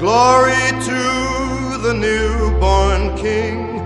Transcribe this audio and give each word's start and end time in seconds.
Glory 0.00 0.70
to 0.80 1.02
the 1.82 1.92
newborn 1.92 3.14
King, 3.18 3.82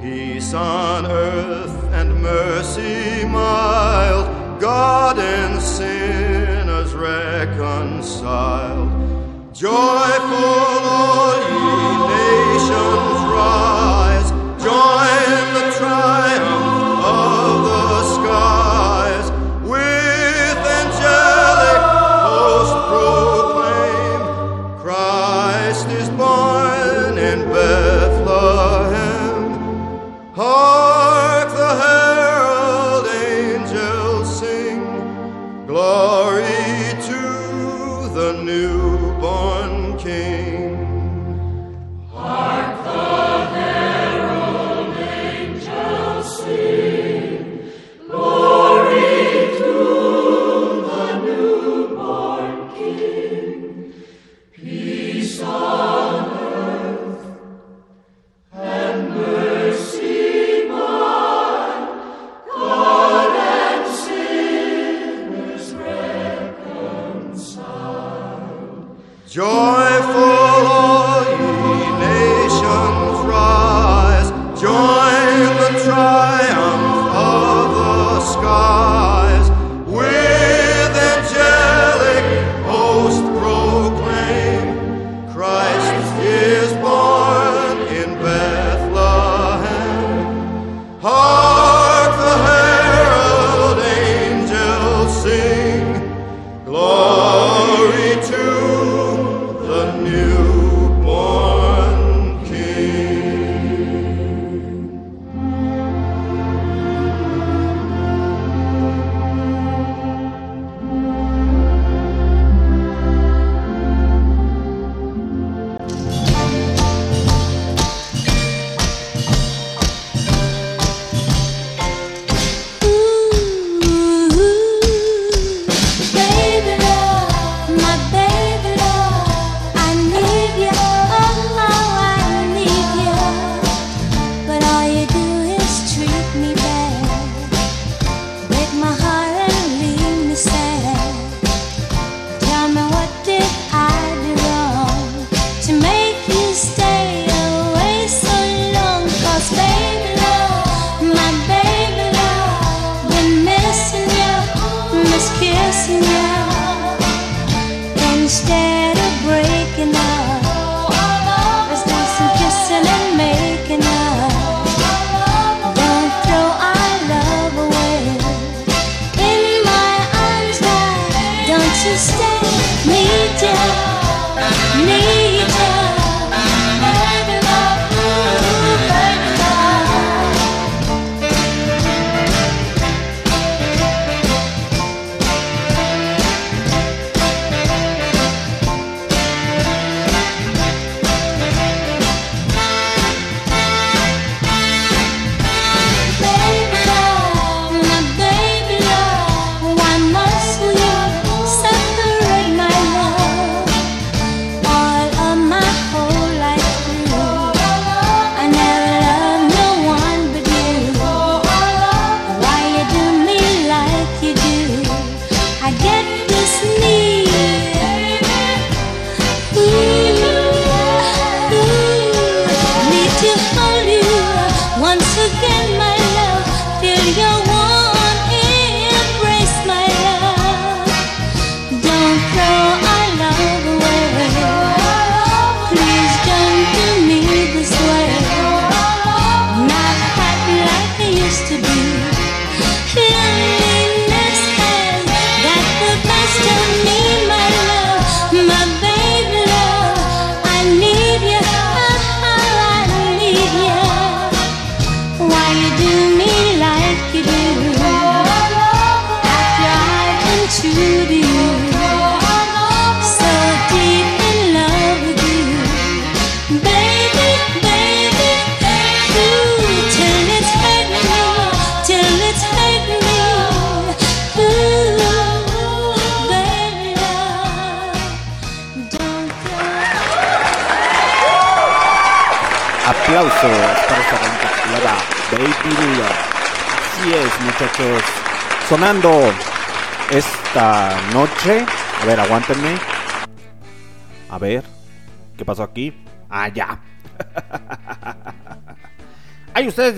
peace 0.00 0.54
on 0.54 1.04
earth 1.04 1.92
and 1.92 2.22
mercy 2.22 3.26
mild, 3.26 4.58
God 4.58 5.18
and 5.18 5.60
sinners 5.60 6.94
reconciled. 6.94 8.88
Joyful 9.52 9.74
all 10.88 11.36
ye 11.36 11.98
nations 12.14 13.20
rise, 13.36 14.30
join 14.64 15.52
the 15.52 15.70
tribe. 15.76 16.21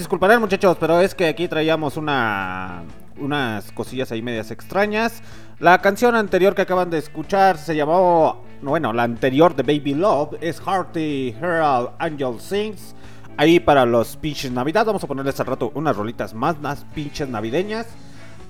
Disculparán 0.04 0.38
muchachos, 0.38 0.76
pero 0.78 1.00
es 1.00 1.14
que 1.14 1.28
aquí 1.28 1.48
traíamos 1.48 1.96
una 1.96 2.82
unas 3.16 3.72
cosillas 3.72 4.12
ahí 4.12 4.20
medias 4.20 4.50
extrañas. 4.50 5.22
La 5.60 5.80
canción 5.80 6.14
anterior 6.14 6.54
que 6.54 6.60
acaban 6.60 6.90
de 6.90 6.98
escuchar 6.98 7.56
se 7.56 7.74
llamó, 7.74 8.44
bueno, 8.60 8.92
la 8.92 9.04
anterior 9.04 9.56
de 9.56 9.62
Baby 9.62 9.94
Love 9.94 10.36
es 10.42 10.60
Hearty 10.60 11.34
Herald 11.40 11.92
Angel 11.98 12.38
Sings. 12.38 12.94
Ahí 13.38 13.60
para 13.60 13.86
los 13.86 14.18
pinches 14.18 14.52
Navidad 14.52 14.84
vamos 14.84 15.02
a 15.02 15.06
ponerles 15.06 15.40
al 15.40 15.46
rato 15.46 15.72
unas 15.74 15.96
rolitas 15.96 16.34
más, 16.34 16.60
más 16.60 16.84
pinches 16.94 17.30
navideñas. 17.30 17.86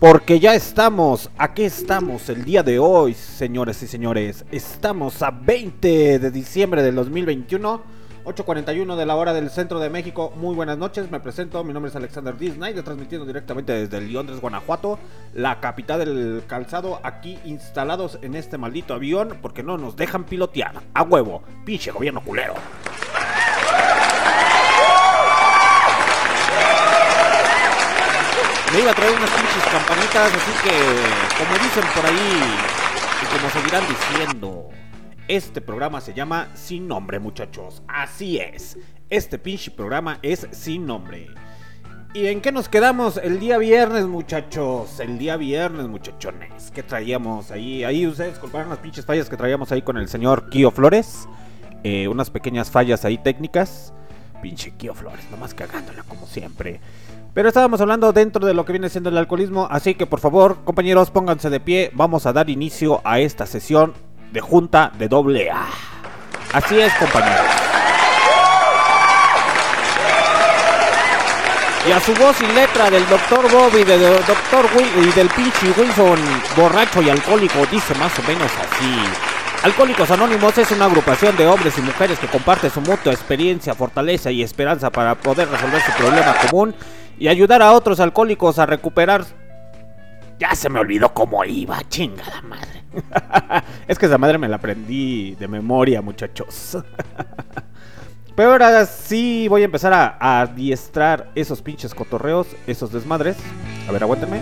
Porque 0.01 0.41
ya 0.41 0.57
estamos, 0.57 1.31
aquí 1.39 1.63
estamos 1.63 2.29
el 2.31 2.45
día 2.45 2.65
de 2.65 2.81
hoy, 2.81 3.15
señores 3.15 3.81
y 3.81 3.87
señores. 3.87 4.45
Estamos 4.51 5.23
a 5.23 5.31
20 5.31 6.19
de 6.19 6.31
diciembre 6.33 6.83
del 6.83 6.97
2021. 6.97 7.94
8.41 8.25 8.97
de 8.97 9.05
la 9.05 9.17
hora 9.17 9.35
del 9.35 9.51
centro 9.51 9.79
de 9.79 9.91
México. 9.91 10.33
Muy 10.37 10.55
buenas 10.55 10.79
noches, 10.79 11.11
me 11.11 11.21
presento. 11.21 11.63
Mi 11.63 11.75
nombre 11.75 11.91
es 11.91 11.97
Alexander 11.97 12.35
Disney, 12.37 12.73
transmitiendo 12.75 13.27
directamente 13.27 13.73
desde 13.73 14.01
Londres, 14.01 14.41
Guanajuato, 14.41 14.99
la 15.35 15.61
capital 15.61 15.99
del 15.99 16.43
calzado. 16.47 17.01
Aquí 17.03 17.39
instalados 17.45 18.19
en 18.23 18.35
este 18.35 18.57
maldito 18.57 18.95
avión 18.95 19.39
porque 19.43 19.63
no 19.63 19.77
nos 19.77 19.97
dejan 19.97 20.25
pilotear. 20.25 20.73
A 20.95 21.03
huevo, 21.03 21.43
pinche 21.67 21.91
gobierno 21.91 22.23
culero. 22.23 22.55
Me 28.73 28.81
iba 28.81 28.91
a 28.91 28.95
traer 28.95 29.17
unas 29.17 29.31
pinches 29.31 29.65
campanitas, 29.71 30.33
así 30.33 30.53
que, 30.65 31.45
como 31.45 31.55
dicen 31.63 31.85
por 31.95 32.07
ahí, 32.07 32.43
y 33.23 33.37
como 33.37 33.51
seguirán 33.51 33.85
diciendo. 33.87 34.69
Este 35.27 35.63
programa 35.63 36.03
se 36.03 36.13
llama 36.13 36.49
Sin 36.55 36.87
Nombre, 36.87 37.19
muchachos. 37.19 37.83
Así 37.89 38.39
es. 38.39 38.77
Este 39.09 39.39
pinche 39.39 39.71
programa 39.71 40.19
es 40.21 40.47
sin 40.51 40.85
nombre. 40.85 41.29
¿Y 42.13 42.27
en 42.27 42.43
qué 42.43 42.53
nos 42.53 42.69
quedamos 42.69 43.17
el 43.17 43.41
día 43.41 43.57
viernes, 43.57 44.05
muchachos? 44.05 45.01
El 45.01 45.17
día 45.17 45.39
viernes, 45.39 45.87
muchachones. 45.87 46.71
¿Qué 46.75 46.83
traíamos 46.83 47.51
ahí? 47.51 47.85
Ahí 47.85 48.07
ustedes 48.07 48.39
culparon 48.39 48.69
las 48.69 48.81
pinches 48.81 49.07
fallas 49.07 49.31
que 49.31 49.39
traíamos 49.39 49.73
ahí 49.73 49.81
con 49.81 49.97
el 49.97 50.09
señor 50.09 50.51
Kio 50.51 50.71
Flores. 50.71 51.27
Eh, 51.85 52.07
unas 52.07 52.29
pequeñas 52.29 52.71
fallas 52.71 53.07
ahí 53.07 53.17
técnicas. 53.17 53.95
Pinche 54.43 54.73
Kio 54.73 54.93
Flores, 54.93 55.25
nomás 55.31 55.55
cagándola 55.55 56.03
como 56.03 56.27
siempre. 56.27 56.81
Pero 57.33 57.49
estábamos 57.49 57.81
hablando 57.81 58.13
dentro 58.13 58.45
de 58.45 58.53
lo 58.53 58.67
que 58.67 58.73
viene 58.73 58.91
siendo 58.91 59.09
el 59.09 59.17
alcoholismo, 59.17 59.69
así 59.71 59.95
que 59.95 60.05
por 60.05 60.21
favor, 60.21 60.59
compañeros, 60.65 61.11
pónganse 61.11 61.49
de 61.49 61.61
pie. 61.61 61.91
Vamos 61.95 62.27
a 62.27 62.35
dar 62.35 62.51
inicio 62.51 63.01
a 63.05 63.21
esta 63.21 63.47
sesión 63.47 63.95
de 64.35 64.41
junta 64.41 64.91
de 64.99 65.07
doble 65.07 65.49
A. 65.49 65.65
Así 66.53 66.79
es, 66.79 66.93
compañeros. 66.95 67.47
Y 71.89 71.93
a 71.93 72.01
su 72.01 72.13
voz 72.15 72.41
y 72.41 72.47
letra 72.49 72.91
del 72.91 73.09
Dr. 73.09 73.49
Bob 73.53 73.73
y 73.79 73.85
del. 73.85 74.01
Will 74.03 75.09
y 75.09 75.13
del 75.13 75.29
pinche 75.29 75.71
Wilson, 75.77 76.19
borracho 76.57 77.01
y 77.01 77.11
alcohólico, 77.11 77.65
dice 77.71 77.95
más 77.95 78.19
o 78.19 78.23
menos 78.23 78.51
así. 78.51 79.05
Alcohólicos 79.63 80.11
Anónimos 80.11 80.59
es 80.59 80.71
una 80.73 80.87
agrupación 80.87 81.37
de 81.37 81.47
hombres 81.47 81.79
y 81.79 81.83
mujeres 81.83 82.19
que 82.19 82.27
comparten 82.27 82.73
su 82.73 82.81
mutua 82.81 83.13
experiencia, 83.13 83.75
fortaleza 83.75 84.33
y 84.33 84.43
esperanza 84.43 84.91
para 84.91 85.15
poder 85.15 85.49
resolver 85.49 85.81
su 85.81 85.93
problema 85.93 86.35
común 86.35 86.75
y 87.19 87.29
ayudar 87.29 87.63
a 87.63 87.73
otros 87.73 88.01
alcohólicos 88.01 88.59
a 88.59 88.67
recuperar 88.67 89.25
ya 90.39 90.55
se 90.55 90.69
me 90.69 90.81
olvidó 90.81 91.13
cómo 91.13 91.45
iba, 91.45 91.81
chingada 91.89 92.43
madre. 92.43 92.85
es 93.89 93.99
que 93.99 94.07
esa 94.07 94.19
madre 94.19 94.39
me 94.39 94.49
la 94.49 94.57
aprendí 94.57 95.35
de 95.37 95.49
memoria, 95.49 96.03
muchachos. 96.03 96.79
Pero 98.37 98.51
ahora 98.51 98.85
sí 98.85 99.47
voy 99.49 99.63
a 99.63 99.67
empezar 99.67 99.93
a, 99.93 100.41
adiestrar 100.41 101.31
esos 101.37 101.63
pinches 101.63 101.95
cotorreos, 101.95 102.49
esos 102.67 102.93
desmadres. 102.93 103.37
A 103.89 103.93
ver, 103.93 104.03
aguántenme. 104.03 104.41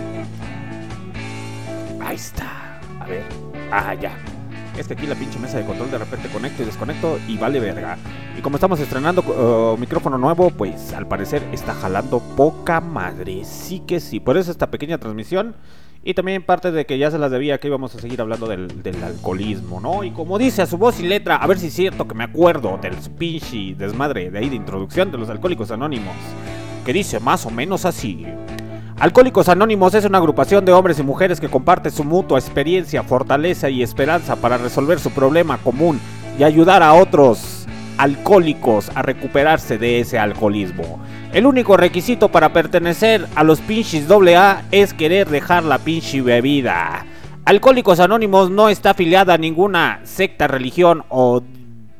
Ahí 2.01 2.15
está. 2.15 2.79
A 2.99 3.05
ver. 3.05 3.23
Ah, 3.71 3.93
ya. 3.93 4.17
Es 4.77 4.87
que 4.87 4.95
aquí 4.95 5.05
la 5.05 5.13
pinche 5.13 5.37
mesa 5.37 5.59
de 5.59 5.65
control 5.65 5.91
de 5.91 5.99
repente 5.99 6.27
conecto 6.29 6.63
y 6.63 6.65
desconecto 6.65 7.19
y 7.27 7.37
vale 7.37 7.59
verga. 7.59 7.97
Y 8.35 8.41
como 8.41 8.57
estamos 8.57 8.79
estrenando 8.79 9.21
uh, 9.21 9.77
micrófono 9.77 10.17
nuevo, 10.17 10.49
pues 10.49 10.91
al 10.93 11.07
parecer 11.07 11.43
está 11.51 11.75
jalando 11.75 12.19
poca 12.35 12.81
madre. 12.81 13.45
Sí 13.45 13.81
que 13.81 13.99
sí. 13.99 14.19
Por 14.19 14.37
eso 14.37 14.49
esta 14.49 14.71
pequeña 14.71 14.97
transmisión 14.97 15.55
y 16.05 16.13
también 16.13 16.43
parte 16.43 16.71
de 16.71 16.85
que 16.85 16.97
ya 16.97 17.09
se 17.09 17.17
las 17.17 17.31
debía 17.31 17.59
que 17.59 17.67
íbamos 17.67 17.95
a 17.95 17.99
seguir 17.99 18.19
hablando 18.19 18.47
del, 18.47 18.69
alcoholismo, 19.03 19.79
¿no? 19.79 20.03
Y 20.03 20.11
como 20.11 20.37
dice 20.37 20.61
a 20.61 20.65
su 20.65 20.77
voz 20.77 20.99
y 20.99 21.03
letra, 21.03 21.37
a 21.37 21.47
ver 21.47 21.57
si 21.59 21.67
es 21.67 21.73
cierto 21.73 22.07
que 22.07 22.13
me 22.13 22.25
acuerdo 22.25 22.77
del 22.81 22.95
pinche 23.17 23.75
desmadre 23.75 24.29
de 24.29 24.39
ahí 24.39 24.49
de 24.49 24.55
introducción 24.55 25.11
de 25.11 25.17
los 25.17 25.29
alcohólicos 25.29 25.71
anónimos. 25.71 26.15
Que 26.85 26.91
dice 26.91 27.21
más 27.21 27.45
o 27.45 27.51
menos 27.51 27.85
así. 27.85 28.25
Alcohólicos 28.99 29.49
Anónimos 29.49 29.93
es 29.95 30.05
una 30.05 30.19
agrupación 30.19 30.65
de 30.65 30.71
hombres 30.71 30.99
y 30.99 31.03
mujeres 31.03 31.39
que 31.39 31.49
comparten 31.49 31.91
su 31.91 32.03
mutua 32.03 32.37
experiencia, 32.37 33.03
fortaleza 33.03 33.69
y 33.69 33.81
esperanza 33.81 34.35
para 34.35 34.57
resolver 34.57 34.99
su 34.99 35.09
problema 35.11 35.57
común 35.57 35.99
y 36.37 36.43
ayudar 36.43 36.83
a 36.83 36.93
otros 36.93 37.65
alcohólicos 37.97 38.91
a 38.95 39.01
recuperarse 39.01 39.77
de 39.77 39.99
ese 39.99 40.19
alcoholismo. 40.19 40.99
El 41.33 41.47
único 41.47 41.75
requisito 41.77 42.29
para 42.29 42.53
pertenecer 42.53 43.27
a 43.33 43.43
los 43.43 43.59
pinches 43.59 44.05
AA 44.07 44.65
es 44.71 44.93
querer 44.93 45.27
dejar 45.27 45.63
la 45.63 45.79
pinche 45.79 46.21
bebida. 46.21 47.07
Alcohólicos 47.45 47.99
Anónimos 47.99 48.51
no 48.51 48.69
está 48.69 48.91
afiliada 48.91 49.33
a 49.33 49.39
ninguna 49.39 50.01
secta, 50.03 50.47
religión 50.47 51.03
o 51.09 51.41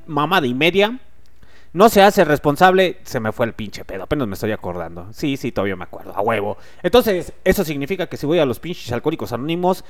mamada 0.05 0.45
y 0.45 0.53
media. 0.53 0.99
No 1.73 1.89
se 1.89 2.03
hace 2.03 2.23
responsable. 2.23 2.99
Se 3.05 3.19
me 3.19 3.31
fue 3.31 3.47
el 3.47 3.53
pinche 3.53 3.83
pedo, 3.83 4.03
apenas 4.03 4.27
me 4.27 4.35
estoy 4.35 4.51
acordando. 4.51 5.07
Sí, 5.11 5.35
sí, 5.35 5.51
todavía 5.51 5.75
me 5.75 5.85
acuerdo, 5.85 6.15
a 6.15 6.21
huevo. 6.21 6.57
Entonces, 6.83 7.33
eso 7.43 7.63
significa 7.65 8.05
que 8.05 8.17
si 8.17 8.27
voy 8.27 8.37
a 8.37 8.45
los 8.45 8.59
pinches 8.59 8.91
Alcohólicos 8.91 9.33
Anónimos, 9.33 9.83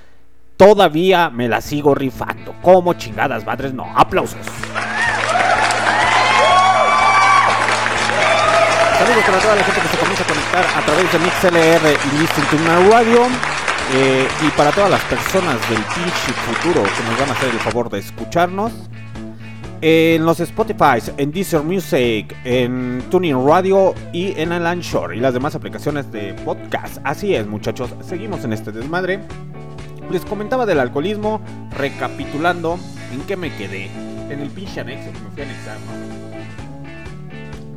todavía 0.56 1.30
me 1.30 1.50
la 1.50 1.60
sigo 1.60 1.94
rifando. 1.94 2.56
Como 2.62 2.94
chingadas 2.94 3.46
madres, 3.46 3.74
no. 3.74 3.92
Aplausos. 3.94 4.40
Saludos 9.04 9.26
para 9.26 9.40
toda 9.40 9.56
la 9.58 9.64
gente 9.66 9.82
que 9.82 9.88
se 9.90 9.98
comienza 9.98 10.24
a 10.24 10.28
conectar 10.28 10.66
a 10.66 10.86
través 10.86 11.12
de 11.12 11.20
MixLR 11.20 12.00
y 12.08 12.20
Listen 12.22 12.46
to 12.46 12.58
My 12.60 12.90
Radio. 12.90 13.28
Eh, 13.94 14.26
y 14.48 14.50
para 14.52 14.72
todas 14.72 14.90
las 14.90 15.02
personas 15.02 15.60
del 15.70 15.80
pinche 15.80 16.32
futuro 16.32 16.84
que 16.84 17.04
nos 17.04 17.20
van 17.20 17.28
a 17.28 17.34
hacer 17.34 17.50
el 17.50 17.60
favor 17.60 17.90
de 17.90 18.00
escucharnos. 18.00 18.72
En 19.82 20.26
los 20.26 20.40
Spotify, 20.40 21.04
en 21.18 21.34
Deezer 21.34 21.64
Music, 21.64 22.34
en 22.46 23.04
Tuning 23.12 23.46
Radio 23.46 23.94
y 24.14 24.40
en 24.40 24.54
el 24.54 24.66
Anchor 24.66 25.14
y 25.14 25.20
las 25.20 25.34
demás 25.34 25.54
aplicaciones 25.54 26.10
de 26.10 26.34
podcast. 26.46 27.00
Así 27.04 27.36
es, 27.36 27.46
muchachos, 27.46 27.94
seguimos 28.08 28.46
en 28.46 28.54
este 28.54 28.72
desmadre. 28.72 29.20
Les 30.12 30.24
comentaba 30.24 30.66
del 30.66 30.80
alcoholismo, 30.80 31.42
recapitulando 31.78 32.80
en 33.12 33.20
qué 33.24 33.36
me 33.36 33.54
quedé. 33.58 33.92
En 34.30 34.40
el 34.40 34.50
pinche 34.50 34.80
anexo 34.80 35.12
que 35.12 35.20
me 35.20 35.30
fui 35.32 35.42
a 35.42 35.46
anexar, 35.46 35.78
¿no? 35.82 36.24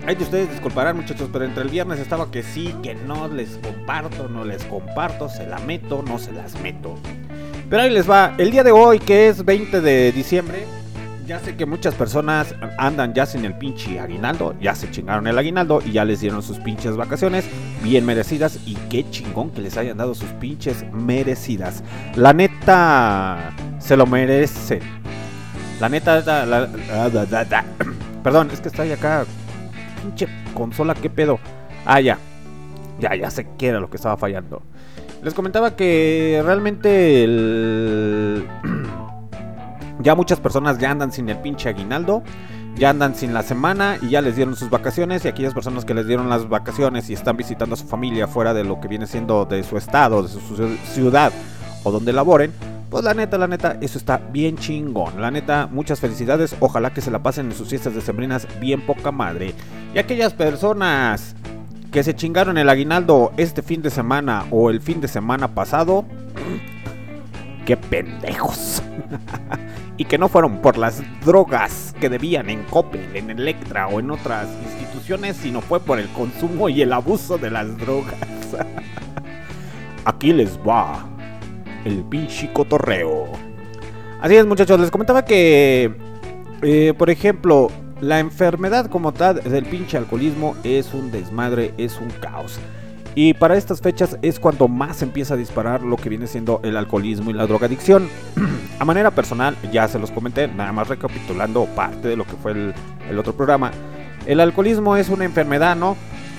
Ay, 0.08 0.14
de 0.14 0.22
ustedes 0.22 0.48
disculparán 0.48 0.94
muchachos, 0.94 1.28
pero 1.32 1.44
entre 1.44 1.64
el 1.64 1.68
viernes 1.68 1.98
estaba 1.98 2.30
que 2.30 2.44
sí, 2.44 2.72
que 2.80 2.94
no 2.94 3.26
les 3.26 3.56
comparto, 3.56 4.28
no 4.28 4.44
les 4.44 4.62
comparto, 4.62 5.28
se 5.28 5.48
la 5.48 5.58
meto, 5.58 6.04
no 6.06 6.20
se 6.20 6.30
las 6.30 6.60
meto. 6.60 6.94
Pero 7.68 7.82
ahí 7.82 7.90
les 7.90 8.08
va, 8.08 8.32
el 8.38 8.52
día 8.52 8.62
de 8.62 8.70
hoy 8.70 9.00
que 9.00 9.26
es 9.26 9.44
20 9.44 9.80
de 9.80 10.12
diciembre, 10.12 10.64
ya 11.26 11.40
sé 11.40 11.56
que 11.56 11.66
muchas 11.66 11.96
personas 11.96 12.54
andan 12.78 13.14
ya 13.14 13.26
sin 13.26 13.44
el 13.44 13.58
pinche 13.58 13.98
aguinaldo, 13.98 14.54
ya 14.60 14.76
se 14.76 14.88
chingaron 14.92 15.26
el 15.26 15.36
aguinaldo 15.36 15.82
y 15.84 15.90
ya 15.90 16.04
les 16.04 16.20
dieron 16.20 16.40
sus 16.40 16.60
pinches 16.60 16.96
vacaciones 16.96 17.44
bien 17.82 18.06
merecidas 18.06 18.60
y 18.64 18.76
qué 18.88 19.10
chingón 19.10 19.50
que 19.50 19.60
les 19.60 19.76
hayan 19.76 19.96
dado 19.96 20.14
sus 20.14 20.30
pinches 20.34 20.84
merecidas. 20.92 21.82
La 22.14 22.32
neta 22.32 23.52
se 23.80 23.96
lo 23.96 24.06
merecen. 24.06 24.82
La 25.80 25.88
neta, 25.88 26.22
perdón, 28.22 28.50
es 28.52 28.60
que 28.60 28.68
estoy 28.68 28.92
acá 28.92 29.26
pinche 29.96 30.28
consola, 30.54 30.94
¿qué 30.94 31.10
pedo? 31.10 31.38
Ah, 31.84 32.00
ya. 32.00 32.18
Ya, 32.98 33.14
ya 33.14 33.30
sé 33.30 33.46
qué 33.58 33.68
era 33.68 33.80
lo 33.80 33.90
que 33.90 33.96
estaba 33.96 34.16
fallando. 34.16 34.62
Les 35.22 35.34
comentaba 35.34 35.76
que 35.76 36.42
realmente 36.44 37.26
ya 40.00 40.14
muchas 40.14 40.40
personas 40.40 40.78
ya 40.78 40.90
andan 40.90 41.12
sin 41.12 41.28
el 41.28 41.38
pinche 41.38 41.68
aguinaldo. 41.68 42.22
Ya 42.76 42.90
andan 42.90 43.14
sin 43.14 43.32
la 43.32 43.42
semana 43.42 43.96
y 44.02 44.10
ya 44.10 44.20
les 44.20 44.36
dieron 44.36 44.54
sus 44.54 44.68
vacaciones. 44.68 45.24
Y 45.24 45.28
aquellas 45.28 45.54
personas 45.54 45.86
que 45.86 45.94
les 45.94 46.06
dieron 46.06 46.28
las 46.28 46.48
vacaciones 46.48 47.08
y 47.08 47.14
están 47.14 47.36
visitando 47.36 47.74
a 47.74 47.78
su 47.78 47.86
familia 47.86 48.26
fuera 48.26 48.52
de 48.52 48.64
lo 48.64 48.80
que 48.80 48.88
viene 48.88 49.06
siendo 49.06 49.46
de 49.46 49.62
su 49.62 49.78
estado, 49.78 50.22
de 50.22 50.28
su 50.28 50.40
ciudad 50.92 51.32
o 51.84 51.90
donde 51.90 52.12
laboren, 52.12 52.52
pues 52.90 53.04
la 53.04 53.14
neta, 53.14 53.36
la 53.36 53.48
neta, 53.48 53.78
eso 53.80 53.98
está 53.98 54.18
bien 54.18 54.56
chingón. 54.56 55.20
La 55.20 55.30
neta, 55.30 55.68
muchas 55.70 56.00
felicidades. 56.00 56.54
Ojalá 56.60 56.92
que 56.92 57.00
se 57.00 57.10
la 57.10 57.22
pasen 57.22 57.46
en 57.46 57.56
sus 57.56 57.68
fiestas 57.68 57.94
de 57.94 58.00
sembrinas 58.00 58.46
bien 58.60 58.80
poca 58.86 59.10
madre. 59.10 59.54
Y 59.94 59.98
aquellas 59.98 60.34
personas 60.34 61.34
que 61.90 62.02
se 62.04 62.14
chingaron 62.14 62.58
el 62.58 62.68
aguinaldo 62.68 63.32
este 63.36 63.62
fin 63.62 63.82
de 63.82 63.90
semana 63.90 64.44
o 64.50 64.70
el 64.70 64.80
fin 64.80 65.00
de 65.00 65.08
semana 65.08 65.48
pasado, 65.48 66.04
qué 67.64 67.76
pendejos. 67.76 68.82
y 69.96 70.04
que 70.04 70.18
no 70.18 70.28
fueron 70.28 70.58
por 70.58 70.78
las 70.78 71.02
drogas 71.24 71.94
que 72.00 72.08
debían 72.08 72.50
en 72.50 72.62
Coppel, 72.64 73.16
en 73.16 73.30
Electra 73.30 73.88
o 73.88 73.98
en 73.98 74.10
otras 74.10 74.46
instituciones, 74.64 75.36
sino 75.36 75.60
fue 75.60 75.80
por 75.80 75.98
el 75.98 76.08
consumo 76.10 76.68
y 76.68 76.82
el 76.82 76.92
abuso 76.92 77.38
de 77.38 77.50
las 77.50 77.76
drogas. 77.78 78.14
Aquí 80.04 80.32
les 80.32 80.58
va 80.58 81.15
el 81.86 82.02
pinche 82.02 82.52
cotorreo. 82.52 83.28
Así 84.20 84.34
es, 84.34 84.44
muchachos, 84.44 84.80
les 84.80 84.90
comentaba 84.90 85.24
que, 85.24 85.94
eh, 86.62 86.94
por 86.98 87.10
ejemplo, 87.10 87.68
la 88.00 88.18
enfermedad 88.18 88.86
como 88.86 89.12
tal 89.12 89.42
del 89.42 89.64
pinche 89.64 89.96
alcoholismo 89.96 90.56
es 90.64 90.92
un 90.92 91.12
desmadre, 91.12 91.72
es 91.78 91.98
un 92.00 92.10
caos. 92.20 92.58
Y 93.14 93.34
para 93.34 93.56
estas 93.56 93.80
fechas 93.80 94.18
es 94.20 94.40
cuando 94.40 94.68
más 94.68 95.00
empieza 95.00 95.34
a 95.34 95.36
disparar 95.36 95.82
lo 95.82 95.96
que 95.96 96.08
viene 96.10 96.26
siendo 96.26 96.60
el 96.64 96.76
alcoholismo 96.76 97.30
y 97.30 97.34
la 97.34 97.46
drogadicción. 97.46 98.08
a 98.80 98.84
manera 98.84 99.12
personal, 99.12 99.56
ya 99.72 99.86
se 99.86 99.98
los 99.98 100.10
comenté, 100.10 100.48
nada 100.48 100.72
más 100.72 100.88
recapitulando 100.88 101.66
parte 101.66 102.08
de 102.08 102.16
lo 102.16 102.24
que 102.24 102.32
fue 102.32 102.52
el, 102.52 102.74
el 103.08 103.18
otro 103.18 103.34
programa. 103.34 103.70
El 104.26 104.40
alcoholismo 104.40 104.96
es 104.96 105.08
una 105.08 105.24
enfermedad, 105.24 105.76
¿no? 105.76 105.96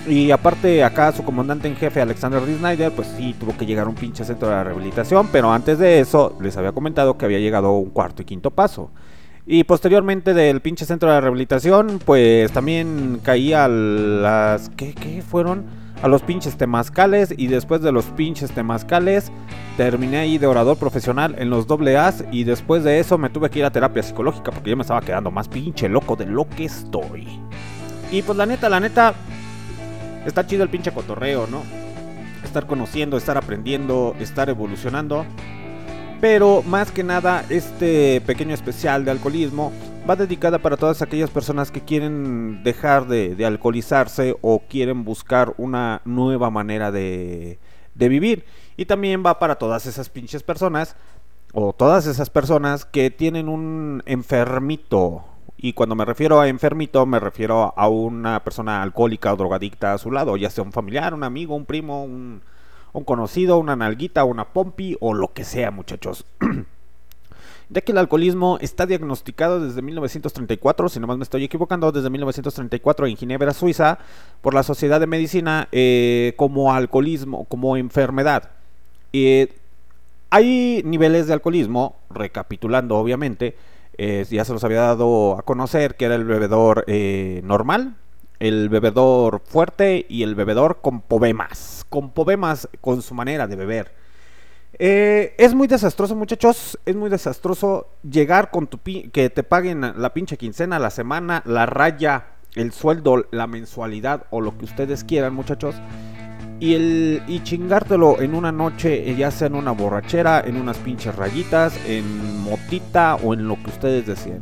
Y 0.08 0.32
aparte 0.32 0.86
acá 0.86 1.12
su 1.12 1.24
comandante 1.24 1.68
en 1.68 1.76
jefe 1.76 2.00
Alexander 2.00 2.42
D. 2.42 2.58
Snyder, 2.58 2.94
pues 2.94 3.10
sí 3.18 3.36
tuvo 3.38 3.58
que 3.58 3.66
llegar 3.66 3.88
a 3.88 3.90
un 3.90 3.96
pinche 3.96 4.24
centro 4.24 4.48
de 4.48 4.64
rehabilitación, 4.64 5.28
pero 5.34 5.52
antes 5.52 5.80
de 5.80 6.00
eso 6.00 6.38
les 6.40 6.56
había 6.56 6.72
comentado 6.72 7.18
que 7.18 7.26
había 7.26 7.40
llegado 7.40 7.74
un 7.74 7.90
cuarto 7.90 8.22
y 8.22 8.26
quinto 8.26 8.52
paso. 8.52 8.90
Y 9.46 9.66
posteriormente 9.66 10.34
del 10.34 10.62
pinche 10.62 10.86
centro 10.86 11.12
de 11.12 11.20
rehabilitación, 11.20 12.00
pues 12.06 12.52
también 12.54 13.20
caía 13.22 13.66
a 13.66 13.68
las... 13.68 14.70
¿Qué, 14.70 14.94
qué 14.94 15.22
fueron? 15.22 15.66
A 16.02 16.08
los 16.08 16.22
pinches 16.22 16.56
temazcales 16.56 17.34
y 17.36 17.48
después 17.48 17.82
de 17.82 17.92
los 17.92 18.06
pinches 18.06 18.52
temazcales 18.52 19.32
terminé 19.76 20.18
ahí 20.18 20.38
de 20.38 20.48
orador 20.48 20.78
profesional 20.78 21.36
en 21.38 21.50
los 21.50 21.68
doble 21.68 21.98
As 21.98 22.24
y 22.32 22.44
después 22.44 22.84
de 22.84 23.00
eso 23.00 23.18
me 23.18 23.30
tuve 23.30 23.50
que 23.50 23.60
ir 23.60 23.66
a 23.66 23.72
terapia 23.72 24.04
psicológica 24.04 24.52
porque 24.52 24.70
yo 24.70 24.78
me 24.78 24.84
estaba 24.84 25.02
quedando 25.02 25.32
más 25.32 25.48
pinche 25.48 25.90
loco 25.90 26.16
de 26.16 26.28
lo 26.28 26.48
que 26.48 26.66
estoy. 26.66 27.28
Y 28.12 28.22
pues 28.22 28.38
la 28.38 28.46
neta, 28.46 28.70
la 28.70 28.80
neta, 28.80 29.14
está 30.28 30.46
chido 30.46 30.64
el 30.64 30.70
pinche 30.70 30.92
cotorreo, 30.92 31.48
¿no? 31.48 31.64
Estar 32.44 32.68
conociendo, 32.68 33.18
estar 33.18 33.38
aprendiendo, 33.38 34.16
estar 34.20 34.50
evolucionando. 34.50 35.26
Pero 36.22 36.64
más 36.64 36.92
que 36.92 37.04
nada, 37.04 37.46
este 37.50 38.22
pequeño 38.22 38.54
especial 38.54 39.06
de 39.06 39.12
alcoholismo 39.12 39.72
va 40.10 40.16
dedicada 40.16 40.60
para 40.60 40.78
todas 40.78 41.02
aquellas 41.02 41.30
personas 41.30 41.72
que 41.72 41.82
quieren 41.82 42.64
dejar 42.64 43.08
de, 43.08 43.44
alcoholizarse 43.46 44.36
o 44.42 44.60
quieren 44.68 45.04
buscar 45.04 45.54
una 45.58 46.02
nueva 46.06 46.50
manera 46.50 46.92
de 46.92 47.60
vivir. 47.96 48.46
Y 48.76 48.86
también 48.86 49.24
va 49.26 49.40
para 49.40 49.56
todas 49.56 49.86
esas 49.86 50.10
pinches 50.10 50.44
personas 50.44 50.96
o 51.54 51.74
todas 51.74 52.06
esas 52.06 52.30
personas 52.30 52.86
que 52.86 53.10
tienen 53.10 53.50
un 53.50 54.04
enfermito. 54.06 55.26
Y 55.60 55.74
cuando 55.74 55.96
me 55.96 56.06
refiero 56.06 56.40
a 56.40 56.48
enfermito, 56.48 57.06
me 57.08 57.20
refiero 57.20 57.74
a 57.76 57.88
una 57.88 58.44
persona 58.44 58.84
alcohólica 58.84 59.34
o 59.34 59.38
drogadicta 59.38 59.94
a 59.94 59.98
su 59.98 60.12
lado, 60.12 60.38
ya 60.38 60.52
sea 60.52 60.64
un 60.64 60.72
familiar, 60.72 61.16
un 61.16 61.24
amigo, 61.24 61.56
un 61.56 61.66
primo, 61.66 62.04
un, 62.04 62.42
conocido, 63.06 63.58
una 63.58 63.76
nalguita, 63.76 64.24
una 64.24 64.46
pompi 64.46 64.98
o 65.00 65.16
lo 65.16 65.34
que 65.34 65.44
sea, 65.44 65.72
muchachos. 65.72 66.26
ya 67.70 67.82
que 67.82 67.92
el 67.92 67.98
alcoholismo 67.98 68.60
está 68.62 68.86
diagnosticado 68.86 69.60
desde 69.60 69.82
1934, 69.82 70.90
si 70.90 71.00
no 71.00 71.08
más 71.08 71.18
me 71.18 71.24
estoy 71.24 71.44
equivocando, 71.44 71.92
desde 71.92 72.12
1934 72.12 73.08
en 73.08 73.18
Ginebra, 73.18 73.54
Suiza, 73.54 73.98
por 74.42 74.54
la 74.54 74.62
Sociedad 74.62 75.00
de 75.00 75.08
Medicina 75.08 75.70
eh, 75.72 76.34
como 76.38 76.72
alcoholismo, 76.72 77.46
como 77.46 77.78
enfermedad. 77.78 78.52
Eh, 79.12 79.56
hay 80.30 80.84
niveles 80.86 81.26
de 81.26 81.34
alcoholismo, 81.34 81.96
recapitulando 82.12 82.96
obviamente, 82.98 83.56
eh, 83.98 84.26
ya 84.30 84.46
se 84.46 84.54
los 84.54 84.64
había 84.64 84.82
dado 84.82 85.38
a 85.38 85.42
conocer 85.44 85.96
que 85.96 86.06
era 86.06 86.16
el 86.16 86.26
bebedor 86.26 86.84
eh, 86.88 87.42
normal, 87.44 87.96
el 88.40 88.70
bebedor 88.70 89.42
fuerte 89.44 90.06
y 90.08 90.24
el 90.24 90.36
bebedor 90.36 90.80
con 90.82 91.02
pobemas, 91.02 91.86
con 91.90 92.12
pobemas 92.12 92.70
con 92.82 93.02
su 93.02 93.16
manera 93.16 93.48
de 93.48 93.56
beber. 93.56 93.92
Eh, 94.80 95.34
es 95.40 95.56
muy 95.56 95.68
desastroso, 95.68 96.16
muchachos. 96.16 96.78
Es 96.86 96.96
muy 96.96 97.10
desastroso 97.10 97.88
llegar 98.04 98.52
con 98.52 98.68
tu 98.68 98.78
pi- 98.78 99.10
que 99.10 99.30
te 99.32 99.42
paguen 99.42 99.82
la 99.82 100.14
pinche 100.14 100.38
quincena, 100.38 100.78
la 100.78 100.92
semana, 100.92 101.42
la 101.46 101.66
raya, 101.66 102.26
el 102.54 102.72
sueldo, 102.74 103.26
la 103.32 103.48
mensualidad 103.48 104.26
o 104.30 104.42
lo 104.42 104.56
que 104.58 104.66
ustedes 104.66 105.04
quieran, 105.04 105.34
muchachos. 105.34 105.76
Y, 106.60 106.74
el, 106.74 107.22
y 107.28 107.44
chingártelo 107.44 108.20
en 108.20 108.34
una 108.34 108.52
noche, 108.52 109.10
eh, 109.10 109.16
ya 109.16 109.30
sea 109.30 109.48
en 109.48 109.56
una 109.56 109.72
borrachera, 109.72 110.42
en 110.42 110.58
unas 110.58 110.78
pinches 110.78 111.16
rayitas, 111.16 111.80
en 111.86 112.42
motita 112.42 113.16
o 113.16 113.34
en 113.34 113.48
lo 113.48 113.56
que 113.62 113.70
ustedes 113.70 114.08
deseen. 114.08 114.42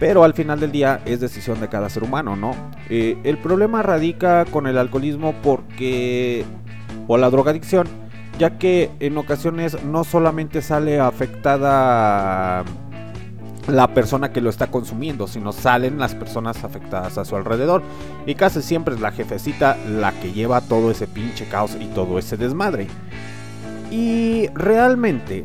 Pero 0.00 0.24
al 0.24 0.34
final 0.34 0.58
del 0.60 0.72
día 0.72 1.00
es 1.04 1.20
decisión 1.20 1.60
de 1.60 1.68
cada 1.68 1.88
ser 1.88 2.04
humano, 2.04 2.36
¿no? 2.36 2.56
Eh, 2.88 3.18
el 3.24 3.38
problema 3.38 3.82
radica 3.82 4.44
con 4.46 4.66
el 4.66 4.78
alcoholismo 4.78 5.34
porque... 5.42 6.44
o 7.06 7.18
la 7.18 7.28
drogadicción, 7.30 7.86
ya 8.38 8.58
que 8.58 8.90
en 8.98 9.18
ocasiones 9.18 9.82
no 9.84 10.04
solamente 10.04 10.62
sale 10.62 10.98
afectada 10.98 12.64
la 13.68 13.88
persona 13.88 14.32
que 14.32 14.40
lo 14.40 14.50
está 14.50 14.68
consumiendo, 14.68 15.26
sino 15.26 15.52
salen 15.52 15.98
las 15.98 16.14
personas 16.14 16.64
afectadas 16.64 17.18
a 17.18 17.24
su 17.24 17.36
alrededor. 17.36 17.82
Y 18.26 18.34
casi 18.34 18.62
siempre 18.62 18.94
es 18.94 19.00
la 19.00 19.12
jefecita 19.12 19.76
la 19.88 20.12
que 20.12 20.32
lleva 20.32 20.60
todo 20.60 20.90
ese 20.90 21.06
pinche 21.06 21.46
caos 21.46 21.76
y 21.80 21.86
todo 21.86 22.18
ese 22.18 22.36
desmadre. 22.36 22.88
Y 23.90 24.48
realmente, 24.54 25.44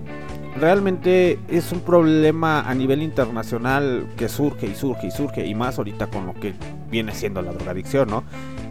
realmente 0.60 1.40
es 1.48 1.72
un 1.72 1.82
problema 1.82 2.62
a 2.62 2.74
nivel 2.74 3.02
internacional 3.02 4.08
que 4.18 4.30
surge 4.30 4.68
y 4.68 4.76
surge 4.76 5.08
y 5.08 5.12
surge, 5.12 5.46
y 5.46 5.54
más 5.54 5.78
ahorita 5.78 6.08
con 6.08 6.26
lo 6.26 6.34
que 6.34 6.54
viene 6.90 7.14
siendo 7.14 7.42
la 7.42 7.52
drogadicción, 7.52 8.10
¿no? 8.10 8.24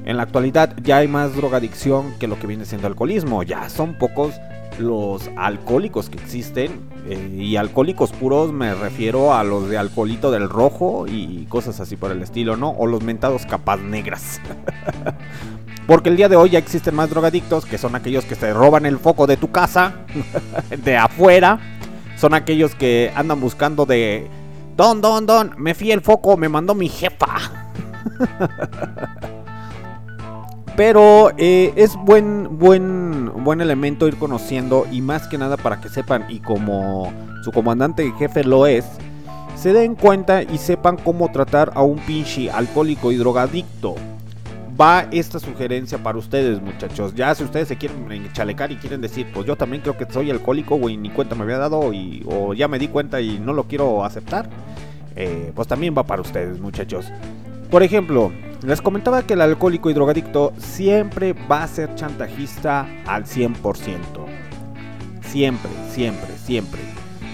En 0.04 0.16
la 0.16 0.22
actualidad 0.22 0.74
ya 0.82 0.98
hay 0.98 1.08
más 1.08 1.36
drogadicción 1.36 2.14
que 2.18 2.28
lo 2.28 2.38
que 2.38 2.46
viene 2.46 2.64
siendo 2.64 2.86
alcoholismo, 2.86 3.42
ya 3.42 3.68
son 3.68 3.94
pocos 3.94 4.34
los 4.78 5.30
alcohólicos 5.36 6.10
que 6.10 6.18
existen, 6.18 6.88
eh, 7.08 7.36
y 7.38 7.56
alcohólicos 7.56 8.12
puros 8.12 8.52
me 8.52 8.74
refiero 8.74 9.34
a 9.34 9.44
los 9.44 9.68
de 9.68 9.78
alcoholito 9.78 10.30
del 10.30 10.48
rojo 10.48 11.06
y 11.06 11.46
cosas 11.46 11.80
así 11.80 11.96
por 11.96 12.10
el 12.10 12.22
estilo, 12.22 12.56
¿no? 12.56 12.70
O 12.70 12.86
los 12.86 13.02
mentados 13.02 13.46
capas 13.46 13.80
negras. 13.80 14.40
Porque 15.86 16.08
el 16.08 16.16
día 16.16 16.28
de 16.28 16.34
hoy 16.34 16.50
ya 16.50 16.58
existen 16.58 16.96
más 16.96 17.10
drogadictos 17.10 17.64
que 17.64 17.78
son 17.78 17.94
aquellos 17.94 18.24
que 18.24 18.34
te 18.34 18.52
roban 18.52 18.86
el 18.86 18.98
foco 18.98 19.28
de 19.28 19.36
tu 19.36 19.52
casa, 19.52 19.94
de 20.84 20.96
afuera. 20.96 21.60
Son 22.16 22.34
aquellos 22.34 22.74
que 22.74 23.12
andan 23.14 23.40
buscando 23.40 23.86
de... 23.86 24.26
Don, 24.76 25.00
don, 25.00 25.26
don, 25.26 25.54
me 25.56 25.74
fui 25.74 25.92
el 25.92 26.00
foco, 26.00 26.36
me 26.36 26.48
mandó 26.48 26.74
mi 26.74 26.88
jefa. 26.88 27.26
Pero 30.76 31.30
eh, 31.38 31.72
es 31.74 31.96
buen, 31.96 32.58
buen, 32.58 33.32
buen 33.42 33.62
elemento 33.62 34.06
ir 34.06 34.16
conociendo 34.16 34.86
y 34.92 35.00
más 35.00 35.26
que 35.26 35.38
nada 35.38 35.56
para 35.56 35.80
que 35.80 35.88
sepan 35.88 36.26
y 36.28 36.40
como 36.40 37.10
su 37.42 37.50
comandante 37.50 38.04
y 38.04 38.12
jefe 38.12 38.44
lo 38.44 38.66
es, 38.66 38.84
se 39.56 39.72
den 39.72 39.94
cuenta 39.94 40.42
y 40.42 40.58
sepan 40.58 40.98
cómo 40.98 41.32
tratar 41.32 41.72
a 41.74 41.82
un 41.82 41.98
pinche 42.00 42.50
alcohólico 42.50 43.10
y 43.10 43.16
drogadicto. 43.16 43.94
Va 44.78 45.06
esta 45.10 45.38
sugerencia 45.38 45.96
para 45.96 46.18
ustedes, 46.18 46.60
muchachos. 46.60 47.14
Ya 47.14 47.34
si 47.34 47.44
ustedes 47.44 47.68
se 47.68 47.76
quieren 47.76 48.30
chalecar 48.34 48.70
y 48.70 48.76
quieren 48.76 49.00
decir, 49.00 49.26
pues 49.32 49.46
yo 49.46 49.56
también 49.56 49.80
creo 49.80 49.96
que 49.96 50.04
soy 50.12 50.30
alcohólico, 50.30 50.76
güey, 50.76 50.98
ni 50.98 51.08
cuenta 51.08 51.34
me 51.34 51.44
había 51.44 51.56
dado 51.56 51.94
y, 51.94 52.22
o 52.26 52.52
ya 52.52 52.68
me 52.68 52.78
di 52.78 52.88
cuenta 52.88 53.22
y 53.22 53.38
no 53.38 53.54
lo 53.54 53.64
quiero 53.64 54.04
aceptar, 54.04 54.50
eh, 55.14 55.52
pues 55.54 55.66
también 55.66 55.94
va 55.96 56.02
para 56.02 56.20
ustedes, 56.20 56.60
muchachos. 56.60 57.10
Por 57.70 57.82
ejemplo, 57.82 58.32
les 58.62 58.80
comentaba 58.80 59.22
que 59.22 59.34
el 59.34 59.40
alcohólico 59.40 59.90
y 59.90 59.94
drogadicto 59.94 60.52
siempre 60.58 61.32
va 61.32 61.64
a 61.64 61.68
ser 61.68 61.94
chantajista 61.94 62.86
al 63.06 63.24
100%. 63.24 63.96
Siempre, 65.22 65.70
siempre, 65.90 66.36
siempre. 66.38 66.80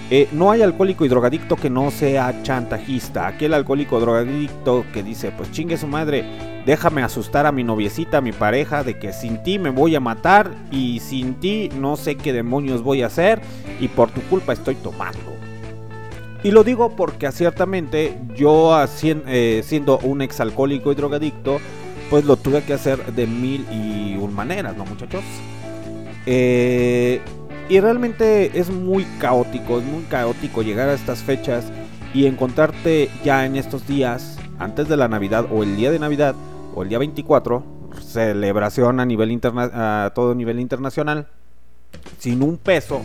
Eh, 0.09 0.27
no 0.31 0.51
hay 0.51 0.61
alcohólico 0.61 1.05
y 1.05 1.07
drogadicto 1.07 1.55
que 1.55 1.69
no 1.69 1.89
sea 1.91 2.41
chantajista. 2.43 3.27
Aquel 3.27 3.53
alcohólico 3.53 3.99
drogadicto 3.99 4.85
que 4.91 5.01
dice, 5.03 5.31
pues 5.31 5.51
chingue 5.51 5.77
su 5.77 5.87
madre, 5.87 6.25
déjame 6.65 7.03
asustar 7.03 7.45
a 7.45 7.51
mi 7.51 7.63
noviecita, 7.63 8.17
a 8.17 8.21
mi 8.21 8.31
pareja, 8.31 8.83
de 8.83 8.99
que 8.99 9.13
sin 9.13 9.41
ti 9.43 9.59
me 9.59 9.69
voy 9.69 9.95
a 9.95 9.99
matar 9.99 10.51
y 10.71 10.99
sin 10.99 11.35
ti 11.35 11.69
no 11.79 11.95
sé 11.95 12.15
qué 12.15 12.33
demonios 12.33 12.83
voy 12.83 13.01
a 13.01 13.07
hacer 13.07 13.41
y 13.79 13.87
por 13.87 14.11
tu 14.11 14.21
culpa 14.23 14.53
estoy 14.53 14.75
tomando. 14.75 15.42
Y 16.43 16.51
lo 16.51 16.65
digo 16.65 16.93
porque 16.95 17.31
ciertamente 17.31 18.19
yo 18.35 18.75
eh, 19.01 19.63
siendo 19.65 19.97
un 19.99 20.21
exalcohólico 20.21 20.91
y 20.91 20.95
drogadicto, 20.95 21.59
pues 22.09 22.25
lo 22.25 22.35
tuve 22.35 22.63
que 22.63 22.73
hacer 22.73 23.13
de 23.13 23.25
mil 23.25 23.65
y 23.71 24.17
un 24.17 24.33
maneras, 24.33 24.75
¿no 24.75 24.85
muchachos? 24.85 25.23
Eh, 26.25 27.21
y 27.69 27.79
realmente 27.79 28.59
es 28.59 28.69
muy 28.69 29.05
caótico, 29.19 29.79
es 29.79 29.85
muy 29.85 30.03
caótico 30.03 30.61
llegar 30.61 30.89
a 30.89 30.93
estas 30.93 31.23
fechas 31.23 31.71
y 32.13 32.25
encontrarte 32.25 33.09
ya 33.23 33.45
en 33.45 33.55
estos 33.55 33.87
días, 33.87 34.37
antes 34.59 34.89
de 34.89 34.97
la 34.97 35.07
Navidad 35.07 35.47
o 35.49 35.63
el 35.63 35.77
día 35.77 35.91
de 35.91 35.99
Navidad 35.99 36.35
o 36.75 36.83
el 36.83 36.89
día 36.89 36.99
24, 36.99 37.63
celebración 38.01 38.99
a 38.99 39.05
nivel 39.05 39.31
interna 39.31 40.05
a 40.05 40.13
todo 40.13 40.35
nivel 40.35 40.59
internacional, 40.59 41.27
sin 42.19 42.43
un 42.43 42.57
peso 42.57 43.01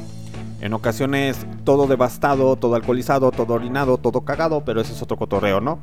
En 0.60 0.74
ocasiones 0.74 1.46
todo 1.64 1.86
devastado, 1.86 2.56
todo 2.56 2.74
alcoholizado, 2.74 3.30
todo 3.30 3.54
orinado, 3.54 3.96
todo 3.98 4.22
cagado, 4.22 4.64
pero 4.64 4.80
ese 4.80 4.92
es 4.92 5.02
otro 5.02 5.16
cotorreo, 5.16 5.60
¿no? 5.60 5.78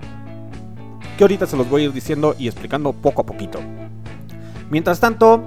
Que 1.17 1.23
ahorita 1.23 1.47
se 1.47 1.55
los 1.55 1.69
voy 1.69 1.83
a 1.83 1.85
ir 1.85 1.93
diciendo 1.93 2.35
y 2.37 2.47
explicando 2.47 2.91
poco 2.91 3.21
a 3.21 3.25
poquito. 3.25 3.59
Mientras 4.69 4.99
tanto, 4.99 5.41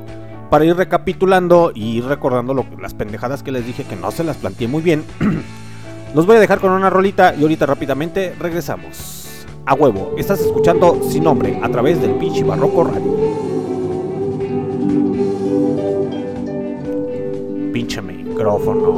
para 0.49 0.65
ir 0.65 0.75
recapitulando 0.77 1.73
y 1.75 1.99
ir 1.99 2.05
recordando 2.05 2.65
las 2.81 2.95
pendejadas 2.95 3.43
que 3.43 3.53
les 3.53 3.67
dije 3.67 3.85
que 3.85 3.97
no 3.97 4.11
se 4.11 4.25
las 4.25 4.39
planteé 4.39 4.67
muy 4.67 4.83
bien, 4.83 5.05
los 6.15 6.25
voy 6.25 6.37
a 6.37 6.41
dejar 6.41 6.61
con 6.61 6.73
una 6.73 6.89
rolita 6.89 7.35
y 7.35 7.43
ahorita 7.43 7.67
rápidamente 7.67 8.35
regresamos. 8.39 9.45
A 9.67 9.75
huevo, 9.75 10.15
estás 10.17 10.41
escuchando 10.41 11.03
Sin 11.11 11.25
Nombre 11.25 11.61
a 11.63 11.69
través 11.69 12.01
del 12.01 12.13
pinche 12.13 12.43
Barroco 12.45 12.85
Radio. 12.85 13.19
Pinche 17.75 18.01
micrófono. 18.39 18.89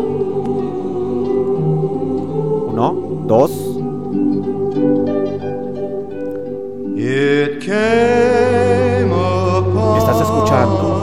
Uno, 2.68 3.24
dos. 3.26 3.50
It 6.96 7.64
came 7.64 9.10
upon 9.10 9.96
Estás 9.96 10.20
escuchando. 10.20 11.00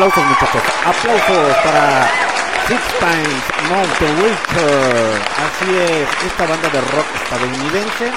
Aplausos 0.00 0.24
muchachos, 0.24 0.62
aplausos 0.86 1.56
para 1.62 2.08
Six 2.66 2.80
Times 3.00 3.44
Richer. 4.00 5.20
Así 5.36 5.76
es, 5.76 6.08
esta 6.24 6.46
banda 6.46 6.70
de 6.70 6.80
rock 6.80 7.04
estadounidense. 7.22 8.10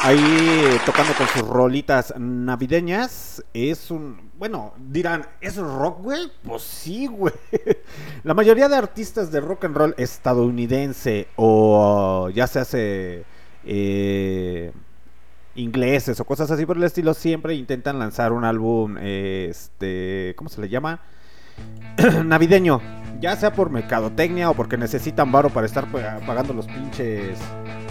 Ahí 0.00 0.76
tocando 0.84 1.12
con 1.14 1.28
sus 1.28 1.42
rolitas 1.42 2.14
navideñas. 2.18 3.44
Es 3.54 3.92
un. 3.92 4.32
Bueno, 4.36 4.74
dirán, 4.76 5.24
¿es 5.40 5.54
rock, 5.54 6.02
güey? 6.02 6.32
Pues 6.42 6.62
sí, 6.64 7.06
güey. 7.06 7.32
La 8.24 8.34
mayoría 8.34 8.68
de 8.68 8.74
artistas 8.74 9.30
de 9.30 9.40
rock 9.40 9.66
and 9.66 9.76
roll 9.76 9.94
estadounidense 9.96 11.28
o 11.36 12.28
ya 12.34 12.48
se 12.48 12.58
hace. 12.58 13.24
eh, 13.64 14.72
ingleses 15.56 16.18
o 16.20 16.24
cosas 16.24 16.50
así 16.50 16.66
por 16.66 16.76
el 16.76 16.82
estilo 16.84 17.14
siempre 17.14 17.54
intentan 17.54 17.98
lanzar 17.98 18.32
un 18.32 18.44
álbum 18.44 18.96
este 18.98 20.34
cómo 20.36 20.48
se 20.50 20.60
le 20.60 20.68
llama 20.68 21.00
navideño 22.24 22.80
ya 23.20 23.36
sea 23.36 23.52
por 23.52 23.70
mercadotecnia 23.70 24.50
o 24.50 24.54
porque 24.54 24.76
necesitan 24.76 25.30
varo 25.30 25.50
para 25.50 25.66
estar 25.66 25.90
pa- 25.90 26.18
pagando 26.26 26.52
los 26.52 26.66
pinches 26.66 27.38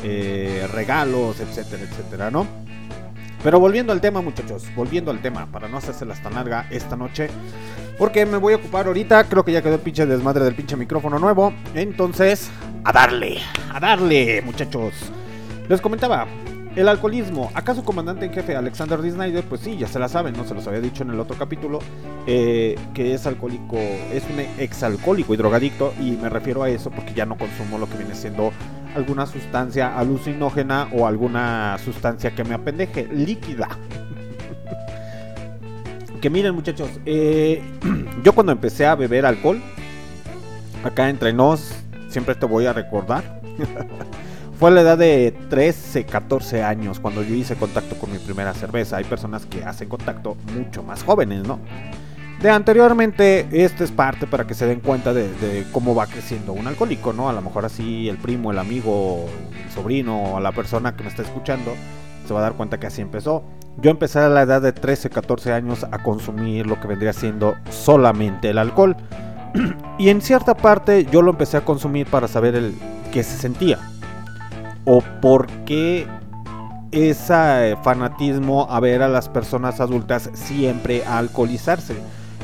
eh, 0.04 0.68
regalos 0.74 1.40
etcétera 1.40 1.84
etcétera 1.84 2.32
no 2.32 2.46
pero 3.44 3.60
volviendo 3.60 3.94
al 3.94 4.02
tema 4.02 4.22
muchachos 4.22 4.66
volviendo 4.76 5.12
al 5.12 5.22
tema 5.22 5.46
para 5.52 5.68
no 5.70 5.78
hacérselas 5.78 6.22
tan 6.22 6.34
larga 6.34 6.68
esta 6.70 6.96
noche 6.98 7.30
porque 7.98 8.26
me 8.26 8.38
voy 8.38 8.54
a 8.54 8.58
ocupar 8.58 8.88
ahorita 8.88 9.24
creo 9.26 9.46
que 9.46 9.54
ya 9.54 9.62
quedó 9.62 9.76
el 9.76 9.82
pinche 9.82 10.06
desmadre 10.06 10.44
del 10.44 10.56
pinche 10.56 10.76
micrófono 10.76 11.20
nuevo 11.20 11.54
entonces 11.74 12.50
a 12.84 12.92
darle 12.92 13.38
a 13.74 13.80
darle 13.80 14.42
muchachos. 14.42 14.94
Les 15.70 15.80
comentaba, 15.80 16.28
el 16.76 16.88
alcoholismo. 16.88 17.52
¿Acaso 17.54 17.84
comandante 17.84 18.26
en 18.26 18.34
jefe 18.34 18.56
Alexander 18.56 19.02
D. 19.02 19.12
Snyder? 19.12 19.44
Pues 19.44 19.62
sí, 19.62 19.78
ya 19.78 19.88
se 19.88 20.00
la 20.00 20.10
saben, 20.10 20.36
no 20.36 20.44
se 20.44 20.54
los 20.54 20.66
había 20.68 20.82
dicho 20.82 21.04
en 21.04 21.12
el 21.12 21.20
otro 21.20 21.38
capítulo, 21.38 21.80
eh, 22.26 22.78
que 22.94 23.14
es 23.14 23.28
alcohólico, 23.28 23.78
es 23.78 24.24
un 24.32 24.40
exalcohólico 24.60 25.34
y 25.34 25.38
drogadicto, 25.38 25.94
y 26.00 26.12
me 26.12 26.30
refiero 26.30 26.64
a 26.64 26.70
eso 26.70 26.90
porque 26.90 27.14
ya 27.14 27.26
no 27.26 27.38
consumo 27.38 27.78
lo 27.78 27.88
que 27.88 27.98
viene 27.98 28.16
siendo 28.16 28.52
alguna 28.96 29.26
sustancia 29.26 29.98
alucinógena 29.98 30.90
o 30.94 31.08
alguna 31.08 31.78
sustancia 31.84 32.32
que 32.32 32.44
me 32.44 32.56
apendeje, 32.56 33.08
líquida. 33.08 33.70
que 36.22 36.30
miren 36.30 36.56
muchachos, 36.56 36.90
eh, 37.06 37.62
yo 38.24 38.34
cuando 38.34 38.52
empecé 38.52 38.86
a 38.86 38.96
beber 38.96 39.26
alcohol, 39.26 39.62
acá 40.84 41.10
entre 41.10 41.34
nos, 41.34 41.74
siempre 42.10 42.36
te 42.36 42.46
voy 42.46 42.66
a 42.66 42.74
recordar. 42.74 43.42
Fue 44.60 44.70
a 44.70 44.74
la 44.74 44.82
edad 44.82 44.98
de 44.98 45.34
13, 45.50 46.06
14 46.06 46.64
años 46.64 47.00
cuando 47.00 47.24
yo 47.24 47.34
hice 47.36 47.56
contacto 47.56 47.98
con 47.98 48.12
mi 48.12 48.20
primera 48.20 48.54
cerveza. 48.54 48.98
Hay 48.98 49.04
personas 49.04 49.46
que 49.46 49.64
hacen 49.64 49.90
contacto 49.90 50.38
mucho 50.56 50.84
más 50.84 51.04
jóvenes, 51.04 51.48
¿no? 51.48 51.60
De 52.42 52.50
anteriormente, 52.50 53.48
esto 53.52 53.84
es 53.84 53.92
parte 53.92 54.28
para 54.28 54.46
que 54.46 54.54
se 54.54 54.66
den 54.66 54.82
cuenta 54.82 55.14
de, 55.14 55.66
cómo 55.72 55.96
va 55.96 56.08
creciendo 56.08 56.52
un 56.52 56.68
alcohólico, 56.68 57.14
¿no? 57.14 57.30
A 57.30 57.34
lo 57.34 57.42
mejor 57.42 57.66
así 57.66 58.10
el 58.10 58.18
primo, 58.18 58.52
el 58.52 58.60
amigo, 58.60 59.26
el 59.64 59.72
sobrino 59.72 60.34
o 60.34 60.40
la 60.40 60.52
persona 60.52 60.96
que 60.96 61.04
me 61.04 61.10
está 61.10 61.22
escuchando 61.22 61.72
se 62.28 62.34
va 62.34 62.42
a 62.42 62.44
dar 62.44 62.54
cuenta 62.54 62.80
que 62.80 62.88
así 62.88 63.02
empezó. 63.02 63.44
Yo 63.78 63.90
empecé 63.92 64.20
a 64.20 64.30
la 64.30 64.42
edad 64.42 64.62
de 64.62 64.74
13, 64.74 65.10
14 65.10 65.54
años 65.54 65.86
a 65.90 66.04
consumir 66.04 66.68
lo 66.68 66.80
que 66.80 66.88
vendría 66.88 67.14
siendo 67.14 67.56
solamente 67.70 68.50
el 68.50 68.58
alcohol. 68.58 68.96
y 69.98 70.10
en 70.10 70.22
cierta 70.22 70.54
parte 70.54 71.06
yo 71.06 71.22
lo 71.22 71.32
empecé 71.32 71.58
a 71.58 71.62
consumir 71.66 72.08
para 72.08 72.28
saber 72.28 72.56
el 72.56 72.76
qué 73.12 73.24
se 73.24 73.38
sentía. 73.38 73.80
O 74.86 75.02
por 75.22 75.48
qué 75.66 76.08
ese 76.92 77.76
fanatismo 77.84 78.68
a 78.70 78.80
ver 78.80 79.02
a 79.02 79.08
las 79.08 79.28
personas 79.30 79.80
adultas 79.80 80.30
siempre 80.34 81.04
alcoholizarse. 81.06 81.96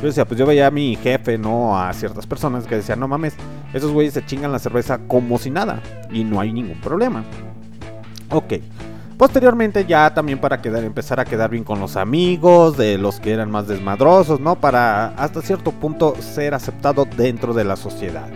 Yo 0.02 0.08
decía, 0.08 0.26
pues 0.26 0.40
yo 0.40 0.46
veía 0.46 0.68
a 0.68 0.72
mi 0.72 0.96
jefe, 0.96 1.38
¿no? 1.38 1.78
A 1.78 1.92
ciertas 1.94 2.26
personas 2.26 2.66
que 2.66 2.76
decían, 2.76 3.00
no 3.00 3.08
mames, 3.08 3.36
esos 3.74 3.92
güeyes 3.92 4.14
se 4.14 4.26
chingan 4.26 4.52
la 4.52 4.60
cerveza 4.60 5.00
como 5.08 5.38
si 5.38 5.52
nada 5.52 5.82
y 6.10 6.24
no 6.24 6.40
hay 6.40 6.54
ningún 6.54 6.80
problema. 6.80 7.24
Ok. 8.32 8.54
Posteriormente 9.18 9.86
ya 9.86 10.14
también 10.14 10.40
para 10.40 10.62
empezar 10.64 11.20
a 11.20 11.26
quedar 11.26 11.50
bien 11.50 11.66
con 11.66 11.82
los 11.82 11.98
amigos, 11.98 12.78
de 12.78 12.98
los 12.98 13.20
que 13.20 13.34
eran 13.34 13.52
más 13.52 13.68
desmadrosos, 13.68 14.40
¿no? 14.40 14.56
Para 14.56 15.08
hasta 15.10 15.42
cierto 15.42 15.74
punto 15.74 16.16
ser 16.22 16.54
aceptado 16.54 17.04
dentro 17.04 17.54
de 17.54 17.66
la 17.66 17.76
sociedad. 17.76 18.30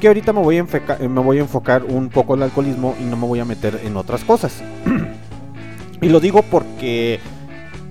Que 0.00 0.06
ahorita 0.06 0.32
me 0.32 0.40
voy 0.40 0.56
a, 0.56 0.60
enfocar, 0.60 1.00
me 1.00 1.20
voy 1.20 1.38
a 1.38 1.40
enfocar 1.40 1.82
un 1.84 2.08
poco 2.08 2.36
el 2.36 2.42
alcoholismo 2.44 2.94
y 3.00 3.04
no 3.04 3.16
me 3.16 3.26
voy 3.26 3.40
a 3.40 3.44
meter 3.44 3.80
en 3.84 3.96
otras 3.96 4.22
cosas. 4.22 4.62
y 6.00 6.08
lo 6.08 6.20
digo 6.20 6.42
porque, 6.42 7.18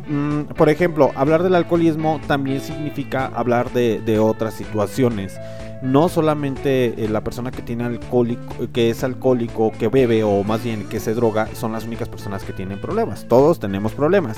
mm, 0.08 0.54
por 0.56 0.70
ejemplo, 0.70 1.12
hablar 1.16 1.44
del 1.44 1.56
alcoholismo 1.56 2.22
también 2.26 2.62
significa 2.62 3.26
hablar 3.26 3.72
de, 3.74 4.20
otras 4.20 4.54
situaciones 4.54 5.38
no 5.84 6.10
solamente 6.10 6.96
eh, 6.98 7.08
la 7.08 7.24
persona 7.24 7.52
que 7.52 7.62
tiene 7.62 7.84
alcohólico, 7.84 8.68
que 8.74 8.90
es 8.90 9.04
alcohólico, 9.04 9.72
que 9.78 9.90
bebe 9.90 10.24
o 10.24 10.44
más 10.44 10.64
bien 10.64 10.90
que 10.90 11.00
se 11.00 11.14
droga, 11.14 11.50
son 11.54 11.72
las 11.72 11.86
únicas 11.86 12.10
personas 12.10 12.44
que 12.44 12.52
tienen 12.52 12.82
problemas. 12.82 13.28
Todos 13.28 13.60
tenemos 13.60 13.92
problemas, 13.92 14.38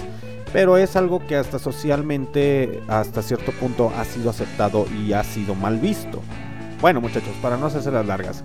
pero 0.51 0.75
es 0.75 0.97
algo 0.97 1.25
que 1.25 1.37
hasta 1.37 1.57
socialmente, 1.57 2.83
hasta 2.89 3.21
cierto 3.21 3.53
punto, 3.53 3.89
ha 3.97 4.03
sido 4.03 4.31
aceptado 4.31 4.85
y 5.01 5.13
ha 5.13 5.23
sido 5.23 5.55
mal 5.55 5.77
visto. 5.77 6.19
Bueno, 6.81 7.01
muchachos, 7.01 7.35
para 7.41 7.57
no 7.57 7.65
hacerse 7.65 7.91
las 7.91 8.05
largas. 8.05 8.43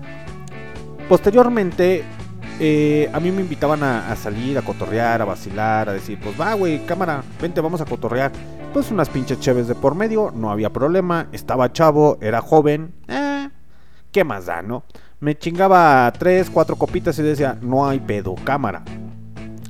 Posteriormente, 1.07 2.03
eh, 2.59 3.09
a 3.13 3.19
mí 3.19 3.31
me 3.31 3.41
invitaban 3.41 3.83
a, 3.83 4.15
salir, 4.15 4.57
a 4.57 4.61
cotorrear, 4.61 5.21
a 5.21 5.25
vacilar, 5.25 5.89
a 5.89 5.93
decir, 5.93 6.19
pues 6.21 6.39
va, 6.39 6.53
güey, 6.53 6.85
cámara, 6.85 7.23
vente, 7.41 7.61
vamos 7.61 7.81
a 7.81 7.85
cotorrear 7.85 8.31
pues 8.73 8.91
unas 8.91 9.07
pinches 9.07 9.39
cheves 9.39 9.69
de 9.69 9.75
por 9.75 9.95
medio, 9.95 10.33
no 10.35 10.51
había 10.51 10.69
problema, 10.69 11.27
estaba 11.31 11.71
chavo, 11.71 12.17
era 12.19 12.41
joven, 12.41 12.93
eh, 13.07 13.49
¿qué 14.11 14.25
más 14.25 14.47
da, 14.47 14.61
no? 14.61 14.83
Me 15.21 15.37
chingaba 15.37 16.11
tres, 16.11 16.49
cuatro 16.49 16.75
copitas 16.75 17.17
y 17.19 17.23
decía, 17.23 17.57
no 17.61 17.87
hay 17.87 18.01
pedo, 18.01 18.35
cámara. 18.43 18.83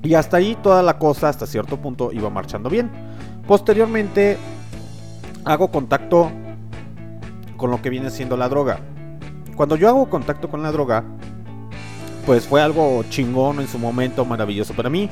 Y 0.01 0.15
hasta 0.15 0.37
ahí 0.37 0.57
toda 0.61 0.81
la 0.81 0.97
cosa, 0.97 1.29
hasta 1.29 1.45
cierto 1.45 1.77
punto, 1.77 2.11
iba 2.11 2.31
marchando 2.31 2.67
bien. 2.67 2.89
Posteriormente, 3.47 4.39
hago 5.43 5.69
contacto 5.69 6.31
con 7.57 7.71
lo 7.71 7.81
que 7.81 7.89
viene 7.89 8.09
siendo 8.09 8.37
la 8.37 8.49
droga. 8.49 8.79
Cuando 9.55 9.75
yo 9.75 9.87
hago 9.89 10.09
contacto 10.09 10.49
con 10.49 10.61
la 10.63 10.71
droga, 10.71 11.03
pues 12.25 12.47
fue 12.47 12.61
algo 12.61 13.03
chingón 13.09 13.59
en 13.59 13.67
su 13.67 13.79
momento, 13.79 14.25
maravilloso 14.25 14.73
para 14.73 14.89
mí 14.89 15.09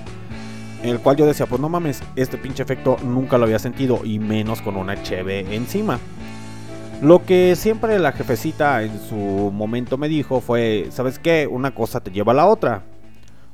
en 0.84 0.89
el 0.89 0.99
cual 0.99 1.15
yo 1.15 1.25
decía, 1.25 1.45
pues 1.45 1.62
no 1.62 1.69
mames, 1.69 2.03
este 2.17 2.38
pinche 2.38 2.62
efecto 2.62 2.97
nunca 3.03 3.38
lo 3.38 3.45
había 3.45 3.58
sentido 3.58 4.01
y 4.03 4.19
menos 4.19 4.62
con 4.62 4.75
una 4.75 5.01
cheve 5.01 5.56
encima. 5.56 5.97
Lo 7.01 7.25
que 7.25 7.56
siempre 7.56 7.97
la 7.99 8.12
jefecita 8.12 8.84
en 8.84 8.99
su 8.99 9.15
momento 9.15 9.97
me 9.97 10.10
dijo 10.10 10.41
fue, 10.41 10.88
¿sabes 10.91 11.19
qué? 11.19 11.47
Una 11.49 11.73
cosa 11.73 12.01
te 12.01 12.12
lleva 12.12 12.34
a 12.34 12.36
la 12.36 12.45
otra. 12.45 12.84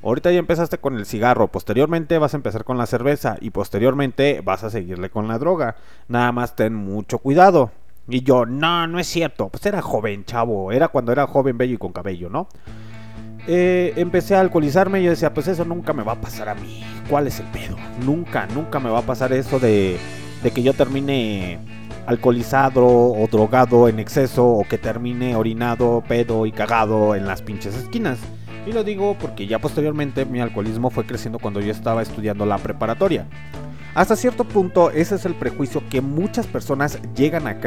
Ahorita 0.04 0.32
ya 0.32 0.40
empezaste 0.40 0.80
con 0.80 0.98
el 0.98 1.06
cigarro, 1.06 1.50
posteriormente 1.50 2.18
vas 2.18 2.34
a 2.34 2.38
empezar 2.38 2.64
con 2.64 2.78
la 2.78 2.88
cerveza 2.88 3.38
y 3.42 3.52
posteriormente 3.52 4.42
vas 4.44 4.64
a 4.64 4.70
seguirle 4.70 5.10
con 5.10 5.28
la 5.28 5.38
droga. 5.38 5.76
Nada 6.08 6.32
más 6.32 6.56
ten 6.56 6.74
mucho 6.74 7.20
cuidado. 7.20 7.72
Y 8.10 8.24
yo, 8.24 8.46
no, 8.46 8.88
no 8.88 9.00
es 9.00 9.08
cierto. 9.08 9.50
Pues 9.50 9.66
era 9.66 9.82
joven, 9.82 10.26
chavo. 10.26 10.72
Era 10.72 10.88
cuando 10.88 11.12
era 11.12 11.28
joven, 11.28 11.58
bello 11.58 11.76
y 11.76 11.78
con 11.78 11.92
cabello, 11.92 12.30
¿no? 12.30 12.48
eh, 13.52 13.94
empecé 13.96 14.36
a 14.36 14.42
alcoholizarme 14.42 15.02
y 15.02 15.06
yo 15.06 15.10
decía, 15.10 15.34
pues 15.34 15.48
eso 15.48 15.66
nunca 15.66 15.92
me 15.92 16.04
va 16.04 16.14
a 16.14 16.22
pasar 16.22 16.50
a 16.50 16.56
mí. 16.56 16.84
¿Cuál 17.10 17.26
es 17.26 17.40
el 17.40 17.48
pedo? 17.48 17.78
Nunca, 18.06 18.48
nunca 18.54 18.80
me 18.80 18.92
va 18.92 19.00
a 19.00 19.04
pasar 19.04 19.34
eso 19.34 19.60
de, 19.60 19.98
de 20.44 20.52
que 20.52 20.62
yo 20.62 20.74
termine 20.74 21.60
alcoholizado 22.06 22.86
o 22.86 23.28
drogado 23.32 23.88
en 23.88 24.00
exceso 24.00 24.46
o 24.46 24.64
que 24.68 24.78
termine 24.78 25.36
orinado, 25.36 26.04
pedo 26.08 26.46
y 26.46 26.52
cagado 26.52 27.16
en 27.16 27.26
las 27.26 27.42
pinches 27.42 27.76
esquinas. 27.76 28.20
Y 28.68 28.72
lo 28.72 28.84
digo 28.84 29.16
porque 29.20 29.48
ya 29.48 29.58
posteriormente 29.58 30.26
mi 30.26 30.42
alcoholismo 30.42 30.92
fue 30.92 31.06
creciendo 31.06 31.40
cuando 31.40 31.60
yo 31.60 31.72
estaba 31.72 32.04
estudiando 32.04 32.46
la 32.46 32.60
preparatoria. 32.60 33.26
Hasta 33.96 34.16
cierto 34.16 34.44
punto 34.44 34.92
ese 34.92 35.16
es 35.16 35.26
el 35.26 35.36
prejuicio 35.36 35.84
que 35.90 36.02
muchas 36.02 36.48
personas 36.48 37.00
llegan 37.16 37.48
a, 37.48 37.60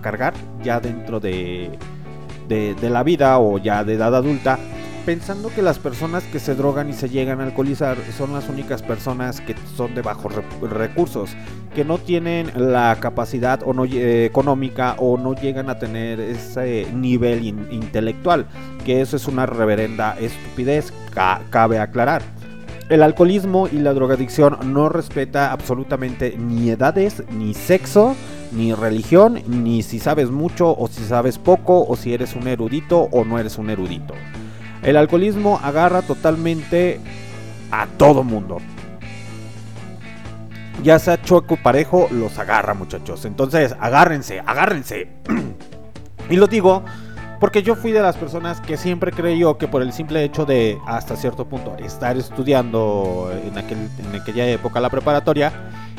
cargar 0.00 0.34
ya 0.62 0.80
dentro 0.80 1.20
de, 1.20 1.70
de, 2.48 2.90
la 2.90 3.02
vida 3.02 3.38
o 3.38 3.58
ya 3.58 3.84
de 3.84 3.94
edad 3.94 4.14
adulta 4.14 4.58
pensando 5.08 5.48
que 5.48 5.62
las 5.62 5.78
personas 5.78 6.22
que 6.24 6.38
se 6.38 6.54
drogan 6.54 6.90
y 6.90 6.92
se 6.92 7.08
llegan 7.08 7.40
a 7.40 7.44
alcoholizar 7.44 7.96
son 8.14 8.34
las 8.34 8.50
únicas 8.50 8.82
personas 8.82 9.40
que 9.40 9.54
son 9.74 9.94
de 9.94 10.02
bajos 10.02 10.34
recursos, 10.60 11.30
que 11.74 11.82
no 11.82 11.96
tienen 11.96 12.52
la 12.54 12.94
capacidad 13.00 13.60
o 13.64 13.72
no, 13.72 13.86
eh, 13.86 14.26
económica 14.26 14.96
o 14.98 15.16
no 15.16 15.34
llegan 15.34 15.70
a 15.70 15.78
tener 15.78 16.20
ese 16.20 16.88
nivel 16.92 17.42
in 17.42 17.68
intelectual, 17.70 18.44
que 18.84 19.00
eso 19.00 19.16
es 19.16 19.26
una 19.28 19.46
reverenda 19.46 20.14
estupidez, 20.20 20.92
ca 21.14 21.40
cabe 21.48 21.78
aclarar. 21.78 22.20
El 22.88 23.02
alcoholismo 23.02 23.68
y 23.68 23.80
la 23.80 23.92
drogadicción 23.92 24.72
no 24.72 24.88
respeta 24.88 25.52
absolutamente 25.52 26.36
ni 26.38 26.70
edades, 26.70 27.22
ni 27.30 27.52
sexo, 27.52 28.16
ni 28.50 28.72
religión, 28.72 29.42
ni 29.46 29.82
si 29.82 29.98
sabes 29.98 30.30
mucho 30.30 30.74
o 30.74 30.88
si 30.88 31.04
sabes 31.04 31.36
poco, 31.36 31.84
o 31.86 31.96
si 31.96 32.14
eres 32.14 32.34
un 32.34 32.48
erudito 32.48 33.00
o 33.12 33.24
no 33.24 33.38
eres 33.38 33.58
un 33.58 33.68
erudito. 33.68 34.14
El 34.82 34.96
alcoholismo 34.96 35.60
agarra 35.62 36.00
totalmente 36.00 36.98
a 37.70 37.86
todo 37.98 38.24
mundo. 38.24 38.56
Ya 40.82 40.98
sea 40.98 41.20
chueco 41.20 41.56
parejo, 41.56 42.08
los 42.10 42.38
agarra, 42.38 42.72
muchachos. 42.72 43.26
Entonces, 43.26 43.76
agárrense, 43.80 44.40
agárrense. 44.46 45.08
y 46.30 46.36
lo 46.36 46.46
digo 46.46 46.84
porque 47.40 47.62
yo 47.62 47.74
fui 47.74 47.92
de 47.92 48.00
las 48.00 48.16
personas 48.16 48.60
que 48.60 48.76
siempre 48.76 49.12
creyó 49.12 49.58
que 49.58 49.68
por 49.68 49.82
el 49.82 49.92
simple 49.92 50.24
hecho 50.24 50.44
de, 50.44 50.78
hasta 50.86 51.16
cierto 51.16 51.46
punto, 51.46 51.76
estar 51.78 52.16
estudiando 52.16 53.30
en, 53.44 53.56
aquel, 53.56 53.78
en 53.98 54.20
aquella 54.20 54.46
época 54.46 54.80
la 54.80 54.90
preparatoria, 54.90 55.52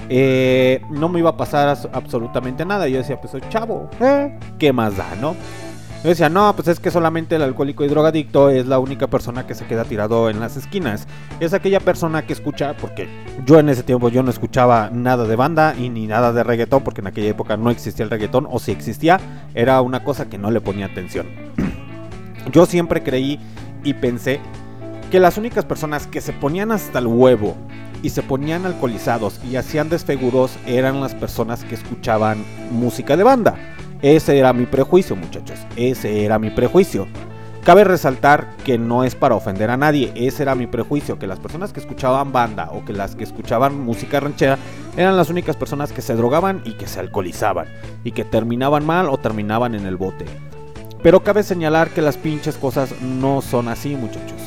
eh, 0.09 0.81
no 0.89 1.07
me 1.07 1.19
iba 1.19 1.29
a 1.29 1.37
pasar 1.37 1.77
absolutamente 1.93 2.65
nada. 2.65 2.87
Yo 2.87 2.97
decía, 2.97 3.19
pues 3.21 3.31
soy 3.31 3.41
chavo, 3.49 3.89
¿eh? 4.01 4.37
¿qué 4.57 4.73
más 4.73 4.97
da, 4.97 5.15
no? 5.21 5.35
Yo 6.01 6.07
decía, 6.07 6.29
no, 6.29 6.55
pues 6.55 6.69
es 6.69 6.79
que 6.79 6.91
solamente 6.91 7.35
el 7.35 7.41
alcohólico 7.41 7.83
y 7.83 7.89
drogadicto 7.89 8.49
es 8.49 8.65
la 8.65 8.79
única 8.79 9.07
persona 9.07 9.45
que 9.45 9.53
se 9.53 9.65
queda 9.65 9.83
tirado 9.83 10.29
en 10.29 10.39
las 10.39 10.55
esquinas. 10.55 11.05
Es 11.41 11.53
aquella 11.53 11.81
persona 11.81 12.25
que 12.25 12.31
escucha, 12.31 12.77
porque 12.77 13.09
yo 13.45 13.59
en 13.59 13.67
ese 13.67 13.83
tiempo 13.83 14.07
yo 14.07 14.23
no 14.23 14.29
escuchaba 14.29 14.89
nada 14.93 15.25
de 15.25 15.35
banda 15.35 15.75
y 15.77 15.89
ni 15.89 16.07
nada 16.07 16.31
de 16.31 16.43
reggaetón, 16.43 16.85
porque 16.85 17.01
en 17.01 17.07
aquella 17.07 17.27
época 17.27 17.57
no 17.57 17.69
existía 17.69 18.05
el 18.05 18.11
reggaetón, 18.11 18.47
o 18.49 18.59
si 18.59 18.71
existía, 18.71 19.19
era 19.53 19.81
una 19.81 20.05
cosa 20.05 20.29
que 20.29 20.37
no 20.37 20.51
le 20.51 20.61
ponía 20.61 20.85
atención. 20.85 21.27
yo 22.53 22.65
siempre 22.65 23.03
creí 23.03 23.37
y 23.83 23.93
pensé 23.93 24.39
que 25.11 25.19
las 25.19 25.37
únicas 25.37 25.65
personas 25.65 26.07
que 26.07 26.21
se 26.21 26.31
ponían 26.31 26.71
hasta 26.71 26.99
el 26.99 27.07
huevo 27.07 27.57
y 28.03 28.11
se 28.11 28.23
ponían 28.23 28.65
alcoholizados 28.65 29.41
y 29.43 29.57
hacían 29.57 29.89
desfeguros 29.89 30.57
eran 30.65 31.01
las 31.01 31.13
personas 31.13 31.65
que 31.65 31.75
escuchaban 31.75 32.45
música 32.71 33.17
de 33.17 33.23
banda. 33.23 33.55
Ese 34.01 34.37
era 34.37 34.53
mi 34.53 34.65
prejuicio, 34.65 35.15
muchachos. 35.15 35.59
Ese 35.75 36.23
era 36.23 36.39
mi 36.39 36.49
prejuicio. 36.49 37.07
Cabe 37.63 37.83
resaltar 37.83 38.55
que 38.63 38.77
no 38.77 39.03
es 39.03 39.15
para 39.15 39.35
ofender 39.35 39.69
a 39.69 39.77
nadie, 39.77 40.13
ese 40.15 40.43
era 40.43 40.55
mi 40.55 40.65
prejuicio, 40.65 41.19
que 41.19 41.27
las 41.27 41.39
personas 41.39 41.73
que 41.73 41.81
escuchaban 41.81 42.31
banda 42.31 42.69
o 42.71 42.85
que 42.85 42.93
las 42.93 43.15
que 43.15 43.25
escuchaban 43.25 43.77
música 43.77 44.21
ranchera 44.21 44.57
eran 44.95 45.17
las 45.17 45.29
únicas 45.29 45.57
personas 45.57 45.91
que 45.91 46.01
se 46.01 46.15
drogaban 46.15 46.61
y 46.63 46.73
que 46.73 46.87
se 46.87 47.01
alcoholizaban, 47.01 47.67
y 48.05 48.13
que 48.13 48.23
terminaban 48.23 48.85
mal 48.85 49.09
o 49.09 49.17
terminaban 49.17 49.75
en 49.75 49.85
el 49.85 49.97
bote. 49.97 50.25
Pero 51.03 51.21
cabe 51.21 51.43
señalar 51.43 51.89
que 51.89 52.01
las 52.01 52.17
pinches 52.17 52.55
cosas 52.57 53.01
no 53.01 53.41
son 53.41 53.67
así, 53.67 53.95
muchachos. 53.95 54.38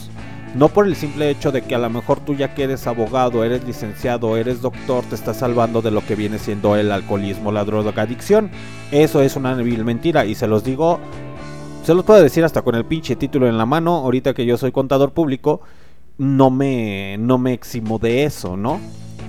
No 0.55 0.69
por 0.69 0.87
el 0.87 0.97
simple 0.97 1.31
hecho 1.31 1.51
de 1.51 1.63
que 1.63 1.75
a 1.75 1.79
lo 1.79 1.89
mejor 1.89 2.21
tú 2.21 2.35
ya 2.35 2.55
que 2.55 2.65
eres 2.65 2.87
abogado, 2.87 3.43
eres 3.43 3.65
licenciado, 3.65 4.37
eres 4.37 4.61
doctor, 4.61 5.03
te 5.05 5.15
estás 5.15 5.39
salvando 5.39 5.81
de 5.81 5.91
lo 5.91 6.05
que 6.05 6.15
viene 6.15 6.39
siendo 6.39 6.77
el 6.77 6.93
alcoholismo, 6.93 7.53
la 7.53 7.65
drogadicción. 7.65 8.51
Eso 8.91 9.23
es 9.23 9.35
una 9.37 9.55
vil 9.55 9.85
mentira 9.85 10.27
y 10.27 10.35
se 10.35 10.47
los 10.47 10.63
digo, 10.63 11.01
se 11.85 11.95
los 11.95 12.05
puedo 12.05 12.23
decir 12.23 12.45
hasta 12.45 12.61
con 12.61 12.75
el 12.75 12.85
pinche 12.85 13.17
título 13.17 13.49
en 13.49 13.57
la 13.57 13.65
mano, 13.65 13.97
ahorita 13.97 14.35
que 14.35 14.45
yo 14.45 14.59
soy 14.59 14.73
contador 14.73 15.13
público, 15.13 15.63
no 16.19 16.51
me, 16.51 17.17
no 17.19 17.39
me 17.39 17.55
eximo 17.55 17.99
de 17.99 18.25
eso, 18.25 18.57
¿no? 18.57 18.79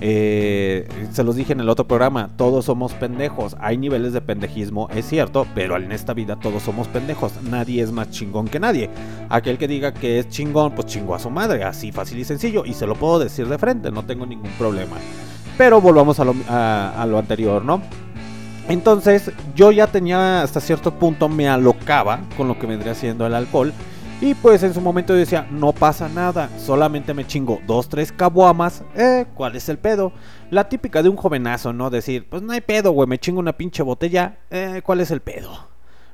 Eh, 0.00 0.88
se 1.12 1.24
los 1.24 1.36
dije 1.36 1.52
en 1.52 1.60
el 1.60 1.68
otro 1.68 1.86
programa, 1.86 2.30
todos 2.36 2.64
somos 2.66 2.92
pendejos. 2.92 3.56
Hay 3.60 3.78
niveles 3.78 4.12
de 4.12 4.20
pendejismo, 4.20 4.88
es 4.94 5.06
cierto, 5.06 5.46
pero 5.54 5.76
en 5.76 5.92
esta 5.92 6.14
vida 6.14 6.36
todos 6.36 6.62
somos 6.62 6.88
pendejos. 6.88 7.32
Nadie 7.42 7.82
es 7.82 7.92
más 7.92 8.10
chingón 8.10 8.48
que 8.48 8.60
nadie. 8.60 8.90
Aquel 9.28 9.58
que 9.58 9.68
diga 9.68 9.94
que 9.94 10.18
es 10.18 10.28
chingón, 10.28 10.72
pues 10.72 10.86
chingó 10.86 11.14
a 11.14 11.18
su 11.18 11.30
madre, 11.30 11.64
así 11.64 11.92
fácil 11.92 12.18
y 12.18 12.24
sencillo. 12.24 12.64
Y 12.64 12.74
se 12.74 12.86
lo 12.86 12.94
puedo 12.94 13.18
decir 13.18 13.48
de 13.48 13.58
frente, 13.58 13.90
no 13.90 14.04
tengo 14.04 14.26
ningún 14.26 14.50
problema. 14.52 14.96
Pero 15.56 15.80
volvamos 15.80 16.18
a 16.20 16.24
lo, 16.24 16.34
a 16.48 17.06
lo 17.08 17.18
anterior, 17.18 17.64
¿no? 17.64 17.80
Entonces 18.68 19.30
yo 19.54 19.72
ya 19.72 19.86
tenía 19.86 20.42
hasta 20.42 20.60
cierto 20.60 20.94
punto 20.94 21.28
me 21.28 21.48
alocaba 21.48 22.20
con 22.36 22.48
lo 22.48 22.58
que 22.58 22.66
vendría 22.66 22.94
siendo 22.94 23.26
el 23.26 23.34
alcohol. 23.34 23.72
Y 24.24 24.32
pues 24.32 24.62
en 24.62 24.72
su 24.72 24.80
momento 24.80 25.12
decía, 25.12 25.46
no 25.50 25.72
pasa 25.74 26.08
nada, 26.08 26.48
solamente 26.58 27.12
me 27.12 27.26
chingo 27.26 27.60
dos, 27.66 27.90
tres 27.90 28.10
cabuamas, 28.10 28.82
eh, 28.96 29.26
¿cuál 29.34 29.54
es 29.54 29.68
el 29.68 29.76
pedo? 29.76 30.12
La 30.48 30.66
típica 30.66 31.02
de 31.02 31.10
un 31.10 31.16
jovenazo, 31.16 31.74
¿no? 31.74 31.90
Decir, 31.90 32.26
pues 32.30 32.40
no 32.40 32.54
hay 32.54 32.62
pedo, 32.62 32.92
güey, 32.92 33.06
me 33.06 33.18
chingo 33.18 33.38
una 33.38 33.52
pinche 33.52 33.82
botella, 33.82 34.38
eh, 34.50 34.80
¿cuál 34.82 35.00
es 35.00 35.10
el 35.10 35.20
pedo? 35.20 35.68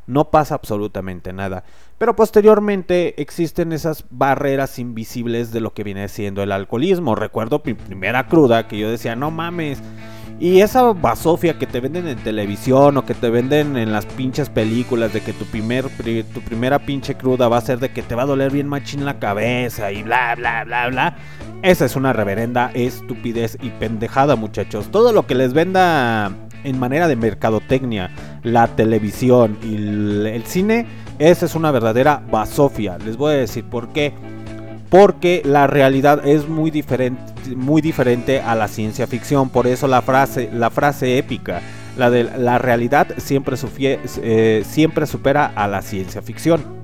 No 0.09 0.29
pasa 0.33 0.57
absolutamente 0.57 1.33
nada. 1.33 1.63
Pero 1.99 2.17
posteriormente 2.17 3.23
existen 3.23 3.73
esas 3.73 4.05
barreras 4.11 4.81
invisibles 4.81 5.53
de 5.53 5.61
lo 5.61 5.73
que 5.73 5.85
viene 5.85 6.09
siendo 6.09 6.43
el 6.43 6.51
alcoholismo. 6.51 7.15
Recuerdo 7.15 7.63
mi 7.65 7.75
primera 7.75 8.27
cruda 8.27 8.67
que 8.67 8.77
yo 8.77 8.91
decía, 8.91 9.15
no 9.15 9.31
mames. 9.31 9.81
Y 10.43 10.63
esa 10.63 10.95
basofia 10.95 11.59
que 11.59 11.67
te 11.67 11.81
venden 11.81 12.09
en 12.09 12.17
televisión 12.19 12.97
o 12.97 13.05
que 13.05 13.13
te 13.13 13.29
venden 13.29 13.77
en 13.77 13.93
las 13.93 14.07
pinches 14.07 14.49
películas 14.49 15.13
de 15.13 15.21
que 15.21 15.35
tu, 15.35 15.45
primer, 15.45 15.89
pri- 15.91 16.23
tu 16.25 16.41
primera 16.41 16.79
pinche 16.79 17.15
cruda 17.15 17.47
va 17.49 17.59
a 17.59 17.61
ser 17.61 17.79
de 17.79 17.91
que 17.91 18.03
te 18.03 18.15
va 18.15 18.23
a 18.23 18.27
doler 18.27 18.51
bien 18.51 18.67
machín 18.67 19.05
la 19.05 19.19
cabeza 19.19 19.93
y 19.93 20.03
bla, 20.03 20.35
bla, 20.37 20.65
bla, 20.65 20.89
bla. 20.89 21.17
Esa 21.61 21.85
es 21.85 21.95
una 21.95 22.15
reverenda 22.15 22.71
estupidez 22.73 23.59
y 23.61 23.69
pendejada, 23.69 24.35
muchachos. 24.35 24.91
Todo 24.91 25.13
lo 25.13 25.27
que 25.27 25.35
les 25.35 25.53
venda 25.53 26.33
en 26.65 26.79
manera 26.79 27.07
de 27.07 27.17
mercadotecnia, 27.17 28.11
la 28.43 28.67
televisión 28.69 29.59
y 29.63 29.75
el, 29.77 30.27
el 30.27 30.45
cine, 30.47 30.87
esa 31.19 31.45
es 31.45 31.55
una 31.55 31.71
verdadera 31.71 32.23
basofia. 32.31 32.97
Les 33.05 33.19
voy 33.19 33.35
a 33.35 33.37
decir 33.37 33.65
por 33.65 33.93
qué. 33.93 34.15
Porque 34.91 35.43
la 35.45 35.67
realidad 35.67 36.27
es 36.27 36.49
muy 36.49 36.71
diferente, 36.71 37.23
muy 37.55 37.81
diferente 37.81 38.41
a 38.41 38.55
la 38.55 38.69
ciencia 38.69 39.07
ficción. 39.07 39.49
Por 39.49 39.67
eso 39.67 39.87
la 39.87 40.03
frase, 40.03 40.51
la 40.53 40.71
frase 40.71 41.17
épica, 41.17 41.63
la 41.97 42.11
de 42.11 42.25
la 42.25 42.59
realidad 42.59 43.07
siempre, 43.19 43.57
eh, 43.79 44.63
siempre 44.67 45.07
supera 45.07 45.47
a 45.55 45.69
la 45.69 45.81
ciencia 45.83 46.21
ficción. 46.23 46.81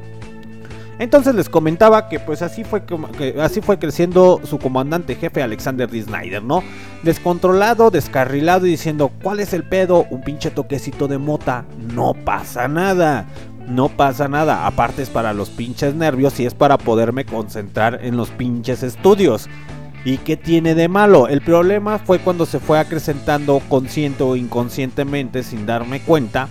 Entonces 0.99 1.35
les 1.35 1.49
comentaba 1.49 2.09
que 2.09 2.21
pues 2.21 2.41
así 2.41 2.65
fue 2.65 2.83
que 2.85 3.35
así 3.41 3.61
fue 3.61 3.79
creciendo 3.79 4.41
su 4.45 4.59
comandante 4.59 5.15
jefe 5.15 5.43
Alexander 5.43 5.91
D. 5.91 6.03
Snyder, 6.03 6.43
¿no? 6.43 6.63
Descontrolado, 7.03 7.91
descarrilado 7.91 8.67
y 8.67 8.71
diciendo, 8.71 9.11
¿cuál 9.23 9.41
es 9.41 9.53
el 9.53 9.65
pedo? 9.65 10.07
Un 10.11 10.23
pinche 10.23 10.51
toquecito 10.51 11.07
de 11.07 11.19
mota, 11.19 11.67
no 11.93 12.15
pasa 12.15 12.67
nada. 12.67 13.27
No 13.67 13.89
pasa 13.89 14.29
nada, 14.29 14.67
aparte 14.67 15.03
es 15.03 15.11
para 15.11 15.33
los 15.33 15.51
pinches 15.51 15.95
nervios 15.95 16.39
y 16.39 16.47
es 16.47 16.55
para 16.55 16.79
poderme 16.79 17.25
concentrar 17.25 17.99
en 18.03 18.17
los 18.17 18.31
pinches 18.31 18.83
estudios. 18.83 19.49
¿Y 20.05 20.19
qué 20.19 20.37
tiene 20.37 20.77
de 20.77 20.87
malo? 20.87 21.27
El 21.27 21.41
problema 21.41 21.99
fue 21.99 22.21
cuando 22.21 22.47
se 22.47 22.61
fue 22.61 22.79
acrecentando 22.79 23.61
consciente 23.69 24.23
o 24.23 24.37
inconscientemente 24.37 25.43
sin 25.43 25.67
darme 25.67 26.01
cuenta 26.01 26.49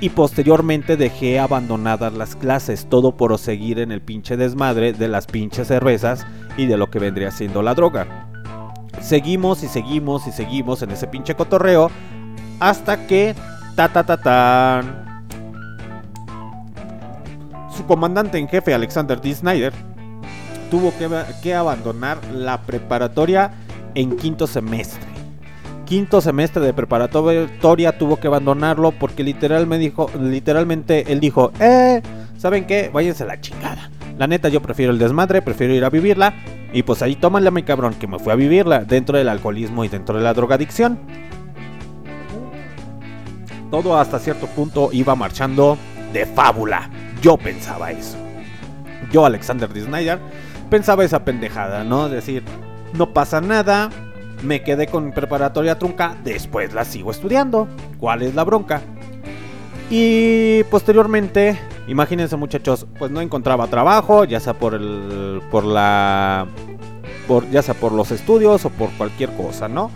y 0.00 0.10
posteriormente 0.10 0.98
dejé 0.98 1.38
abandonadas 1.38 2.12
las 2.12 2.36
clases, 2.36 2.86
todo 2.88 3.16
por 3.16 3.38
seguir 3.38 3.78
en 3.78 3.92
el 3.92 4.02
pinche 4.02 4.36
desmadre 4.36 4.92
de 4.92 5.08
las 5.08 5.26
pinches 5.26 5.68
cervezas 5.68 6.26
y 6.58 6.66
de 6.66 6.76
lo 6.76 6.90
que 6.90 6.98
vendría 6.98 7.30
siendo 7.30 7.62
la 7.62 7.74
droga. 7.74 8.28
Seguimos 9.00 9.62
y 9.62 9.68
seguimos 9.68 10.26
y 10.26 10.32
seguimos 10.32 10.82
en 10.82 10.90
ese 10.90 11.06
pinche 11.06 11.34
cotorreo 11.34 11.90
hasta 12.60 13.06
que 13.06 13.34
ta 13.74 13.88
ta 13.88 14.04
ta 14.04 14.18
tan 14.18 15.09
su 17.80 17.86
comandante 17.86 18.36
en 18.36 18.46
jefe 18.46 18.74
Alexander 18.74 19.18
D. 19.20 19.34
Snyder 19.34 19.72
tuvo 20.70 20.92
que, 21.42 21.54
abandonar 21.54 22.18
la 22.34 22.60
preparatoria 22.62 23.52
en 23.94 24.16
quinto 24.16 24.46
semestre 24.46 25.00
quinto 25.86 26.20
semestre 26.20 26.62
de 26.62 26.74
preparatoria 26.74 27.98
tuvo 27.98 28.18
que 28.18 28.28
abandonarlo 28.28 28.92
porque 28.92 29.24
literal 29.24 29.68
dijo, 29.78 30.08
literalmente 30.20 31.10
él 31.10 31.18
dijo, 31.18 31.52
eh, 31.58 32.00
¿saben 32.36 32.64
qué? 32.66 32.90
Váyanse 32.92 33.24
a 33.24 33.26
la 33.26 33.40
chingada. 33.40 33.90
La 34.16 34.28
neta 34.28 34.48
yo 34.48 34.62
prefiero 34.62 34.92
el 34.92 34.98
desmadre, 35.00 35.42
prefiero 35.42 35.74
ir 35.74 35.84
a 35.84 35.90
vivirla. 35.90 36.34
Y 36.72 36.84
pues 36.84 37.02
ahí 37.02 37.16
a 37.48 37.50
mi 37.50 37.64
cabrón 37.64 37.94
que 37.94 38.06
me 38.06 38.20
fue 38.20 38.32
a 38.32 38.36
vivirla 38.36 38.84
dentro 38.84 39.18
del 39.18 39.28
alcoholismo 39.28 39.84
y 39.84 39.88
dentro 39.88 40.16
de 40.16 40.22
la 40.22 40.32
drogadicción. 40.32 41.00
Todo 43.72 43.98
hasta 43.98 44.20
cierto 44.20 44.46
punto 44.46 44.90
iba 44.92 45.16
marchando 45.16 45.76
de 46.12 46.24
fábula. 46.26 46.88
Yo 47.20 47.36
pensaba 47.36 47.90
eso. 47.90 48.16
Yo, 49.12 49.24
Alexander 49.24 49.72
D. 49.72 49.82
Snyder, 49.82 50.18
pensaba 50.70 51.04
esa 51.04 51.24
pendejada, 51.24 51.84
¿no? 51.84 52.08
Decir, 52.08 52.42
no 52.94 53.12
pasa 53.12 53.40
nada, 53.40 53.90
me 54.42 54.62
quedé 54.62 54.86
con 54.86 55.12
preparatoria 55.12 55.78
trunca, 55.78 56.16
después 56.24 56.72
la 56.72 56.84
sigo 56.84 57.10
estudiando. 57.10 57.68
¿Cuál 57.98 58.22
es 58.22 58.34
la 58.34 58.44
bronca? 58.44 58.80
Y 59.90 60.62
posteriormente, 60.64 61.58
imagínense 61.88 62.36
muchachos, 62.36 62.86
pues 62.98 63.10
no 63.10 63.20
encontraba 63.20 63.66
trabajo, 63.66 64.24
ya 64.24 64.38
sea 64.40 64.54
por 64.54 64.74
el 64.74 65.42
por 65.50 65.64
la 65.64 66.46
por 67.26 67.50
ya 67.50 67.62
sea 67.62 67.74
por 67.74 67.92
los 67.92 68.12
estudios 68.12 68.64
o 68.64 68.70
por 68.70 68.90
cualquier 68.90 69.30
cosa, 69.30 69.68
¿no? 69.68 69.90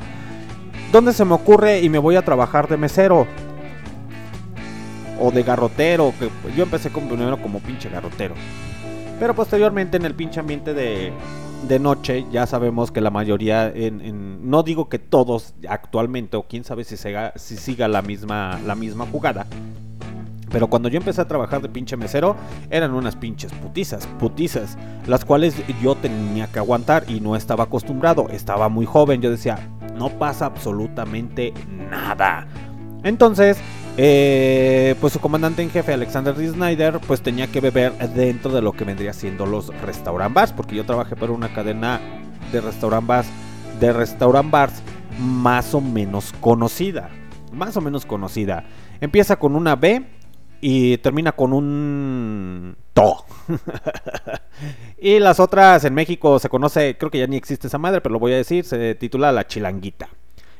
¿Dónde 0.93 1.13
se 1.13 1.25
me 1.25 1.35
ocurre 1.35 1.81
y 1.81 1.89
me 1.89 1.99
voy 1.99 2.17
a 2.17 2.23
trabajar 2.23 2.69
de 2.69 2.77
mesero? 2.77 3.27
O 5.21 5.31
de 5.31 5.43
garrotero, 5.43 6.13
que 6.19 6.29
yo 6.57 6.65
empecé 6.65 6.91
como 6.91 7.09
primero 7.09 7.41
como 7.41 7.61
pinche 7.61 7.89
garrotero. 7.89 8.35
Pero 9.19 9.35
posteriormente 9.35 9.97
en 9.97 10.05
el 10.05 10.15
pinche 10.15 10.41
ambiente 10.41 10.75
de, 10.75 11.13
de 11.69 11.79
noche, 11.79 12.27
ya 12.31 12.47
sabemos 12.47 12.91
que 12.91 13.01
la 13.01 13.11
mayoría, 13.11 13.69
en, 13.69 14.51
no 14.51 14.63
digo 14.63 14.89
que 14.89 14.99
todos 14.99 15.55
actualmente, 15.69 16.37
o 16.37 16.43
quién 16.43 16.65
sabe 16.65 16.85
si, 16.85 16.97
siga, 16.97 17.33
si 17.37 17.57
siga 17.57 17.89
la 17.89 18.03
misma, 18.03 18.61
la 18.67 18.75
misma 18.75 19.07
jugada. 19.07 19.47
Pero 20.51 20.69
cuando 20.69 20.89
yo 20.89 20.99
empecé 20.99 21.21
a 21.21 21.27
trabajar 21.27 21.63
de 21.63 21.69
pinche 21.69 21.97
mesero, 21.97 22.37
eran 22.71 22.93
unas 22.93 23.17
pinches 23.17 23.53
putizas, 23.53 24.07
putizas, 24.21 24.79
las 25.07 25.25
cuales 25.25 25.55
yo 25.83 25.97
tenía 25.97 26.47
que 26.47 26.61
aguantar 26.61 27.05
y 27.09 27.21
no 27.21 27.35
estaba 27.35 27.65
acostumbrado, 27.65 28.29
estaba 28.29 28.69
muy 28.69 28.87
joven, 28.87 29.21
yo 29.21 29.31
decía, 29.31 29.59
no 29.97 30.11
pasa 30.11 30.47
absolutamente 30.47 31.53
nada. 31.91 32.47
Entonces, 33.03 33.59
eh, 33.97 34.97
pues 35.01 35.13
su 35.13 35.21
comandante 35.21 35.63
en 35.63 35.71
jefe, 35.71 35.93
Alexander 35.93 36.35
D. 36.35 36.49
Snyder, 36.49 36.99
pues 37.07 37.23
tenía 37.23 37.47
que 37.47 37.61
beber 37.61 37.93
dentro 38.11 38.51
de 38.51 38.61
lo 38.61 38.73
que 38.73 38.85
vendría 38.85 39.13
siendo 39.13 39.47
los 39.47 39.69
restaurant 39.83 40.35
bars, 40.35 40.53
porque 40.53 40.75
yo 40.75 40.85
trabajé 40.85 41.15
para 41.15 41.33
una 41.33 41.55
cadena 41.55 42.01
de 42.51 42.61
restaurant 42.61 43.07
bars, 43.07 43.29
de 43.79 43.93
restaurant 43.93 44.51
bars 44.51 44.83
más 45.21 45.75
o 45.75 45.81
menos 45.81 46.33
conocida, 46.41 47.11
más 47.53 47.77
o 47.77 47.81
menos 47.81 48.05
conocida. 48.05 48.65
Empieza 49.01 49.37
con 49.37 49.55
una 49.55 49.77
B 49.77 50.05
y 50.61 50.99
termina 50.99 51.33
con 51.33 51.53
un 51.53 52.77
To. 52.95 53.25
y 54.99 55.19
las 55.19 55.39
otras 55.39 55.85
en 55.85 55.95
México 55.95 56.39
se 56.39 56.49
conoce, 56.49 56.97
creo 56.97 57.11
que 57.11 57.19
ya 57.19 57.27
ni 57.27 57.37
existe 57.37 57.69
esa 57.69 57.79
madre, 57.79 58.01
pero 58.01 58.15
lo 58.15 58.19
voy 58.19 58.33
a 58.33 58.37
decir, 58.37 58.65
se 58.65 58.95
titula 58.95 59.31
La 59.31 59.47
Chilanguita. 59.47 60.09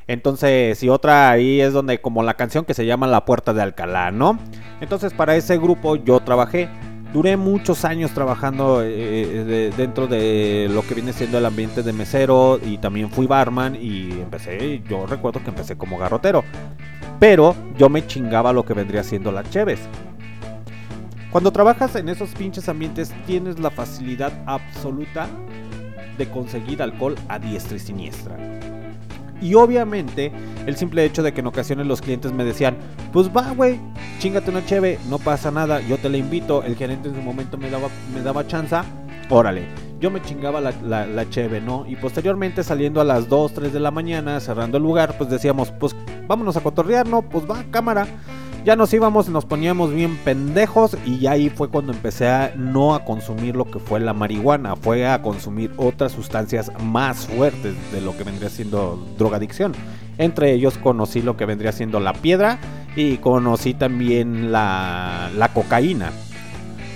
Entonces, 0.07 0.81
y 0.83 0.89
otra 0.89 1.31
ahí 1.31 1.61
es 1.61 1.73
donde 1.73 1.99
como 1.99 2.21
la 2.21 2.35
canción 2.35 2.63
que 2.65 2.73
se 2.75 2.85
llama 2.85 3.07
La 3.07 3.25
Puerta 3.25 3.53
de 3.53 3.61
Alcalá, 3.63 4.11
¿no? 4.11 4.37
Entonces, 4.81 5.13
para 5.13 5.35
ese 5.35 5.57
grupo 5.57 5.95
yo 5.95 6.19
trabajé. 6.19 6.69
Duré 7.13 7.37
muchos 7.37 7.85
años 7.85 8.11
trabajando 8.11 8.81
eh, 8.83 9.43
de- 9.45 9.71
dentro 9.71 10.05
de 10.05 10.67
lo 10.69 10.81
que 10.85 10.95
viene 10.95 11.13
siendo 11.13 11.37
el 11.37 11.45
ambiente 11.45 11.81
de 11.81 11.93
mesero 11.93 12.59
y 12.63 12.77
también 12.77 13.09
fui 13.09 13.25
barman 13.25 13.77
y 13.79 14.11
empecé, 14.11 14.83
yo 14.89 15.05
recuerdo 15.07 15.41
que 15.41 15.49
empecé 15.49 15.77
como 15.77 15.97
garrotero. 15.97 16.43
Pero 17.17 17.55
yo 17.77 17.87
me 17.87 18.05
chingaba 18.05 18.51
lo 18.51 18.65
que 18.65 18.73
vendría 18.73 19.01
siendo 19.01 19.31
las 19.31 19.49
cheves. 19.49 19.79
Cuando 21.31 21.51
trabajas 21.51 21.95
en 21.95 22.09
esos 22.09 22.29
pinches 22.31 22.67
ambientes 22.67 23.13
tienes 23.25 23.59
la 23.59 23.71
facilidad 23.71 24.33
absoluta 24.45 25.27
de 26.17 26.29
conseguir 26.29 26.81
alcohol 26.81 27.15
a 27.29 27.39
diestra 27.39 27.77
y 27.77 27.79
siniestra. 27.79 28.35
Y 29.41 29.53
obviamente, 29.55 30.31
el 30.65 30.75
simple 30.75 31.05
hecho 31.05 31.23
de 31.23 31.33
que 31.33 31.41
en 31.41 31.47
ocasiones 31.47 31.87
los 31.87 32.01
clientes 32.01 32.31
me 32.31 32.43
decían, 32.43 32.77
pues 33.11 33.29
va, 33.29 33.51
güey, 33.51 33.79
chingate 34.19 34.49
una 34.49 34.65
cheve, 34.65 34.99
no 35.09 35.19
pasa 35.19 35.51
nada, 35.51 35.81
yo 35.81 35.97
te 35.97 36.09
la 36.09 36.17
invito. 36.17 36.63
El 36.63 36.75
gerente 36.75 37.09
en 37.09 37.15
su 37.15 37.21
momento 37.21 37.57
me 37.57 37.69
daba, 37.69 37.89
me 38.13 38.21
daba 38.21 38.47
chanza, 38.47 38.85
órale. 39.29 39.67
Yo 39.99 40.11
me 40.11 40.21
chingaba 40.21 40.61
la, 40.61 40.73
la, 40.83 41.05
la 41.05 41.29
cheve, 41.29 41.61
¿no? 41.61 41.85
Y 41.87 41.95
posteriormente 41.95 42.63
saliendo 42.63 43.01
a 43.01 43.03
las 43.03 43.29
2, 43.29 43.53
3 43.53 43.73
de 43.73 43.79
la 43.79 43.91
mañana, 43.91 44.39
cerrando 44.39 44.77
el 44.77 44.83
lugar, 44.83 45.17
pues 45.17 45.29
decíamos, 45.29 45.71
pues 45.71 45.95
vámonos 46.27 46.57
a 46.57 46.61
cotorrear, 46.61 47.07
¿no? 47.07 47.21
Pues 47.21 47.49
va, 47.49 47.63
cámara. 47.71 48.07
Ya 48.65 48.75
nos 48.75 48.91
íbamos, 48.95 49.29
nos 49.29 49.45
poníamos 49.45 49.93
bien 49.93 50.17
pendejos 50.25 50.97
y 51.05 51.27
ahí 51.27 51.51
fue 51.51 51.69
cuando 51.69 51.93
empecé 51.93 52.27
a 52.27 52.51
no 52.57 52.95
a 52.95 53.05
consumir 53.05 53.55
lo 53.55 53.65
que 53.65 53.77
fue 53.77 53.99
la 53.99 54.15
marihuana, 54.15 54.75
fue 54.75 55.07
a 55.07 55.21
consumir 55.21 55.71
otras 55.77 56.13
sustancias 56.13 56.71
más 56.81 57.27
fuertes 57.27 57.75
de 57.91 58.01
lo 58.01 58.17
que 58.17 58.23
vendría 58.23 58.49
siendo 58.49 58.99
drogadicción. 59.19 59.73
Entre 60.17 60.51
ellos 60.51 60.79
conocí 60.79 61.21
lo 61.21 61.37
que 61.37 61.45
vendría 61.45 61.73
siendo 61.73 61.99
la 61.99 62.13
piedra 62.13 62.57
y 62.95 63.17
conocí 63.17 63.75
también 63.75 64.51
la, 64.51 65.29
la 65.37 65.49
cocaína. 65.49 66.11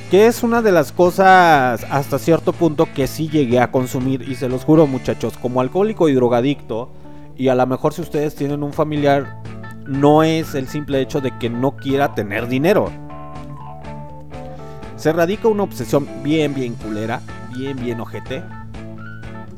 Que 0.09 0.25
es 0.25 0.41
una 0.41 0.63
de 0.63 0.71
las 0.71 0.91
cosas 0.91 1.85
hasta 1.91 2.17
cierto 2.17 2.51
punto 2.51 2.87
que 2.95 3.05
sí 3.05 3.29
llegué 3.29 3.59
a 3.59 3.69
consumir 3.69 4.27
y 4.27 4.33
se 4.33 4.49
los 4.49 4.63
juro 4.63 4.87
muchachos, 4.87 5.37
como 5.39 5.61
alcohólico 5.61 6.09
y 6.09 6.15
drogadicto, 6.15 6.89
y 7.37 7.49
a 7.49 7.53
lo 7.53 7.67
mejor 7.67 7.93
si 7.93 8.01
ustedes 8.01 8.33
tienen 8.33 8.63
un 8.63 8.73
familiar 8.73 9.37
no 9.89 10.21
es 10.21 10.53
el 10.53 10.67
simple 10.67 11.01
hecho 11.01 11.19
de 11.19 11.31
que 11.39 11.49
no 11.49 11.75
quiera 11.75 12.13
tener 12.13 12.47
dinero. 12.47 12.91
se 14.95 15.11
radica 15.13 15.47
una 15.47 15.63
obsesión 15.63 16.07
bien, 16.23 16.53
bien 16.53 16.75
culera, 16.75 17.21
bien, 17.55 17.77
bien 17.77 17.99
ojete, 18.01 18.43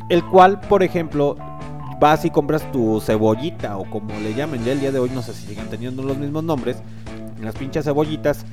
el 0.10 0.24
cual, 0.24 0.60
por 0.62 0.84
ejemplo, 0.84 1.36
vas 2.00 2.24
y 2.26 2.30
compras 2.30 2.72
tu 2.72 3.02
cebollita 3.02 3.78
o 3.78 3.90
como 3.90 4.18
le 4.20 4.34
llamen 4.34 4.64
ya 4.64 4.72
el 4.72 4.80
día 4.80 4.92
de 4.92 5.00
hoy, 5.00 5.10
no 5.14 5.22
sé 5.22 5.34
si 5.34 5.48
siguen 5.48 5.68
teniendo 5.68 6.04
los 6.04 6.18
mismos 6.18 6.44
nombres, 6.44 6.78
las 7.42 7.56
pinches 7.56 7.86
cebollitas. 7.86 8.46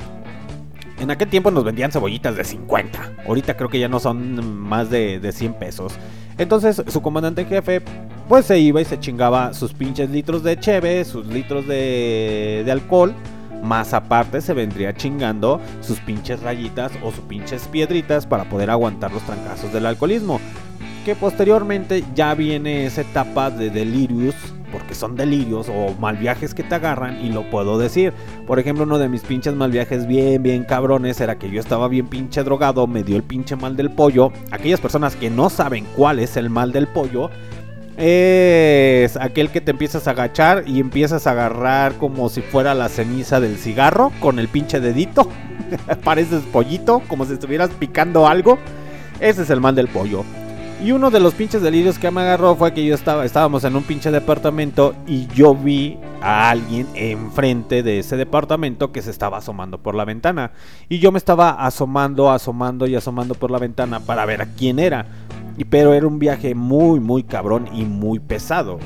En 0.98 1.10
aquel 1.12 1.28
tiempo 1.28 1.50
nos 1.50 1.62
vendían 1.62 1.92
cebollitas 1.92 2.34
de 2.34 2.42
50, 2.42 3.12
ahorita 3.26 3.56
creo 3.56 3.68
que 3.68 3.78
ya 3.78 3.88
no 3.88 4.00
son 4.00 4.58
más 4.58 4.90
de, 4.90 5.20
de 5.20 5.30
100 5.30 5.54
pesos. 5.54 5.92
Entonces 6.38 6.82
su 6.88 7.02
comandante 7.02 7.44
jefe 7.44 7.82
pues 8.28 8.44
se 8.44 8.58
iba 8.58 8.80
y 8.80 8.84
se 8.84 9.00
chingaba 9.00 9.54
sus 9.54 9.72
pinches 9.72 10.10
litros 10.10 10.42
de 10.42 10.58
cheve, 10.60 11.04
sus 11.04 11.26
litros 11.26 11.66
de, 11.66 12.62
de 12.64 12.70
alcohol. 12.70 13.14
Más 13.62 13.94
aparte 13.94 14.40
se 14.40 14.52
vendría 14.52 14.94
chingando 14.94 15.60
sus 15.80 15.98
pinches 16.00 16.40
rayitas 16.42 16.92
o 17.02 17.10
sus 17.10 17.24
pinches 17.24 17.66
piedritas 17.68 18.26
para 18.26 18.44
poder 18.44 18.70
aguantar 18.70 19.12
los 19.12 19.22
trancazos 19.22 19.72
del 19.72 19.86
alcoholismo. 19.86 20.40
Que 21.04 21.16
posteriormente 21.16 22.04
ya 22.14 22.34
viene 22.34 22.84
esa 22.84 23.00
etapa 23.00 23.50
de 23.50 23.70
delirios, 23.70 24.34
porque 24.70 24.94
son 24.94 25.16
delirios 25.16 25.68
o 25.70 25.94
mal 25.98 26.18
viajes 26.18 26.54
que 26.54 26.62
te 26.62 26.74
agarran 26.74 27.24
y 27.24 27.30
lo 27.30 27.48
puedo 27.48 27.78
decir. 27.78 28.12
Por 28.46 28.58
ejemplo, 28.58 28.84
uno 28.84 28.98
de 28.98 29.08
mis 29.08 29.22
pinches 29.22 29.54
mal 29.54 29.70
viajes 29.70 30.06
bien, 30.06 30.42
bien 30.42 30.64
cabrones 30.64 31.20
era 31.20 31.38
que 31.38 31.50
yo 31.50 31.60
estaba 31.60 31.88
bien 31.88 32.08
pinche 32.08 32.44
drogado, 32.44 32.86
me 32.86 33.02
dio 33.02 33.16
el 33.16 33.22
pinche 33.22 33.56
mal 33.56 33.74
del 33.74 33.90
pollo. 33.90 34.32
Aquellas 34.50 34.80
personas 34.80 35.16
que 35.16 35.30
no 35.30 35.48
saben 35.48 35.86
cuál 35.96 36.18
es 36.18 36.36
el 36.36 36.50
mal 36.50 36.72
del 36.72 36.86
pollo, 36.86 37.30
es 37.98 39.16
aquel 39.16 39.50
que 39.50 39.60
te 39.60 39.72
empiezas 39.72 40.06
a 40.06 40.12
agachar 40.12 40.62
y 40.66 40.78
empiezas 40.78 41.26
a 41.26 41.32
agarrar 41.32 41.94
como 41.94 42.28
si 42.28 42.42
fuera 42.42 42.72
la 42.74 42.88
ceniza 42.88 43.40
del 43.40 43.56
cigarro 43.56 44.12
con 44.20 44.38
el 44.38 44.46
pinche 44.46 44.78
dedito. 44.78 45.28
Pareces 46.04 46.42
pollito, 46.52 47.02
como 47.08 47.26
si 47.26 47.32
estuvieras 47.32 47.70
picando 47.70 48.28
algo. 48.28 48.58
Ese 49.18 49.42
es 49.42 49.50
el 49.50 49.60
mal 49.60 49.74
del 49.74 49.88
pollo. 49.88 50.24
Y 50.82 50.92
uno 50.92 51.10
de 51.10 51.18
los 51.18 51.34
pinches 51.34 51.60
delirios 51.60 51.98
que 51.98 52.10
me 52.12 52.20
agarró 52.20 52.54
fue 52.54 52.72
que 52.72 52.84
yo 52.84 52.94
estaba, 52.94 53.24
estábamos 53.24 53.64
en 53.64 53.74
un 53.74 53.82
pinche 53.82 54.12
departamento 54.12 54.94
y 55.08 55.26
yo 55.34 55.56
vi 55.56 55.98
a 56.22 56.50
alguien 56.50 56.86
enfrente 56.94 57.82
de 57.82 57.98
ese 58.00 58.16
departamento 58.16 58.92
que 58.92 59.02
se 59.02 59.10
estaba 59.10 59.38
asomando 59.38 59.78
por 59.78 59.94
la 59.94 60.04
ventana. 60.04 60.52
Y 60.88 60.98
yo 60.98 61.12
me 61.12 61.18
estaba 61.18 61.50
asomando, 61.50 62.30
asomando 62.30 62.86
y 62.86 62.96
asomando 62.96 63.34
por 63.34 63.50
la 63.50 63.58
ventana 63.58 64.00
para 64.00 64.26
ver 64.26 64.42
a 64.42 64.46
quién 64.46 64.78
era. 64.78 65.06
Pero 65.70 65.94
era 65.94 66.06
un 66.06 66.18
viaje 66.18 66.54
muy, 66.54 67.00
muy 67.00 67.22
cabrón 67.22 67.68
y 67.72 67.84
muy 67.84 68.18
pesado. 68.18 68.78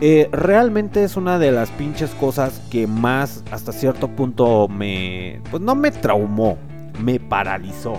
Eh, 0.00 0.28
realmente 0.30 1.02
es 1.02 1.16
una 1.16 1.38
de 1.38 1.50
las 1.50 1.70
pinches 1.70 2.10
cosas 2.10 2.60
que 2.70 2.86
más 2.86 3.42
hasta 3.50 3.72
cierto 3.72 4.08
punto 4.08 4.68
me... 4.68 5.40
Pues 5.50 5.62
no 5.62 5.74
me 5.74 5.90
traumó, 5.90 6.56
me 7.02 7.18
paralizó. 7.18 7.98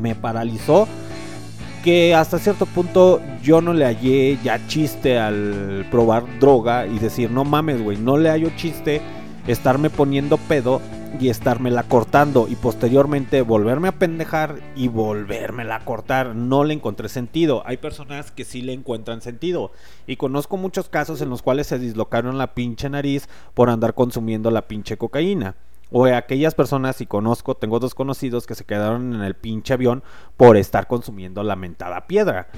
Me 0.00 0.14
paralizó 0.14 0.88
que 1.82 2.14
hasta 2.14 2.38
cierto 2.38 2.66
punto 2.66 3.20
yo 3.42 3.60
no 3.60 3.72
le 3.72 3.84
hallé 3.84 4.38
ya 4.42 4.66
chiste 4.66 5.18
al 5.18 5.86
probar 5.90 6.38
droga 6.38 6.86
y 6.86 6.98
decir, 6.98 7.30
no 7.30 7.44
mames, 7.44 7.82
güey, 7.82 7.98
no 7.98 8.16
le 8.16 8.30
hallo 8.30 8.50
chiste 8.56 9.02
estarme 9.46 9.90
poniendo 9.90 10.36
pedo 10.36 10.80
y 11.20 11.28
estármela 11.28 11.82
cortando 11.82 12.46
y 12.48 12.56
posteriormente 12.56 13.42
volverme 13.42 13.88
a 13.88 13.98
pendejar 13.98 14.60
y 14.76 14.88
volvérmela 14.88 15.76
a 15.76 15.84
cortar. 15.84 16.34
No 16.34 16.64
le 16.64 16.74
encontré 16.74 17.08
sentido. 17.08 17.62
Hay 17.66 17.76
personas 17.76 18.30
que 18.30 18.44
sí 18.44 18.62
le 18.62 18.72
encuentran 18.72 19.20
sentido. 19.20 19.72
Y 20.06 20.16
conozco 20.16 20.56
muchos 20.56 20.88
casos 20.88 21.20
en 21.20 21.28
los 21.28 21.42
cuales 21.42 21.66
se 21.66 21.78
dislocaron 21.78 22.38
la 22.38 22.54
pinche 22.54 22.88
nariz 22.88 23.28
por 23.54 23.68
andar 23.68 23.94
consumiendo 23.94 24.50
la 24.50 24.62
pinche 24.68 24.96
cocaína. 24.96 25.56
O 25.92 26.06
aquellas 26.06 26.54
personas, 26.54 27.00
y 27.00 27.06
conozco, 27.06 27.54
tengo 27.54 27.78
dos 27.78 27.94
conocidos 27.94 28.46
que 28.46 28.54
se 28.54 28.64
quedaron 28.64 29.14
en 29.14 29.20
el 29.20 29.34
pinche 29.34 29.74
avión 29.74 30.02
por 30.36 30.56
estar 30.56 30.86
consumiendo 30.86 31.42
la 31.42 31.54
mentada 31.54 32.06
piedra. 32.06 32.48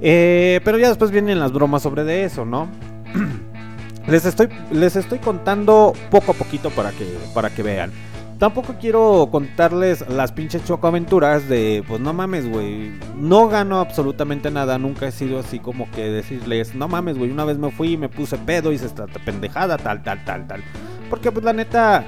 Eh, 0.00 0.60
pero 0.64 0.78
ya 0.78 0.88
después 0.88 1.10
vienen 1.10 1.40
las 1.40 1.52
bromas 1.52 1.82
sobre 1.82 2.04
de 2.04 2.24
eso, 2.24 2.44
¿no? 2.44 2.68
les, 4.06 4.24
estoy, 4.24 4.48
les 4.70 4.94
estoy 4.94 5.18
contando 5.18 5.92
poco 6.10 6.32
a 6.32 6.34
poquito 6.34 6.70
para 6.70 6.92
que, 6.92 7.18
para 7.34 7.50
que 7.50 7.64
vean. 7.64 7.90
Tampoco 8.38 8.76
quiero 8.80 9.28
contarles 9.32 10.08
las 10.08 10.30
pinches 10.30 10.64
chocoaventuras 10.64 11.48
de, 11.48 11.82
pues 11.88 12.00
no 12.00 12.12
mames, 12.12 12.48
güey. 12.48 12.92
No 13.16 13.48
gano 13.48 13.80
absolutamente 13.80 14.52
nada. 14.52 14.78
Nunca 14.78 15.08
he 15.08 15.12
sido 15.12 15.40
así 15.40 15.58
como 15.58 15.90
que 15.90 16.08
decirles, 16.08 16.76
no 16.76 16.86
mames, 16.86 17.18
güey. 17.18 17.32
Una 17.32 17.44
vez 17.44 17.58
me 17.58 17.72
fui 17.72 17.94
y 17.94 17.96
me 17.96 18.08
puse 18.08 18.38
pedo 18.38 18.70
y 18.70 18.78
se 18.78 18.86
está 18.86 19.06
pendejada, 19.24 19.76
tal, 19.76 20.04
tal, 20.04 20.24
tal, 20.24 20.46
tal. 20.46 20.62
Porque 21.10 21.32
pues 21.32 21.44
la 21.44 21.52
neta, 21.52 22.04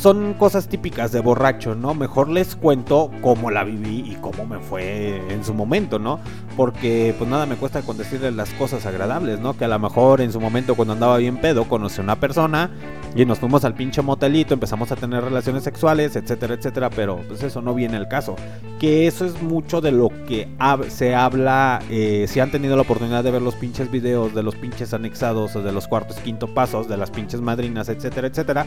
son 0.00 0.34
cosas 0.34 0.68
típicas 0.68 1.12
de 1.12 1.20
borracho, 1.20 1.74
¿no? 1.74 1.94
Mejor 1.94 2.28
les 2.28 2.56
cuento 2.56 3.10
cómo 3.22 3.50
la 3.50 3.64
viví 3.64 4.04
y 4.10 4.16
cómo 4.16 4.46
me 4.46 4.58
fue 4.58 5.22
en 5.32 5.44
su 5.44 5.54
momento, 5.54 5.98
¿no? 5.98 6.20
Porque 6.56 7.14
pues 7.16 7.28
nada 7.28 7.46
me 7.46 7.56
cuesta 7.56 7.82
con 7.82 7.96
decirles 7.96 8.34
las 8.34 8.50
cosas 8.50 8.86
agradables, 8.86 9.40
¿no? 9.40 9.56
Que 9.56 9.64
a 9.64 9.68
lo 9.68 9.78
mejor 9.78 10.20
en 10.20 10.32
su 10.32 10.40
momento 10.40 10.74
cuando 10.74 10.94
andaba 10.94 11.16
bien 11.18 11.38
pedo 11.38 11.64
conocí 11.64 12.00
a 12.00 12.04
una 12.04 12.20
persona 12.20 12.70
y 13.14 13.24
nos 13.24 13.38
fuimos 13.38 13.64
al 13.64 13.74
pinche 13.74 14.02
motelito, 14.02 14.54
empezamos 14.54 14.92
a 14.92 14.96
tener 14.96 15.24
relaciones 15.24 15.64
sexuales, 15.64 16.16
etcétera, 16.16 16.54
etcétera, 16.54 16.90
pero 16.90 17.20
pues 17.26 17.42
eso 17.42 17.62
no 17.62 17.74
viene 17.74 17.96
al 17.96 18.08
caso. 18.08 18.36
Que 18.78 19.06
eso 19.06 19.24
es 19.24 19.40
mucho 19.42 19.80
de 19.80 19.92
lo 19.92 20.10
que 20.28 20.48
se 20.88 21.14
habla, 21.14 21.80
eh, 21.90 22.26
si 22.28 22.40
han 22.40 22.50
tenido 22.50 22.76
la 22.76 22.82
oportunidad 22.82 23.24
de 23.24 23.30
ver 23.30 23.42
los 23.42 23.54
pinches 23.54 23.90
videos 23.90 24.34
de 24.34 24.42
los 24.42 24.54
pinches 24.54 24.92
anexados 24.92 25.54
de 25.54 25.72
los 25.72 25.88
cuartos 25.88 26.16
quinto 26.18 26.52
pasos, 26.52 26.88
de 26.88 26.96
las 26.96 27.10
pinches 27.10 27.40
madrinas, 27.40 27.88
etcétera, 27.88 28.28
etcétera 28.28 28.66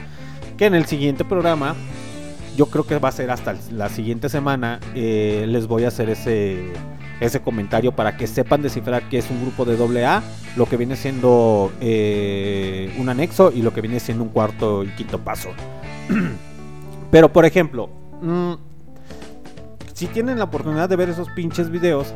que 0.60 0.65
en 0.65 0.76
el 0.76 0.86
siguiente 0.86 1.24
programa, 1.24 1.74
yo 2.58 2.65
creo 2.65 2.86
que 2.86 3.00
va 3.00 3.08
a 3.08 3.13
ser 3.13 3.32
hasta 3.32 3.56
la 3.72 3.88
siguiente 3.88 4.28
semana, 4.28 4.82
eh, 4.93 5.45
les 5.48 5.67
voy 5.67 5.86
a 5.86 5.88
hacer 5.88 6.10
ese, 6.10 6.74
ese 7.22 7.39
comentario 7.39 7.93
para 7.93 8.17
que 8.17 8.28
sepan 8.28 8.62
descifrar 8.62 9.08
que 9.08 9.19
es 9.19 9.32
un 9.32 9.41
grupo 9.41 9.63
de 9.63 9.78
doble 9.78 10.06
A, 10.06 10.22
lo 10.58 10.65
que 10.65 10.76
viene 10.76 10.98
siendo 10.98 11.72
eh, 11.80 12.93
un 13.00 13.08
anexo 13.08 13.54
y 13.56 13.62
lo 13.62 13.74
que 13.74 13.80
viene 13.80 14.02
siendo 14.02 14.26
un 14.26 14.32
cuarto 14.32 14.84
y 14.84 14.89
quinto 14.89 15.19
paso. 15.19 15.52
Pero 17.10 17.32
por 17.32 17.45
ejemplo, 17.45 17.89
mmm, 18.22 18.56
si 19.93 20.08
tienen 20.08 20.39
la 20.39 20.43
oportunidad 20.43 20.89
de 20.89 20.98
ver 20.98 21.08
esos 21.08 21.30
pinches 21.30 21.69
videos, 21.69 22.13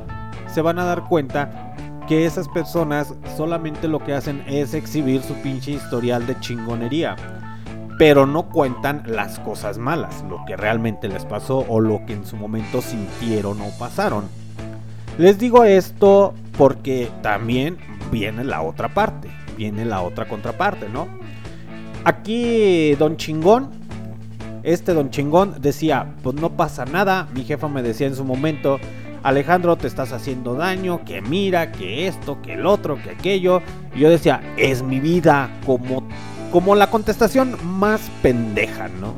se 0.53 0.62
van 0.62 0.79
a 0.79 0.84
dar 0.84 1.06
cuenta 1.06 1.73
que 2.10 2.25
esas 2.25 2.49
personas 2.49 3.13
solamente 3.38 3.88
lo 3.88 4.03
que 4.03 4.13
hacen 4.13 4.43
es 4.47 4.73
exhibir 4.73 5.23
su 5.23 5.34
pinche 5.36 5.71
historial 5.71 6.27
de 6.27 6.38
chingonería 6.41 7.15
pero 7.97 8.25
no 8.25 8.49
cuentan 8.49 9.03
las 9.06 9.39
cosas 9.39 9.77
malas, 9.77 10.23
lo 10.29 10.43
que 10.45 10.56
realmente 10.56 11.08
les 11.08 11.25
pasó 11.25 11.65
o 11.67 11.79
lo 11.79 12.06
que 12.06 12.13
en 12.13 12.25
su 12.25 12.36
momento 12.36 12.82
sintieron 12.82 13.62
o 13.62 13.69
pasaron. 13.77 14.25
Les 15.17 15.38
digo 15.38 15.63
esto 15.63 16.34
porque 16.58 17.10
también 17.21 17.77
viene 18.12 18.43
la 18.43 18.62
otra 18.62 18.89
parte, 18.89 19.29
viene 19.58 19.86
la 19.86 20.01
otra 20.01 20.27
contraparte, 20.27 20.89
¿no? 20.89 21.08
Aquí 22.03 22.95
Don 22.95 23.17
Chingón, 23.17 23.69
este 24.63 24.93
Don 24.93 25.10
Chingón 25.10 25.62
decía, 25.62 26.13
pues 26.23 26.36
no 26.36 26.51
pasa 26.51 26.86
nada, 26.86 27.27
mi 27.34 27.43
jefa 27.43 27.67
me 27.67 27.84
decía 27.84 28.08
en 28.08 28.15
su 28.15 28.23
momento, 28.23 28.79
Alejandro, 29.23 29.77
te 29.77 29.88
estás 29.88 30.12
haciendo 30.12 30.53
daño, 30.53 31.06
que 31.06 31.21
mira, 31.21 31.71
que 31.71 32.08
esto, 32.08 32.41
que 32.41 32.53
el 32.53 32.65
otro, 32.65 33.01
que 33.01 33.11
aquello. 33.11 33.61
Y 33.95 34.01
yo 34.01 34.09
decía, 34.09 34.41
es 34.57 34.84
mi 34.84 34.99
vida, 34.99 35.49
como 35.65 36.03
como 36.54 36.76
la 36.76 36.91
contestación 36.91 37.58
más 37.66 38.12
pendeja, 38.22 38.88
¿no? 38.88 39.16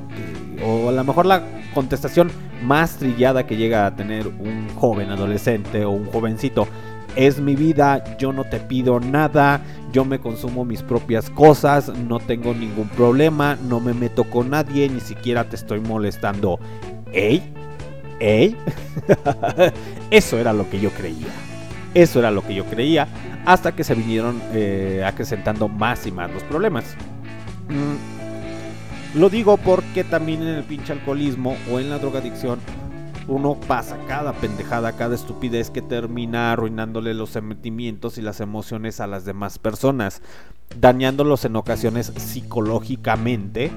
O 0.65 0.87
a 0.87 0.93
lo 0.93 1.03
mejor 1.03 1.25
la 1.25 1.43
contestación 1.73 2.31
más 2.63 2.95
trillada 2.95 3.45
que 3.45 3.57
llega 3.57 3.85
a 3.85 3.93
tener 3.93 4.27
un 4.27 4.69
joven 4.75 5.09
adolescente 5.09 5.83
o 5.83 5.91
un 5.91 6.05
jovencito. 6.05 6.65
Es 7.17 7.41
mi 7.41 7.57
vida, 7.57 8.17
yo 8.17 8.31
no 8.31 8.45
te 8.45 8.61
pido 8.61 9.01
nada, 9.01 9.59
yo 9.91 10.05
me 10.05 10.19
consumo 10.19 10.63
mis 10.63 10.81
propias 10.81 11.29
cosas, 11.29 11.89
no 11.89 12.19
tengo 12.19 12.53
ningún 12.53 12.87
problema, 12.87 13.57
no 13.67 13.81
me 13.81 13.93
meto 13.93 14.23
con 14.23 14.51
nadie, 14.51 14.87
ni 14.87 15.01
siquiera 15.01 15.43
te 15.43 15.57
estoy 15.57 15.81
molestando. 15.81 16.57
¿Ey? 17.11 17.43
¿Ey? 18.21 18.55
Eso 20.09 20.39
era 20.39 20.53
lo 20.53 20.69
que 20.69 20.79
yo 20.79 20.89
creía. 20.91 21.27
Eso 21.93 22.19
era 22.19 22.31
lo 22.31 22.47
que 22.47 22.55
yo 22.55 22.63
creía 22.63 23.09
hasta 23.45 23.73
que 23.73 23.83
se 23.83 23.93
vinieron 23.93 24.41
eh, 24.53 25.03
acrecentando 25.05 25.67
más 25.67 26.07
y 26.07 26.13
más 26.13 26.31
los 26.31 26.43
problemas. 26.43 26.95
Mm, 27.69 29.19
lo 29.19 29.29
digo 29.29 29.57
porque 29.57 30.03
también 30.03 30.41
en 30.41 30.49
el 30.49 30.63
pinche 30.63 30.93
alcoholismo 30.93 31.55
o 31.71 31.79
en 31.79 31.89
la 31.89 31.99
drogadicción 31.99 32.59
uno 33.27 33.55
pasa 33.67 33.97
cada 34.07 34.33
pendejada, 34.33 34.91
cada 34.93 35.15
estupidez 35.15 35.71
que 35.71 35.81
termina 35.81 36.51
arruinándole 36.51 37.13
los 37.13 37.31
sentimientos 37.31 38.17
y 38.17 38.21
las 38.21 38.39
emociones 38.39 38.99
a 38.99 39.07
las 39.07 39.25
demás 39.25 39.57
personas, 39.57 40.21
dañándolos 40.79 41.45
en 41.45 41.55
ocasiones 41.55 42.13
psicológicamente, 42.17 43.71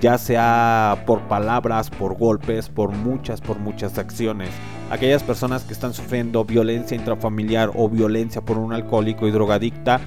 ya 0.00 0.18
sea 0.18 1.04
por 1.06 1.22
palabras, 1.22 1.90
por 1.90 2.16
golpes, 2.16 2.68
por 2.68 2.90
muchas, 2.90 3.40
por 3.40 3.58
muchas 3.58 3.98
acciones. 3.98 4.50
Aquellas 4.90 5.22
personas 5.22 5.64
que 5.64 5.72
están 5.72 5.94
sufriendo 5.94 6.44
violencia 6.44 6.96
intrafamiliar 6.96 7.70
o 7.74 7.88
violencia 7.88 8.42
por 8.42 8.58
un 8.58 8.72
alcohólico 8.72 9.26
y 9.26 9.30
drogadicta, 9.30 10.00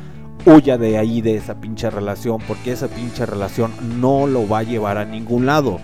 huya 0.45 0.77
de 0.77 0.97
ahí, 0.97 1.21
de 1.21 1.35
esa 1.35 1.55
pinche 1.55 1.89
relación, 1.89 2.39
porque 2.47 2.71
esa 2.71 2.87
pinche 2.87 3.25
relación 3.25 3.73
no 3.99 4.27
lo 4.27 4.47
va 4.47 4.59
a 4.59 4.63
llevar 4.63 4.97
a 4.97 5.05
ningún 5.05 5.45
lado. 5.45 5.79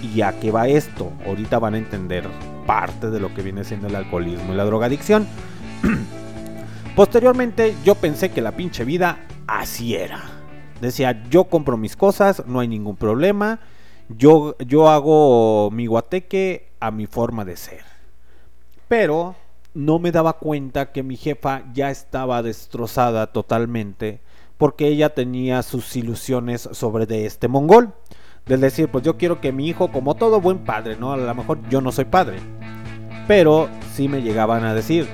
y 0.00 0.22
a 0.22 0.38
qué 0.38 0.52
va 0.52 0.68
esto. 0.68 1.10
Ahorita 1.26 1.58
van 1.58 1.74
a 1.74 1.78
entender 1.78 2.24
parte 2.66 3.10
de 3.10 3.18
lo 3.18 3.34
que 3.34 3.42
viene 3.42 3.64
siendo 3.64 3.88
el 3.88 3.96
alcoholismo 3.96 4.52
y 4.52 4.56
la 4.56 4.64
drogadicción. 4.64 5.26
Posteriormente 6.94 7.74
yo 7.84 7.96
pensé 7.96 8.30
que 8.30 8.40
la 8.40 8.52
pinche 8.52 8.84
vida 8.84 9.18
así 9.48 9.96
era. 9.96 10.22
Decía, 10.80 11.24
yo 11.28 11.44
compro 11.44 11.76
mis 11.76 11.96
cosas, 11.96 12.44
no 12.46 12.60
hay 12.60 12.68
ningún 12.68 12.96
problema. 12.96 13.58
Yo, 14.08 14.56
yo 14.58 14.88
hago 14.88 15.70
mi 15.72 15.86
guateque 15.86 16.68
a 16.78 16.92
mi 16.92 17.06
forma 17.06 17.44
de 17.44 17.56
ser. 17.56 17.82
Pero 18.86 19.34
no 19.74 19.98
me 19.98 20.12
daba 20.12 20.34
cuenta 20.34 20.92
que 20.92 21.02
mi 21.02 21.16
jefa 21.16 21.64
ya 21.72 21.90
estaba 21.90 22.42
destrozada 22.42 23.28
totalmente 23.28 24.20
porque 24.58 24.88
ella 24.88 25.14
tenía 25.14 25.62
sus 25.62 25.96
ilusiones 25.96 26.68
sobre 26.72 27.06
de 27.06 27.26
este 27.26 27.48
mongol. 27.48 27.94
De 28.44 28.56
decir, 28.56 28.88
pues 28.88 29.04
yo 29.04 29.16
quiero 29.16 29.40
que 29.40 29.52
mi 29.52 29.68
hijo, 29.68 29.92
como 29.92 30.16
todo 30.16 30.40
buen 30.40 30.58
padre, 30.58 30.96
¿no? 30.96 31.12
A 31.12 31.16
lo 31.16 31.34
mejor 31.34 31.60
yo 31.68 31.80
no 31.80 31.92
soy 31.92 32.06
padre. 32.06 32.38
Pero 33.28 33.68
sí 33.94 34.08
me 34.08 34.22
llegaban 34.22 34.64
a 34.64 34.74
decir, 34.74 35.06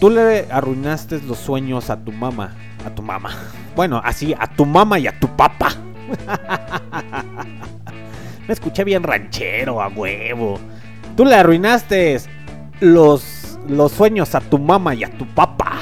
tú 0.00 0.10
le 0.10 0.46
arruinaste 0.50 1.22
los 1.22 1.38
sueños 1.38 1.88
a 1.88 2.04
tu 2.04 2.12
mamá, 2.12 2.54
a 2.84 2.94
tu 2.94 3.02
mamá. 3.02 3.30
Bueno, 3.76 4.02
así, 4.04 4.34
a 4.36 4.48
tu 4.48 4.66
mamá 4.66 4.98
y 4.98 5.06
a 5.06 5.18
tu 5.18 5.28
papá. 5.36 5.70
me 8.46 8.52
escuché 8.52 8.82
bien 8.82 9.04
ranchero, 9.04 9.80
a 9.80 9.88
huevo. 9.88 10.58
Tú 11.16 11.24
le 11.24 11.36
arruinaste 11.36 12.20
los, 12.80 13.58
los 13.68 13.92
sueños 13.92 14.34
a 14.34 14.40
tu 14.40 14.58
mamá 14.58 14.94
y 14.94 15.04
a 15.04 15.10
tu 15.10 15.26
papá. 15.26 15.80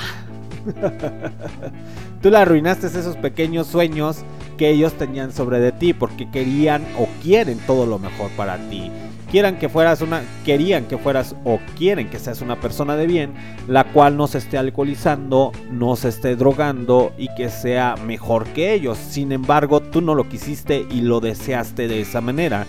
Tú 2.23 2.31
le 2.31 2.37
arruinaste 2.37 2.89
esos 2.89 3.17
pequeños 3.17 3.69
sueños 3.69 4.25
que 4.57 4.71
ellos 4.71 4.93
tenían 4.95 5.33
sobre 5.33 5.61
de 5.61 5.73
ti 5.73 5.93
porque 5.95 6.29
querían 6.31 6.85
o 6.99 7.09
quieren 7.23 7.59
todo 7.67 7.87
lo 7.87 7.99
mejor 7.99 8.31
para 8.33 8.59
ti. 8.69 8.91
Quieran 9.31 9.59
que 9.59 9.69
fueras 9.69 10.01
una, 10.01 10.23
querían 10.45 10.87
que 10.87 10.97
fueras 10.97 11.37
o 11.45 11.61
quieren 11.77 12.09
que 12.09 12.19
seas 12.19 12.41
una 12.41 12.61
persona 12.61 12.97
de 12.97 13.07
bien, 13.07 13.35
la 13.69 13.85
cual 13.85 14.17
no 14.17 14.27
se 14.27 14.39
esté 14.39 14.57
alcoholizando, 14.57 15.53
no 15.71 15.97
se 15.97 16.09
esté 16.09 16.35
drogando 16.35 17.13
y 17.19 17.29
que 17.37 17.51
sea 17.51 17.95
mejor 18.05 18.47
que 18.47 18.73
ellos. 18.73 18.97
Sin 18.97 19.31
embargo, 19.31 19.81
tú 19.81 20.01
no 20.01 20.15
lo 20.15 20.29
quisiste 20.29 20.87
y 20.91 21.03
lo 21.03 21.21
deseaste 21.21 21.89
de 21.89 22.01
esa 22.01 22.23
manera. 22.23 22.67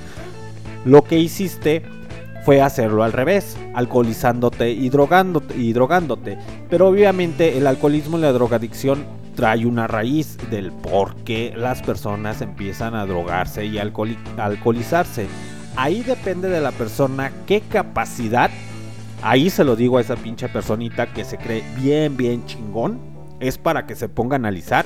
Lo 0.85 1.03
que 1.03 1.17
hiciste 1.17 1.83
fue 2.43 2.61
hacerlo 2.61 3.03
al 3.03 3.13
revés, 3.13 3.57
alcoholizándote 3.73 4.71
y 4.71 4.89
drogándote, 4.89 5.57
y 5.57 5.73
drogándote. 5.73 6.37
Pero 6.69 6.87
obviamente 6.87 7.57
el 7.57 7.67
alcoholismo 7.67 8.17
y 8.17 8.21
la 8.21 8.31
drogadicción 8.31 9.05
trae 9.35 9.65
una 9.65 9.87
raíz 9.87 10.37
del 10.49 10.71
por 10.71 11.15
qué 11.23 11.53
las 11.55 11.81
personas 11.81 12.41
empiezan 12.41 12.95
a 12.95 13.05
drogarse 13.05 13.65
y 13.65 13.77
alcoholizarse. 13.77 15.27
Ahí 15.75 16.01
depende 16.01 16.49
de 16.49 16.59
la 16.59 16.71
persona 16.71 17.31
qué 17.45 17.61
capacidad, 17.61 18.49
ahí 19.21 19.49
se 19.49 19.63
lo 19.63 19.75
digo 19.75 19.97
a 19.97 20.01
esa 20.01 20.15
pinche 20.15 20.49
personita 20.49 21.13
que 21.13 21.23
se 21.23 21.37
cree 21.37 21.63
bien, 21.77 22.17
bien 22.17 22.45
chingón, 22.45 22.99
es 23.39 23.57
para 23.57 23.85
que 23.85 23.95
se 23.95 24.09
ponga 24.09 24.35
a 24.35 24.39
analizar. 24.39 24.85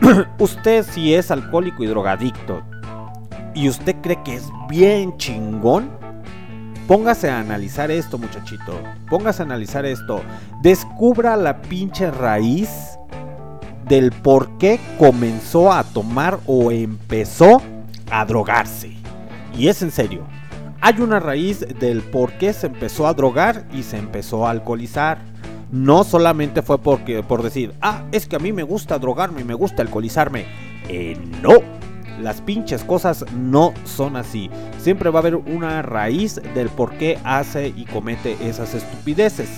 usted 0.38 0.84
si 0.84 1.12
es 1.12 1.30
alcohólico 1.30 1.82
y 1.84 1.88
drogadicto 1.88 2.62
y 3.54 3.68
usted 3.68 3.96
cree 4.00 4.22
que 4.22 4.36
es 4.36 4.48
bien 4.68 5.16
chingón, 5.16 5.90
póngase 6.88 7.28
a 7.28 7.38
analizar 7.38 7.90
esto 7.90 8.16
muchachito, 8.18 8.80
póngase 9.10 9.42
a 9.42 9.44
analizar 9.44 9.84
esto, 9.84 10.22
descubra 10.62 11.36
la 11.36 11.60
pinche 11.60 12.10
raíz 12.10 12.98
del 13.86 14.10
por 14.10 14.56
qué 14.56 14.80
comenzó 14.98 15.70
a 15.70 15.84
tomar 15.84 16.40
o 16.46 16.72
empezó 16.72 17.62
a 18.10 18.24
drogarse. 18.24 18.96
Y 19.56 19.68
es 19.68 19.82
en 19.82 19.90
serio. 19.90 20.26
Hay 20.80 21.00
una 21.00 21.20
raíz 21.20 21.60
del 21.78 22.02
por 22.02 22.32
qué 22.32 22.52
se 22.52 22.68
empezó 22.68 23.06
a 23.06 23.14
drogar 23.14 23.66
y 23.72 23.82
se 23.82 23.98
empezó 23.98 24.46
a 24.46 24.50
alcoholizar. 24.50 25.18
No 25.70 26.04
solamente 26.04 26.62
fue 26.62 26.78
porque, 26.78 27.22
por 27.22 27.42
decir, 27.42 27.74
ah, 27.82 28.04
es 28.12 28.26
que 28.26 28.36
a 28.36 28.38
mí 28.38 28.52
me 28.52 28.62
gusta 28.62 28.98
drogarme 28.98 29.42
y 29.42 29.44
me 29.44 29.54
gusta 29.54 29.82
alcoholizarme. 29.82 30.46
Eh, 30.88 31.18
no, 31.42 31.54
las 32.20 32.40
pinches 32.40 32.84
cosas 32.84 33.24
no 33.32 33.74
son 33.84 34.16
así. 34.16 34.50
Siempre 34.78 35.10
va 35.10 35.18
a 35.18 35.22
haber 35.22 35.36
una 35.36 35.82
raíz 35.82 36.40
del 36.54 36.68
por 36.68 36.92
qué 36.92 37.18
hace 37.24 37.68
y 37.68 37.84
comete 37.84 38.36
esas 38.40 38.74
estupideces. 38.74 39.48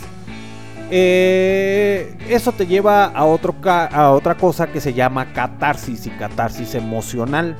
Eh, 0.92 2.16
eso 2.28 2.50
te 2.52 2.66
lleva 2.66 3.04
a, 3.04 3.24
otro 3.24 3.54
a 3.64 4.10
otra 4.10 4.34
cosa 4.36 4.66
que 4.66 4.80
se 4.80 4.92
llama 4.92 5.32
catarsis 5.32 6.06
y 6.06 6.10
catarsis 6.10 6.74
emocional. 6.74 7.56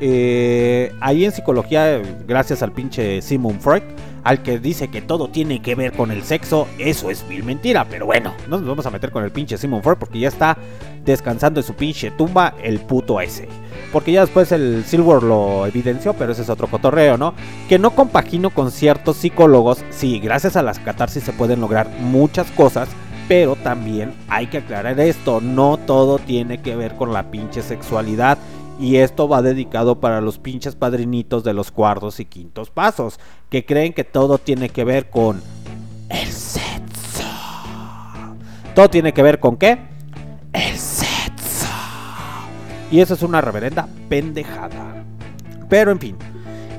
Eh, 0.00 0.92
ahí 1.00 1.24
en 1.24 1.32
psicología, 1.32 2.00
gracias 2.26 2.62
al 2.62 2.72
pinche 2.72 3.20
Simon 3.20 3.60
Freud, 3.60 3.82
al 4.24 4.42
que 4.42 4.58
dice 4.58 4.88
que 4.88 5.02
todo 5.02 5.28
tiene 5.28 5.60
que 5.62 5.74
ver 5.74 5.92
con 5.92 6.10
el 6.10 6.22
sexo, 6.22 6.66
eso 6.78 7.10
es 7.10 7.24
mil 7.28 7.44
mentira. 7.44 7.86
Pero 7.88 8.06
bueno, 8.06 8.34
no 8.48 8.58
nos 8.58 8.68
vamos 8.68 8.86
a 8.86 8.90
meter 8.90 9.10
con 9.10 9.24
el 9.24 9.30
pinche 9.30 9.58
Simon 9.58 9.82
Freud 9.82 9.98
porque 9.98 10.18
ya 10.18 10.28
está 10.28 10.56
descansando 11.04 11.60
en 11.60 11.66
su 11.66 11.74
pinche 11.74 12.10
tumba 12.10 12.54
el 12.62 12.80
puto 12.80 13.20
ese. 13.20 13.48
Porque 13.92 14.12
ya 14.12 14.20
después 14.20 14.52
el 14.52 14.84
Silver 14.84 15.22
lo 15.22 15.66
evidenció, 15.66 16.12
pero 16.14 16.32
ese 16.32 16.42
es 16.42 16.50
otro 16.50 16.66
cotorreo, 16.66 17.16
¿no? 17.16 17.34
Que 17.68 17.78
no 17.78 17.90
compagino 17.92 18.50
con 18.50 18.70
ciertos 18.70 19.16
psicólogos. 19.16 19.84
Sí, 19.90 20.20
gracias 20.20 20.56
a 20.56 20.62
las 20.62 20.78
catarsis 20.78 21.22
se 21.22 21.32
pueden 21.32 21.60
lograr 21.60 21.88
muchas 22.00 22.50
cosas. 22.50 22.88
Pero 23.28 23.56
también 23.56 24.14
hay 24.28 24.46
que 24.46 24.58
aclarar 24.58 24.98
esto, 25.00 25.42
no 25.42 25.76
todo 25.76 26.18
tiene 26.18 26.62
que 26.62 26.76
ver 26.76 26.94
con 26.94 27.12
la 27.12 27.30
pinche 27.30 27.60
sexualidad 27.60 28.38
y 28.78 28.96
esto 28.96 29.28
va 29.28 29.42
dedicado 29.42 30.00
para 30.00 30.20
los 30.20 30.38
pinches 30.38 30.76
padrinitos 30.76 31.42
de 31.44 31.52
los 31.52 31.70
cuartos 31.70 32.20
y 32.20 32.24
quintos 32.24 32.70
pasos, 32.70 33.18
que 33.50 33.64
creen 33.64 33.92
que 33.92 34.04
todo 34.04 34.38
tiene 34.38 34.68
que 34.68 34.84
ver 34.84 35.10
con 35.10 35.42
el 36.08 36.28
sexo. 36.28 37.24
Todo 38.74 38.88
tiene 38.88 39.12
que 39.12 39.22
ver 39.22 39.40
con 39.40 39.56
qué? 39.56 39.78
El 40.52 40.78
sexo. 40.78 41.66
Y 42.90 43.00
eso 43.00 43.14
es 43.14 43.22
una 43.22 43.40
reverenda 43.40 43.88
pendejada. 44.08 45.04
Pero 45.68 45.90
en 45.90 45.98
fin, 45.98 46.16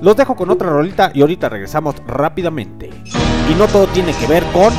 los 0.01 0.15
dejo 0.15 0.35
con 0.35 0.49
otra 0.49 0.69
rolita 0.69 1.11
y 1.13 1.21
ahorita 1.21 1.49
regresamos 1.49 1.95
rápidamente. 2.07 2.89
Y 3.51 3.55
no 3.55 3.67
todo 3.67 3.87
tiene 3.87 4.13
que 4.13 4.27
ver 4.27 4.43
con 4.53 4.73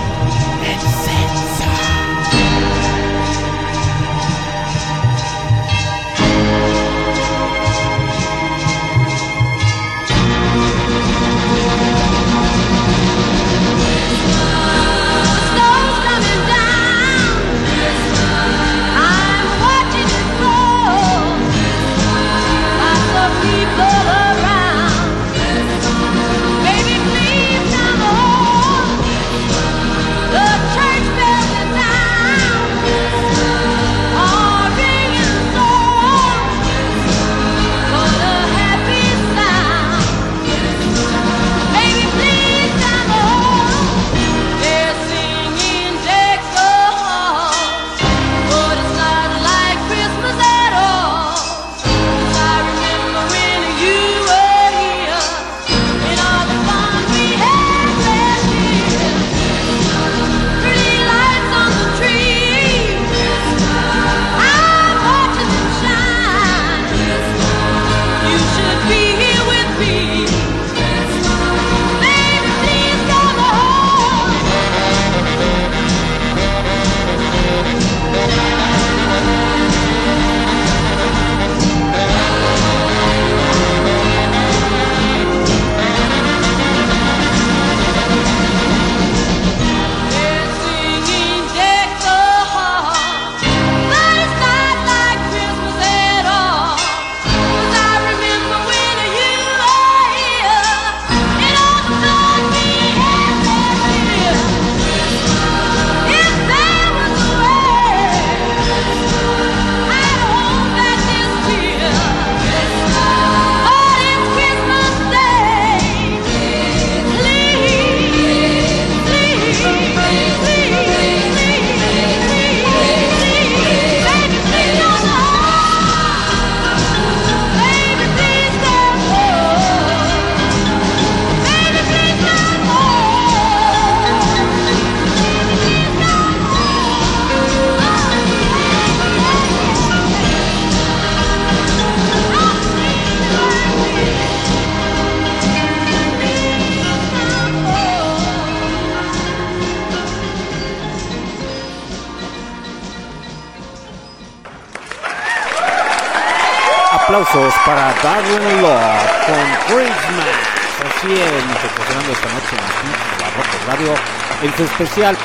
Darren 158.02 158.62
Love 158.62 159.26
con 159.26 159.76
Christmas. 159.76 160.50
Así 160.86 161.12
es, 161.12 161.44
muchachos, 161.44 161.72
esta 162.10 162.32
noche 162.32 162.56
en 162.56 163.36
Rock 163.36 163.66
Radio, 163.68 163.94
en 164.42 164.56
su 164.56 164.64
especial. 164.64 165.16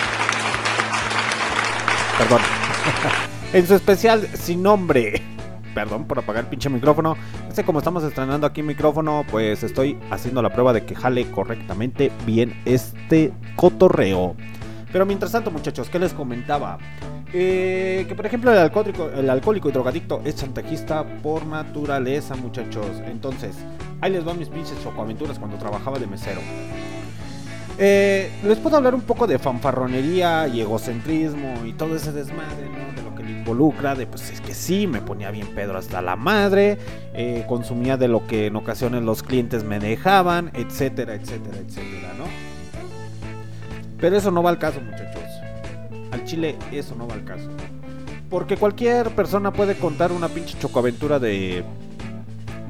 Perdón. 2.18 2.42
en 3.54 3.68
su 3.68 3.76
especial 3.76 4.28
sin 4.34 4.62
nombre. 4.62 5.22
Perdón 5.74 6.04
por 6.04 6.20
apagar 6.20 6.44
el 6.44 6.50
pinche 6.50 6.70
micrófono. 6.70 7.16
Este, 7.48 7.64
como 7.64 7.80
estamos 7.80 8.04
estrenando 8.04 8.46
aquí 8.46 8.62
micrófono, 8.62 9.26
pues 9.32 9.64
estoy 9.64 9.98
haciendo 10.12 10.42
la 10.42 10.50
prueba 10.50 10.74
de 10.74 10.86
que 10.86 10.96
jale 10.96 11.32
correctamente 11.32 12.12
bien 12.26 12.62
este 12.66 13.32
cotorreo. 13.56 14.36
Pero 14.92 15.06
mientras 15.06 15.32
tanto, 15.32 15.50
muchachos, 15.50 15.90
¿qué 15.90 16.00
les 16.00 16.14
comentaba? 16.14 16.78
Eh, 17.38 18.06
que 18.08 18.16
por 18.16 18.26
ejemplo 18.26 18.50
el 18.54 18.60
alcohólico, 18.60 19.10
el 19.10 19.30
alcohólico 19.30 19.68
y 19.68 19.74
drogadicto 19.74 20.22
es 20.24 20.36
chantajista 20.36 21.04
por 21.22 21.46
naturaleza, 21.46 22.38
muchachos. 22.38 22.88
Entonces, 23.06 23.58
ahí 24.00 24.14
les 24.14 24.24
van 24.24 24.40
mis 24.40 24.48
pinches 24.48 24.82
chocoaventuras 24.82 25.38
cuando 25.38 25.58
trabajaba 25.58 26.00
de 26.00 26.08
mesero. 26.08 26.40
Eh, 27.78 28.32
les 28.46 28.58
puedo 28.60 28.78
hablar 28.78 28.96
un 28.96 29.02
poco 29.02 29.28
de 29.28 29.38
fanfarronería 29.38 30.48
y 30.48 30.62
egocentrismo 30.62 31.66
y 31.66 31.74
todo 31.74 31.98
ese 31.98 32.14
desmadre, 32.14 32.70
¿no? 32.70 32.96
De 32.96 33.04
lo 33.04 33.14
que 33.14 33.24
le 33.24 33.32
involucra, 33.32 33.96
de 33.96 34.08
pues 34.08 34.32
es 34.32 34.40
que 34.40 34.54
sí, 34.54 34.88
me 34.88 35.02
ponía 35.02 35.30
bien 35.30 35.48
Pedro 35.54 35.78
hasta 35.78 36.02
la 36.02 36.16
madre, 36.16 36.78
eh, 37.14 37.44
consumía 37.50 37.98
de 37.98 38.08
lo 38.08 38.26
que 38.28 38.46
en 38.46 38.56
ocasiones 38.56 39.04
los 39.04 39.24
clientes 39.24 39.66
me 39.66 39.80
dejaban, 39.80 40.52
etcétera, 40.54 41.16
etcétera, 41.16 41.58
etcétera, 41.58 42.14
¿no? 42.18 42.24
Pero 44.00 44.16
eso 44.16 44.32
no 44.32 44.42
va 44.42 44.52
al 44.52 44.58
caso, 44.58 44.80
muchachos. 44.80 45.25
Al 46.16 46.24
chile 46.26 46.58
eso 46.72 46.96
no 46.96 47.08
va 47.08 47.14
al 47.14 47.24
caso. 47.24 47.50
Porque 48.30 48.58
cualquier 48.58 49.12
persona 49.12 49.54
puede 49.54 49.76
contar 49.76 50.12
una 50.12 50.30
pinche 50.30 50.58
chocoaventura 50.58 51.20
de 51.20 51.64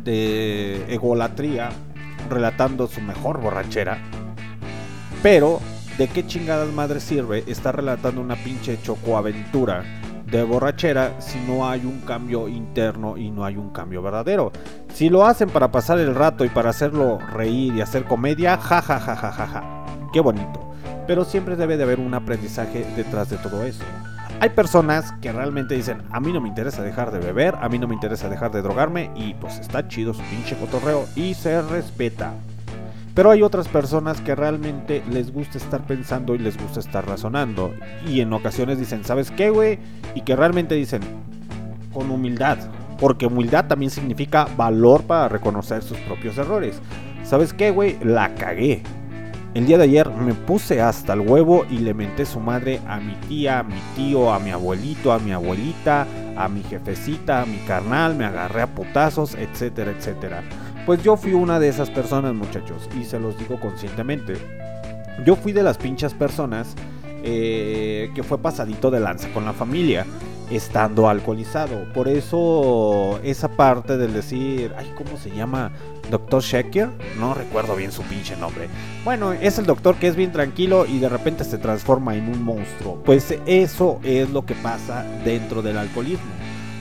de 0.03 0.93
egolatría 0.93 1.69
relatando 2.29 2.87
su 2.87 3.01
mejor 3.01 3.41
borrachera 3.41 3.97
pero, 5.25 5.59
¿de 5.97 6.07
qué 6.07 6.27
chingadas 6.27 6.71
madre 6.71 6.99
sirve 6.99 7.43
estar 7.47 7.75
relatando 7.75 8.21
una 8.21 8.35
pinche 8.35 8.79
chocoaventura 8.83 9.83
de 10.27 10.43
borrachera 10.43 11.19
si 11.19 11.39
no 11.39 11.67
hay 11.67 11.83
un 11.83 12.01
cambio 12.01 12.47
interno 12.47 13.17
y 13.17 13.31
no 13.31 13.43
hay 13.43 13.57
un 13.57 13.71
cambio 13.71 14.03
verdadero? 14.03 14.51
Si 14.93 15.09
lo 15.09 15.25
hacen 15.25 15.49
para 15.49 15.71
pasar 15.71 15.97
el 15.97 16.13
rato 16.13 16.45
y 16.45 16.49
para 16.49 16.69
hacerlo 16.69 17.17
reír 17.33 17.73
y 17.73 17.81
hacer 17.81 18.03
comedia, 18.03 18.55
ja 18.57 18.83
ja 18.83 18.99
ja 18.99 19.15
ja 19.15 19.31
ja 19.31 19.47
ja. 19.47 19.85
Qué 20.13 20.19
bonito. 20.19 20.74
Pero 21.07 21.25
siempre 21.25 21.55
debe 21.55 21.77
de 21.77 21.83
haber 21.83 21.99
un 21.99 22.13
aprendizaje 22.13 22.85
detrás 22.95 23.29
de 23.29 23.37
todo 23.37 23.63
eso. 23.63 23.83
Hay 24.41 24.49
personas 24.49 25.13
que 25.21 25.31
realmente 25.31 25.75
dicen, 25.75 26.01
a 26.11 26.19
mí 26.19 26.33
no 26.33 26.41
me 26.41 26.49
interesa 26.49 26.83
dejar 26.83 27.11
de 27.11 27.19
beber, 27.19 27.55
a 27.61 27.69
mí 27.69 27.79
no 27.79 27.87
me 27.87 27.93
interesa 27.93 28.27
dejar 28.27 28.51
de 28.51 28.61
drogarme 28.61 29.09
y 29.15 29.33
pues 29.35 29.59
está 29.59 29.87
chido 29.87 30.13
su 30.13 30.21
pinche 30.23 30.57
cotorreo 30.57 31.05
y 31.15 31.33
se 31.35 31.61
respeta. 31.61 32.33
Pero 33.13 33.31
hay 33.31 33.43
otras 33.43 33.69
personas 33.69 34.19
que 34.19 34.35
realmente 34.35 35.01
les 35.09 35.31
gusta 35.31 35.57
estar 35.57 35.81
pensando 35.85 36.35
y 36.35 36.37
les 36.37 36.61
gusta 36.61 36.81
estar 36.81 37.07
razonando. 37.07 37.73
Y 38.05 38.19
en 38.19 38.33
ocasiones 38.33 38.77
dicen, 38.77 39.05
¿sabes 39.05 39.31
qué, 39.31 39.49
güey? 39.51 39.79
Y 40.15 40.21
que 40.21 40.35
realmente 40.35 40.75
dicen, 40.75 41.01
con 41.93 42.11
humildad. 42.11 42.57
Porque 42.99 43.25
humildad 43.25 43.67
también 43.67 43.89
significa 43.89 44.47
valor 44.57 45.03
para 45.03 45.29
reconocer 45.29 45.81
sus 45.81 45.97
propios 45.99 46.37
errores. 46.37 46.81
¿Sabes 47.23 47.53
qué, 47.53 47.71
güey? 47.71 47.97
La 48.03 48.35
cagué. 48.35 48.83
El 49.55 49.65
día 49.65 49.77
de 49.77 49.85
ayer 49.85 50.09
me 50.11 50.33
puse 50.33 50.81
hasta 50.81 51.13
el 51.13 51.21
huevo 51.21 51.65
y 51.69 51.77
le 51.77 51.93
menté 51.93 52.25
su 52.25 52.41
madre 52.41 52.81
a 52.85 52.99
mi 52.99 53.13
tía, 53.29 53.59
a 53.59 53.63
mi 53.63 53.79
tío, 53.95 54.33
a 54.33 54.37
mi 54.37 54.51
abuelito, 54.51 55.13
a 55.13 55.19
mi 55.19 55.31
abuelita, 55.31 56.05
a 56.35 56.49
mi 56.49 56.61
jefecita, 56.61 57.41
a 57.41 57.45
mi 57.45 57.59
carnal, 57.59 58.15
me 58.15 58.25
agarré 58.25 58.63
a 58.63 58.75
putazos, 58.75 59.33
etcétera, 59.35 59.91
etcétera. 59.91 60.43
Pues 60.85 61.01
yo 61.03 61.15
fui 61.15 61.31
una 61.31 61.57
de 61.57 61.69
esas 61.69 61.89
personas, 61.89 62.35
muchachos, 62.35 62.89
y 62.99 63.05
se 63.05 63.17
los 63.17 63.39
digo 63.39 63.57
conscientemente. 63.57 64.33
Yo 65.25 65.37
fui 65.37 65.53
de 65.53 65.63
las 65.63 65.77
pinchas 65.77 66.13
personas 66.13 66.75
eh, 67.23 68.11
que 68.13 68.23
fue 68.23 68.37
pasadito 68.39 68.91
de 68.91 68.99
lanza 68.99 69.29
con 69.29 69.45
la 69.45 69.53
familia, 69.53 70.05
estando 70.51 71.07
alcoholizado. 71.07 71.93
Por 71.93 72.09
eso 72.09 73.21
esa 73.23 73.47
parte 73.49 73.95
del 73.95 74.13
decir, 74.13 74.73
ay, 74.77 74.91
¿cómo 74.97 75.17
se 75.17 75.31
llama? 75.31 75.71
Doctor 76.09 76.41
Shecker, 76.41 76.89
no 77.19 77.33
recuerdo 77.33 77.75
bien 77.75 77.91
su 77.91 78.01
pinche 78.03 78.35
nombre. 78.37 78.67
Bueno, 79.03 79.33
es 79.33 79.57
el 79.57 79.65
doctor 79.65 79.95
que 79.95 80.07
es 80.07 80.15
bien 80.15 80.31
tranquilo 80.31 80.85
y 80.85 80.99
de 80.99 81.09
repente 81.09 81.43
se 81.43 81.57
transforma 81.57 82.15
en 82.15 82.29
un 82.29 82.43
monstruo. 82.43 83.01
Pues 83.03 83.35
eso 83.45 83.99
es 84.03 84.29
lo 84.29 84.45
que 84.45 84.55
pasa 84.55 85.03
dentro 85.23 85.61
del 85.61 85.77
alcoholismo. 85.77 86.31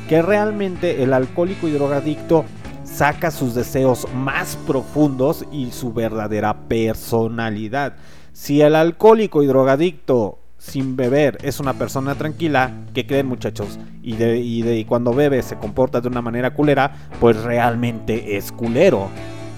Que 0.08 0.22
realmente 0.22 1.02
el 1.02 1.12
alcohólico 1.12 1.68
y 1.68 1.72
drogadicto 1.72 2.44
saca 2.84 3.30
sus 3.30 3.54
deseos 3.54 4.06
más 4.14 4.56
profundos 4.66 5.44
y 5.50 5.72
su 5.72 5.92
verdadera 5.92 6.68
personalidad. 6.68 7.96
Si 8.32 8.60
el 8.60 8.74
alcohólico 8.74 9.42
y 9.42 9.46
drogadicto 9.46 10.38
sin 10.66 10.96
beber 10.96 11.36
es 11.42 11.60
una 11.60 11.74
persona 11.74 12.14
tranquila, 12.14 12.72
¿qué 12.94 13.06
creen 13.06 13.26
muchachos? 13.26 13.78
Y, 14.02 14.16
de, 14.16 14.38
y, 14.38 14.84
cuando 14.86 15.12
bebe 15.12 15.42
se 15.42 15.56
comporta 15.56 16.00
de 16.00 16.08
una 16.08 16.22
manera 16.22 16.54
culera, 16.54 16.94
pues 17.20 17.42
realmente 17.42 18.36
es 18.36 18.50
culero. 18.50 19.08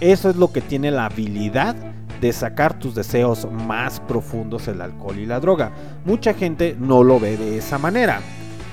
Eso 0.00 0.28
es 0.28 0.36
lo 0.36 0.52
que 0.52 0.60
tiene 0.60 0.90
la 0.90 1.06
habilidad 1.06 1.76
de 2.20 2.32
sacar 2.32 2.78
tus 2.78 2.94
deseos 2.94 3.46
más 3.50 4.00
profundos 4.00 4.66
el 4.66 4.80
alcohol 4.80 5.18
y 5.18 5.26
la 5.26 5.38
droga. 5.38 5.70
Mucha 6.04 6.34
gente 6.34 6.76
no 6.78 7.04
lo 7.04 7.20
ve 7.20 7.36
de 7.36 7.56
esa 7.56 7.78
manera. 7.78 8.20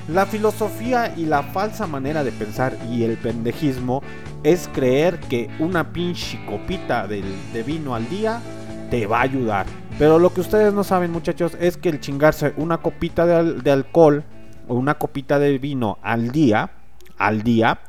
La 0.10 0.26
filosofía 0.26 1.14
y 1.16 1.26
la 1.28 1.44
falsa 1.44 1.86
manera 1.86 2.24
de 2.24 2.32
pensar 2.32 2.76
y 2.92 3.04
el 3.04 3.18
pendejismo 3.18 4.02
es 4.44 4.70
creer 4.74 5.20
que 5.20 5.50
una 5.60 5.94
pinche 5.94 6.44
copita 6.46 7.08
de, 7.08 7.24
de 7.54 7.64
vino 7.64 7.94
al 7.94 8.10
día 8.10 8.42
te 8.90 9.06
va 9.06 9.20
a 9.20 9.24
ayudar. 9.24 9.66
Pero 10.00 10.18
lo 10.20 10.34
que 10.34 10.42
ustedes 10.42 10.74
no 10.74 10.84
saben, 10.84 11.12
muchachos, 11.12 11.56
es 11.60 11.78
que 11.78 11.90
el 11.90 12.00
chingarse 12.00 12.54
una 12.58 12.80
copita 12.80 13.26
de, 13.26 13.72
alcohol 13.72 14.24
o 14.68 14.76
una 14.76 14.96
copita 14.96 15.40
de 15.40 15.58
vino 15.60 16.00
al 16.02 16.32
día, 16.32 16.72
al 17.18 17.44
día, 17.44 17.80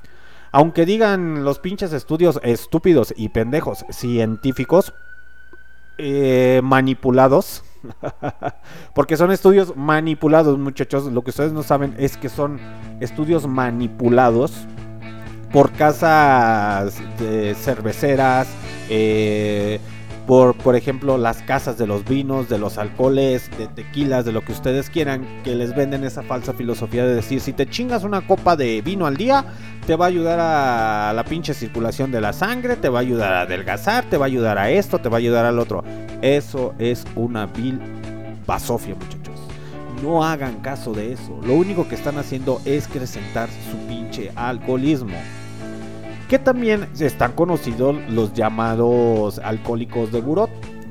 aunque 0.53 0.87
digan 0.87 1.45
los 1.45 1.59
pinches 1.59 1.93
estudios 1.93 2.39
estúpidos 2.43 3.15
y 3.17 3.31
pendejos 3.31 3.85
científicos 3.91 4.93
eh, 5.99 6.61
manipulados, 6.63 7.65
porque 8.95 9.17
son 9.17 9.33
estudios 9.33 9.75
manipulados, 9.75 10.59
muchachos. 10.59 11.07
Lo 11.07 11.23
que 11.23 11.31
ustedes 11.31 11.53
no 11.53 11.63
saben 11.63 11.95
es 11.99 12.17
que 12.17 12.29
son 12.29 12.61
estudios 13.01 13.47
manipulados 13.47 14.53
por 15.53 15.73
casas 15.73 17.01
de 17.19 17.55
cerveceras, 17.55 18.49
eh, 18.91 19.81
por, 20.27 20.57
por 20.57 20.75
ejemplo, 20.75 21.19
las 21.19 21.43
casas 21.43 21.77
de 21.77 21.87
los 21.87 22.05
vinos, 22.05 22.49
de 22.49 22.59
los 22.59 22.79
alcoholes, 22.79 23.51
de 23.59 23.67
tequilas, 23.67 24.25
de 24.25 24.33
lo 24.33 24.43
que 24.43 24.53
ustedes 24.53 24.89
quieran, 24.89 25.27
que 25.45 25.55
les 25.55 25.75
venden 25.75 26.05
esa 26.05 26.23
falsa 26.23 26.55
filosofía 26.55 27.05
de 27.05 27.15
decir, 27.15 27.41
si 27.41 27.53
te 27.53 27.67
chingas 27.67 28.05
una 28.05 28.27
copa 28.27 28.57
de 28.57 28.81
vino 28.81 29.07
al 29.07 29.17
día, 29.17 29.45
te 29.87 29.97
va 29.97 30.07
a 30.07 30.09
ayudar 30.09 30.39
a 30.41 31.13
la 31.13 31.25
pinche 31.25 31.53
circulación 31.53 32.11
de 32.11 32.21
la 32.21 32.33
sangre, 32.33 32.77
te 32.77 32.89
va 32.89 33.01
a 33.01 33.03
ayudar 33.03 33.33
a 33.35 33.41
adelgazar, 33.43 34.05
te 34.09 34.17
va 34.17 34.25
a 34.25 34.29
ayudar 34.29 34.59
a 34.59 34.71
esto, 34.71 34.99
te 34.99 35.09
va 35.09 35.17
a 35.17 35.19
ayudar 35.19 35.45
al 35.45 35.59
otro. 35.59 35.85
Eso 36.23 36.75
es 36.79 37.05
una 37.17 37.47
vil 37.47 37.79
basofia, 38.47 38.95
muchachos. 38.95 39.41
No 40.03 40.25
hagan 40.25 40.61
caso 40.61 40.93
de 40.93 41.13
eso. 41.13 41.39
Lo 41.45 41.55
único 41.55 41.87
que 41.87 41.95
están 41.95 42.19
haciendo 42.19 42.61
es 42.65 42.87
acrecentar 42.87 43.49
su 43.71 43.77
pinche 43.87 44.31
alcoholismo 44.35 45.17
que 46.35 46.41
también 46.41 46.89
están 46.99 47.31
conocidos 47.31 47.95
los 48.09 48.33
llamados 48.33 49.39
alcohólicos 49.39 50.11
de 50.11 50.21
burot, 50.21 50.51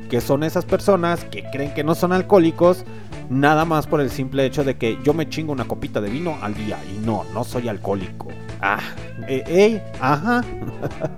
que 0.09 0.21
son 0.21 0.41
esas 0.41 0.63
personas 0.63 1.25
que 1.25 1.43
creen 1.51 1.73
que 1.73 1.83
no 1.83 1.95
son 1.95 2.13
alcohólicos 2.13 2.85
nada 3.29 3.65
más 3.65 3.85
por 3.85 3.99
el 3.99 4.09
simple 4.09 4.45
hecho 4.45 4.63
de 4.63 4.77
que 4.77 4.97
yo 5.03 5.13
me 5.13 5.27
chingo 5.27 5.51
una 5.51 5.65
copita 5.65 5.99
de 5.99 6.09
vino 6.09 6.37
al 6.41 6.55
día 6.55 6.79
y 6.85 7.05
no, 7.05 7.25
no 7.33 7.43
soy 7.43 7.67
alcohólico. 7.67 8.29
Ah, 8.61 8.79
eh, 9.27 9.43
ey, 9.45 9.81
ajá. 9.99 10.45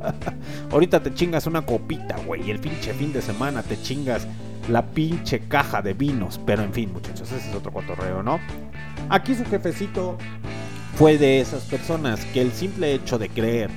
Ahorita 0.71 1.03
te 1.03 1.13
chingas 1.13 1.45
una 1.45 1.63
copita, 1.63 2.15
güey, 2.25 2.47
y 2.47 2.49
el 2.49 2.57
pinche 2.57 2.95
fin 2.95 3.13
de 3.13 3.21
semana 3.21 3.61
te 3.61 3.79
chingas 3.79 4.25
la 4.69 4.87
pinche 4.87 5.41
caja 5.41 5.83
de 5.83 5.93
vinos, 5.93 6.41
pero 6.47 6.63
en 6.63 6.73
fin, 6.73 6.91
muchachos, 6.91 7.31
ese 7.31 7.47
es 7.47 7.55
otro 7.55 7.71
cotorreo, 7.71 8.23
¿no? 8.23 8.39
Aquí 9.07 9.35
su 9.35 9.45
jefecito 9.45 10.17
fue 10.95 11.19
de 11.19 11.41
esas 11.41 11.61
personas 11.65 12.25
que 12.33 12.41
el 12.41 12.51
simple 12.53 12.91
hecho 12.91 13.19
de 13.19 13.29
creer 13.29 13.69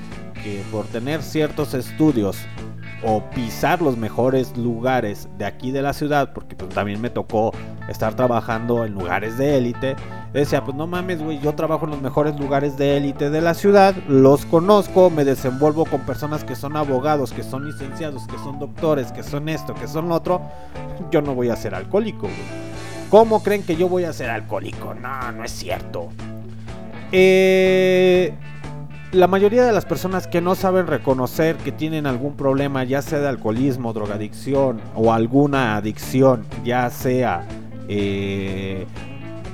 que 0.42 0.62
por 0.70 0.86
tener 0.86 1.22
ciertos 1.22 1.74
estudios 1.74 2.38
o 3.02 3.22
pisar 3.30 3.80
los 3.80 3.96
mejores 3.96 4.56
lugares 4.56 5.28
de 5.38 5.44
aquí 5.44 5.70
de 5.70 5.82
la 5.82 5.92
ciudad, 5.92 6.32
porque 6.32 6.56
pues 6.56 6.70
también 6.70 7.00
me 7.00 7.10
tocó 7.10 7.52
estar 7.88 8.14
trabajando 8.14 8.84
en 8.84 8.92
lugares 8.92 9.38
de 9.38 9.56
élite, 9.56 9.94
decía, 10.32 10.64
pues 10.64 10.76
no 10.76 10.86
mames, 10.86 11.22
güey, 11.22 11.38
yo 11.40 11.54
trabajo 11.54 11.84
en 11.84 11.92
los 11.92 12.02
mejores 12.02 12.38
lugares 12.38 12.76
de 12.76 12.96
élite 12.96 13.30
de 13.30 13.40
la 13.40 13.54
ciudad, 13.54 13.94
los 14.08 14.44
conozco, 14.46 15.10
me 15.10 15.24
desenvuelvo 15.24 15.84
con 15.84 16.00
personas 16.00 16.42
que 16.44 16.56
son 16.56 16.76
abogados, 16.76 17.32
que 17.32 17.44
son 17.44 17.66
licenciados, 17.66 18.26
que 18.26 18.36
son 18.38 18.58
doctores, 18.58 19.12
que 19.12 19.22
son 19.22 19.48
esto, 19.48 19.74
que 19.74 19.86
son 19.86 20.08
lo 20.08 20.16
otro, 20.16 20.42
yo 21.10 21.22
no 21.22 21.34
voy 21.34 21.50
a 21.50 21.56
ser 21.56 21.74
alcohólico, 21.74 22.22
güey. 22.22 22.68
¿Cómo 23.10 23.42
creen 23.42 23.62
que 23.62 23.76
yo 23.76 23.88
voy 23.88 24.04
a 24.04 24.12
ser 24.12 24.28
alcohólico? 24.28 24.92
No, 24.92 25.32
no 25.32 25.44
es 25.44 25.52
cierto. 25.52 26.08
Eh 27.10 28.34
la 29.12 29.26
mayoría 29.26 29.64
de 29.64 29.72
las 29.72 29.86
personas 29.86 30.26
que 30.26 30.40
no 30.40 30.54
saben 30.54 30.86
reconocer 30.86 31.56
que 31.56 31.72
tienen 31.72 32.06
algún 32.06 32.36
problema, 32.36 32.84
ya 32.84 33.00
sea 33.00 33.20
de 33.20 33.28
alcoholismo, 33.28 33.92
drogadicción 33.92 34.80
o 34.94 35.12
alguna 35.12 35.76
adicción, 35.76 36.44
ya 36.62 36.90
sea 36.90 37.46
eh, 37.88 38.86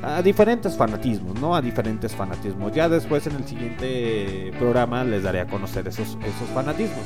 a 0.02 0.22
diferentes 0.22 0.76
fanatismos, 0.76 1.40
¿no? 1.40 1.54
A 1.54 1.62
diferentes 1.62 2.14
fanatismos. 2.14 2.72
Ya 2.72 2.88
después 2.88 3.26
en 3.28 3.36
el 3.36 3.44
siguiente 3.44 4.52
programa 4.58 5.04
les 5.04 5.22
daré 5.22 5.40
a 5.40 5.46
conocer 5.46 5.86
esos, 5.86 6.18
esos 6.20 6.48
fanatismos. 6.52 7.04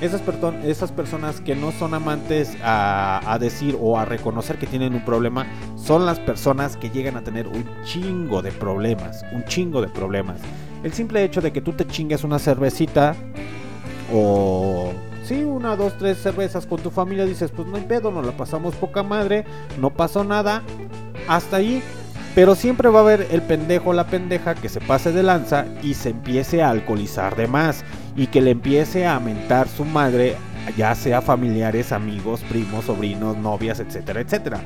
Esas, 0.00 0.92
personas 0.92 1.40
que 1.40 1.56
no 1.56 1.72
son 1.72 1.92
amantes 1.92 2.56
a 2.62 3.36
decir 3.40 3.76
o 3.80 3.98
a 3.98 4.04
reconocer 4.04 4.56
que 4.56 4.68
tienen 4.68 4.94
un 4.94 5.04
problema 5.04 5.44
son 5.74 6.06
las 6.06 6.20
personas 6.20 6.76
que 6.76 6.90
llegan 6.90 7.16
a 7.16 7.24
tener 7.24 7.48
un 7.48 7.68
chingo 7.82 8.40
de 8.40 8.52
problemas, 8.52 9.24
un 9.32 9.44
chingo 9.46 9.80
de 9.80 9.88
problemas. 9.88 10.40
El 10.82 10.92
simple 10.92 11.24
hecho 11.24 11.40
de 11.40 11.52
que 11.52 11.60
tú 11.60 11.72
te 11.72 11.86
chingues 11.86 12.24
una 12.24 12.38
cervecita 12.38 13.14
o 14.12 14.92
sí, 15.24 15.44
una, 15.44 15.76
dos, 15.76 15.96
tres 15.98 16.18
cervezas 16.18 16.66
con 16.66 16.80
tu 16.80 16.90
familia, 16.90 17.26
dices, 17.26 17.50
pues 17.50 17.68
no 17.68 17.76
hay 17.76 17.82
pedo, 17.82 18.10
nos 18.10 18.24
la 18.24 18.32
pasamos 18.32 18.74
poca 18.74 19.02
madre, 19.02 19.44
no 19.78 19.90
pasó 19.90 20.24
nada, 20.24 20.62
hasta 21.28 21.56
ahí. 21.56 21.82
Pero 22.34 22.54
siempre 22.54 22.88
va 22.88 23.00
a 23.00 23.02
haber 23.02 23.26
el 23.32 23.42
pendejo 23.42 23.90
o 23.90 23.92
la 23.92 24.06
pendeja 24.06 24.54
que 24.54 24.68
se 24.68 24.80
pase 24.80 25.12
de 25.12 25.22
lanza 25.22 25.66
y 25.82 25.94
se 25.94 26.10
empiece 26.10 26.62
a 26.62 26.70
alcoholizar 26.70 27.34
de 27.34 27.48
más 27.48 27.84
y 28.16 28.28
que 28.28 28.40
le 28.40 28.52
empiece 28.52 29.06
a 29.06 29.18
mentar 29.18 29.66
su 29.68 29.84
madre, 29.84 30.36
ya 30.76 30.94
sea 30.94 31.20
familiares, 31.20 31.90
amigos, 31.90 32.42
primos, 32.48 32.84
sobrinos, 32.84 33.36
novias, 33.36 33.80
etcétera, 33.80 34.20
etcétera. 34.20 34.60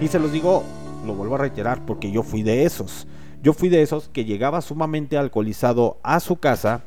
Y 0.00 0.08
se 0.08 0.18
los 0.18 0.32
digo, 0.32 0.64
lo 1.04 1.14
vuelvo 1.14 1.34
a 1.34 1.38
reiterar, 1.38 1.84
porque 1.84 2.10
yo 2.10 2.22
fui 2.22 2.42
de 2.42 2.64
esos. 2.64 3.06
Yo 3.42 3.52
fui 3.52 3.68
de 3.68 3.82
esos 3.82 4.08
que 4.08 4.24
llegaba 4.24 4.60
sumamente 4.60 5.16
alcoholizado 5.16 5.98
a 6.02 6.18
su 6.18 6.36
casa, 6.36 6.82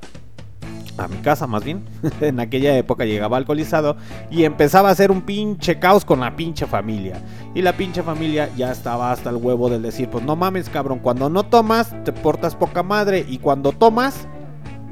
a 0.97 1.07
mi 1.07 1.17
casa 1.17 1.47
más 1.47 1.63
bien, 1.63 1.85
en 2.21 2.41
aquella 2.41 2.77
época 2.77 3.05
llegaba 3.05 3.37
alcoholizado 3.37 3.95
y 4.29 4.43
empezaba 4.43 4.89
a 4.89 4.91
hacer 4.91 5.11
un 5.11 5.21
pinche 5.21 5.79
caos 5.79 6.03
con 6.03 6.19
la 6.19 6.35
pinche 6.35 6.65
familia. 6.65 7.21
Y 7.55 7.61
la 7.61 7.73
pinche 7.73 8.03
familia 8.03 8.49
ya 8.57 8.71
estaba 8.71 9.13
hasta 9.13 9.29
el 9.29 9.37
huevo 9.37 9.69
del 9.69 9.81
decir, 9.81 10.09
pues 10.09 10.25
no 10.25 10.35
mames 10.35 10.69
cabrón, 10.69 10.99
cuando 10.99 11.29
no 11.29 11.43
tomas 11.43 11.95
te 12.03 12.11
portas 12.11 12.55
poca 12.55 12.83
madre 12.83 13.25
y 13.27 13.37
cuando 13.37 13.71
tomas 13.71 14.27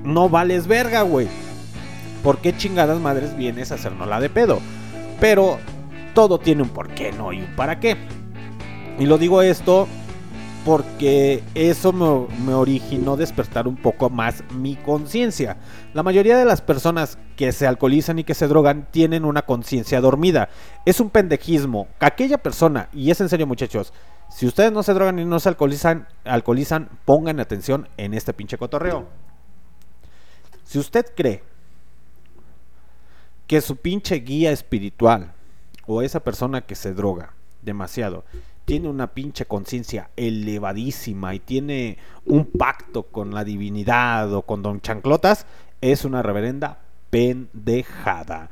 no 0.03 0.29
vales 0.29 0.65
verga, 0.65 1.01
güey. 1.01 1.27
¿Por 2.23 2.39
qué 2.39 2.55
chingadas 2.55 2.99
madres 2.99 3.35
vienes 3.35 3.71
a 3.71 3.75
hacernos 3.75 4.07
la 4.07 4.21
de 4.21 4.29
pedo? 4.29 4.59
Pero 5.19 5.57
todo 6.13 6.39
tiene 6.39 6.63
un 6.63 6.69
por 6.69 6.89
qué, 6.89 7.11
no 7.11 7.33
y 7.33 7.41
un 7.41 7.55
para 7.57 7.81
qué. 7.81 7.97
Y 8.97 9.05
lo 9.05 9.17
digo 9.17 9.41
esto 9.41 9.87
porque 10.65 11.43
eso 11.55 11.93
me, 11.93 12.53
originó 12.53 13.15
despertar 13.17 13.67
un 13.67 13.75
poco 13.75 14.09
más 14.09 14.43
mi 14.53 14.75
conciencia. 14.75 15.57
La 15.93 16.03
mayoría 16.03 16.37
de 16.37 16.45
las 16.45 16.61
personas 16.61 17.17
que 17.35 17.51
se 17.51 17.65
alcoholizan 17.65 18.19
y 18.19 18.23
que 18.23 18.33
se 18.33 18.47
drogan 18.47 18.87
tienen 18.91 19.25
una 19.25 19.43
conciencia 19.43 20.01
dormida. 20.01 20.49
Es 20.85 20.99
un 20.99 21.09
pendejismo. 21.09 21.87
Que 21.99 22.05
aquella 22.05 22.37
persona, 22.37 22.89
y 22.93 23.11
es 23.11 23.21
en 23.21 23.29
serio 23.29 23.47
muchachos, 23.47 23.93
si 24.29 24.45
ustedes 24.45 24.71
no 24.71 24.83
se 24.83 24.93
drogan 24.93 25.19
y 25.19 25.25
no 25.25 25.39
se 25.39 25.49
alcoholizan, 25.49 26.07
alcoholizan, 26.23 26.89
pongan 27.05 27.39
atención 27.39 27.87
en 27.97 28.13
este 28.13 28.33
pinche 28.33 28.57
cotorreo. 28.57 29.07
Si 30.65 30.77
usted 30.77 31.05
cree 31.15 31.43
que 33.47 33.61
su 33.61 33.77
pinche 33.77 34.15
guía 34.17 34.51
espiritual 34.51 35.33
o 35.87 36.03
esa 36.03 36.19
persona 36.19 36.61
que 36.61 36.75
se 36.75 36.93
droga 36.93 37.33
demasiado 37.63 38.23
tiene 38.69 38.87
una 38.87 39.07
pinche 39.07 39.45
conciencia 39.45 40.11
elevadísima 40.15 41.33
y 41.33 41.39
tiene 41.39 41.97
un 42.27 42.45
pacto 42.45 43.01
con 43.01 43.33
la 43.33 43.43
divinidad 43.43 44.31
o 44.31 44.43
con 44.43 44.61
Don 44.61 44.79
Chanclotas, 44.79 45.47
es 45.81 46.05
una 46.05 46.21
reverenda 46.21 46.77
pendejada. 47.09 48.51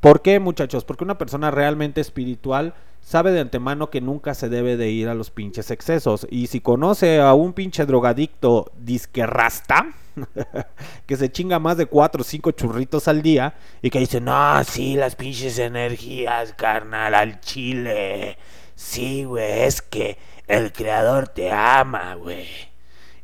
¿Por 0.00 0.20
qué, 0.20 0.40
muchachos? 0.40 0.82
Porque 0.82 1.04
una 1.04 1.16
persona 1.16 1.52
realmente 1.52 2.00
espiritual 2.00 2.74
sabe 3.00 3.30
de 3.30 3.38
antemano 3.38 3.88
que 3.88 4.00
nunca 4.00 4.34
se 4.34 4.48
debe 4.48 4.76
de 4.76 4.90
ir 4.90 5.08
a 5.08 5.14
los 5.14 5.30
pinches 5.30 5.70
excesos. 5.70 6.26
Y 6.28 6.48
si 6.48 6.60
conoce 6.60 7.20
a 7.20 7.32
un 7.34 7.52
pinche 7.52 7.86
drogadicto 7.86 8.72
disque 8.80 9.26
rasta, 9.26 9.94
que 11.06 11.16
se 11.16 11.30
chinga 11.30 11.60
más 11.60 11.76
de 11.76 11.86
4 11.86 12.22
o 12.22 12.24
5 12.24 12.50
churritos 12.50 13.06
al 13.06 13.22
día 13.22 13.54
y 13.80 13.90
que 13.90 14.00
dice, 14.00 14.20
no, 14.20 14.64
sí, 14.64 14.96
las 14.96 15.14
pinches 15.14 15.56
energías, 15.60 16.52
carnal, 16.54 17.14
al 17.14 17.38
chile. 17.38 18.36
Sí, 18.82 19.24
güey, 19.24 19.62
es 19.62 19.80
que 19.80 20.18
el 20.48 20.72
creador 20.72 21.28
te 21.28 21.52
ama, 21.52 22.14
güey. 22.16 22.46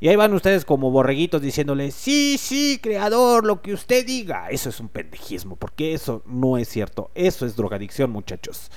Y 0.00 0.08
ahí 0.08 0.14
van 0.14 0.32
ustedes 0.32 0.64
como 0.64 0.92
borreguitos 0.92 1.42
diciéndole, 1.42 1.90
sí, 1.90 2.38
sí, 2.38 2.78
creador, 2.80 3.44
lo 3.44 3.60
que 3.60 3.74
usted 3.74 4.06
diga. 4.06 4.48
Eso 4.50 4.68
es 4.68 4.78
un 4.78 4.88
pendejismo, 4.88 5.56
porque 5.56 5.92
eso 5.92 6.22
no 6.26 6.56
es 6.56 6.68
cierto. 6.68 7.10
Eso 7.14 7.44
es 7.44 7.56
drogadicción, 7.56 8.10
muchachos. 8.10 8.70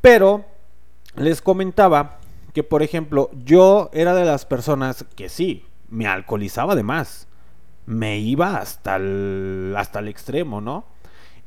Pero 0.00 0.46
les 1.16 1.42
comentaba 1.42 2.20
que, 2.54 2.62
por 2.62 2.84
ejemplo, 2.84 3.28
yo 3.44 3.90
era 3.92 4.14
de 4.14 4.24
las 4.24 4.46
personas 4.46 5.04
que 5.16 5.28
sí, 5.28 5.66
me 5.88 6.06
alcoholizaba 6.06 6.76
de 6.76 6.84
más. 6.84 7.26
Me 7.86 8.18
iba 8.18 8.56
hasta 8.56 8.96
el, 8.96 9.74
hasta 9.76 9.98
el 9.98 10.08
extremo, 10.08 10.60
¿no? 10.60 10.86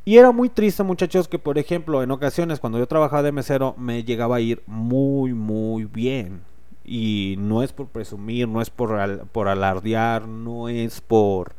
Y 0.04 0.18
era 0.18 0.32
muy 0.32 0.50
triste, 0.50 0.82
muchachos, 0.82 1.28
que 1.28 1.38
por 1.38 1.60
ejemplo, 1.60 2.02
en 2.02 2.10
ocasiones 2.10 2.60
cuando 2.60 2.80
yo 2.80 2.88
trabajaba 2.88 3.22
de 3.22 3.32
mesero 3.32 3.76
me 3.78 4.04
llegaba 4.04 4.38
a 4.38 4.42
ir 4.42 4.64
muy, 4.66 5.34
muy 5.34 5.86
bien. 5.86 6.42
Y 6.84 7.36
no 7.38 7.62
es 7.62 7.72
por 7.72 7.88
presumir, 7.88 8.48
no 8.48 8.62
es 8.62 8.72
por, 8.72 9.28
por 9.28 9.48
alardear, 9.48 10.28
no 10.28 10.70
es 10.70 11.02
por, 11.02 11.54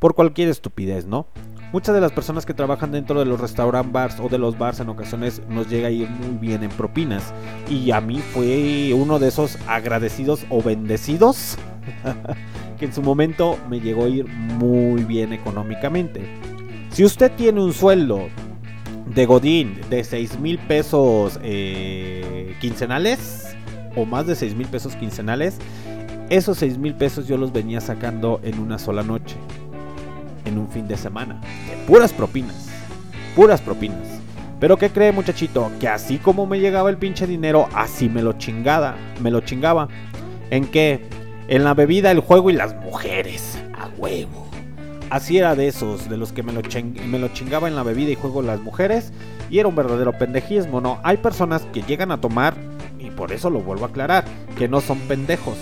por 0.00 0.16
cualquier 0.16 0.48
estupidez, 0.48 1.06
¿no? 1.06 1.26
Muchas 1.72 1.94
de 1.94 2.00
las 2.00 2.10
personas 2.10 2.46
que 2.46 2.54
trabajan 2.54 2.90
dentro 2.90 3.20
de 3.20 3.26
los 3.26 3.40
restaurant 3.40 3.92
bars 3.92 4.18
o 4.18 4.28
de 4.28 4.38
los 4.38 4.58
bars 4.58 4.80
en 4.80 4.88
ocasiones 4.88 5.42
nos 5.48 5.68
llega 5.68 5.88
a 5.88 5.92
ir 5.92 6.08
muy 6.08 6.36
bien 6.38 6.64
en 6.64 6.70
propinas. 6.70 7.32
Y 7.70 7.92
a 7.92 8.00
mí 8.00 8.18
fue 8.18 8.92
uno 8.94 9.20
de 9.20 9.28
esos 9.28 9.56
agradecidos 9.68 10.44
o 10.50 10.62
bendecidos 10.62 11.56
que 12.78 12.86
en 12.86 12.92
su 12.92 13.02
momento 13.02 13.56
me 13.68 13.80
llegó 13.80 14.06
a 14.06 14.08
ir 14.08 14.26
muy 14.26 15.04
bien 15.04 15.32
económicamente. 15.32 16.47
Si 16.90 17.04
usted 17.04 17.32
tiene 17.32 17.60
un 17.62 17.72
sueldo 17.72 18.28
de 19.06 19.26
Godín 19.26 19.80
de 19.88 20.04
6 20.04 20.38
mil 20.40 20.58
pesos 20.58 21.38
eh, 21.42 22.56
quincenales 22.60 23.56
o 23.96 24.04
más 24.04 24.26
de 24.26 24.34
6 24.34 24.54
mil 24.54 24.66
pesos 24.66 24.96
quincenales, 24.96 25.58
esos 26.30 26.58
6 26.58 26.78
mil 26.78 26.94
pesos 26.94 27.26
yo 27.26 27.36
los 27.36 27.52
venía 27.52 27.80
sacando 27.80 28.40
en 28.42 28.58
una 28.58 28.78
sola 28.78 29.02
noche, 29.02 29.36
en 30.44 30.58
un 30.58 30.68
fin 30.68 30.86
de 30.88 30.96
semana, 30.96 31.40
de 31.68 31.76
puras 31.86 32.12
propinas, 32.12 32.68
puras 33.34 33.60
propinas. 33.60 34.06
Pero 34.60 34.76
¿qué 34.76 34.90
cree 34.90 35.12
muchachito? 35.12 35.70
Que 35.78 35.88
así 35.88 36.18
como 36.18 36.46
me 36.46 36.58
llegaba 36.58 36.90
el 36.90 36.96
pinche 36.96 37.26
dinero, 37.26 37.68
así 37.74 38.08
me 38.08 38.22
lo 38.22 38.32
chingada, 38.32 38.96
me 39.22 39.30
lo 39.30 39.40
chingaba. 39.40 39.88
¿En 40.50 40.66
qué? 40.66 41.06
En 41.46 41.64
la 41.64 41.74
bebida, 41.74 42.10
el 42.10 42.20
juego 42.20 42.50
y 42.50 42.54
las 42.54 42.74
mujeres, 42.74 43.56
a 43.74 43.88
huevo. 43.96 44.47
Así 45.10 45.38
era 45.38 45.54
de 45.54 45.68
esos, 45.68 46.08
de 46.08 46.18
los 46.18 46.32
que 46.32 46.42
me 46.42 46.52
lo, 46.52 46.60
chingaba 47.28 47.68
en 47.68 47.74
la 47.74 47.82
bebida 47.82 48.10
y 48.10 48.14
juego 48.14 48.42
las 48.42 48.60
mujeres. 48.60 49.12
Y 49.50 49.58
era 49.58 49.68
un 49.68 49.74
verdadero 49.74 50.12
pendejismo, 50.12 50.80
¿no? 50.80 51.00
Hay 51.02 51.16
personas 51.16 51.62
que 51.72 51.82
llegan 51.82 52.12
a 52.12 52.20
tomar, 52.20 52.54
y 52.98 53.10
por 53.10 53.32
eso 53.32 53.48
lo 53.48 53.60
vuelvo 53.60 53.86
a 53.86 53.88
aclarar, 53.88 54.24
que 54.56 54.68
no 54.68 54.80
son 54.80 54.98
pendejos. 55.00 55.56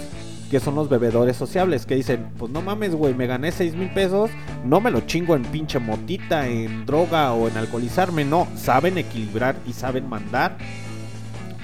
Que 0.51 0.61
son 0.61 0.75
los 0.75 0.89
bebedores 0.89 1.37
sociables, 1.37 1.87
que 1.87 1.97
dicen, 1.97 2.29
pues 2.39 2.51
no 2.53 2.63
mames, 2.63 2.95
güey, 2.95 3.15
me 3.15 3.27
gané 3.27 3.51
6 3.51 3.75
mil 3.75 3.91
pesos, 3.91 4.31
no 4.65 4.81
me 4.81 4.93
lo 4.93 5.01
chingo 5.01 5.35
en 5.35 5.43
pinche 5.43 5.81
motita, 5.81 6.47
en 6.47 6.87
droga 6.87 7.33
o 7.33 7.49
en 7.49 7.57
alcoholizarme, 7.57 8.25
no, 8.25 8.47
saben 8.57 8.97
equilibrar 8.97 9.57
y 9.67 9.73
saben 9.73 10.09
mandar 10.09 10.57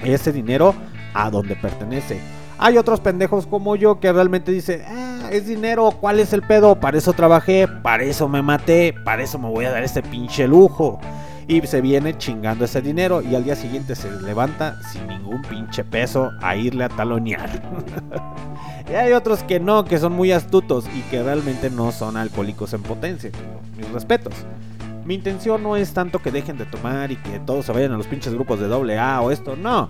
ese 0.03 0.33
dinero 0.33 0.75
a 1.13 1.29
donde 1.29 1.55
pertenece. 1.55 2.19
Hay 2.57 2.77
otros 2.77 2.99
pendejos 2.99 3.47
como 3.47 3.75
yo 3.75 3.99
que 3.99 4.11
realmente 4.11 4.51
dicen, 4.51 4.81
ah, 4.87 5.29
es 5.31 5.47
dinero, 5.47 5.91
¿cuál 5.99 6.19
es 6.19 6.33
el 6.33 6.41
pedo? 6.41 6.75
Para 6.79 6.97
eso 6.97 7.13
trabajé, 7.13 7.67
para 7.67 8.03
eso 8.03 8.27
me 8.29 8.41
maté, 8.41 8.93
para 9.03 9.23
eso 9.23 9.39
me 9.39 9.49
voy 9.49 9.65
a 9.65 9.71
dar 9.71 9.83
este 9.83 10.01
pinche 10.01 10.47
lujo. 10.47 10.99
Y 11.47 11.59
se 11.67 11.81
viene 11.81 12.17
chingando 12.17 12.63
ese 12.65 12.81
dinero 12.81 13.21
y 13.21 13.35
al 13.35 13.43
día 13.43 13.55
siguiente 13.55 13.95
se 13.95 14.09
levanta 14.21 14.81
sin 14.91 15.07
ningún 15.07 15.41
pinche 15.41 15.83
peso 15.83 16.31
a 16.41 16.55
irle 16.55 16.85
a 16.85 16.89
talonear. 16.89 17.49
y 18.89 18.93
hay 18.93 19.11
otros 19.11 19.43
que 19.43 19.59
no, 19.59 19.83
que 19.83 19.97
son 19.97 20.13
muy 20.13 20.31
astutos 20.31 20.85
y 20.95 21.01
que 21.09 21.21
realmente 21.21 21.69
no 21.69 21.91
son 21.91 22.15
alcohólicos 22.15 22.73
en 22.73 22.83
potencia. 22.83 23.31
Mis 23.75 23.89
respetos. 23.91 24.33
Mi 25.05 25.15
intención 25.15 25.61
no 25.61 25.75
es 25.75 25.93
tanto 25.93 26.19
que 26.19 26.31
dejen 26.31 26.57
de 26.57 26.65
tomar 26.65 27.11
y 27.11 27.17
que 27.17 27.39
todos 27.39 27.65
se 27.65 27.73
vayan 27.73 27.91
a 27.91 27.97
los 27.97 28.07
pinches 28.07 28.33
grupos 28.33 28.61
de 28.61 28.67
doble 28.67 28.97
A 28.97 29.19
o 29.19 29.31
esto, 29.31 29.57
no. 29.57 29.89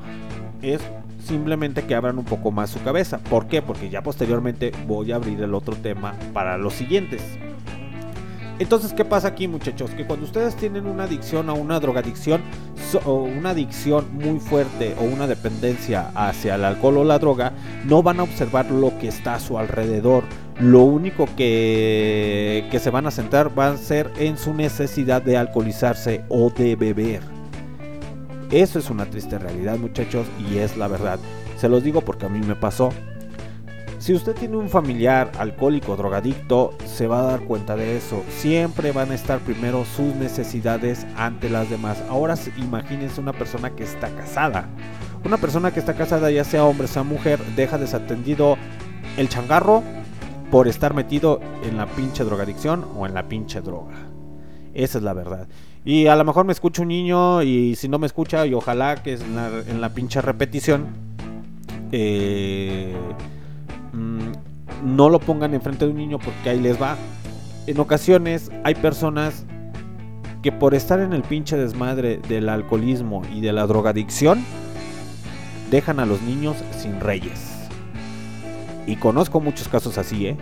Es 0.64 0.82
simplemente 1.26 1.84
que 1.84 1.96
abran 1.96 2.18
un 2.20 2.26
poco 2.26 2.52
más 2.52 2.70
su 2.70 2.82
cabeza. 2.84 3.18
¿Por 3.20 3.48
qué? 3.48 3.62
Porque 3.62 3.90
ya 3.90 4.02
posteriormente 4.04 4.72
voy 4.88 5.12
a 5.12 5.16
abrir 5.16 5.42
el 5.42 5.54
otro 5.54 5.76
tema 5.76 6.14
para 6.34 6.58
los 6.58 6.74
siguientes. 6.74 7.22
Entonces, 8.60 8.94
¿qué 8.94 9.04
pasa 9.04 9.30
aquí, 9.30 9.48
muchachos? 9.48 9.90
Que 9.92 10.06
cuando 10.06 10.26
ustedes 10.26 10.56
tienen 10.56 10.86
una 10.86 11.04
adicción 11.06 11.50
o 11.50 11.56
una 11.56 11.80
drogadicción, 11.80 12.42
so- 12.92 13.02
o 13.04 13.24
una 13.24 13.50
adicción 13.50 14.06
muy 14.14 14.40
fuerte 14.40 14.96
o 15.00 15.04
una 15.06 15.26
dependencia 15.26 16.12
hacia 16.14 16.56
el 16.56 16.64
alcohol 16.64 16.98
o 17.00 17.04
la 17.04 17.18
droga, 17.18 17.52
no 17.86 18.04
van 18.04 18.20
a 18.20 18.24
observar 18.24 18.70
lo 18.70 18.98
que 19.00 19.08
está 19.08 19.36
a 19.36 19.40
su 19.40 19.58
alrededor. 19.58 20.24
Lo 20.60 20.82
único 20.84 21.26
que, 21.36 22.68
que 22.70 22.80
se 22.80 22.92
van 22.92 23.08
a 23.08 23.12
centrar 23.12 23.58
va 23.58 23.70
a 23.70 23.78
ser 23.78 24.12
en 24.20 24.38
su 24.38 24.54
necesidad 24.54 25.24
de 25.24 25.36
alcoholizarse 25.36 26.24
o 26.30 26.52
de 26.52 26.76
beber. 26.76 27.22
Eso 28.54 28.78
es 28.78 28.92
una 28.92 29.08
triste 29.08 29.40
realidad, 29.40 29.80
muchachos, 29.80 30.28
y 30.38 30.60
es 30.60 30.78
la 30.78 30.88
verdad. 30.88 31.18
Se 31.58 31.68
los 31.68 31.84
digo 31.84 32.02
porque 32.02 32.28
a 32.28 32.30
mí 32.30 32.40
me 32.46 32.56
pasó. 32.56 32.92
Si 33.98 34.14
usted 34.14 34.36
tiene 34.36 34.58
un 34.58 34.70
familiar 34.70 35.32
alcohólico, 35.40 35.96
drogadicto, 35.96 36.78
se 36.86 37.08
va 37.08 37.22
a 37.22 37.32
dar 37.32 37.46
cuenta 37.46 37.76
de 37.76 37.98
eso. 37.98 38.22
Siempre 38.30 38.92
van 38.92 39.10
a 39.10 39.16
estar 39.16 39.40
primero 39.40 39.84
sus 39.86 40.14
necesidades 40.18 41.08
ante 41.18 41.50
las 41.50 41.68
demás. 41.68 42.04
Ahora 42.10 42.36
imagínense 42.58 43.20
una 43.20 43.34
persona 43.34 43.72
que 43.72 43.86
está 43.86 44.10
casada. 44.10 44.70
Una 45.26 45.38
persona 45.38 45.72
que 45.72 45.80
está 45.80 45.96
casada, 45.96 46.30
ya 46.30 46.44
sea 46.44 46.66
hombre, 46.66 46.88
sea 46.88 47.02
mujer, 47.02 47.40
deja 47.56 47.80
desatendido 47.80 48.58
el 49.18 49.30
changarro 49.30 49.82
por 50.52 50.68
estar 50.68 50.94
metido 50.94 51.40
en 51.64 51.76
la 51.76 51.88
pinche 51.88 52.24
drogadicción 52.24 52.86
o 52.96 53.08
en 53.08 53.16
la 53.16 53.28
pinche 53.28 53.62
droga. 53.62 53.96
Esa 54.76 55.00
es 55.00 55.04
la 55.04 55.14
verdad. 55.14 55.48
Y 55.86 56.08
a 56.08 56.16
lo 56.16 56.24
mejor 56.24 56.46
me 56.46 56.54
escucha 56.54 56.82
un 56.82 56.88
niño 56.88 57.44
y 57.44 57.76
si 57.76 57.90
no 57.90 58.00
me 58.00 58.08
escucha, 58.08 58.46
y 58.46 58.54
ojalá 58.54 59.04
que 59.04 59.14
es 59.14 59.22
en 59.22 59.36
la, 59.36 59.50
en 59.50 59.94
pinche 59.94 60.22
repetición, 60.22 60.88
eh, 61.92 62.96
mm, 63.92 64.96
no 64.96 65.10
lo 65.10 65.20
pongan 65.20 65.54
enfrente 65.54 65.86
de 65.86 65.92
un 65.92 65.98
niño 65.98 66.20
porque 66.20 66.50
ahí 66.50 66.60
les 66.60 66.82
va. 66.82 66.96
En 67.68 67.80
ocasiones 67.80 68.50
hay 68.64 68.76
personas 68.76 69.46
que 70.42 70.52
por 70.52 70.74
estar 70.74 71.00
en 71.00 71.14
el 71.14 71.22
pinche 71.22 71.58
desmadre 71.58 72.18
del 72.30 72.50
alcoholismo 72.50 73.22
y 73.34 73.42
de 73.42 73.54
la 73.54 73.66
drogadicción, 73.66 74.44
dejan 75.72 76.00
a 76.00 76.06
los 76.06 76.22
niños 76.22 76.58
sin 76.78 77.00
reyes. 77.00 77.70
Y 78.86 78.98
conozco 78.98 79.40
muchos 79.40 79.70
casos 79.70 79.98
así, 79.98 80.28
¿eh? 80.28 80.38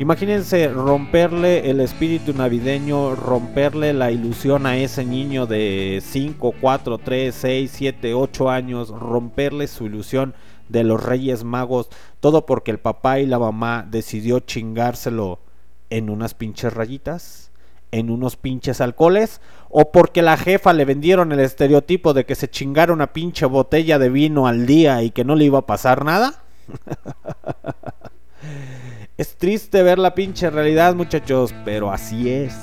Imagínense 0.00 0.68
romperle 0.68 1.68
el 1.68 1.78
espíritu 1.78 2.32
navideño, 2.32 3.14
romperle 3.16 3.92
la 3.92 4.10
ilusión 4.10 4.64
a 4.64 4.78
ese 4.78 5.04
niño 5.04 5.44
de 5.44 6.02
5, 6.02 6.54
4, 6.58 6.96
3, 6.96 7.34
6, 7.34 7.70
7, 7.70 8.14
8 8.14 8.48
años, 8.48 8.88
romperle 8.88 9.66
su 9.66 9.84
ilusión 9.84 10.32
de 10.70 10.84
los 10.84 11.04
Reyes 11.04 11.44
Magos, 11.44 11.90
todo 12.20 12.46
porque 12.46 12.70
el 12.70 12.78
papá 12.78 13.20
y 13.20 13.26
la 13.26 13.38
mamá 13.38 13.86
decidió 13.90 14.40
chingárselo 14.40 15.40
en 15.90 16.08
unas 16.08 16.32
pinches 16.32 16.72
rayitas, 16.72 17.50
en 17.90 18.08
unos 18.08 18.36
pinches 18.36 18.80
alcoholes, 18.80 19.42
o 19.68 19.92
porque 19.92 20.22
la 20.22 20.38
jefa 20.38 20.72
le 20.72 20.86
vendieron 20.86 21.30
el 21.30 21.40
estereotipo 21.40 22.14
de 22.14 22.24
que 22.24 22.36
se 22.36 22.48
chingara 22.48 22.94
una 22.94 23.12
pinche 23.12 23.44
botella 23.44 23.98
de 23.98 24.08
vino 24.08 24.46
al 24.46 24.64
día 24.64 25.02
y 25.02 25.10
que 25.10 25.24
no 25.24 25.34
le 25.34 25.44
iba 25.44 25.58
a 25.58 25.66
pasar 25.66 26.06
nada. 26.06 26.42
Es 29.20 29.36
triste 29.36 29.82
ver 29.82 29.98
la 29.98 30.14
pinche 30.14 30.48
realidad, 30.48 30.94
muchachos, 30.94 31.54
pero 31.62 31.92
así 31.92 32.30
es. 32.30 32.54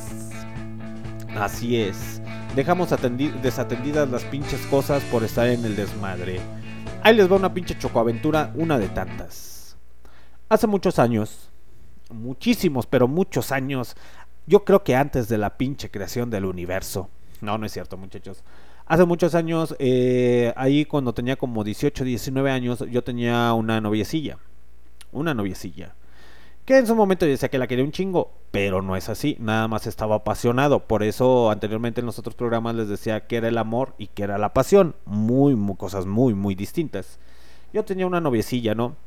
Así 1.38 1.80
es. 1.80 2.20
Dejamos 2.56 2.92
atendi- 2.92 3.32
desatendidas 3.42 4.10
las 4.10 4.24
pinches 4.24 4.66
cosas 4.66 5.04
por 5.12 5.24
estar 5.24 5.48
en 5.48 5.64
el 5.66 5.76
desmadre. 5.76 6.40
Ahí 7.04 7.16
les 7.16 7.32
va 7.32 7.36
una 7.36 7.54
pinche 7.54 7.78
chocoaventura, 7.78 8.54
una 8.56 8.80
de 8.80 8.90
tantas. 8.90 9.78
Hace 10.50 10.66
muchos 10.66 10.98
años, 10.98 11.52
muchísimos, 12.10 12.88
pero 12.88 13.08
muchos 13.08 13.52
años, 13.52 13.96
yo 14.48 14.66
creo 14.66 14.84
que 14.84 14.96
antes 14.96 15.30
de 15.30 15.38
la 15.38 15.58
pinche 15.60 15.92
creación 15.92 16.32
del 16.32 16.46
universo. 16.46 17.08
No, 17.40 17.60
no 17.60 17.68
es 17.68 17.72
cierto, 17.74 17.98
muchachos. 17.98 18.44
Hace 18.88 19.06
muchos 19.06 19.36
años, 19.36 19.76
eh, 19.78 20.54
ahí 20.56 20.86
cuando 20.86 21.14
tenía 21.14 21.36
como 21.36 21.64
18, 21.64 22.04
19 22.04 22.50
años, 22.50 22.84
yo 22.90 23.04
tenía 23.04 23.54
una 23.54 23.80
noviecilla. 23.80 24.40
Una 25.12 25.36
noviecilla 25.36 25.94
que 26.68 26.78
en 26.78 26.86
su 26.86 26.98
momento 26.98 27.26
yo 27.26 27.32
decía 27.32 27.48
que 27.48 27.60
la 27.60 27.66
quería 27.66 27.86
un 27.86 27.94
chingo, 27.94 28.34
pero 28.52 28.82
no 28.82 28.98
es 28.98 29.08
así, 29.08 29.38
nada 29.40 29.70
más 29.70 29.88
estaba 29.88 30.18
apasionado, 30.18 30.86
por 30.86 31.02
eso 31.02 31.50
anteriormente 31.50 32.02
en 32.02 32.06
los 32.06 32.20
otros 32.20 32.36
programas 32.36 32.76
les 32.76 32.90
decía 32.90 33.26
que 33.26 33.38
era 33.38 33.48
el 33.48 33.58
amor 33.58 33.94
y 33.98 34.08
que 34.08 34.24
era 34.24 34.38
la 34.38 34.54
pasión, 34.54 34.94
muy, 35.06 35.56
muy 35.56 35.78
cosas 35.78 36.06
muy, 36.06 36.34
muy 36.34 36.56
distintas. 36.56 37.20
Yo 37.72 37.86
tenía 37.86 38.06
una 38.06 38.20
noviecilla, 38.20 38.76
¿no? 38.76 38.98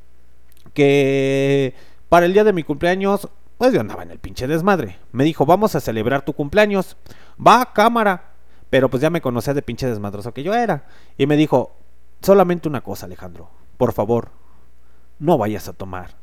Que 0.72 1.74
para 2.08 2.24
el 2.24 2.32
día 2.32 2.44
de 2.44 2.54
mi 2.54 2.62
cumpleaños, 2.62 3.28
pues 3.58 3.74
yo 3.74 3.80
andaba 3.82 4.04
en 4.04 4.10
el 4.10 4.20
pinche 4.20 4.46
desmadre. 4.46 4.96
Me 5.12 5.24
dijo, 5.24 5.44
vamos 5.44 5.74
a 5.74 5.80
celebrar 5.80 6.24
tu 6.24 6.32
cumpleaños, 6.32 6.96
va 7.38 7.74
cámara, 7.74 8.32
pero 8.70 8.88
pues 8.88 9.02
ya 9.02 9.10
me 9.10 9.20
conocía 9.20 9.52
de 9.52 9.60
pinche 9.60 9.86
desmadroso 9.86 10.32
que 10.32 10.42
yo 10.42 10.54
era. 10.54 10.86
Y 11.18 11.26
me 11.26 11.36
dijo, 11.36 11.76
solamente 12.22 12.70
una 12.70 12.80
cosa 12.80 13.04
Alejandro, 13.04 13.50
por 13.76 13.92
favor, 13.92 14.30
no 15.18 15.36
vayas 15.36 15.68
a 15.68 15.74
tomar. 15.74 16.19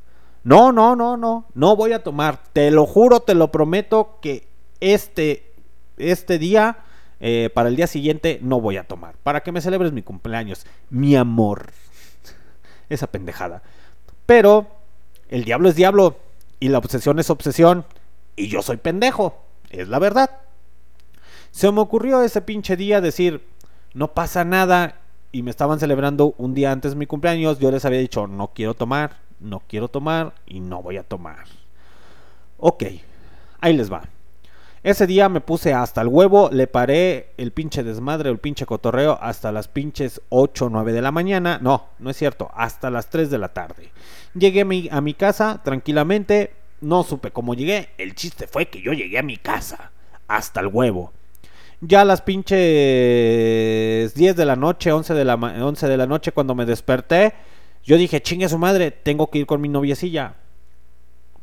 No, 0.47 0.71
no, 0.71 0.95
no, 0.95 1.17
no, 1.17 1.45
no 1.55 1.75
voy 1.75 1.91
a 1.91 2.03
tomar. 2.03 2.39
Te 2.53 2.71
lo 2.71 2.85
juro, 2.85 3.19
te 3.19 3.35
lo 3.35 3.51
prometo 3.51 4.17
que 4.21 4.47
este, 4.79 5.51
este 5.97 6.39
día, 6.39 6.85
eh, 7.19 7.49
para 7.53 7.67
el 7.67 7.75
día 7.75 7.85
siguiente, 7.85 8.39
no 8.41 8.61
voy 8.61 8.77
a 8.77 8.87
tomar. 8.87 9.17
Para 9.23 9.43
que 9.43 9.51
me 9.51 9.59
celebres 9.59 9.91
mi 9.91 10.03
cumpleaños, 10.03 10.65
mi 10.89 11.17
amor. 11.17 11.71
Esa 12.87 13.07
pendejada. 13.07 13.61
Pero 14.25 14.67
el 15.27 15.43
diablo 15.43 15.67
es 15.67 15.75
diablo 15.75 16.17
y 16.61 16.69
la 16.69 16.77
obsesión 16.77 17.19
es 17.19 17.29
obsesión 17.29 17.83
y 18.37 18.47
yo 18.47 18.61
soy 18.61 18.77
pendejo. 18.77 19.43
Es 19.69 19.89
la 19.89 19.99
verdad. 19.99 20.31
Se 21.51 21.69
me 21.73 21.81
ocurrió 21.81 22.21
ese 22.21 22.41
pinche 22.41 22.77
día 22.77 23.01
decir, 23.01 23.45
no 23.93 24.13
pasa 24.13 24.45
nada 24.45 24.95
y 25.33 25.43
me 25.43 25.51
estaban 25.51 25.81
celebrando 25.81 26.35
un 26.37 26.53
día 26.53 26.71
antes 26.71 26.95
mi 26.95 27.05
cumpleaños. 27.05 27.59
Yo 27.59 27.69
les 27.69 27.83
había 27.83 27.99
dicho, 27.99 28.27
no 28.27 28.51
quiero 28.53 28.75
tomar, 28.75 29.26
no 29.39 29.61
quiero 29.67 29.87
tomar 29.87 30.33
y 30.45 30.59
no 30.59 30.81
voy 30.81 30.97
a 30.97 31.03
tomar. 31.03 31.45
Ok, 32.57 32.83
ahí 33.59 33.73
les 33.75 33.91
va. 33.91 34.03
Ese 34.83 35.05
día 35.07 35.27
me 35.27 35.41
puse 35.41 35.73
hasta 35.73 36.01
el 36.01 36.07
huevo, 36.07 36.49
le 36.51 36.65
paré 36.67 37.31
el 37.37 37.51
pinche 37.51 37.83
desmadre, 37.83 38.29
el 38.29 38.37
pinche 38.37 38.65
cotorreo 38.65 39.17
hasta 39.21 39.51
las 39.51 39.67
pinches 39.67 40.21
8 40.29 40.65
o 40.65 40.69
9 40.69 40.93
de 40.93 41.01
la 41.01 41.11
mañana. 41.11 41.59
No, 41.61 41.87
no 41.99 42.09
es 42.09 42.15
cierto, 42.17 42.49
hasta 42.55 42.89
las 42.89 43.09
3 43.09 43.29
de 43.29 43.37
la 43.37 43.49
tarde. 43.49 43.89
Llegué 44.33 44.61
a 44.91 45.01
mi, 45.01 45.13
casa 45.13 45.61
tranquilamente, 45.63 46.53
no 46.79 47.03
supe 47.03 47.31
cómo 47.31 47.53
llegué. 47.53 47.89
El 47.97 48.15
chiste 48.15 48.47
fue 48.47 48.67
que 48.67 48.81
yo 48.81 48.93
llegué 48.93 49.17
a 49.17 49.23
mi 49.23 49.37
casa, 49.37 49.91
hasta 50.27 50.61
el 50.61 50.67
huevo. 50.67 51.11
Ya 51.81 52.01
a 52.01 52.05
las 52.05 52.21
pinches 52.21 54.13
10 54.15 54.35
de 54.35 54.45
la 54.45 54.55
noche, 54.55 54.91
11 54.91 55.13
de 55.13 55.25
la, 55.25 55.37
ma- 55.37 55.53
11 55.65 55.87
de 55.87 55.97
la 55.97 56.07
noche 56.07 56.31
cuando 56.31 56.55
me 56.55 56.65
desperté, 56.65 57.33
yo 57.87 57.97
dije, 57.97 58.21
chingue 58.21 58.49
su 58.49 58.57
madre, 58.57 58.91
tengo 58.91 59.29
que 59.31 59.39
ir 59.39 59.45
con 59.47 59.61
mi 59.61 59.69
noviecilla. 59.69 60.35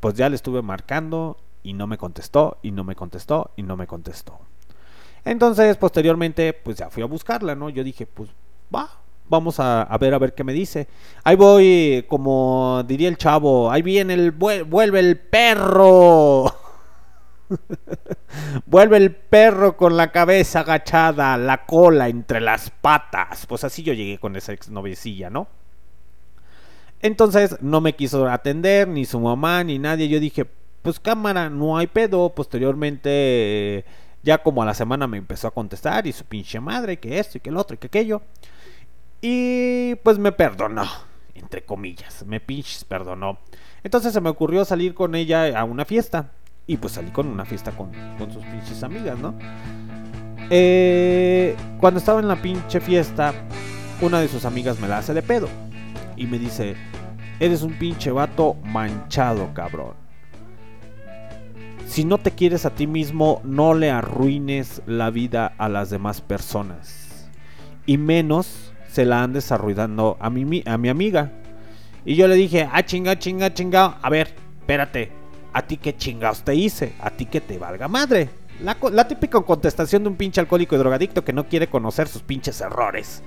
Pues 0.01 0.15
ya 0.15 0.29
le 0.29 0.37
estuve 0.37 0.63
marcando 0.63 1.39
y 1.63 1.73
no 1.73 1.87
me 1.87 1.97
contestó, 1.99 2.59
y 2.63 2.71
no 2.71 2.85
me 2.85 2.95
contestó, 2.95 3.51
y 3.57 3.63
no 3.63 3.77
me 3.77 3.87
contestó. 3.87 4.39
Entonces, 5.25 5.77
posteriormente, 5.79 6.53
pues 6.53 6.77
ya 6.77 6.91
fui 6.91 7.03
a 7.03 7.07
buscarla, 7.07 7.55
¿no? 7.55 7.71
Yo 7.71 7.83
dije, 7.83 8.05
pues 8.07 8.29
va, 8.75 8.91
vamos 9.29 9.59
a, 9.61 9.83
a 9.83 9.97
ver 9.99 10.13
a 10.13 10.19
ver 10.19 10.35
qué 10.35 10.45
me 10.45 10.53
dice. 10.53 10.87
Ahí 11.25 11.37
voy, 11.37 12.05
como 12.09 12.85
diría 12.87 13.09
el 13.09 13.17
chavo, 13.17 13.71
ahí 13.71 13.81
viene 13.81 14.13
el, 14.15 14.39
vuel- 14.39 14.65
vuelve 14.69 15.01
el 15.01 15.19
perro. 15.19 16.45
Vuelve 18.67 18.97
el 18.97 19.15
perro 19.15 19.77
con 19.77 19.97
la 19.97 20.11
cabeza 20.13 20.61
agachada, 20.61 21.37
la 21.37 21.67
cola 21.67 22.09
entre 22.09 22.41
las 22.41 22.71
patas. 22.71 23.47
Pues 23.47 23.65
así 23.65 23.83
yo 23.83 23.93
llegué 23.93 24.19
con 24.19 24.37
esa 24.37 24.53
exnoviecilla, 24.53 25.31
¿no? 25.31 25.47
Entonces 27.05 27.59
no 27.61 27.83
me 27.83 27.95
quiso 27.95 28.27
atender, 28.31 28.89
ni 28.89 29.05
su 29.05 29.21
mamá, 29.21 29.63
ni 29.63 29.79
nadie. 29.79 30.09
Yo 30.09 30.19
dije, 30.19 30.47
pues 30.81 30.99
cámara, 30.99 31.51
no 31.51 31.77
hay 31.77 31.87
pedo. 31.87 32.35
Posteriormente, 32.35 33.11
eh, 33.11 33.85
ya 34.23 34.43
como 34.43 34.63
a 34.63 34.65
la 34.65 34.73
semana 34.73 35.07
me 35.07 35.19
empezó 35.19 35.47
a 35.47 35.51
contestar 35.51 36.07
y 36.07 36.13
su 36.13 36.25
pinche 36.25 36.61
madre, 36.61 36.99
que 36.99 37.19
esto 37.19 37.37
y 37.37 37.43
que 37.43 37.51
el 37.51 37.59
otro 37.59 37.75
y 37.75 37.79
que 37.79 37.89
aquello. 37.89 38.23
Y 39.21 39.97
pues 39.97 40.19
me 40.19 40.33
perdonó, 40.33 40.87
entre 41.35 41.63
comillas, 41.67 42.25
me 42.25 42.41
pinches 42.41 42.85
perdonó. 42.85 43.39
Entonces 43.83 44.15
se 44.15 44.23
me 44.23 44.31
ocurrió 44.31 44.65
salir 44.65 44.95
con 44.95 45.15
ella 45.15 45.61
a 45.61 45.65
una 45.65 45.85
fiesta. 45.85 46.33
Y 46.67 46.79
pues 46.79 46.95
salí 46.95 47.11
con 47.11 47.27
una 47.27 47.45
fiesta 47.45 47.73
con, 47.73 47.93
sus 48.33 48.43
pinches 48.47 48.83
amigas, 48.83 49.19
¿no? 49.19 49.35
Eh, 50.49 51.55
cuando 51.79 52.01
estaba 52.01 52.21
en 52.21 52.29
la 52.29 52.41
pinche 52.41 52.81
fiesta, 52.81 53.35
una 54.01 54.23
de 54.23 54.29
sus 54.29 54.47
amigas 54.47 54.81
me 54.81 54.89
la 54.89 54.97
hace 54.97 55.13
de 55.13 55.21
pedo. 55.21 55.51
Y 56.17 56.27
me 56.27 56.39
dice, 56.39 56.77
eres 57.41 57.63
un 57.63 57.73
pinche 57.79 58.11
vato 58.11 58.57
manchado, 58.65 59.53
cabrón. 59.55 60.05
Si 61.87 62.05
no 62.05 62.19
te 62.19 62.31
quieres 62.31 62.67
a 62.67 62.75
ti 62.75 62.87
mismo, 62.87 63.41
no 63.45 63.75
le 63.75 63.91
arruines 63.91 64.83
la 64.87 65.11
vida 65.11 65.55
a 65.59 65.69
las 65.69 65.91
demás 65.91 66.21
personas. 66.21 67.31
Y 67.87 67.99
menos 67.99 68.73
se 68.89 69.05
la 69.05 69.23
andes 69.23 69.53
arruinando 69.53 70.17
a 70.19 70.31
mi, 70.31 70.63
amiga. 70.67 71.33
Y 72.05 72.17
yo 72.17 72.27
le 72.27 72.35
dije, 72.35 72.69
ah, 72.73 72.85
chinga, 72.85 73.19
chinga, 73.19 73.53
chinga. 73.53 73.99
A 74.03 74.11
ver, 74.11 74.35
espérate. 74.61 75.13
¿A 75.53 75.63
ti 75.63 75.77
qué 75.77 75.97
chingados 75.97 76.43
te 76.43 76.55
hice? 76.55 76.95
¿A 77.01 77.11
ti 77.11 77.27
que 77.27 77.41
te 77.41 77.59
valga 77.59 77.87
madre? 77.87 78.29
La 78.61 79.07
típica 79.07 79.41
contestación 79.41 80.03
de 80.03 80.09
un 80.09 80.17
pinche 80.17 80.41
alcohólico 80.41 80.75
y 80.75 80.79
drogadicto 80.79 81.25
que 81.25 81.33
no 81.33 81.49
quiere 81.49 81.69
conocer 81.69 82.09
sus 82.09 82.23
pinches 82.23 82.61
errores. 82.61 83.23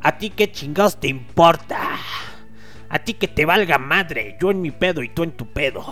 ¿A 0.00 0.16
ti 0.16 0.30
qué 0.30 0.50
chingados 0.52 0.96
te 0.96 1.08
importa? 1.08 1.78
A 2.92 2.98
ti 2.98 3.14
que 3.14 3.26
te 3.26 3.46
valga 3.46 3.78
madre, 3.78 4.36
yo 4.38 4.50
en 4.50 4.60
mi 4.60 4.70
pedo 4.70 5.02
y 5.02 5.08
tú 5.08 5.22
en 5.22 5.32
tu 5.32 5.50
pedo. 5.50 5.82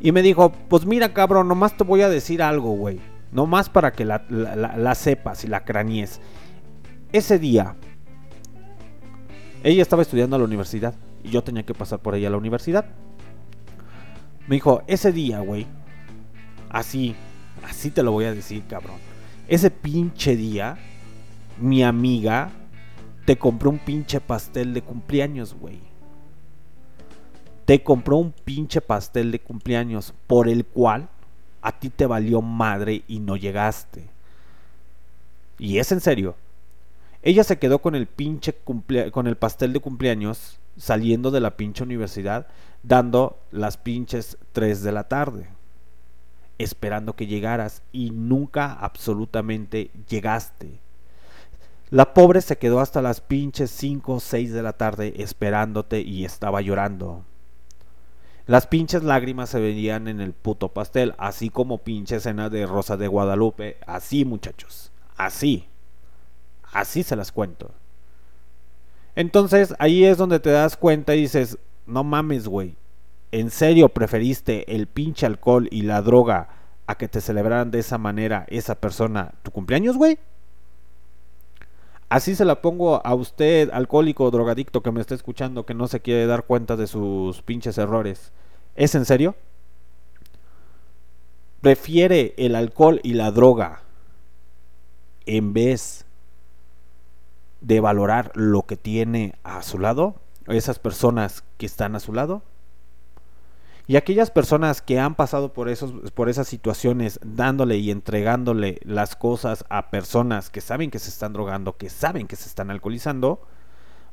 Y 0.00 0.12
me 0.12 0.22
dijo, 0.22 0.52
pues 0.52 0.86
mira 0.86 1.12
cabrón, 1.12 1.48
nomás 1.48 1.76
te 1.76 1.82
voy 1.82 2.02
a 2.02 2.08
decir 2.08 2.40
algo, 2.40 2.70
güey. 2.76 3.00
Nomás 3.32 3.68
para 3.68 3.90
que 3.90 4.04
la, 4.04 4.94
sepas 4.94 5.42
y 5.42 5.48
la 5.48 5.64
cranees. 5.64 6.20
Ese 7.10 7.36
día, 7.40 7.74
ella 9.64 9.82
estaba 9.82 10.02
estudiando 10.02 10.36
a 10.36 10.38
la 10.38 10.44
universidad 10.44 10.94
y 11.24 11.30
yo 11.30 11.42
tenía 11.42 11.64
que 11.64 11.74
pasar 11.74 11.98
por 11.98 12.14
ella 12.14 12.28
a 12.28 12.30
la 12.30 12.36
universidad. 12.36 12.84
Me 14.46 14.54
dijo, 14.54 14.84
ese 14.86 15.10
día, 15.10 15.40
güey, 15.40 15.66
así, 16.70 17.16
así 17.68 17.90
te 17.90 18.04
lo 18.04 18.12
voy 18.12 18.26
a 18.26 18.34
decir, 18.34 18.62
cabrón. 18.68 18.98
Ese 19.48 19.72
pinche 19.72 20.36
día, 20.36 20.78
mi 21.58 21.82
amiga 21.82 22.52
te 23.24 23.38
compró 23.38 23.70
un 23.70 23.78
pinche 23.78 24.20
pastel 24.20 24.74
de 24.74 24.82
cumpleaños, 24.82 25.54
güey. 25.54 25.78
Te 27.64 27.82
compró 27.82 28.16
un 28.16 28.32
pinche 28.32 28.80
pastel 28.80 29.30
de 29.30 29.40
cumpleaños 29.40 30.12
por 30.26 30.48
el 30.48 30.64
cual 30.64 31.08
a 31.60 31.78
ti 31.78 31.90
te 31.90 32.06
valió 32.06 32.42
madre 32.42 33.04
y 33.06 33.20
no 33.20 33.36
llegaste. 33.36 34.08
Y 35.58 35.78
es 35.78 35.92
en 35.92 36.00
serio. 36.00 36.34
Ella 37.22 37.44
se 37.44 37.58
quedó 37.58 37.78
con 37.80 37.94
el 37.94 38.08
pinche 38.08 38.56
con 39.12 39.26
el 39.28 39.36
pastel 39.36 39.72
de 39.72 39.78
cumpleaños 39.78 40.58
saliendo 40.76 41.30
de 41.30 41.38
la 41.38 41.56
pinche 41.56 41.84
universidad 41.84 42.48
dando 42.82 43.38
las 43.52 43.76
pinches 43.76 44.38
3 44.52 44.82
de 44.82 44.92
la 44.92 45.04
tarde. 45.04 45.46
Esperando 46.58 47.14
que 47.14 47.28
llegaras 47.28 47.82
y 47.92 48.10
nunca 48.10 48.72
absolutamente 48.72 49.92
llegaste. 50.08 50.80
La 51.92 52.14
pobre 52.14 52.40
se 52.40 52.56
quedó 52.56 52.80
hasta 52.80 53.02
las 53.02 53.20
pinches 53.20 53.70
5 53.70 54.14
o 54.14 54.18
6 54.18 54.54
de 54.54 54.62
la 54.62 54.72
tarde 54.72 55.12
esperándote 55.18 56.00
y 56.00 56.24
estaba 56.24 56.62
llorando. 56.62 57.26
Las 58.46 58.66
pinches 58.66 59.02
lágrimas 59.02 59.50
se 59.50 59.60
veían 59.60 60.08
en 60.08 60.22
el 60.22 60.32
puto 60.32 60.70
pastel, 60.70 61.14
así 61.18 61.50
como 61.50 61.82
pinche 61.84 62.16
escena 62.16 62.48
de 62.48 62.64
Rosa 62.64 62.96
de 62.96 63.08
Guadalupe. 63.08 63.76
Así, 63.86 64.24
muchachos. 64.24 64.90
Así. 65.18 65.68
Así 66.72 67.02
se 67.02 67.14
las 67.14 67.30
cuento. 67.30 67.72
Entonces, 69.14 69.74
ahí 69.78 70.04
es 70.04 70.16
donde 70.16 70.40
te 70.40 70.48
das 70.48 70.78
cuenta 70.78 71.14
y 71.14 71.20
dices, 71.20 71.58
no 71.84 72.04
mames, 72.04 72.48
güey. 72.48 72.74
¿En 73.32 73.50
serio 73.50 73.90
preferiste 73.90 74.74
el 74.74 74.86
pinche 74.86 75.26
alcohol 75.26 75.68
y 75.70 75.82
la 75.82 76.00
droga 76.00 76.48
a 76.86 76.94
que 76.94 77.08
te 77.08 77.20
celebraran 77.20 77.70
de 77.70 77.80
esa 77.80 77.98
manera 77.98 78.46
esa 78.48 78.76
persona 78.76 79.34
tu 79.42 79.50
cumpleaños, 79.50 79.98
güey? 79.98 80.18
Así 82.12 82.34
se 82.34 82.44
la 82.44 82.60
pongo 82.60 83.00
a 83.06 83.14
usted, 83.14 83.70
alcohólico 83.72 84.30
drogadicto 84.30 84.82
que 84.82 84.92
me 84.92 85.00
está 85.00 85.14
escuchando, 85.14 85.64
que 85.64 85.72
no 85.72 85.88
se 85.88 86.00
quiere 86.00 86.26
dar 86.26 86.44
cuenta 86.44 86.76
de 86.76 86.86
sus 86.86 87.40
pinches 87.40 87.78
errores. 87.78 88.32
¿Es 88.76 88.94
en 88.94 89.06
serio? 89.06 89.34
¿Prefiere 91.62 92.34
el 92.36 92.54
alcohol 92.54 93.00
y 93.02 93.14
la 93.14 93.30
droga 93.30 93.80
en 95.24 95.54
vez 95.54 96.04
de 97.62 97.80
valorar 97.80 98.30
lo 98.34 98.66
que 98.66 98.76
tiene 98.76 99.36
a 99.42 99.62
su 99.62 99.78
lado? 99.78 100.16
Esas 100.48 100.78
personas 100.78 101.44
que 101.56 101.64
están 101.64 101.96
a 101.96 102.00
su 102.00 102.12
lado. 102.12 102.42
Y 103.92 103.96
aquellas 103.96 104.30
personas 104.30 104.80
que 104.80 104.98
han 104.98 105.16
pasado 105.16 105.52
por, 105.52 105.68
esos, 105.68 105.92
por 106.12 106.30
esas 106.30 106.48
situaciones, 106.48 107.20
dándole 107.22 107.76
y 107.76 107.90
entregándole 107.90 108.80
las 108.84 109.16
cosas 109.16 109.66
a 109.68 109.90
personas 109.90 110.48
que 110.48 110.62
saben 110.62 110.90
que 110.90 110.98
se 110.98 111.10
están 111.10 111.34
drogando, 111.34 111.76
que 111.76 111.90
saben 111.90 112.26
que 112.26 112.36
se 112.36 112.48
están 112.48 112.70
alcoholizando, 112.70 113.42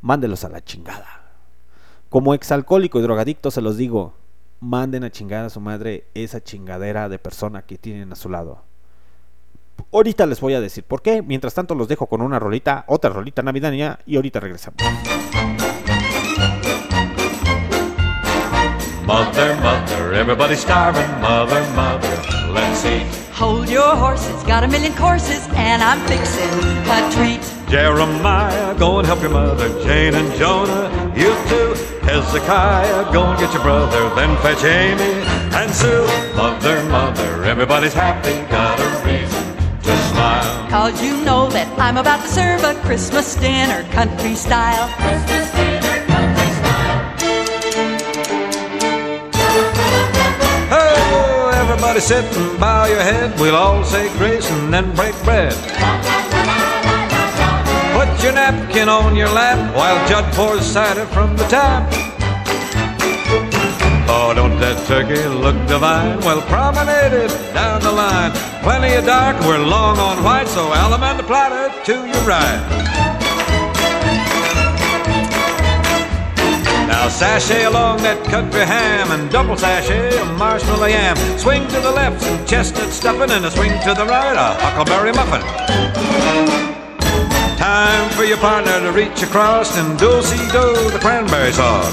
mándelos 0.01 0.43
a 0.43 0.49
la 0.49 0.61
chingada. 0.61 1.31
Como 2.09 2.33
exalcohólico 2.33 2.99
y 2.99 3.03
drogadicto 3.03 3.51
se 3.51 3.61
los 3.61 3.77
digo, 3.77 4.15
manden 4.59 5.05
a 5.05 5.11
chingar 5.11 5.45
a 5.45 5.49
su 5.49 5.61
madre 5.61 6.07
esa 6.13 6.43
chingadera 6.43 7.07
de 7.07 7.17
persona 7.17 7.61
que 7.61 7.77
tienen 7.77 8.11
a 8.11 8.17
su 8.17 8.29
lado. 8.29 8.63
Ahorita 9.93 10.25
les 10.25 10.41
voy 10.41 10.55
a 10.55 10.59
decir 10.59 10.83
por 10.83 11.01
qué. 11.01 11.21
Mientras 11.21 11.53
tanto 11.53 11.73
los 11.73 11.87
dejo 11.87 12.07
con 12.07 12.21
una 12.21 12.37
rolita, 12.37 12.83
otra 12.85 13.11
rolita 13.11 13.43
navideña 13.43 13.99
y 14.05 14.17
ahorita 14.17 14.41
regresamos. 14.41 14.83
Mother, 19.09 19.55
mother, 19.55 20.13
everybody's 20.13 20.59
starving. 20.59 21.09
Mother, 21.19 21.61
mother, 21.73 22.15
let's 22.53 22.85
eat. 22.85 23.07
Hold 23.33 23.67
your 23.67 23.95
horses, 23.95 24.43
got 24.43 24.63
a 24.63 24.67
million 24.67 24.93
courses, 24.93 25.47
and 25.53 25.81
I'm 25.81 25.99
fixing 26.05 26.47
a 26.85 27.09
treat. 27.11 27.41
Jeremiah, 27.71 28.77
go 28.77 28.99
and 28.99 29.07
help 29.07 29.21
your 29.21 29.31
mother. 29.31 29.67
Jane 29.83 30.13
and 30.13 30.31
Jonah, 30.37 30.91
you 31.17 31.33
too. 31.49 31.73
Hezekiah, 32.05 33.11
go 33.11 33.23
and 33.23 33.39
get 33.39 33.51
your 33.51 33.63
brother. 33.63 34.13
Then 34.13 34.37
fetch 34.43 34.63
Amy 34.63 35.25
and 35.57 35.73
Sue. 35.73 36.05
Mother, 36.37 36.83
mother, 36.83 37.43
everybody's 37.45 37.95
happy. 37.95 38.35
Got 38.51 38.79
a 38.79 38.89
reason 39.07 39.43
to 39.81 39.97
smile. 40.13 40.69
Cause 40.69 41.01
you 41.01 41.19
know 41.25 41.49
that 41.49 41.67
I'm 41.79 41.97
about 41.97 42.21
to 42.21 42.27
serve 42.27 42.63
a 42.63 42.79
Christmas 42.85 43.33
dinner 43.37 43.81
country 43.91 44.35
style. 44.35 44.87
Oh, 44.99 45.58
everybody 51.79 52.01
sit 52.01 52.25
and 52.37 52.59
bow 52.59 52.85
your 52.87 52.99
head. 52.99 53.39
We'll 53.39 53.55
all 53.55 53.85
say 53.85 54.09
grace 54.17 54.51
and 54.51 54.73
then 54.73 54.93
break 54.95 55.15
bread. 55.23 55.53
Put 57.95 58.21
your 58.21 58.33
napkin 58.33 58.89
on 58.89 59.15
your 59.15 59.29
lap 59.29 59.73
while 59.73 59.95
Judd 60.09 60.33
pours 60.33 60.65
cider 60.65 61.05
from 61.05 61.37
the 61.37 61.45
tap. 61.45 61.89
Oh, 64.11 64.33
don't 64.35 64.59
that 64.59 64.85
turkey 64.87 65.25
look 65.29 65.55
divine? 65.67 66.19
Well, 66.19 66.41
promenaded 66.51 67.29
down 67.53 67.79
the 67.81 67.93
line. 67.93 68.33
Plenty 68.61 68.95
of 68.95 69.05
dark, 69.05 69.39
we're 69.45 69.65
long 69.65 69.97
on 69.99 70.21
white, 70.21 70.49
so 70.49 70.67
alum 70.67 71.03
and 71.03 71.17
the 71.17 71.23
platter 71.23 71.71
to 71.85 71.93
your 71.93 72.23
right. 72.27 72.98
Now 76.99 77.07
sashay 77.07 77.63
along 77.63 78.03
that 78.03 78.21
country 78.25 78.59
ham 78.59 79.11
and 79.11 79.31
double 79.31 79.55
sashay 79.55 80.19
a 80.19 80.25
marshmallow 80.35 80.87
yam. 80.87 81.15
Swing 81.39 81.65
to 81.69 81.79
the 81.79 81.91
left 81.91 82.19
some 82.21 82.45
chestnut 82.45 82.91
stuffing 82.91 83.31
and 83.31 83.45
a 83.45 83.51
swing 83.51 83.71
to 83.87 83.93
the 83.93 84.05
right 84.05 84.35
a 84.35 84.59
huckleberry 84.59 85.13
muffin. 85.13 85.39
Time 87.55 88.09
for 88.11 88.25
your 88.25 88.37
partner 88.39 88.81
to 88.81 88.91
reach 88.91 89.23
across 89.23 89.77
and 89.77 89.97
do-si-do 89.97 90.91
the 90.91 90.99
cranberry 90.99 91.53
sauce. 91.53 91.87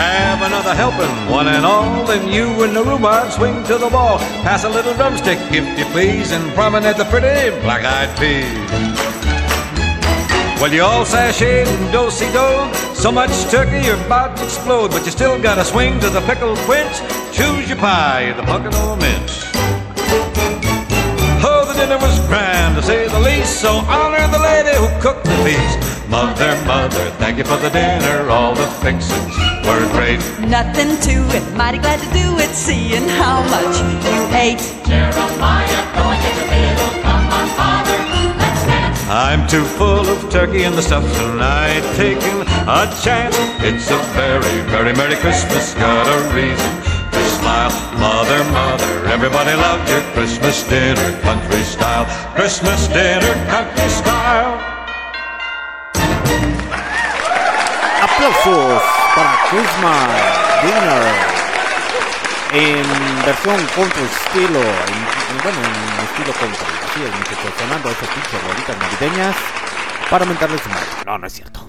Have 0.00 0.40
another 0.40 0.74
helping, 0.74 1.27
one 1.38 1.54
and 1.54 1.64
all, 1.64 2.04
then 2.04 2.26
you 2.26 2.46
and 2.64 2.74
the 2.74 2.82
rhubarb 2.82 3.30
swing 3.30 3.62
to 3.62 3.78
the 3.78 3.86
wall. 3.86 4.18
Pass 4.42 4.64
a 4.64 4.68
little 4.68 4.92
drumstick, 4.94 5.38
if 5.52 5.78
you 5.78 5.84
please, 5.92 6.32
and 6.32 6.42
promenade 6.52 6.96
the 6.96 7.04
pretty 7.04 7.50
black-eyed 7.62 8.10
peas. 8.18 8.98
Well, 10.60 10.72
you 10.72 10.82
all 10.82 11.04
sashayed 11.04 11.68
and 11.68 11.92
do-si-do, 11.92 12.48
so 12.92 13.12
much 13.12 13.30
turkey 13.52 13.86
you're 13.86 14.02
about 14.06 14.36
to 14.38 14.42
explode, 14.42 14.90
but 14.90 15.04
you 15.06 15.12
still 15.12 15.40
gotta 15.40 15.64
swing 15.64 16.00
to 16.00 16.10
the 16.10 16.22
pickled 16.22 16.58
quince. 16.66 16.98
Choose 17.30 17.68
your 17.68 17.78
pie, 17.78 18.32
the 18.32 18.42
pumpkin 18.42 18.74
or 18.82 18.96
mince. 18.96 19.46
Oh, 21.46 21.62
the 21.68 21.74
dinner 21.78 21.98
was 21.98 22.18
grand, 22.26 22.74
to 22.74 22.82
say 22.82 23.06
the 23.06 23.20
least, 23.20 23.60
so 23.60 23.70
honor 23.86 24.26
the 24.26 24.42
lady 24.42 24.74
who 24.74 24.88
cooked 25.00 25.22
the 25.22 25.38
feast. 25.46 25.87
Mother, 26.08 26.56
mother, 26.64 27.10
thank 27.20 27.36
you 27.36 27.44
for 27.44 27.58
the 27.58 27.68
dinner, 27.68 28.30
all 28.30 28.54
the 28.54 28.66
fixings 28.80 29.36
were 29.68 29.84
great. 29.92 30.20
Nothing 30.40 30.96
to 31.04 31.16
it, 31.36 31.44
mighty 31.54 31.76
glad 31.76 32.00
to 32.00 32.08
do 32.16 32.38
it, 32.38 32.48
seeing 32.56 33.06
how 33.20 33.44
much 33.52 33.76
you 33.76 34.18
ate. 34.32 34.64
Jeremiah, 34.88 35.84
going 35.92 36.20
to 36.24 36.32
the 36.40 36.46
middle, 36.48 37.02
come 37.04 37.28
on, 37.28 37.48
father, 37.60 37.98
Let's 38.40 38.64
dance. 38.64 39.04
I'm 39.04 39.46
too 39.48 39.64
full 39.76 40.08
of 40.08 40.32
turkey 40.32 40.64
and 40.64 40.74
the 40.74 40.80
stuff 40.80 41.04
tonight, 41.12 41.84
taking 42.00 42.40
a 42.64 42.88
chance. 43.04 43.36
It's 43.60 43.90
a 43.90 44.00
very, 44.16 44.64
very 44.72 44.94
Merry 44.96 45.16
Christmas, 45.16 45.74
got 45.74 46.08
a 46.08 46.34
reason 46.34 46.72
to 47.12 47.20
smile. 47.36 47.68
Mother, 48.00 48.44
mother, 48.48 49.06
everybody 49.12 49.52
loved 49.52 49.86
your 49.90 50.00
Christmas 50.16 50.66
dinner, 50.70 51.20
country 51.20 51.60
style. 51.64 52.06
Christmas 52.34 52.88
dinner, 52.88 53.34
country 53.52 53.88
style. 53.90 54.77
Aplausos 58.18 58.82
para 59.14 59.38
Christmas 59.48 60.08
Dinner 60.62 61.02
en 62.52 63.24
versión 63.24 63.56
country 63.76 64.02
estilo, 64.02 64.58
en- 64.58 64.66
en- 64.66 65.42
bueno, 65.42 65.58
en 65.58 66.04
estilo 66.04 66.32
country. 66.32 66.66
Así 66.90 67.04
es, 67.04 67.14
muchachos, 67.16 67.52
sonando 67.58 67.90
esas 67.90 68.08
pinches 68.08 68.42
rolitas 68.42 68.76
navideñas 68.78 69.36
para 70.10 70.24
mentarles 70.24 70.60
su 70.62 70.68
madre. 70.68 70.86
No, 71.06 71.18
no 71.18 71.26
es 71.28 71.32
cierto. 71.32 71.68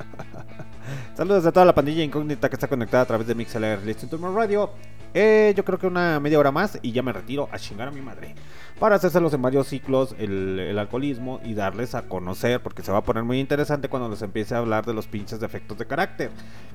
Saludos 1.16 1.44
a 1.44 1.52
toda 1.52 1.66
la 1.66 1.74
pandilla 1.74 2.02
incógnita 2.04 2.48
que 2.48 2.56
está 2.56 2.66
conectada 2.66 3.02
a 3.02 3.06
través 3.06 3.26
de 3.26 3.34
MixLR 3.34 3.84
Listen 3.84 4.08
to 4.08 4.16
My 4.16 4.34
Radio. 4.34 4.72
Eh, 5.12 5.52
yo 5.56 5.62
creo 5.64 5.78
que 5.78 5.86
una 5.88 6.20
media 6.20 6.38
hora 6.38 6.52
más 6.52 6.78
y 6.80 6.92
ya 6.92 7.02
me 7.02 7.12
retiro 7.12 7.48
a 7.52 7.58
chingar 7.58 7.88
a 7.88 7.90
mi 7.90 8.00
madre. 8.00 8.34
Para 8.80 8.96
hacérselos 8.96 9.34
en 9.34 9.42
varios 9.42 9.66
ciclos 9.66 10.14
el, 10.18 10.74
alcoholismo 10.78 11.38
y 11.44 11.52
darles 11.52 11.94
a 11.94 12.08
conocer, 12.08 12.62
porque 12.62 12.82
se 12.82 12.90
va 12.90 12.98
a 12.98 13.04
poner 13.04 13.24
muy 13.24 13.38
interesante 13.38 13.90
cuando 13.90 14.08
les 14.08 14.22
empiece 14.22 14.54
a 14.54 14.58
hablar 14.58 14.86
de 14.86 14.94
los 14.94 15.06
pinches 15.06 15.38
defectos 15.38 15.76
de 15.76 15.84
carácter. 15.84 16.30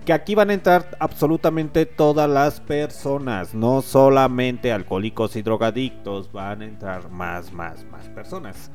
Que 0.06 0.14
aquí 0.14 0.36
van 0.36 0.52
a 0.52 0.54
entrar 0.54 0.96
absolutamente 1.00 1.88
todas 1.88 2.30
las 2.30 2.62
personas, 2.62 3.56
no 3.56 3.82
solamente 3.82 4.72
alcohólicos 4.72 5.36
y 5.36 5.42
drogadictos, 5.42 6.32
van 6.32 6.62
a 6.62 6.66
entrar 6.66 7.10
más, 7.10 7.52
más, 7.52 7.84
más 7.86 8.08
personas. 8.10 8.70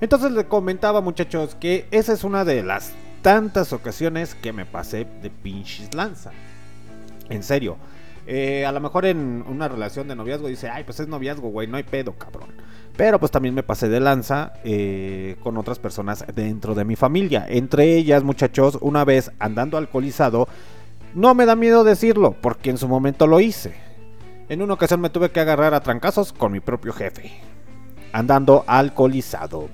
Entonces 0.00 0.32
les 0.32 0.46
comentaba 0.46 1.00
muchachos 1.00 1.54
que 1.54 1.86
esa 1.92 2.12
es 2.12 2.24
una 2.24 2.44
de 2.44 2.64
las 2.64 2.92
tantas 3.22 3.72
ocasiones 3.72 4.34
que 4.34 4.52
me 4.52 4.66
pasé 4.66 5.06
de 5.22 5.30
pinches 5.30 5.94
lanza. 5.94 6.32
En 7.28 7.44
serio. 7.44 7.76
Eh, 8.30 8.66
a 8.66 8.72
lo 8.72 8.80
mejor 8.80 9.06
en 9.06 9.42
una 9.48 9.68
relación 9.68 10.06
de 10.06 10.14
noviazgo 10.14 10.48
dice, 10.48 10.68
ay, 10.68 10.84
pues 10.84 11.00
es 11.00 11.08
noviazgo, 11.08 11.48
güey, 11.48 11.66
no 11.66 11.78
hay 11.78 11.82
pedo, 11.82 12.12
cabrón. 12.12 12.50
Pero 12.94 13.18
pues 13.18 13.32
también 13.32 13.54
me 13.54 13.62
pasé 13.62 13.88
de 13.88 14.00
lanza 14.00 14.52
eh, 14.64 15.36
con 15.42 15.56
otras 15.56 15.78
personas 15.78 16.26
dentro 16.34 16.74
de 16.74 16.84
mi 16.84 16.94
familia. 16.94 17.46
Entre 17.48 17.96
ellas, 17.96 18.24
muchachos, 18.24 18.76
una 18.82 19.06
vez 19.06 19.32
andando 19.38 19.78
alcoholizado, 19.78 20.46
no 21.14 21.34
me 21.34 21.46
da 21.46 21.56
miedo 21.56 21.84
decirlo, 21.84 22.36
porque 22.38 22.68
en 22.68 22.76
su 22.76 22.86
momento 22.86 23.26
lo 23.26 23.40
hice. 23.40 23.72
En 24.50 24.60
una 24.60 24.74
ocasión 24.74 25.00
me 25.00 25.08
tuve 25.08 25.30
que 25.30 25.40
agarrar 25.40 25.72
a 25.72 25.80
trancazos 25.80 26.34
con 26.34 26.52
mi 26.52 26.60
propio 26.60 26.92
jefe, 26.92 27.32
andando 28.12 28.62
alcoholizado. 28.66 29.70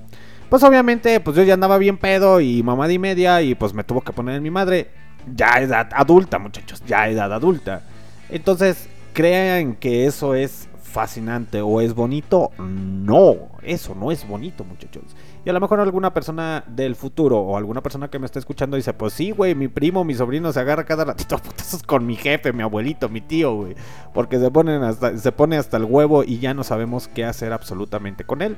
Pues 0.49 0.63
obviamente, 0.63 1.19
pues 1.19 1.35
yo 1.35 1.43
ya 1.43 1.55
andaba 1.55 1.77
bien 1.77 1.97
pedo 1.97 2.39
y 2.39 2.63
mamá 2.63 2.89
y 2.89 2.99
media 2.99 3.41
y 3.41 3.53
pues 3.53 3.73
me 3.73 3.83
tuvo 3.83 3.99
que 3.99 4.13
poner 4.13 4.35
en 4.37 4.43
mi 4.43 4.49
madre. 4.49 4.91
Ya 5.35 5.59
edad 5.59 5.89
adulta, 5.93 6.39
muchachos, 6.39 6.81
ya 6.85 7.09
edad 7.09 7.33
adulta. 7.33 7.81
Entonces, 8.29 8.87
crean 9.13 9.75
que 9.75 10.05
eso 10.05 10.35
es 10.35 10.67
fascinante 10.95 11.61
o 11.61 11.81
es 11.81 11.93
bonito. 11.93 12.51
No, 12.57 13.35
eso 13.63 13.95
no 13.95 14.11
es 14.11 14.25
bonito, 14.25 14.63
muchachos. 14.63 15.03
Y 15.43 15.49
a 15.49 15.53
lo 15.53 15.59
mejor 15.59 15.81
alguna 15.81 16.13
persona 16.13 16.63
del 16.67 16.95
futuro 16.95 17.37
o 17.37 17.57
alguna 17.57 17.83
persona 17.83 18.09
que 18.09 18.17
me 18.17 18.25
está 18.25 18.39
escuchando 18.39 18.77
dice, 18.77 18.93
pues 18.93 19.13
sí, 19.13 19.31
güey, 19.31 19.55
mi 19.55 19.67
primo, 19.67 20.05
mi 20.05 20.15
sobrino 20.15 20.53
se 20.53 20.59
agarra 20.61 20.85
cada 20.85 21.03
ratito 21.03 21.35
a 21.35 21.39
putazos 21.39 21.83
con 21.83 22.05
mi 22.05 22.15
jefe, 22.15 22.53
mi 22.53 22.63
abuelito, 22.63 23.09
mi 23.09 23.19
tío, 23.19 23.53
güey. 23.55 23.75
Porque 24.13 24.39
se, 24.39 24.49
ponen 24.49 24.81
se 25.19 25.31
pone 25.33 25.57
hasta 25.57 25.75
el 25.75 25.83
huevo 25.83 26.23
y 26.23 26.39
ya 26.39 26.53
no 26.53 26.63
sabemos 26.63 27.09
qué 27.09 27.25
hacer 27.25 27.51
absolutamente 27.51 28.23
con 28.23 28.41
él. 28.41 28.57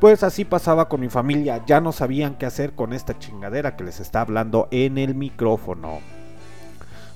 Pues 0.00 0.22
así 0.22 0.44
pasaba 0.44 0.88
con 0.88 1.00
mi 1.00 1.08
familia, 1.08 1.64
ya 1.66 1.80
no 1.80 1.92
sabían 1.92 2.34
qué 2.36 2.44
hacer 2.44 2.74
con 2.74 2.92
esta 2.92 3.18
chingadera 3.18 3.76
que 3.76 3.84
les 3.84 4.00
está 4.00 4.20
hablando 4.20 4.68
en 4.70 4.98
el 4.98 5.14
micrófono. 5.14 6.00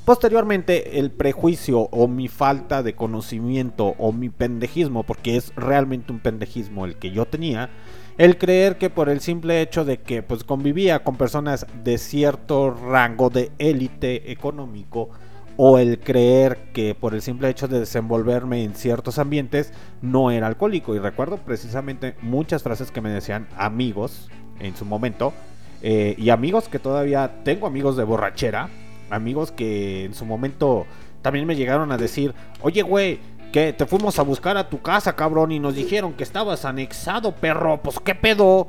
Posteriormente, 0.04 0.98
el 0.98 1.10
prejuicio 1.10 1.80
o 1.80 2.08
mi 2.08 2.28
falta 2.28 2.82
de 2.82 2.94
conocimiento 2.94 3.94
o 3.98 4.12
mi 4.12 4.28
pendejismo, 4.28 5.02
porque 5.02 5.36
es 5.36 5.54
realmente 5.56 6.12
un 6.12 6.20
pendejismo 6.20 6.84
el 6.84 6.96
que 6.96 7.10
yo 7.10 7.24
tenía, 7.24 7.70
el 8.18 8.36
creer 8.36 8.76
que 8.76 8.90
por 8.90 9.08
el 9.08 9.20
simple 9.20 9.62
hecho 9.62 9.86
de 9.86 10.00
que 10.00 10.22
pues 10.22 10.44
convivía 10.44 11.02
con 11.02 11.16
personas 11.16 11.66
de 11.84 11.96
cierto 11.96 12.70
rango 12.70 13.30
de 13.30 13.50
élite 13.58 14.30
económico, 14.30 15.08
o 15.56 15.78
el 15.78 15.98
creer 16.00 16.72
que 16.74 16.94
por 16.94 17.14
el 17.14 17.22
simple 17.22 17.48
hecho 17.48 17.66
de 17.66 17.80
desenvolverme 17.80 18.62
en 18.62 18.74
ciertos 18.74 19.18
ambientes 19.18 19.72
no 20.02 20.30
era 20.30 20.48
alcohólico. 20.48 20.94
Y 20.94 20.98
recuerdo 20.98 21.38
precisamente 21.38 22.14
muchas 22.20 22.62
frases 22.62 22.90
que 22.90 23.00
me 23.00 23.08
decían 23.08 23.48
amigos 23.56 24.28
en 24.60 24.76
su 24.76 24.84
momento, 24.84 25.32
eh, 25.80 26.14
y 26.18 26.28
amigos 26.28 26.68
que 26.68 26.78
todavía 26.78 27.42
tengo 27.42 27.66
amigos 27.66 27.96
de 27.96 28.04
borrachera, 28.04 28.68
amigos 29.14 29.52
que 29.52 30.04
en 30.04 30.14
su 30.14 30.26
momento 30.26 30.86
también 31.22 31.46
me 31.46 31.56
llegaron 31.56 31.92
a 31.92 31.96
decir, 31.96 32.34
oye 32.60 32.82
güey, 32.82 33.20
que 33.54 33.72
te 33.72 33.86
fuimos 33.86 34.18
a 34.18 34.22
buscar 34.22 34.56
a 34.56 34.68
tu 34.68 34.82
casa, 34.82 35.14
cabrón, 35.14 35.52
y 35.52 35.60
nos 35.60 35.76
dijeron 35.76 36.14
que 36.14 36.24
estabas 36.24 36.64
anexado, 36.64 37.36
perro, 37.36 37.80
pues 37.80 38.00
qué 38.00 38.14
pedo. 38.14 38.66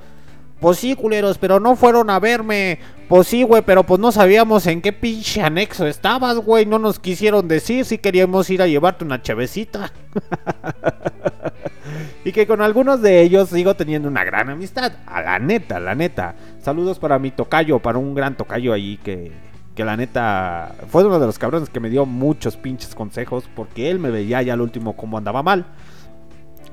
Pues 0.60 0.78
sí, 0.78 0.96
culeros, 0.96 1.38
pero 1.38 1.60
no 1.60 1.76
fueron 1.76 2.10
a 2.10 2.20
verme. 2.20 2.80
Pues 3.10 3.28
sí, 3.28 3.44
güey, 3.44 3.62
pero 3.62 3.84
pues 3.84 4.00
no 4.00 4.12
sabíamos 4.12 4.66
en 4.68 4.82
qué 4.82 4.94
pinche 4.94 5.42
anexo 5.42 5.86
estabas, 5.86 6.38
güey. 6.38 6.66
No 6.66 6.80
nos 6.80 7.00
quisieron 7.00 7.48
decir 7.48 7.84
si 7.84 7.98
queríamos 7.98 8.50
ir 8.50 8.62
a 8.62 8.68
llevarte 8.68 9.04
una 9.04 9.22
chavecita. 9.22 9.92
y 12.24 12.32
que 12.32 12.48
con 12.48 12.62
algunos 12.62 13.02
de 13.02 13.22
ellos 13.22 13.50
sigo 13.50 13.76
teniendo 13.76 14.08
una 14.08 14.24
gran 14.24 14.50
amistad. 14.50 14.94
A 15.08 15.22
la 15.22 15.40
neta, 15.40 15.80
la 15.80 15.94
neta. 15.94 16.36
Saludos 16.62 17.00
para 17.00 17.20
mi 17.20 17.32
tocayo, 17.32 17.80
para 17.80 17.98
un 17.98 18.16
gran 18.16 18.38
tocayo 18.38 18.72
ahí 18.72 18.98
que, 19.04 19.34
que 19.76 19.86
la 19.86 19.98
neta 19.98 20.74
fue 20.90 21.06
uno 21.06 21.20
de 21.20 21.26
los 21.26 21.38
cabrones 21.38 21.70
que 21.70 21.80
me 21.80 21.90
dio 21.90 22.06
muchos 22.06 22.56
pinches 22.56 22.96
consejos 22.96 23.44
porque 23.56 23.92
él 23.92 24.00
me 24.00 24.10
veía 24.10 24.42
ya 24.42 24.54
al 24.54 24.62
último 24.62 24.96
como 24.96 25.18
andaba 25.18 25.44
mal. 25.44 25.66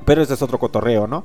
Pero 0.04 0.22
ese 0.22 0.34
es 0.34 0.42
otro 0.42 0.58
cotorreo, 0.58 1.06
¿no? 1.06 1.24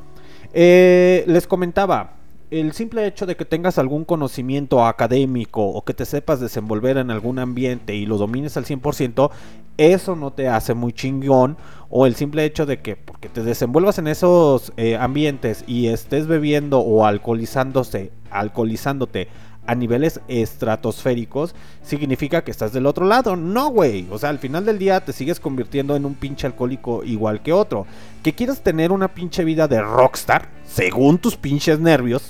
Eh, 0.53 1.23
les 1.27 1.47
comentaba, 1.47 2.13
el 2.49 2.71
simple 2.73 3.05
hecho 3.05 3.25
de 3.25 3.35
que 3.35 3.45
tengas 3.45 3.77
algún 3.77 4.05
conocimiento 4.05 4.85
académico 4.85 5.65
o 5.65 5.83
que 5.83 5.93
te 5.93 6.05
sepas 6.05 6.39
desenvolver 6.39 6.97
en 6.97 7.11
algún 7.11 7.39
ambiente 7.39 7.95
y 7.95 8.05
lo 8.05 8.17
domines 8.17 8.55
al 8.55 8.65
100%, 8.65 9.29
eso 9.77 10.15
no 10.15 10.31
te 10.31 10.47
hace 10.47 10.73
muy 10.73 10.93
chingón. 10.93 11.57
O 11.89 12.05
el 12.05 12.15
simple 12.15 12.45
hecho 12.45 12.65
de 12.65 12.81
que 12.81 12.95
porque 12.95 13.29
te 13.29 13.43
desenvuelvas 13.43 13.99
en 13.99 14.07
esos 14.07 14.73
eh, 14.77 14.95
ambientes 14.97 15.63
y 15.67 15.87
estés 15.87 16.27
bebiendo 16.27 16.79
o 16.79 17.05
alcoholizándose, 17.05 18.11
alcoholizándote 18.31 19.27
a 19.67 19.75
niveles 19.75 20.21
estratosféricos, 20.27 21.53
significa 21.83 22.43
que 22.43 22.51
estás 22.51 22.73
del 22.73 22.85
otro 22.85 23.05
lado. 23.05 23.35
No, 23.35 23.69
güey. 23.69 24.07
O 24.09 24.17
sea, 24.17 24.29
al 24.29 24.39
final 24.39 24.65
del 24.65 24.79
día 24.79 25.01
te 25.01 25.13
sigues 25.13 25.39
convirtiendo 25.39 25.95
en 25.95 26.05
un 26.05 26.15
pinche 26.15 26.47
alcohólico 26.47 27.03
igual 27.03 27.43
que 27.43 27.53
otro. 27.53 27.85
Que 28.23 28.33
quieras 28.33 28.61
tener 28.61 28.91
una 28.91 29.09
pinche 29.09 29.43
vida 29.43 29.67
de 29.67 29.81
rockstar, 29.81 30.49
según 30.65 31.19
tus 31.19 31.35
pinches 31.35 31.79
nervios, 31.79 32.23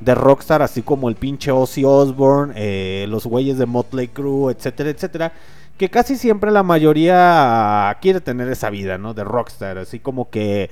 de 0.00 0.14
rockstar, 0.14 0.62
así 0.62 0.82
como 0.82 1.08
el 1.08 1.16
pinche 1.16 1.50
Ozzy 1.50 1.84
Osbourne, 1.84 2.54
eh, 2.56 3.06
los 3.08 3.26
güeyes 3.26 3.58
de 3.58 3.66
Motley 3.66 4.08
Crue, 4.08 4.52
etcétera, 4.52 4.90
etcétera. 4.90 5.32
Que 5.76 5.90
casi 5.90 6.16
siempre 6.16 6.50
la 6.50 6.62
mayoría 6.62 7.96
quiere 8.00 8.20
tener 8.20 8.48
esa 8.48 8.70
vida, 8.70 8.98
¿no? 8.98 9.14
De 9.14 9.24
rockstar, 9.24 9.78
así 9.78 9.98
como 10.00 10.30
que 10.30 10.70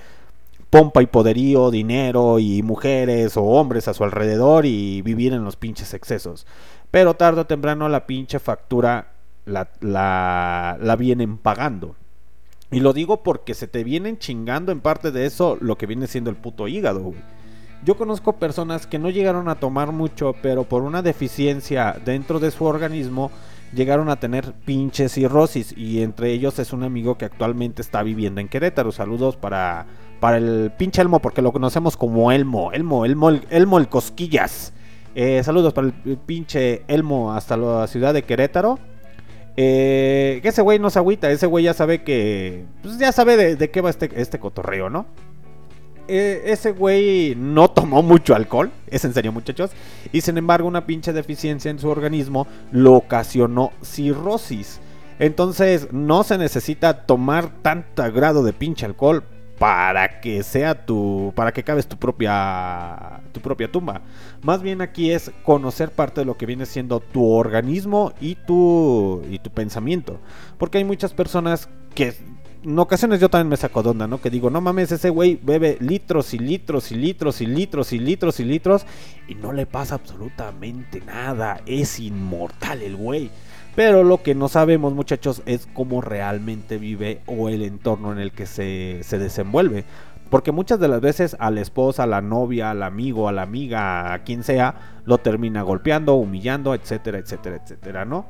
pompa 0.70 1.02
y 1.02 1.06
poderío, 1.06 1.70
dinero 1.70 2.38
y 2.38 2.62
mujeres 2.62 3.36
o 3.36 3.42
hombres 3.44 3.88
a 3.88 3.94
su 3.94 4.04
alrededor 4.04 4.66
y 4.66 5.02
vivir 5.02 5.32
en 5.32 5.44
los 5.44 5.56
pinches 5.56 5.94
excesos. 5.94 6.46
Pero 6.90 7.14
tarde 7.14 7.42
o 7.42 7.46
temprano 7.46 7.88
la 7.88 8.06
pinche 8.06 8.38
factura 8.38 9.12
la, 9.44 9.68
la, 9.80 10.96
vienen 10.96 11.38
pagando. 11.38 11.94
Y 12.70 12.80
lo 12.80 12.92
digo 12.92 13.22
porque 13.22 13.54
se 13.54 13.68
te 13.68 13.84
vienen 13.84 14.18
chingando 14.18 14.72
en 14.72 14.80
parte 14.80 15.12
de 15.12 15.26
eso 15.26 15.56
lo 15.60 15.78
que 15.78 15.86
viene 15.86 16.08
siendo 16.08 16.30
el 16.30 16.36
puto 16.36 16.66
hígado. 16.66 17.12
Yo 17.84 17.96
conozco 17.96 18.34
personas 18.34 18.86
que 18.86 18.98
no 18.98 19.10
llegaron 19.10 19.48
a 19.48 19.60
tomar 19.60 19.92
mucho, 19.92 20.34
pero 20.42 20.64
por 20.64 20.82
una 20.82 21.02
deficiencia 21.02 21.96
dentro 22.04 22.40
de 22.40 22.50
su 22.50 22.64
organismo 22.64 23.30
llegaron 23.72 24.08
a 24.08 24.18
tener 24.18 24.52
pinches 24.64 25.12
cirrosis. 25.12 25.72
Y 25.76 26.02
entre 26.02 26.32
ellos 26.32 26.58
es 26.58 26.72
un 26.72 26.82
amigo 26.82 27.16
que 27.16 27.26
actualmente 27.26 27.82
está 27.82 28.02
viviendo 28.02 28.40
en 28.40 28.48
Querétaro. 28.48 28.90
Saludos 28.90 29.36
para, 29.36 29.86
para 30.20 30.36
el 30.38 30.72
pinche 30.76 31.02
Elmo, 31.02 31.20
porque 31.20 31.42
lo 31.42 31.52
conocemos 31.52 31.96
como 31.96 32.32
Elmo. 32.32 32.72
Elmo, 32.72 33.04
Elmo, 33.04 33.28
el- 33.30 33.46
Elmo 33.50 33.78
el 33.78 33.88
Cosquillas. 33.88 34.72
Eh, 35.14 35.42
saludos 35.42 35.72
para 35.72 35.88
el 35.88 36.16
pinche 36.18 36.82
Elmo 36.88 37.32
hasta 37.32 37.56
la 37.56 37.86
ciudad 37.86 38.12
de 38.14 38.22
Querétaro. 38.22 38.78
Eh, 39.56 40.40
ese 40.44 40.60
güey 40.62 40.78
no 40.78 40.90
se 40.90 40.98
agüita, 40.98 41.30
ese 41.30 41.46
güey 41.46 41.64
ya 41.64 41.72
sabe 41.74 42.02
que. 42.02 42.66
Pues 42.82 42.98
ya 42.98 43.12
sabe 43.12 43.36
de, 43.36 43.56
de 43.56 43.70
qué 43.70 43.80
va 43.80 43.88
este, 43.90 44.10
este 44.20 44.38
cotorreo, 44.38 44.90
¿no? 44.90 45.06
Eh, 46.08 46.42
ese 46.52 46.70
güey 46.72 47.34
no 47.36 47.68
tomó 47.68 48.02
mucho 48.02 48.34
alcohol, 48.34 48.70
es 48.86 49.04
en 49.04 49.12
serio 49.12 49.32
muchachos, 49.32 49.70
y 50.12 50.20
sin 50.20 50.38
embargo 50.38 50.68
una 50.68 50.86
pinche 50.86 51.12
deficiencia 51.12 51.68
en 51.70 51.78
su 51.80 51.88
organismo 51.88 52.46
lo 52.70 52.92
ocasionó 52.94 53.72
cirrosis. 53.82 54.80
Entonces 55.18 55.88
no 55.92 56.22
se 56.22 56.36
necesita 56.38 57.06
tomar 57.06 57.48
tanto 57.62 58.04
grado 58.12 58.44
de 58.44 58.52
pinche 58.52 58.84
alcohol 58.86 59.24
para 59.58 60.20
que 60.20 60.42
sea 60.42 60.86
tu, 60.86 61.32
para 61.34 61.52
que 61.52 61.62
cabes 61.62 61.86
tu 61.86 61.96
propia, 61.96 63.20
tu 63.32 63.40
propia 63.40 63.70
tumba. 63.70 64.02
Más 64.42 64.62
bien 64.62 64.80
aquí 64.82 65.10
es 65.10 65.30
conocer 65.42 65.90
parte 65.90 66.20
de 66.20 66.24
lo 66.26 66.36
que 66.36 66.46
viene 66.46 66.66
siendo 66.66 67.00
tu 67.00 67.26
organismo 67.30 68.12
y 68.20 68.34
tu, 68.34 69.22
y 69.30 69.38
tu 69.38 69.50
pensamiento. 69.50 70.20
Porque 70.58 70.78
hay 70.78 70.84
muchas 70.84 71.14
personas 71.14 71.68
que 71.94 72.14
en 72.66 72.78
ocasiones 72.78 73.20
yo 73.20 73.28
también 73.28 73.48
me 73.48 73.56
saco 73.56 73.82
de 73.82 73.90
onda, 73.90 74.06
¿no? 74.08 74.20
Que 74.20 74.28
digo, 74.28 74.50
no 74.50 74.60
mames, 74.60 74.90
ese 74.90 75.08
güey 75.08 75.38
bebe 75.40 75.78
litros 75.80 76.34
y 76.34 76.38
litros 76.38 76.90
y 76.90 76.96
litros 76.96 77.40
y 77.40 77.46
litros 77.46 77.92
y 77.92 77.98
litros 77.98 78.40
y 78.40 78.44
litros 78.44 78.86
y 79.28 79.36
no 79.36 79.52
le 79.52 79.66
pasa 79.66 79.94
absolutamente 79.94 81.00
nada. 81.00 81.60
Es 81.64 82.00
inmortal 82.00 82.82
el 82.82 82.96
güey. 82.96 83.30
Pero 83.76 84.02
lo 84.02 84.22
que 84.22 84.34
no 84.34 84.48
sabemos, 84.48 84.94
muchachos, 84.94 85.42
es 85.44 85.68
cómo 85.74 86.00
realmente 86.00 86.78
vive 86.78 87.20
o 87.26 87.50
el 87.50 87.62
entorno 87.62 88.10
en 88.10 88.18
el 88.18 88.32
que 88.32 88.46
se, 88.46 89.00
se 89.02 89.18
desenvuelve. 89.18 89.84
Porque 90.30 90.50
muchas 90.50 90.80
de 90.80 90.88
las 90.88 91.00
veces 91.00 91.36
a 91.38 91.50
la 91.50 91.60
esposa, 91.60 92.02
a 92.02 92.06
la 92.06 92.22
novia, 92.22 92.70
al 92.70 92.82
amigo, 92.82 93.28
a 93.28 93.32
la 93.32 93.42
amiga, 93.42 94.12
a 94.12 94.24
quien 94.24 94.42
sea, 94.42 95.00
lo 95.04 95.18
termina 95.18 95.62
golpeando, 95.62 96.14
humillando, 96.14 96.74
etcétera, 96.74 97.18
etcétera, 97.18 97.60
etcétera, 97.62 98.04
¿no? 98.06 98.26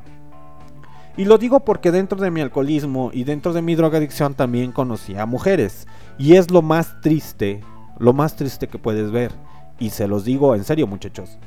Y 1.16 1.24
lo 1.24 1.38
digo 1.38 1.60
porque 1.60 1.92
dentro 1.92 2.20
de 2.20 2.30
mi 2.30 2.42
alcoholismo 2.42 3.10
y 3.14 3.24
dentro 3.24 3.54
de 3.54 3.62
mi 3.62 3.74
drogadicción 3.74 4.34
también 4.34 4.72
conocí 4.72 5.16
a 5.16 5.24
mujeres. 5.24 5.86
Y 6.18 6.34
es 6.34 6.50
lo 6.50 6.60
más 6.60 7.00
triste, 7.00 7.62
lo 7.98 8.12
más 8.12 8.36
triste 8.36 8.66
que 8.66 8.78
puedes 8.78 9.10
ver. 9.10 9.32
Y 9.78 9.90
se 9.90 10.08
los 10.08 10.24
digo 10.24 10.54
en 10.54 10.64
serio 10.64 10.86
muchachos. 10.86 11.38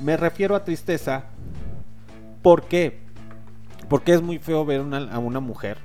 Me 0.00 0.16
refiero 0.16 0.54
a 0.54 0.64
tristeza. 0.64 1.24
¿Por 2.42 2.64
qué? 2.64 3.00
Porque 3.88 4.14
es 4.14 4.22
muy 4.22 4.38
feo 4.38 4.64
ver 4.64 4.80
a 4.80 5.18
una 5.18 5.40
mujer 5.40 5.78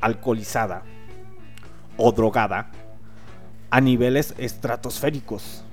alcoholizada 0.00 0.82
o 1.96 2.12
drogada 2.12 2.70
a 3.70 3.80
niveles 3.80 4.34
estratosféricos. 4.38 5.64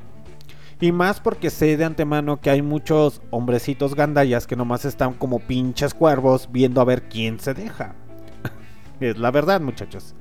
Y 0.82 0.92
más 0.92 1.20
porque 1.20 1.50
sé 1.50 1.78
de 1.78 1.86
antemano 1.86 2.42
que 2.42 2.50
hay 2.50 2.62
muchos 2.62 3.22
hombrecitos 3.32 3.96
gandallas 3.96 4.46
que 4.46 4.58
nomás 4.58 4.84
están 4.86 5.14
como 5.14 5.40
pinches 5.40 5.94
cuervos 5.94 6.50
viendo 6.52 6.82
a 6.82 6.86
ver 6.86 7.04
quién 7.08 7.40
se 7.40 7.54
deja. 7.54 7.96
es 9.00 9.18
la 9.18 9.32
verdad, 9.32 9.62
muchachos. 9.62 10.16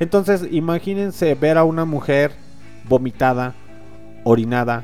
Entonces, 0.00 0.46
imagínense 0.50 1.34
ver 1.34 1.58
a 1.58 1.64
una 1.64 1.84
mujer 1.84 2.32
vomitada, 2.88 3.54
orinada 4.24 4.82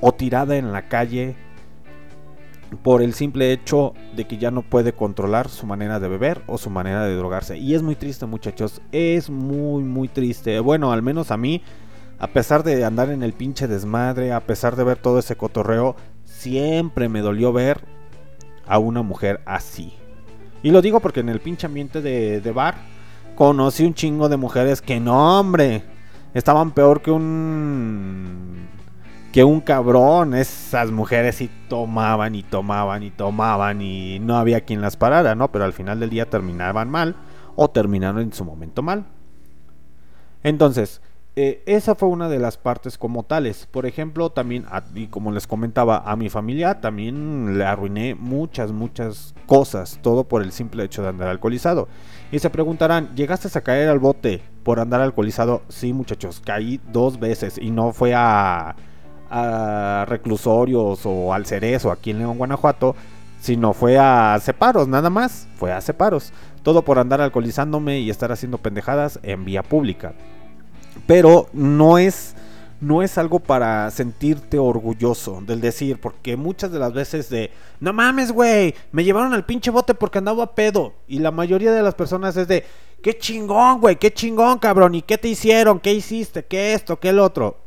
o 0.00 0.12
tirada 0.12 0.56
en 0.56 0.72
la 0.72 0.88
calle 0.88 1.36
por 2.76 3.02
el 3.02 3.14
simple 3.14 3.52
hecho 3.52 3.94
de 4.16 4.26
que 4.26 4.38
ya 4.38 4.50
no 4.50 4.62
puede 4.62 4.92
controlar 4.92 5.48
su 5.48 5.66
manera 5.66 6.00
de 6.00 6.08
beber 6.08 6.42
o 6.46 6.58
su 6.58 6.70
manera 6.70 7.04
de 7.04 7.16
drogarse. 7.16 7.58
Y 7.58 7.74
es 7.74 7.82
muy 7.82 7.96
triste, 7.96 8.26
muchachos. 8.26 8.80
Es 8.92 9.30
muy, 9.30 9.82
muy 9.82 10.08
triste. 10.08 10.58
Bueno, 10.60 10.92
al 10.92 11.02
menos 11.02 11.30
a 11.30 11.36
mí, 11.36 11.62
a 12.18 12.28
pesar 12.28 12.62
de 12.62 12.84
andar 12.84 13.10
en 13.10 13.22
el 13.22 13.32
pinche 13.32 13.68
desmadre, 13.68 14.32
a 14.32 14.40
pesar 14.40 14.76
de 14.76 14.84
ver 14.84 14.98
todo 14.98 15.18
ese 15.18 15.36
cotorreo, 15.36 15.96
siempre 16.24 17.08
me 17.08 17.20
dolió 17.20 17.52
ver 17.52 17.84
a 18.66 18.78
una 18.78 19.02
mujer 19.02 19.40
así. 19.44 19.94
Y 20.62 20.70
lo 20.70 20.80
digo 20.80 21.00
porque 21.00 21.20
en 21.20 21.28
el 21.28 21.40
pinche 21.40 21.66
ambiente 21.66 22.00
de, 22.00 22.40
de 22.40 22.52
bar 22.52 22.76
conocí 23.34 23.84
un 23.84 23.94
chingo 23.94 24.28
de 24.28 24.36
mujeres 24.36 24.80
que 24.80 25.00
no, 25.00 25.40
hombre, 25.40 25.82
estaban 26.34 26.72
peor 26.72 27.02
que 27.02 27.10
un 27.10 28.68
que 29.32 29.44
un 29.44 29.60
cabrón. 29.60 30.34
Esas 30.34 30.90
mujeres 30.90 31.36
sí 31.36 31.50
tomaban 31.68 32.34
y 32.34 32.42
tomaban 32.42 33.02
y 33.02 33.10
tomaban 33.10 33.80
y 33.82 34.18
no 34.20 34.36
había 34.36 34.60
quien 34.60 34.80
las 34.80 34.96
parara, 34.96 35.34
¿no? 35.34 35.50
Pero 35.50 35.64
al 35.64 35.72
final 35.72 35.98
del 36.00 36.10
día 36.10 36.28
terminaban 36.30 36.90
mal 36.90 37.16
o 37.56 37.68
terminaron 37.68 38.22
en 38.22 38.32
su 38.32 38.44
momento 38.44 38.82
mal. 38.82 39.04
Entonces, 40.42 41.00
eh, 41.34 41.62
esa 41.66 41.94
fue 41.94 42.08
una 42.10 42.28
de 42.28 42.38
las 42.38 42.58
partes 42.58 42.98
como 42.98 43.22
tales. 43.22 43.66
Por 43.70 43.86
ejemplo, 43.86 44.30
también, 44.30 44.66
a- 44.70 44.82
y 44.94 45.06
como 45.06 45.32
les 45.32 45.46
comentaba, 45.46 45.98
a 46.04 46.14
mi 46.16 46.28
familia 46.28 46.80
también 46.80 47.56
le 47.58 47.64
arruiné 47.64 48.14
muchas, 48.14 48.70
muchas 48.72 49.34
cosas. 49.46 49.98
Todo 50.02 50.24
por 50.24 50.42
el 50.42 50.52
simple 50.52 50.84
hecho 50.84 51.02
de 51.02 51.08
andar 51.08 51.28
alcoholizado. 51.28 51.88
Y 52.32 52.38
se 52.38 52.50
preguntarán, 52.50 53.14
¿llegaste 53.14 53.56
a 53.56 53.62
caer 53.62 53.88
al 53.88 53.98
bote 53.98 54.42
por 54.62 54.78
andar 54.80 55.00
alcoholizado? 55.00 55.62
Sí, 55.68 55.92
muchachos, 55.92 56.42
caí 56.44 56.80
dos 56.92 57.18
veces 57.18 57.56
y 57.56 57.70
no 57.70 57.92
fue 57.92 58.14
a, 58.14 58.74
a 59.32 60.04
reclusorios 60.06 61.00
o 61.04 61.32
al 61.32 61.46
cerezo 61.46 61.90
aquí 61.90 62.10
en 62.10 62.18
León, 62.18 62.36
Guanajuato, 62.36 62.94
sino 63.40 63.72
fue 63.72 63.98
a 63.98 64.38
separos, 64.40 64.86
nada 64.86 65.08
más. 65.10 65.48
Fue 65.56 65.72
a 65.72 65.80
separos. 65.80 66.32
Todo 66.62 66.82
por 66.82 66.98
andar 66.98 67.20
alcoholizándome 67.20 67.98
y 68.00 68.10
estar 68.10 68.30
haciendo 68.30 68.58
pendejadas 68.58 69.18
en 69.22 69.44
vía 69.44 69.62
pública. 69.62 70.12
Pero 71.06 71.48
no 71.52 71.98
es 71.98 72.36
no 72.82 73.00
es 73.00 73.16
algo 73.16 73.38
para 73.38 73.88
sentirte 73.92 74.58
orgulloso 74.58 75.40
del 75.46 75.60
decir, 75.60 76.00
porque 76.00 76.36
muchas 76.36 76.72
de 76.72 76.80
las 76.80 76.92
veces 76.92 77.30
de, 77.30 77.52
no 77.78 77.92
mames, 77.92 78.32
güey, 78.32 78.74
me 78.90 79.04
llevaron 79.04 79.32
al 79.34 79.46
pinche 79.46 79.70
bote 79.70 79.94
porque 79.94 80.18
andaba 80.18 80.56
pedo. 80.56 80.92
Y 81.06 81.20
la 81.20 81.30
mayoría 81.30 81.70
de 81.70 81.82
las 81.82 81.94
personas 81.94 82.36
es 82.36 82.48
de, 82.48 82.64
qué 83.00 83.16
chingón, 83.16 83.80
güey, 83.80 83.96
qué 83.96 84.12
chingón, 84.12 84.58
cabrón, 84.58 84.96
¿y 84.96 85.02
qué 85.02 85.16
te 85.16 85.28
hicieron? 85.28 85.78
¿Qué 85.78 85.92
hiciste? 85.92 86.44
¿Qué 86.44 86.74
esto? 86.74 86.98
¿Qué 86.98 87.10
el 87.10 87.20
otro? 87.20 87.61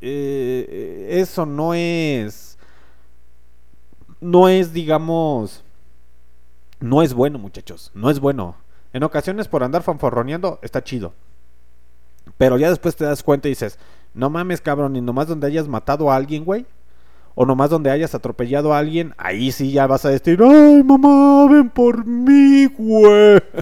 Eh, 0.00 1.08
eso 1.10 1.44
no 1.46 1.74
es, 1.74 2.58
no 4.20 4.48
es, 4.48 4.72
digamos, 4.72 5.64
no 6.80 7.02
es 7.02 7.14
bueno, 7.14 7.38
muchachos, 7.38 7.90
no 7.94 8.10
es 8.10 8.20
bueno. 8.20 8.56
En 8.92 9.02
ocasiones 9.02 9.48
por 9.48 9.62
andar 9.64 9.82
fanfarroneando 9.82 10.58
está 10.62 10.82
chido. 10.82 11.12
Pero 12.36 12.56
ya 12.58 12.70
después 12.70 12.96
te 12.96 13.04
das 13.04 13.22
cuenta 13.22 13.48
y 13.48 13.52
dices, 13.52 13.78
no 14.14 14.30
mames, 14.30 14.60
cabrón, 14.60 14.96
y 14.96 15.00
nomás 15.00 15.28
donde 15.28 15.46
hayas 15.46 15.68
matado 15.68 16.10
a 16.10 16.16
alguien, 16.16 16.44
güey. 16.44 16.66
O 17.34 17.46
nomás 17.46 17.70
donde 17.70 17.90
hayas 17.90 18.14
atropellado 18.14 18.74
a 18.74 18.78
alguien, 18.78 19.14
ahí 19.16 19.52
sí 19.52 19.70
ya 19.70 19.86
vas 19.86 20.04
a 20.04 20.10
decir, 20.10 20.40
ay, 20.42 20.82
mamá, 20.82 21.46
ven 21.48 21.70
por 21.70 22.04
mí, 22.04 22.66
güey. 22.66 23.40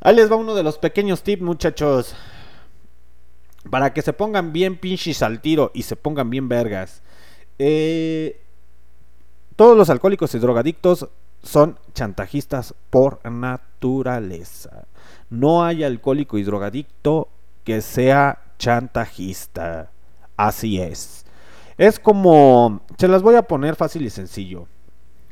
Ahí 0.00 0.14
les 0.14 0.30
va 0.30 0.36
uno 0.36 0.54
de 0.54 0.62
los 0.62 0.78
pequeños 0.78 1.22
tips, 1.22 1.42
muchachos. 1.42 2.14
Para 3.70 3.92
que 3.92 4.02
se 4.02 4.12
pongan 4.12 4.52
bien 4.52 4.76
pinches 4.76 5.22
al 5.22 5.40
tiro 5.40 5.70
y 5.74 5.82
se 5.82 5.96
pongan 5.96 6.30
bien 6.30 6.48
vergas. 6.48 7.02
Eh, 7.58 8.40
todos 9.56 9.76
los 9.76 9.90
alcohólicos 9.90 10.34
y 10.34 10.38
drogadictos 10.38 11.08
son 11.42 11.78
chantajistas 11.94 12.74
por 12.90 13.20
naturaleza. 13.28 14.86
No 15.30 15.64
hay 15.64 15.84
alcohólico 15.84 16.38
y 16.38 16.42
drogadicto 16.42 17.28
que 17.64 17.80
sea 17.80 18.42
chantajista. 18.58 19.90
Así 20.36 20.80
es. 20.80 21.24
Es 21.76 21.98
como, 21.98 22.80
se 22.98 23.08
las 23.08 23.22
voy 23.22 23.36
a 23.36 23.42
poner 23.42 23.76
fácil 23.76 24.02
y 24.04 24.10
sencillo. 24.10 24.66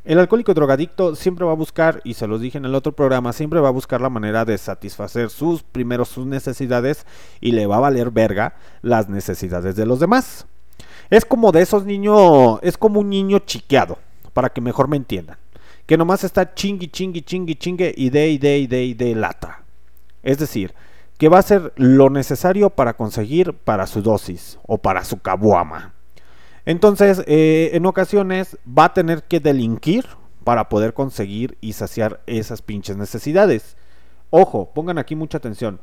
El 0.06 0.20
alcohólico 0.20 0.54
drogadicto 0.54 1.16
siempre 1.16 1.44
va 1.44 1.50
a 1.50 1.56
buscar, 1.56 2.00
y 2.04 2.14
se 2.14 2.28
los 2.28 2.40
dije 2.40 2.58
en 2.58 2.64
el 2.64 2.76
otro 2.76 2.92
programa, 2.92 3.32
siempre 3.32 3.58
va 3.58 3.70
a 3.70 3.72
buscar 3.72 4.00
la 4.00 4.08
manera 4.08 4.44
de 4.44 4.56
satisfacer 4.56 5.30
sus 5.30 5.64
primero 5.64 6.04
sus 6.04 6.26
necesidades 6.26 7.04
y 7.40 7.50
le 7.50 7.66
va 7.66 7.78
a 7.78 7.80
valer 7.80 8.12
verga 8.12 8.54
las 8.82 9.08
necesidades 9.08 9.74
de 9.74 9.84
los 9.84 9.98
demás. 9.98 10.46
Es 11.10 11.24
como 11.24 11.50
de 11.50 11.62
esos 11.62 11.84
niños, 11.84 12.60
es 12.62 12.78
como 12.78 13.00
un 13.00 13.10
niño 13.10 13.40
chiqueado, 13.40 13.98
para 14.32 14.48
que 14.48 14.60
mejor 14.60 14.86
me 14.86 14.96
entiendan. 14.96 15.38
Que 15.86 15.98
nomás 15.98 16.22
está 16.22 16.54
chingui, 16.54 16.86
chingui, 16.86 17.22
chingui, 17.22 17.56
chingue 17.56 17.92
y 17.96 18.10
de, 18.10 18.28
y 18.28 18.38
de, 18.38 18.58
y 18.58 18.66
de, 18.68 18.84
y 18.84 18.94
de 18.94 19.12
lata. 19.16 19.64
Es 20.22 20.38
decir, 20.38 20.72
que 21.18 21.28
va 21.28 21.38
a 21.38 21.40
hacer 21.40 21.72
lo 21.74 22.10
necesario 22.10 22.70
para 22.70 22.96
conseguir 22.96 23.54
para 23.54 23.88
su 23.88 24.02
dosis 24.02 24.56
o 24.68 24.78
para 24.78 25.04
su 25.04 25.18
cabuama. 25.18 25.95
Entonces, 26.66 27.22
eh, 27.26 27.70
en 27.72 27.86
ocasiones 27.86 28.58
va 28.66 28.86
a 28.86 28.94
tener 28.94 29.22
que 29.22 29.40
delinquir 29.40 30.04
para 30.44 30.68
poder 30.68 30.94
conseguir 30.94 31.56
y 31.60 31.72
saciar 31.72 32.20
esas 32.26 32.60
pinches 32.60 32.96
necesidades. 32.96 33.76
Ojo, 34.30 34.72
pongan 34.74 34.98
aquí 34.98 35.14
mucha 35.14 35.38
atención. 35.38 35.80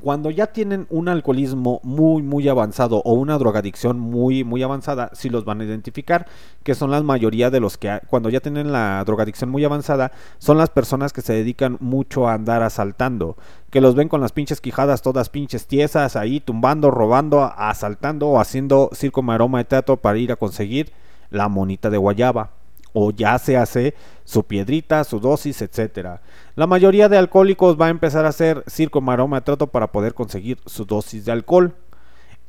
Cuando 0.00 0.30
ya 0.30 0.48
tienen 0.48 0.86
un 0.90 1.08
alcoholismo 1.08 1.80
muy 1.84 2.22
muy 2.22 2.48
avanzado 2.48 3.02
o 3.04 3.12
una 3.12 3.38
drogadicción 3.38 4.00
muy 4.00 4.42
muy 4.42 4.62
avanzada, 4.62 5.10
sí 5.12 5.28
los 5.28 5.44
van 5.44 5.60
a 5.60 5.64
identificar, 5.64 6.26
que 6.62 6.74
son 6.74 6.90
la 6.90 7.02
mayoría 7.02 7.50
de 7.50 7.60
los 7.60 7.76
que 7.76 8.00
cuando 8.08 8.30
ya 8.30 8.40
tienen 8.40 8.72
la 8.72 9.02
drogadicción 9.04 9.50
muy 9.50 9.64
avanzada, 9.64 10.10
son 10.38 10.58
las 10.58 10.70
personas 10.70 11.12
que 11.12 11.20
se 11.20 11.34
dedican 11.34 11.76
mucho 11.80 12.26
a 12.26 12.34
andar 12.34 12.62
asaltando, 12.62 13.36
que 13.70 13.80
los 13.80 13.94
ven 13.94 14.08
con 14.08 14.20
las 14.20 14.32
pinches 14.32 14.60
quijadas 14.60 15.02
todas 15.02 15.28
pinches 15.28 15.66
tiesas 15.66 16.16
ahí 16.16 16.40
tumbando, 16.40 16.90
robando, 16.90 17.44
asaltando 17.44 18.28
o 18.28 18.40
haciendo 18.40 18.90
circo 18.94 19.22
maroma 19.22 19.58
de 19.58 19.64
teatro 19.64 19.98
para 19.98 20.18
ir 20.18 20.32
a 20.32 20.36
conseguir 20.36 20.92
la 21.30 21.48
monita 21.48 21.90
de 21.90 21.98
guayaba 21.98 22.61
o 22.92 23.10
ya 23.10 23.38
se 23.38 23.56
hace 23.56 23.94
su 24.24 24.44
piedrita, 24.44 25.04
su 25.04 25.20
dosis, 25.20 25.62
etcétera. 25.62 26.20
La 26.54 26.66
mayoría 26.66 27.08
de 27.08 27.18
alcohólicos 27.18 27.80
va 27.80 27.86
a 27.86 27.90
empezar 27.90 28.24
a 28.24 28.30
hacer 28.30 28.62
circo, 28.66 29.00
maroma, 29.00 29.42
trato 29.42 29.68
para 29.68 29.92
poder 29.92 30.14
conseguir 30.14 30.58
su 30.66 30.84
dosis 30.84 31.24
de 31.24 31.32
alcohol. 31.32 31.74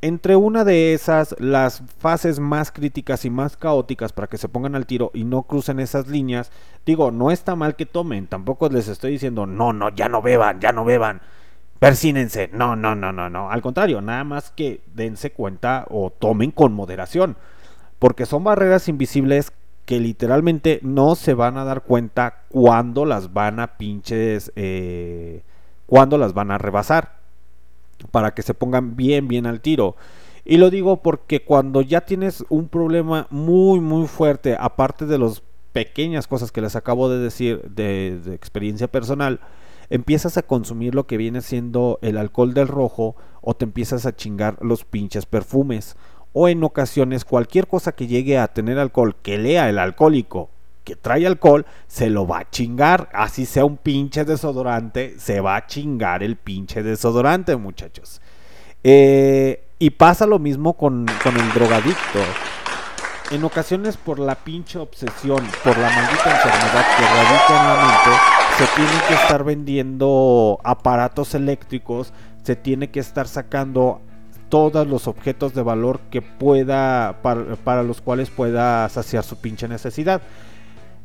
Entre 0.02 0.36
una 0.36 0.64
de 0.64 0.92
esas, 0.92 1.34
las 1.38 1.82
fases 1.98 2.38
más 2.38 2.70
críticas 2.70 3.24
y 3.24 3.30
más 3.30 3.56
caóticas 3.56 4.12
para 4.12 4.26
que 4.26 4.36
se 4.36 4.50
pongan 4.50 4.74
al 4.74 4.84
tiro 4.84 5.10
y 5.14 5.24
no 5.24 5.44
crucen 5.44 5.80
esas 5.80 6.08
líneas, 6.08 6.52
digo, 6.84 7.10
no 7.10 7.30
está 7.30 7.56
mal 7.56 7.74
que 7.74 7.86
tomen, 7.86 8.26
tampoco 8.26 8.68
les 8.68 8.88
estoy 8.88 9.12
diciendo, 9.12 9.46
no, 9.46 9.72
no, 9.72 9.88
ya 9.88 10.10
no 10.10 10.20
beban, 10.20 10.60
ya 10.60 10.72
no 10.72 10.84
beban, 10.84 11.22
persínense, 11.78 12.50
no, 12.52 12.76
no, 12.76 12.94
no, 12.94 13.12
no, 13.12 13.30
no, 13.30 13.50
al 13.50 13.62
contrario, 13.62 14.02
nada 14.02 14.24
más 14.24 14.50
que 14.50 14.82
dense 14.94 15.32
cuenta 15.32 15.86
o 15.88 16.10
tomen 16.10 16.50
con 16.50 16.74
moderación, 16.74 17.38
porque 17.98 18.26
son 18.26 18.44
barreras 18.44 18.88
invisibles 18.88 19.52
que 19.84 20.00
literalmente 20.00 20.80
no 20.82 21.14
se 21.14 21.34
van 21.34 21.58
a 21.58 21.64
dar 21.64 21.82
cuenta 21.82 22.42
cuando 22.48 23.04
las 23.04 23.32
van 23.32 23.60
a 23.60 23.76
pinches, 23.76 24.52
eh, 24.56 25.42
cuando 25.86 26.16
las 26.16 26.32
van 26.32 26.50
a 26.50 26.58
rebasar, 26.58 27.18
para 28.10 28.32
que 28.32 28.42
se 28.42 28.54
pongan 28.54 28.96
bien, 28.96 29.28
bien 29.28 29.46
al 29.46 29.60
tiro. 29.60 29.96
Y 30.44 30.56
lo 30.58 30.70
digo 30.70 31.02
porque 31.02 31.44
cuando 31.44 31.80
ya 31.80 32.02
tienes 32.02 32.44
un 32.48 32.68
problema 32.68 33.26
muy, 33.30 33.80
muy 33.80 34.06
fuerte, 34.06 34.56
aparte 34.58 35.06
de 35.06 35.18
las 35.18 35.42
pequeñas 35.72 36.26
cosas 36.26 36.52
que 36.52 36.60
les 36.60 36.76
acabo 36.76 37.08
de 37.08 37.18
decir 37.18 37.62
de, 37.62 38.20
de 38.24 38.34
experiencia 38.34 38.88
personal, 38.88 39.40
empiezas 39.90 40.36
a 40.36 40.42
consumir 40.42 40.94
lo 40.94 41.06
que 41.06 41.16
viene 41.16 41.40
siendo 41.40 41.98
el 42.02 42.16
alcohol 42.16 42.54
del 42.54 42.68
rojo 42.68 43.16
o 43.42 43.54
te 43.54 43.64
empiezas 43.64 44.06
a 44.06 44.16
chingar 44.16 44.56
los 44.60 44.84
pinches 44.84 45.26
perfumes 45.26 45.96
o 46.34 46.48
en 46.48 46.62
ocasiones 46.62 47.24
cualquier 47.24 47.66
cosa 47.66 47.92
que 47.92 48.06
llegue 48.06 48.38
a 48.38 48.48
tener 48.48 48.78
alcohol, 48.78 49.16
que 49.22 49.38
lea 49.38 49.70
el 49.70 49.78
alcohólico 49.78 50.50
que 50.84 50.96
trae 50.96 51.26
alcohol, 51.26 51.64
se 51.86 52.10
lo 52.10 52.26
va 52.26 52.40
a 52.40 52.50
chingar. 52.50 53.08
Así 53.14 53.46
sea 53.46 53.64
un 53.64 53.78
pinche 53.78 54.24
desodorante, 54.24 55.18
se 55.18 55.40
va 55.40 55.56
a 55.56 55.66
chingar 55.66 56.22
el 56.22 56.36
pinche 56.36 56.82
desodorante, 56.82 57.56
muchachos. 57.56 58.20
Eh, 58.82 59.64
y 59.78 59.90
pasa 59.90 60.26
lo 60.26 60.38
mismo 60.38 60.74
con, 60.74 61.06
con 61.22 61.36
el 61.36 61.52
drogadicto. 61.54 62.18
En 63.30 63.42
ocasiones 63.42 63.96
por 63.96 64.18
la 64.18 64.34
pinche 64.34 64.78
obsesión, 64.78 65.42
por 65.64 65.78
la 65.78 65.88
maldita 65.88 66.30
enfermedad 66.30 66.84
que 66.96 67.02
radica 67.02 67.60
en 67.60 67.66
la 67.66 67.76
mente, 67.86 68.20
se 68.58 68.66
tiene 68.76 69.08
que 69.08 69.14
estar 69.14 69.44
vendiendo 69.44 70.60
aparatos 70.62 71.34
eléctricos, 71.34 72.12
se 72.42 72.54
tiene 72.54 72.90
que 72.90 73.00
estar 73.00 73.26
sacando 73.26 74.02
todos 74.54 74.86
los 74.86 75.08
objetos 75.08 75.52
de 75.52 75.62
valor 75.62 75.98
que 76.12 76.22
pueda, 76.22 77.22
para, 77.22 77.82
los 77.82 78.00
cuales 78.00 78.30
pueda 78.30 78.88
saciar 78.88 79.24
su 79.24 79.34
pinche 79.38 79.66
necesidad. 79.66 80.22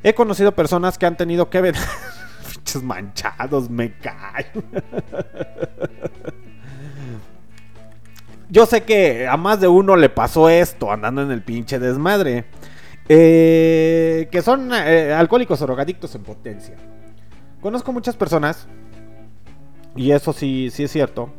He 0.04 0.14
conocido 0.14 0.52
personas 0.52 1.00
que 1.00 1.08
han 1.08 1.18
tenido 1.18 1.50
que 1.50 1.60
ver. 1.60 1.76
Pinches 2.54 2.84
manchados, 2.84 3.68
me 3.68 3.98
caen. 3.98 4.46
Yo 8.50 8.68
sé 8.68 8.84
que 8.84 9.28
a 9.28 9.36
más 9.36 9.60
de 9.60 9.68
uno 9.68 9.96
le 9.96 10.10
pasó 10.10 10.48
esto 10.48 10.92
andando 10.92 11.24
en 11.24 11.32
el 11.32 11.42
pinche 11.42 11.80
desmadre. 11.80 12.46
Eh, 13.08 14.30
que 14.32 14.44
son 14.44 14.72
eh, 14.76 15.12
alcohólicos 15.12 15.60
o 15.60 15.66
drogadictos 15.66 16.14
en 16.14 16.22
potencia. 16.22 16.76
Conozco 17.62 17.92
muchas 17.92 18.16
personas. 18.16 18.68
Y 19.96 20.12
eso 20.12 20.34
sí, 20.34 20.70
sí 20.72 20.84
es 20.84 20.92
cierto. 20.92 21.32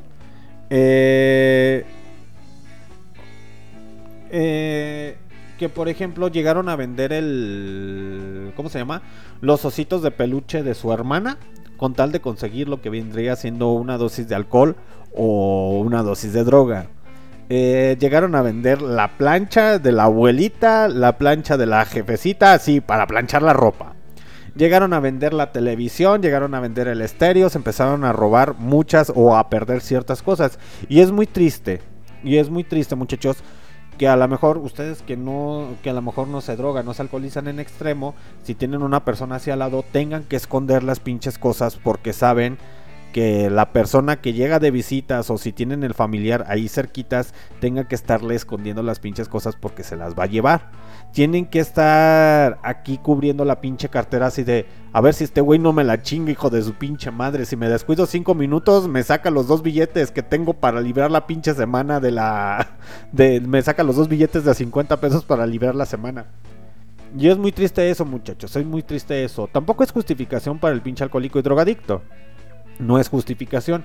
Eh, 0.70 1.85
eh, 4.31 5.16
que 5.59 5.69
por 5.69 5.89
ejemplo 5.89 6.28
llegaron 6.28 6.69
a 6.69 6.77
vender 6.77 7.12
el 7.12 8.52
¿cómo 8.57 8.69
se 8.69 8.78
llama? 8.78 9.02
los 9.40 9.65
ositos 9.65 10.02
de 10.02 10.11
peluche 10.11 10.62
de 10.62 10.74
su 10.74 10.93
hermana 10.93 11.39
con 11.77 11.94
tal 11.94 12.12
de 12.12 12.20
conseguir 12.20 12.69
lo 12.69 12.81
que 12.81 12.90
vendría 12.90 13.36
siendo 13.36 13.73
una 13.73 13.97
dosis 13.97 14.28
de 14.28 14.35
alcohol 14.35 14.77
o 15.15 15.81
una 15.81 16.02
dosis 16.02 16.32
de 16.32 16.44
droga. 16.44 16.89
Eh, 17.48 17.97
llegaron 17.98 18.35
a 18.35 18.43
vender 18.43 18.81
la 18.81 19.16
plancha 19.16 19.78
de 19.78 19.90
la 19.90 20.05
abuelita, 20.05 20.89
la 20.89 21.19
plancha 21.19 21.57
de 21.57 21.66
la 21.66 21.85
jefecita, 21.85 22.52
así 22.52 22.81
para 22.81 23.07
planchar 23.07 23.43
la 23.43 23.55
ropa. 23.55 23.94
Llegaron 24.55 24.93
a 24.93 25.01
vender 25.01 25.32
la 25.32 25.52
televisión, 25.52 26.23
llegaron 26.23 26.55
a 26.55 26.61
vender 26.61 26.86
el 26.86 27.01
estéreo, 27.01 27.48
se 27.48 27.59
empezaron 27.59 28.05
a 28.05 28.12
robar 28.12 28.55
muchas 28.59 29.11
o 29.15 29.36
a 29.36 29.48
perder 29.48 29.81
ciertas 29.81 30.23
cosas. 30.23 30.59
Y 30.89 31.01
es 31.01 31.11
muy 31.11 31.27
triste, 31.27 31.81
y 32.23 32.36
es 32.36 32.51
muy 32.51 32.62
triste 32.62 32.94
muchachos, 32.94 33.39
que 34.01 34.09
a 34.09 34.16
lo 34.16 34.27
mejor 34.28 34.56
ustedes 34.56 35.02
que 35.02 35.18
no 35.18 35.74
que 35.82 35.90
a 35.90 35.93
lo 35.93 36.01
mejor 36.01 36.27
no 36.27 36.40
se 36.40 36.56
drogan, 36.56 36.86
no 36.86 36.94
se 36.94 37.02
alcoholizan 37.02 37.48
en 37.48 37.60
extremo, 37.60 38.14
si 38.43 38.55
tienen 38.55 38.82
una 38.82 39.05
persona 39.05 39.35
hacia 39.35 39.52
al 39.52 39.59
lado, 39.59 39.85
tengan 39.93 40.24
que 40.24 40.36
esconder 40.36 40.82
las 40.82 41.01
pinches 41.01 41.36
cosas 41.36 41.77
porque 41.77 42.14
saben 42.14 42.56
que 43.11 43.51
la 43.51 43.73
persona 43.73 44.20
que 44.20 44.32
llega 44.32 44.59
de 44.59 44.70
visitas 44.70 45.31
o 45.31 45.39
si 45.39 45.53
tienen 45.53 45.85
el 45.85 45.95
familiar 45.95 46.45
ahí 46.49 46.69
cerquitas, 46.69 47.35
tenga 47.61 47.87
que 47.89 47.95
estarle 47.95 48.35
escondiendo 48.35 48.82
las 48.82 49.01
pinches 49.01 49.28
cosas 49.28 49.57
porque 49.57 49.82
se 49.82 49.97
las 49.97 50.15
va 50.15 50.24
a 50.24 50.27
llevar. 50.27 50.70
Tienen 51.12 51.47
que 51.47 51.59
estar 51.61 52.59
aquí 52.62 52.99
cubriendo 52.99 53.45
la 53.45 53.61
pinche 53.61 53.89
cartera 53.89 54.27
así 54.27 54.45
de, 54.45 54.66
a 54.93 55.01
ver 55.01 55.15
si 55.15 55.24
este 55.24 55.41
güey 55.41 55.59
no 55.59 55.73
me 55.73 55.85
la 55.85 56.03
chinga, 56.03 56.31
hijo 56.31 56.51
de 56.51 56.62
su 56.62 56.74
pinche 56.74 57.11
madre. 57.11 57.45
Si 57.45 57.57
me 57.57 57.69
descuido 57.69 58.07
cinco 58.07 58.35
minutos, 58.35 58.89
me 58.89 59.03
saca 59.03 59.31
los 59.31 59.47
dos 59.47 59.62
billetes 59.62 60.11
que 60.11 60.23
tengo 60.23 60.55
para 60.55 60.81
librar 60.81 61.11
la 61.11 61.27
pinche 61.27 61.55
semana 61.55 62.01
de 62.01 62.12
la... 62.12 62.69
De, 63.12 63.41
me 63.41 63.61
saca 63.62 63.82
los 63.82 63.97
dos 63.97 64.09
billetes 64.09 64.45
de 64.45 64.55
50 64.55 65.01
pesos 65.01 65.24
para 65.24 65.47
librar 65.47 65.74
la 65.74 65.87
semana. 65.87 66.27
Y 67.16 67.28
es 67.28 67.39
muy 67.39 67.51
triste 67.51 67.91
eso, 67.91 68.05
muchachos. 68.05 68.55
Es 68.55 68.65
muy 68.65 68.82
triste 68.82 69.24
eso. 69.24 69.49
Tampoco 69.49 69.82
es 69.82 69.91
justificación 69.91 70.59
para 70.59 70.74
el 70.74 70.81
pinche 70.81 71.03
alcohólico 71.03 71.39
y 71.39 71.43
drogadicto 71.43 72.03
no 72.81 72.98
es 72.98 73.09
justificación, 73.09 73.85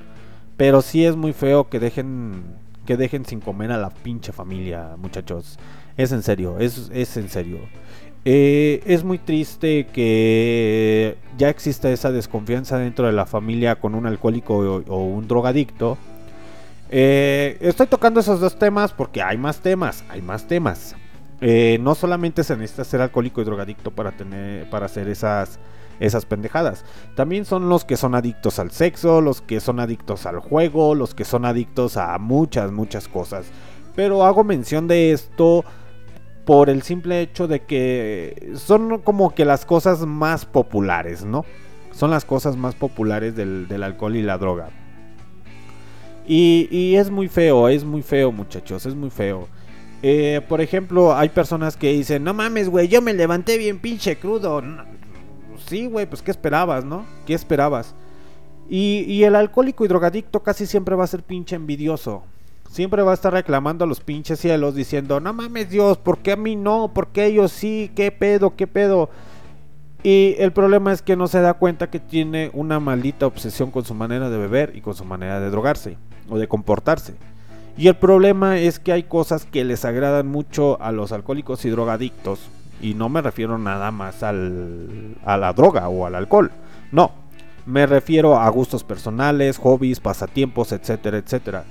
pero 0.58 0.82
sí 0.82 1.06
es 1.06 1.16
muy 1.16 1.34
feo 1.34 1.70
que 1.70 1.80
dejen 1.80 2.44
que 2.86 2.98
dejen 2.98 3.26
sin 3.26 3.42
comer 3.42 3.72
a 3.72 3.78
la 3.78 3.90
pinche 3.90 4.32
familia, 4.32 4.96
muchachos. 4.98 5.58
Es 5.98 6.12
en 6.12 6.22
serio, 6.22 6.60
es, 6.60 6.90
es 6.94 7.18
en 7.18 7.30
serio. 7.30 7.60
Eh, 8.28 8.82
es 8.86 9.04
muy 9.04 9.20
triste 9.20 9.86
que 9.88 11.18
ya 11.38 11.50
exista 11.50 11.92
esa 11.92 12.12
desconfianza 12.12 12.78
dentro 12.78 13.06
de 13.06 13.14
la 13.14 13.26
familia 13.26 13.76
con 13.76 13.94
un 13.94 14.08
alcohólico 14.08 14.84
o, 14.88 15.04
un 15.04 15.28
drogadicto. 15.28 15.98
Eh, 16.90 17.58
estoy 17.62 17.88
tocando 17.88 18.20
esos 18.20 18.40
dos 18.40 18.58
temas 18.58 18.94
porque 18.94 19.22
hay 19.22 19.38
más 19.38 19.60
temas, 19.60 20.04
hay 20.10 20.22
más 20.22 20.48
temas. 20.48 20.96
Eh, 21.42 21.78
no 21.82 21.94
solamente 21.96 22.44
se 22.44 22.56
necesita 22.56 22.84
ser 22.84 23.02
alcohólico 23.02 23.42
y 23.42 23.46
drogadicto 23.46 23.92
para 23.92 24.12
tener, 24.12 24.70
para 24.70 24.88
hacer 24.88 25.08
esas 25.08 25.60
esas 26.00 26.26
pendejadas. 26.26 26.86
También 27.16 27.46
son 27.46 27.70
los 27.70 27.86
que 27.86 27.98
son 27.98 28.16
adictos 28.16 28.60
al 28.60 28.72
sexo, 28.72 29.22
los 29.22 29.42
que 29.42 29.60
son 29.60 29.80
adictos 29.80 30.26
al 30.26 30.40
juego, 30.40 30.96
los 30.96 31.16
que 31.16 31.26
son 31.26 31.46
adictos 31.46 31.98
a 31.98 32.18
muchas, 32.18 32.72
muchas 32.72 33.08
cosas. 33.08 33.46
Pero 33.96 34.26
hago 34.26 34.44
mención 34.44 34.88
de 34.88 35.12
esto 35.12 35.64
por 36.46 36.70
el 36.70 36.84
simple 36.84 37.22
hecho 37.22 37.48
de 37.48 37.62
que 37.62 38.54
son 38.56 39.00
como 39.02 39.34
que 39.34 39.46
las 39.46 39.66
cosas 39.66 40.06
más 40.06 40.46
populares, 40.46 41.26
¿no? 41.26 41.44
Son 41.92 42.12
las 42.12 42.26
cosas 42.26 42.56
más 42.56 42.76
populares 42.76 43.36
del, 43.36 43.84
alcohol 43.84 44.16
y 44.16 44.22
la 44.22 44.38
droga. 44.38 44.70
Y, 46.28 46.96
es 46.96 47.10
muy 47.10 47.28
feo, 47.28 47.70
es 47.70 47.84
muy 47.84 48.02
feo 48.02 48.32
muchachos, 48.32 48.86
es 48.86 48.96
muy 48.96 49.10
feo. 49.10 49.48
Eh, 50.04 50.42
por 50.48 50.62
ejemplo, 50.62 51.16
hay 51.16 51.30
personas 51.30 51.78
que 51.78 51.94
dicen, 51.94 52.24
no 52.24 52.34
mames, 52.34 52.70
güey, 52.70 52.88
yo 52.88 53.02
me 53.02 53.14
levanté 53.14 53.58
bien 53.58 53.80
pinche 53.80 54.18
crudo 54.18 54.62
sí, 55.58 55.88
güey, 55.88 56.06
pues 56.06 56.22
¿qué 56.22 56.32
esperabas, 56.32 56.86
no? 56.86 57.06
¿Qué 57.26 57.34
esperabas? 57.34 57.96
Y, 58.68 59.24
el 59.24 59.36
alcohólico 59.36 59.86
y 59.86 59.88
drogadicto 59.88 60.42
casi 60.42 60.66
siempre 60.66 60.96
va 60.96 61.04
a 61.04 61.08
ser 61.08 61.24
pinche 61.24 61.56
envidioso. 61.56 62.24
Siempre 62.70 63.04
va 63.04 63.12
a 63.12 63.14
estar 63.14 63.32
reclamando 63.32 63.86
a 63.86 63.88
los 63.88 64.00
pinches 64.00 64.40
cielos 64.40 64.76
diciendo, 64.76 65.20
no 65.20 65.34
mames 65.34 65.70
Dios, 65.70 65.98
¿por 65.98 66.18
qué 66.18 66.32
a 66.32 66.36
mí 66.36 66.56
no? 66.56 66.92
¿Por 66.94 67.08
qué 67.08 67.26
ellos 67.26 67.52
sí? 67.52 67.92
¿Qué 67.96 68.12
pedo? 68.12 68.56
¿Qué 68.56 68.68
pedo? 68.68 69.10
Y 70.04 70.36
el 70.40 70.52
problema 70.52 70.92
es 70.92 71.02
que 71.02 71.16
no 71.16 71.28
se 71.28 71.42
da 71.42 71.54
cuenta 71.54 71.90
que 71.90 72.00
tiene 72.00 72.52
una 72.54 72.80
maldita 72.80 73.28
obsesión 73.28 73.72
con 73.72 73.86
su 73.86 73.94
manera 73.94 74.30
de 74.30 74.38
beber 74.38 74.74
y 74.76 74.82
con 74.82 74.94
su 74.94 75.06
manera 75.06 75.40
de 75.40 75.50
drogarse 75.50 75.98
o 76.30 76.38
de 76.38 76.48
comportarse. 76.48 77.16
Y 77.78 77.88
el 77.88 77.96
problema 77.96 78.58
es 78.58 78.80
que 78.80 78.92
hay 78.92 79.04
cosas 79.04 79.46
que 79.46 79.64
les 79.64 79.86
agradan 79.86 80.28
mucho 80.28 80.82
a 80.82 80.92
los 80.92 81.12
alcohólicos 81.12 81.66
y 81.66 81.70
drogadictos 81.70 82.40
y 82.82 82.94
no 82.94 83.10
me 83.10 83.22
refiero 83.22 83.58
nada 83.58 83.92
más 83.92 84.24
al, 84.24 85.16
a 85.26 85.38
la 85.38 85.54
droga 85.54 85.90
o 85.90 86.06
al 86.06 86.16
alcohol. 86.16 86.52
No, 86.92 87.12
me 87.66 87.86
refiero 87.86 88.38
a 88.38 88.48
gustos 88.50 88.84
personales, 88.84 89.58
hobbies, 89.58 90.00
pasatiempos, 90.00 90.72
etcétera, 90.72 91.18
etcétera. 91.18 91.66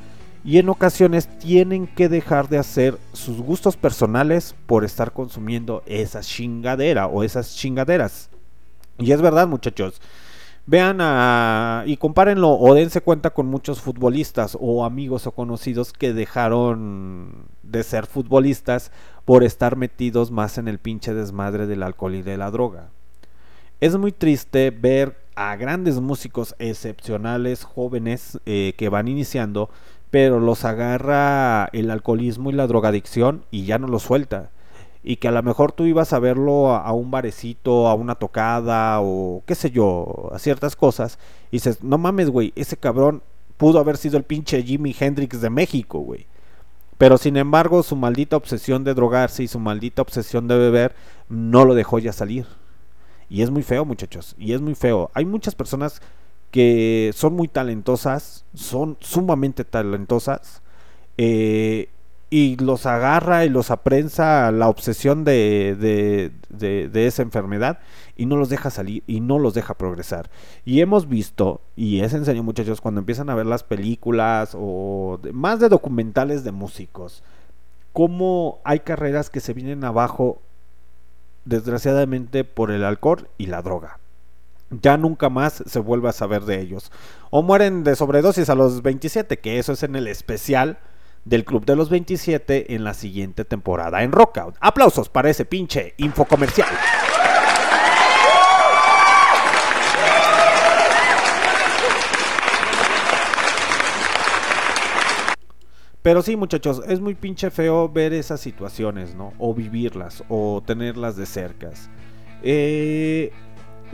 Y 0.44 0.58
en 0.58 0.68
ocasiones 0.68 1.28
tienen 1.38 1.86
que 1.86 2.08
dejar 2.08 2.48
de 2.48 2.58
hacer 2.58 2.98
sus 3.12 3.40
gustos 3.40 3.76
personales 3.76 4.54
por 4.66 4.84
estar 4.84 5.12
consumiendo 5.12 5.82
esa 5.86 6.20
chingadera 6.20 7.06
o 7.06 7.22
esas 7.22 7.56
chingaderas. 7.56 8.28
Y 8.98 9.12
es 9.12 9.22
verdad, 9.22 9.48
muchachos. 9.48 10.02
Vean 10.66 10.98
a, 11.00 11.84
y 11.86 11.96
compárenlo 11.96 12.50
o 12.50 12.74
dense 12.74 13.00
cuenta 13.02 13.30
con 13.30 13.46
muchos 13.46 13.80
futbolistas 13.80 14.56
o 14.58 14.84
amigos 14.84 15.26
o 15.26 15.32
conocidos 15.32 15.92
que 15.92 16.12
dejaron 16.14 17.46
de 17.62 17.82
ser 17.82 18.06
futbolistas 18.06 18.90
por 19.24 19.44
estar 19.44 19.76
metidos 19.76 20.30
más 20.30 20.58
en 20.58 20.68
el 20.68 20.78
pinche 20.78 21.14
desmadre 21.14 21.66
del 21.66 21.82
alcohol 21.82 22.14
y 22.14 22.22
de 22.22 22.36
la 22.36 22.50
droga. 22.50 22.90
Es 23.80 23.96
muy 23.96 24.12
triste 24.12 24.70
ver 24.70 25.16
a 25.34 25.56
grandes 25.56 26.00
músicos 26.00 26.54
excepcionales, 26.58 27.64
jóvenes 27.64 28.38
eh, 28.46 28.74
que 28.76 28.88
van 28.88 29.08
iniciando, 29.08 29.68
pero 30.10 30.38
los 30.40 30.64
agarra 30.64 31.68
el 31.72 31.90
alcoholismo 31.90 32.50
y 32.50 32.52
la 32.52 32.66
drogadicción 32.66 33.44
y 33.50 33.64
ya 33.64 33.78
no 33.78 33.88
los 33.88 34.02
suelta. 34.02 34.50
Y 35.02 35.16
que 35.16 35.28
a 35.28 35.32
lo 35.32 35.42
mejor 35.42 35.72
tú 35.72 35.84
ibas 35.84 36.12
a 36.12 36.18
verlo 36.18 36.72
a, 36.72 36.78
a 36.78 36.92
un 36.92 37.10
barecito, 37.10 37.88
a 37.88 37.94
una 37.94 38.14
tocada 38.14 39.00
o 39.00 39.42
qué 39.44 39.54
sé 39.54 39.70
yo, 39.70 40.30
a 40.32 40.38
ciertas 40.38 40.76
cosas. 40.76 41.18
Y 41.50 41.56
dices, 41.56 41.82
no 41.82 41.98
mames, 41.98 42.30
güey, 42.30 42.52
ese 42.56 42.76
cabrón 42.76 43.22
pudo 43.56 43.80
haber 43.80 43.96
sido 43.96 44.16
el 44.16 44.24
pinche 44.24 44.62
Jimi 44.62 44.94
Hendrix 44.98 45.40
de 45.40 45.50
México, 45.50 45.98
güey. 45.98 46.26
Pero 46.98 47.18
sin 47.18 47.36
embargo, 47.36 47.82
su 47.82 47.96
maldita 47.96 48.36
obsesión 48.36 48.84
de 48.84 48.94
drogarse 48.94 49.42
y 49.42 49.48
su 49.48 49.58
maldita 49.58 50.02
obsesión 50.02 50.48
de 50.48 50.56
beber 50.56 50.94
no 51.28 51.64
lo 51.64 51.74
dejó 51.74 51.98
ya 51.98 52.12
salir. 52.12 52.46
Y 53.28 53.42
es 53.42 53.50
muy 53.50 53.62
feo, 53.62 53.84
muchachos. 53.84 54.34
Y 54.38 54.52
es 54.52 54.60
muy 54.60 54.74
feo. 54.74 55.10
Hay 55.14 55.24
muchas 55.24 55.54
personas 55.54 56.00
que 56.50 57.10
son 57.14 57.34
muy 57.34 57.48
talentosas, 57.48 58.44
son 58.54 58.96
sumamente 59.00 59.64
talentosas, 59.64 60.62
eh, 61.18 61.88
y 62.30 62.56
los 62.56 62.86
agarra 62.86 63.44
y 63.44 63.48
los 63.48 63.70
aprensa 63.70 64.50
la 64.50 64.68
obsesión 64.68 65.24
de, 65.24 65.76
de, 66.48 66.88
de, 66.88 67.06
esa 67.06 67.22
enfermedad 67.22 67.78
y 68.16 68.26
no 68.26 68.36
los 68.36 68.48
deja 68.48 68.70
salir 68.70 69.02
y 69.06 69.20
no 69.20 69.38
los 69.38 69.54
deja 69.54 69.74
progresar. 69.74 70.30
Y 70.64 70.80
hemos 70.80 71.08
visto, 71.08 71.60
y 71.76 72.00
es 72.00 72.12
en 72.14 72.24
serio 72.24 72.42
muchachos, 72.42 72.80
cuando 72.80 73.00
empiezan 73.00 73.30
a 73.30 73.34
ver 73.34 73.46
las 73.46 73.62
películas 73.62 74.56
o 74.58 75.20
más 75.32 75.60
de 75.60 75.68
documentales 75.68 76.44
de 76.44 76.52
músicos, 76.52 77.22
cómo 77.92 78.58
hay 78.64 78.80
carreras 78.80 79.30
que 79.30 79.40
se 79.40 79.52
vienen 79.52 79.84
abajo 79.84 80.40
desgraciadamente 81.44 82.44
por 82.44 82.70
el 82.70 82.84
alcohol 82.84 83.28
y 83.38 83.46
la 83.46 83.62
droga. 83.62 83.98
Ya 84.70 84.96
nunca 84.96 85.28
más 85.28 85.62
se 85.66 85.78
vuelve 85.78 86.08
a 86.08 86.12
saber 86.12 86.44
de 86.44 86.60
ellos. 86.60 86.90
O 87.30 87.42
mueren 87.42 87.84
de 87.84 87.94
sobredosis 87.94 88.48
a 88.48 88.54
los 88.54 88.82
27, 88.82 89.38
que 89.38 89.58
eso 89.58 89.72
es 89.72 89.82
en 89.82 89.94
el 89.94 90.08
especial 90.08 90.78
del 91.24 91.44
Club 91.44 91.64
de 91.64 91.76
los 91.76 91.90
27 91.90 92.74
en 92.74 92.84
la 92.84 92.94
siguiente 92.94 93.44
temporada 93.44 94.02
en 94.02 94.12
Rockout. 94.12 94.56
Aplausos 94.60 95.08
para 95.08 95.30
ese 95.30 95.44
pinche 95.44 95.94
infocomercial. 95.96 96.68
Pero 106.04 106.20
sí, 106.20 106.36
muchachos, 106.36 106.82
es 106.86 107.00
muy 107.00 107.14
pinche 107.14 107.50
feo 107.50 107.88
ver 107.88 108.12
esas 108.12 108.38
situaciones, 108.38 109.14
¿no? 109.14 109.32
O 109.38 109.54
vivirlas, 109.54 110.22
o 110.28 110.62
tenerlas 110.66 111.16
de 111.16 111.24
cercas. 111.24 111.88
Eh, 112.42 113.32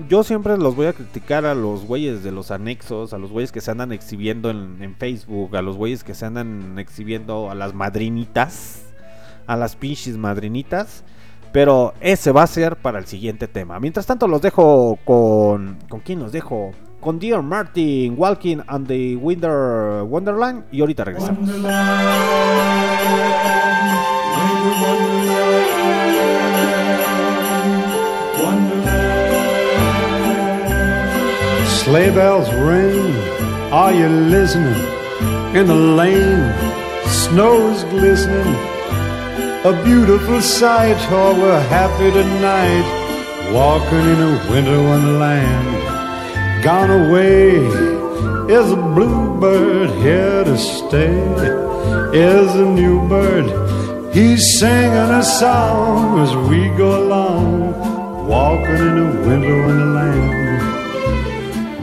yo 0.08 0.22
siempre 0.22 0.56
los 0.56 0.76
voy 0.76 0.86
a 0.86 0.92
criticar 0.92 1.44
a 1.46 1.54
los 1.54 1.84
güeyes 1.84 2.22
de 2.22 2.32
los 2.32 2.50
anexos, 2.50 3.12
a 3.12 3.18
los 3.18 3.30
güeyes 3.30 3.52
que 3.52 3.60
se 3.60 3.70
andan 3.70 3.92
exhibiendo 3.92 4.50
en, 4.50 4.94
Facebook, 4.98 5.56
a 5.56 5.62
los 5.62 5.76
güeyes 5.76 6.04
que 6.04 6.14
se 6.14 6.26
andan 6.26 6.78
exhibiendo 6.78 7.50
a 7.50 7.54
las 7.54 7.74
madrinitas, 7.74 8.82
a 9.46 9.56
las 9.56 9.76
pinches 9.76 10.16
madrinitas. 10.16 11.04
Pero 11.52 11.94
ese 12.00 12.30
va 12.30 12.44
a 12.44 12.46
ser 12.46 12.76
para 12.76 12.98
el 12.98 13.06
siguiente 13.06 13.48
tema. 13.48 13.80
Mientras 13.80 14.06
tanto 14.06 14.28
los 14.28 14.40
dejo 14.40 14.98
con... 15.04 15.78
¿Con 15.88 16.00
quién 16.00 16.20
los 16.20 16.30
dejo? 16.30 16.72
Con 17.00 17.18
Dear 17.18 17.42
Martin, 17.42 18.14
Walking 18.16 18.58
on 18.68 18.86
the 18.86 19.16
Winter 19.16 20.02
Wonderland. 20.04 20.64
Y 20.70 20.80
ahorita 20.80 21.04
regresamos. 21.04 21.48
Sleigh 31.90 32.14
bells 32.14 32.48
ring, 32.52 33.16
are 33.72 33.92
you 33.92 34.06
listening? 34.06 34.80
In 35.56 35.66
the 35.66 35.74
lane, 35.74 36.54
snow's 37.08 37.82
glistening. 37.82 38.54
A 39.64 39.72
beautiful 39.82 40.40
sight, 40.40 40.96
oh, 41.10 41.36
we're 41.36 41.60
happy 41.62 42.12
tonight, 42.12 42.86
walking 43.52 44.04
in 44.12 44.20
a 44.22 44.32
winter 44.52 44.80
wonderland. 44.80 46.62
Gone 46.62 46.92
away 46.92 47.56
is 48.56 48.70
a 48.70 48.76
bluebird, 48.76 49.90
here 50.00 50.44
to 50.44 50.56
stay 50.56 51.18
is 52.14 52.54
a 52.54 52.66
new 52.66 53.08
bird. 53.08 54.14
He's 54.14 54.60
singing 54.60 55.10
a 55.22 55.24
song 55.24 56.20
as 56.20 56.36
we 56.48 56.68
go 56.78 57.02
along, 57.02 58.28
walking 58.28 58.76
in 58.76 58.96
a 58.96 59.26
winter 59.26 59.66
wonderland. 59.66 60.39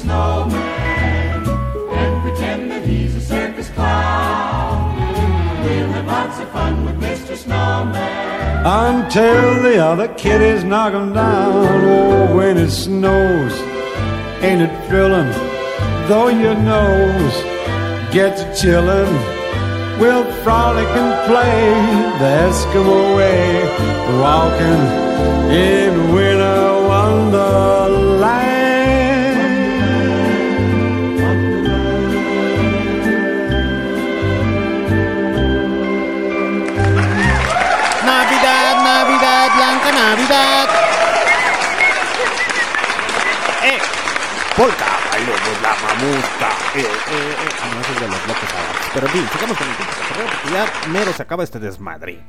Snowman 0.00 1.46
and 1.98 2.22
pretend 2.22 2.70
that 2.70 2.82
he's 2.86 3.14
a 3.14 3.20
circus 3.20 3.68
clown. 3.70 4.96
We'll 5.64 5.92
have 5.96 6.06
lots 6.06 6.38
of 6.40 6.48
fun 6.50 6.84
with 6.86 6.98
Mr. 7.00 7.36
Snowman. 7.36 8.64
Until 8.64 9.62
the 9.62 9.76
other 9.90 10.08
kiddies 10.14 10.62
him 10.62 11.12
down. 11.12 11.52
Oh, 11.84 12.36
when 12.36 12.56
it 12.56 12.70
snows, 12.70 13.54
ain't 14.42 14.62
it 14.62 14.74
thrilling? 14.88 15.30
Though 16.08 16.28
your 16.28 16.54
nose 16.54 17.36
gets 18.10 18.40
chillin', 18.58 19.12
we'll 20.00 20.24
frolic 20.42 20.88
and 21.02 21.12
play 21.28 21.60
the 22.20 22.30
Eskimo 22.48 23.16
way, 23.16 23.44
walking 24.24 24.82
in 25.52 26.14
winter 26.14 26.29
polka, 44.60 44.84
bailemos 45.10 45.62
la 45.62 45.70
mamusca. 45.70 46.48
Eh, 46.76 46.80
eh, 46.80 46.84
eh. 46.84 47.48
Ah, 47.62 47.70
no, 47.74 47.80
ese 47.80 47.92
es 47.92 48.00
de 48.00 48.08
los 48.08 48.26
locos 48.28 48.50
Adams. 48.52 48.90
Pero 48.92 49.06
en 49.06 49.12
fin, 49.14 49.22
sigamos 49.32 49.56
con 49.56 49.68
el 49.68 49.74
porque 49.74 50.52
ya 50.52 50.88
mero 50.90 51.12
se 51.14 51.22
acaba 51.22 51.44
este 51.44 51.58
desmadre. 51.58 52.20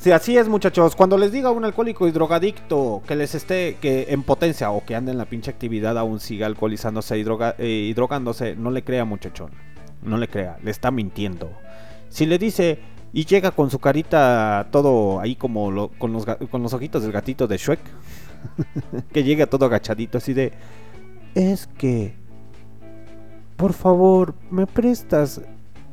Sí, 0.00 0.10
así 0.10 0.36
es, 0.36 0.48
muchachos. 0.48 0.96
Cuando 0.96 1.16
les 1.18 1.30
diga 1.30 1.50
a 1.50 1.52
un 1.52 1.64
alcohólico 1.64 2.08
y 2.08 2.10
drogadicto 2.10 3.02
que 3.06 3.14
les 3.14 3.36
esté 3.36 3.76
que 3.80 4.06
en 4.08 4.24
potencia 4.24 4.70
o 4.72 4.84
que 4.84 4.96
ande 4.96 5.12
en 5.12 5.18
la 5.18 5.26
pinche 5.26 5.52
actividad 5.52 5.96
aún 5.98 6.18
siga 6.18 6.46
alcoholizándose 6.46 7.16
y, 7.18 7.22
droga- 7.22 7.54
eh, 7.58 7.92
drogándose, 7.94 8.56
no 8.56 8.72
le 8.72 8.82
crea, 8.82 9.04
muchachón. 9.04 9.50
No 10.02 10.16
le 10.16 10.26
crea, 10.26 10.58
le 10.64 10.70
está 10.72 10.90
mintiendo. 10.90 11.52
Si 12.08 12.26
le 12.26 12.38
dice 12.38 12.80
y 13.12 13.24
llega 13.26 13.52
con 13.52 13.70
su 13.70 13.78
carita 13.78 14.66
todo 14.72 15.20
ahí 15.20 15.36
como 15.36 15.90
con 15.98 16.12
los 16.12 16.72
ojitos 16.74 17.02
del 17.02 17.12
gatito 17.12 17.46
de 17.46 17.56
Shrek, 17.56 17.80
que 19.12 19.22
llega 19.22 19.46
todo 19.46 19.66
agachadito 19.66 20.18
así 20.18 20.32
de... 20.32 20.52
Es 21.34 21.66
que... 21.78 22.14
Por 23.56 23.72
favor, 23.74 24.34
¿me 24.50 24.66
prestas 24.66 25.42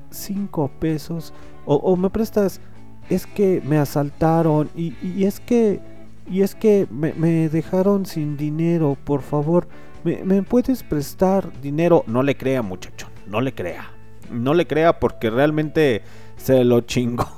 cinco 0.09 0.72
pesos? 0.80 1.34
O, 1.65 1.95
me 1.95 2.09
prestas... 2.09 2.61
Es 3.09 3.26
que 3.26 3.61
me 3.65 3.77
asaltaron 3.77 4.69
y, 4.76 5.23
es 5.23 5.39
que... 5.39 5.80
Y 6.30 6.41
es 6.41 6.55
que 6.55 6.88
me, 6.91 7.14
dejaron 7.49 8.05
sin 8.05 8.35
dinero, 8.35 8.97
por 9.03 9.22
favor. 9.22 9.68
¿Me, 10.03 10.43
puedes 10.43 10.84
prestar 10.84 11.51
dinero? 11.61 12.03
No 12.07 12.22
le 12.22 12.35
crea, 12.35 12.61
muchacho. 12.61 13.07
No 13.26 13.39
le 13.39 13.53
crea. 13.53 13.91
No 14.30 14.53
le 14.53 14.68
crea 14.68 14.99
porque 14.99 15.30
realmente 15.30 16.01
se 16.35 16.64
lo 16.64 16.81
chingó. 16.81 17.27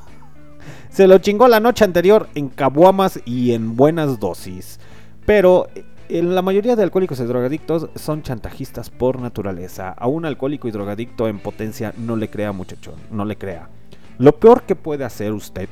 Se 0.90 1.08
lo 1.08 1.20
chingó 1.20 1.48
la 1.48 1.60
noche 1.60 1.86
anterior 1.86 2.28
en 2.34 2.50
caguamas 2.50 3.20
y 3.24 3.52
en 3.52 3.76
buenas 3.76 4.20
dosis. 4.20 4.80
Pero 5.26 5.68
la 6.10 6.41
mayoría 6.41 6.76
de 6.76 6.81
alcohólicos 6.81 7.19
y 7.19 7.23
drogadictos 7.23 7.90
son 7.95 8.23
chantajistas 8.23 8.90
por 8.90 9.19
naturaleza. 9.19 9.90
A 9.90 10.07
un 10.07 10.26
alcohólico 10.26 10.68
y 10.68 10.72
drogadicto 10.72 11.27
en 11.27 11.40
potencia 11.40 11.94
no 11.98 12.15
le 12.15 12.30
crea, 12.30 12.52
muchachón. 12.52 12.95
No 13.11 13.26
le 13.26 13.38
crea. 13.38 13.69
Lo 14.18 14.34
peor 14.40 14.64
que 14.64 14.76
puede 14.76 15.06
hacer 15.06 15.31
usted, 15.34 15.69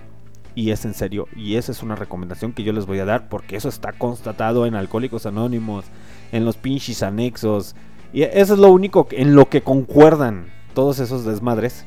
y 0.53 0.71
es 0.71 0.85
en 0.85 0.93
serio, 0.93 1.27
y 1.35 1.55
esa 1.55 1.71
es 1.71 1.81
una 1.81 1.95
recomendación 1.95 2.53
que 2.53 2.63
yo 2.63 2.71
les 2.71 2.85
voy 2.85 2.99
a 2.99 3.05
dar 3.05 3.29
porque 3.29 3.55
eso 3.55 3.67
está 3.67 3.93
constatado 3.93 4.65
en 4.65 4.75
Alcohólicos 4.75 5.25
Anónimos, 5.25 5.85
en 6.31 6.45
los 6.45 6.55
pinches 6.55 7.03
anexos. 7.03 7.75
Y 8.13 8.21
eso 8.21 8.53
es 8.53 8.59
lo 8.59 8.71
único 8.71 9.07
en 9.11 9.35
lo 9.35 9.49
que 9.49 9.63
concuerdan 9.63 10.47
todos 10.73 10.99
esos 10.99 11.25
desmadres. 11.25 11.85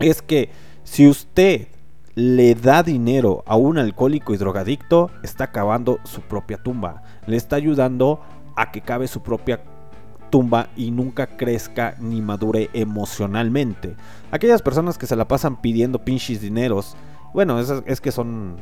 Es 0.00 0.22
que 0.22 0.50
si 0.84 1.06
usted 1.06 1.68
le 2.14 2.54
da 2.56 2.82
dinero 2.82 3.44
a 3.46 3.56
un 3.56 3.78
alcohólico 3.78 4.34
y 4.34 4.38
drogadicto, 4.38 5.10
está 5.22 5.52
cavando 5.52 6.00
su 6.04 6.22
propia 6.22 6.56
tumba. 6.56 7.02
Le 7.28 7.36
está 7.36 7.56
ayudando 7.56 8.20
a 8.56 8.72
que 8.72 8.80
cabe 8.80 9.06
su 9.06 9.22
propia 9.22 9.62
tumba 10.30 10.68
y 10.76 10.90
nunca 10.90 11.26
crezca 11.26 11.94
ni 12.00 12.20
madure 12.20 12.70
emocionalmente. 12.72 13.94
Aquellas 14.30 14.62
personas 14.62 14.98
que 14.98 15.06
se 15.06 15.16
la 15.16 15.28
pasan 15.28 15.60
pidiendo 15.60 16.04
pinches 16.04 16.40
dineros, 16.40 16.96
bueno, 17.32 17.60
es, 17.60 17.72
es 17.86 18.00
que 18.00 18.10
son, 18.10 18.56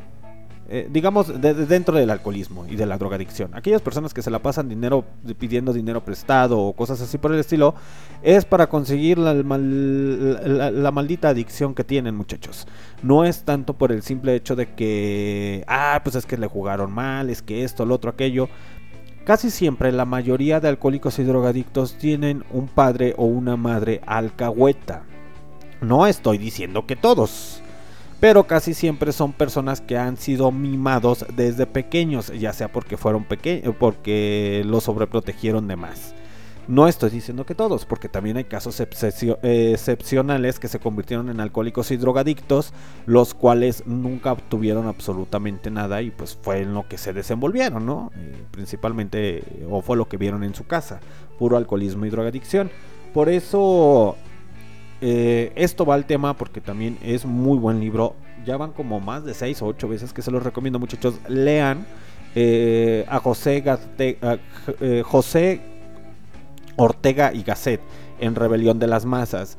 eh, 0.68 0.88
digamos, 0.90 1.40
de- 1.40 1.54
de 1.54 1.66
dentro 1.66 1.96
del 1.96 2.10
alcoholismo 2.10 2.66
y 2.68 2.76
de 2.76 2.86
la 2.86 2.98
drogadicción. 2.98 3.54
Aquellas 3.54 3.82
personas 3.82 4.12
que 4.12 4.22
se 4.22 4.30
la 4.30 4.40
pasan 4.40 4.68
dinero 4.68 5.04
pidiendo 5.38 5.72
dinero 5.72 6.04
prestado 6.04 6.58
o 6.58 6.72
cosas 6.72 7.00
así 7.00 7.18
por 7.18 7.32
el 7.32 7.40
estilo, 7.40 7.74
es 8.22 8.44
para 8.44 8.68
conseguir 8.68 9.18
la- 9.18 9.34
la 9.34 10.90
maldita 10.90 11.28
adicción 11.28 11.74
que 11.74 11.84
tienen, 11.84 12.14
muchachos. 12.16 12.66
No 13.02 13.24
es 13.24 13.44
tanto 13.44 13.74
por 13.74 13.92
el 13.92 14.02
simple 14.02 14.34
hecho 14.34 14.56
de 14.56 14.74
que, 14.74 15.64
ah, 15.68 16.00
pues 16.02 16.16
es 16.16 16.26
que 16.26 16.36
le 16.36 16.46
jugaron 16.46 16.92
mal, 16.92 17.30
es 17.30 17.42
que 17.42 17.64
esto, 17.64 17.84
lo 17.86 17.94
otro, 17.94 18.10
aquello. 18.10 18.48
Casi 19.24 19.50
siempre 19.50 19.90
la 19.90 20.04
mayoría 20.04 20.60
de 20.60 20.68
alcohólicos 20.68 21.18
y 21.18 21.24
drogadictos 21.24 21.98
tienen 21.98 22.44
un 22.52 22.68
padre 22.68 23.14
o 23.16 23.24
una 23.24 23.56
madre 23.56 24.00
alcahueta. 24.06 25.02
No 25.80 26.06
estoy 26.06 26.38
diciendo 26.38 26.86
que 26.86 26.94
todos, 26.96 27.60
pero 28.20 28.46
casi 28.46 28.74
siempre 28.74 29.12
son 29.12 29.32
personas 29.32 29.80
que 29.80 29.98
han 29.98 30.16
sido 30.16 30.50
mimados 30.52 31.26
desde 31.34 31.66
pequeños, 31.66 32.32
ya 32.38 32.52
sea 32.52 32.68
porque 32.72 32.96
fueron 32.96 33.24
pequeños, 33.24 33.74
porque 33.78 34.62
los 34.66 34.84
sobreprotegieron 34.84 35.68
de 35.68 35.76
más. 35.76 36.14
No 36.68 36.88
estoy 36.88 37.10
diciendo 37.10 37.46
que 37.46 37.54
todos, 37.54 37.84
porque 37.84 38.08
también 38.08 38.38
hay 38.38 38.44
casos 38.44 38.80
excepcio- 38.80 39.38
excepcionales 39.42 40.58
que 40.58 40.66
se 40.66 40.80
convirtieron 40.80 41.28
en 41.28 41.38
alcohólicos 41.38 41.92
y 41.92 41.96
drogadictos, 41.96 42.72
los 43.04 43.34
cuales 43.34 43.84
nunca 43.86 44.32
obtuvieron 44.32 44.88
absolutamente 44.88 45.70
nada 45.70 46.02
y 46.02 46.10
pues 46.10 46.36
fue 46.42 46.62
en 46.62 46.74
lo 46.74 46.88
que 46.88 46.98
se 46.98 47.12
desenvolvieron, 47.12 47.86
¿no? 47.86 48.10
Eh, 48.16 48.34
principalmente, 48.50 49.38
eh, 49.38 49.66
o 49.70 49.80
fue 49.80 49.96
lo 49.96 50.08
que 50.08 50.16
vieron 50.16 50.42
en 50.42 50.56
su 50.56 50.66
casa, 50.66 50.98
puro 51.38 51.56
alcoholismo 51.56 52.04
y 52.04 52.10
drogadicción. 52.10 52.68
Por 53.14 53.28
eso, 53.28 54.16
eh, 55.08 55.52
esto 55.54 55.86
va 55.86 55.94
al 55.94 56.04
tema, 56.04 56.36
porque 56.36 56.60
también 56.60 56.98
es 57.00 57.24
muy 57.24 57.58
buen 57.58 57.78
libro. 57.78 58.16
Ya 58.44 58.56
van 58.56 58.72
como 58.72 58.98
más 58.98 59.24
de 59.24 59.34
6 59.34 59.62
o 59.62 59.66
8 59.66 59.86
veces 59.86 60.12
que 60.12 60.20
se 60.20 60.32
los 60.32 60.42
recomiendo, 60.42 60.80
muchachos. 60.80 61.20
Lean 61.28 61.86
eh, 62.34 63.06
a 63.08 63.20
José, 63.20 63.62
eh, 63.98 65.02
José 65.06 65.60
Ortega 66.74 67.32
y 67.32 67.44
Gasset 67.44 67.80
en 68.18 68.34
Rebelión 68.34 68.80
de 68.80 68.88
las 68.88 69.04
Masas 69.04 69.56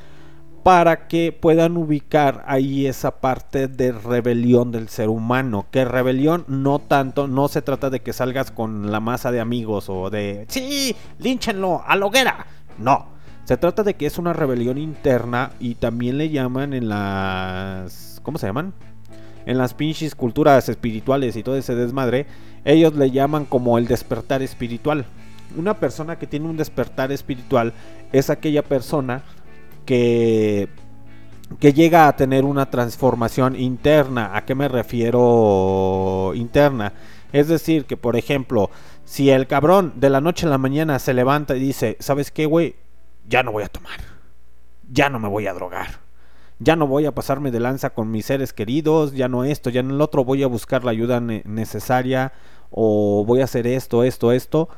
para 0.63 1.07
que 1.07 1.31
puedan 1.31 1.77
ubicar 1.77 2.43
ahí 2.45 2.85
esa 2.85 3.21
parte 3.21 3.69
de 3.69 3.93
rebelión 3.93 4.73
del 4.73 4.89
ser 4.89 5.07
humano. 5.07 5.67
Que 5.71 5.85
rebelión 5.85 6.43
no 6.49 6.79
tanto, 6.79 7.29
no 7.29 7.47
se 7.47 7.61
trata 7.61 7.89
de 7.89 8.01
que 8.01 8.11
salgas 8.11 8.51
con 8.51 8.91
la 8.91 8.99
masa 8.99 9.31
de 9.31 9.39
amigos 9.39 9.87
o 9.87 10.09
de, 10.09 10.45
sí, 10.49 10.93
línchenlo 11.19 11.83
a 11.87 11.95
la 11.95 12.05
hoguera. 12.05 12.47
No, 12.79 13.16
se 13.47 13.55
trata 13.55 13.83
de 13.83 13.93
que 13.93 14.05
es 14.05 14.17
una 14.17 14.33
rebelión 14.33 14.77
interna 14.77 15.51
y 15.61 15.75
también 15.75 16.17
le 16.17 16.29
llaman 16.29 16.73
en 16.73 16.89
las... 16.89 18.19
¿Cómo 18.21 18.37
se 18.37 18.45
llaman? 18.45 18.73
En 19.45 19.57
las 19.57 19.73
pinches 19.73 20.15
culturas 20.15 20.67
espirituales 20.67 21.37
y 21.37 21.43
todo 21.43 21.55
ese 21.55 21.73
desmadre, 21.73 22.27
ellos 22.65 22.93
le 22.95 23.09
llaman 23.09 23.45
como 23.45 23.77
el 23.77 23.87
despertar 23.87 24.41
espiritual. 24.41 25.05
Una 25.55 25.75
persona 25.75 26.19
que 26.19 26.27
tiene 26.27 26.45
un 26.45 26.57
despertar 26.57 27.13
espiritual 27.13 27.71
es 28.11 28.29
aquella 28.29 28.63
persona 28.63 29.23
que, 29.85 30.67
que 31.57 31.71
llega 31.71 32.09
a 32.09 32.17
tener 32.17 32.43
una 32.43 32.69
transformación 32.69 33.55
interna. 33.57 34.35
¿A 34.35 34.43
qué 34.43 34.55
me 34.55 34.67
refiero 34.67 36.33
interna? 36.35 36.91
Es 37.31 37.47
decir, 37.47 37.85
que 37.85 37.95
por 37.95 38.17
ejemplo, 38.17 38.71
si 39.05 39.29
el 39.29 39.47
cabrón 39.47 39.93
de 39.95 40.09
la 40.09 40.19
noche 40.19 40.47
a 40.47 40.49
la 40.49 40.57
mañana 40.57 40.99
se 40.99 41.13
levanta 41.13 41.55
y 41.55 41.61
dice, 41.61 41.95
¿sabes 42.01 42.29
qué, 42.29 42.45
güey? 42.45 42.75
Ya 43.27 43.43
no 43.43 43.51
voy 43.51 43.63
a 43.63 43.67
tomar. 43.67 43.99
Ya 44.89 45.09
no 45.09 45.19
me 45.19 45.27
voy 45.27 45.47
a 45.47 45.53
drogar. 45.53 45.99
Ya 46.59 46.75
no 46.75 46.87
voy 46.87 47.05
a 47.05 47.13
pasarme 47.13 47.51
de 47.51 47.59
lanza 47.59 47.91
con 47.91 48.09
mis 48.09 48.25
seres 48.25 48.51
queridos, 48.51 49.13
ya 49.13 49.27
no 49.27 49.43
esto, 49.43 49.69
ya 49.69 49.83
no 49.83 49.93
el 49.93 50.01
otro, 50.01 50.25
voy 50.25 50.41
a 50.41 50.47
buscar 50.47 50.83
la 50.83 50.89
ayuda 50.91 51.19
ne- 51.19 51.43
necesaria 51.45 52.33
o 52.71 53.23
voy 53.27 53.41
a 53.41 53.43
hacer 53.43 53.67
esto, 53.67 54.03
esto, 54.03 54.31
esto. 54.31 54.69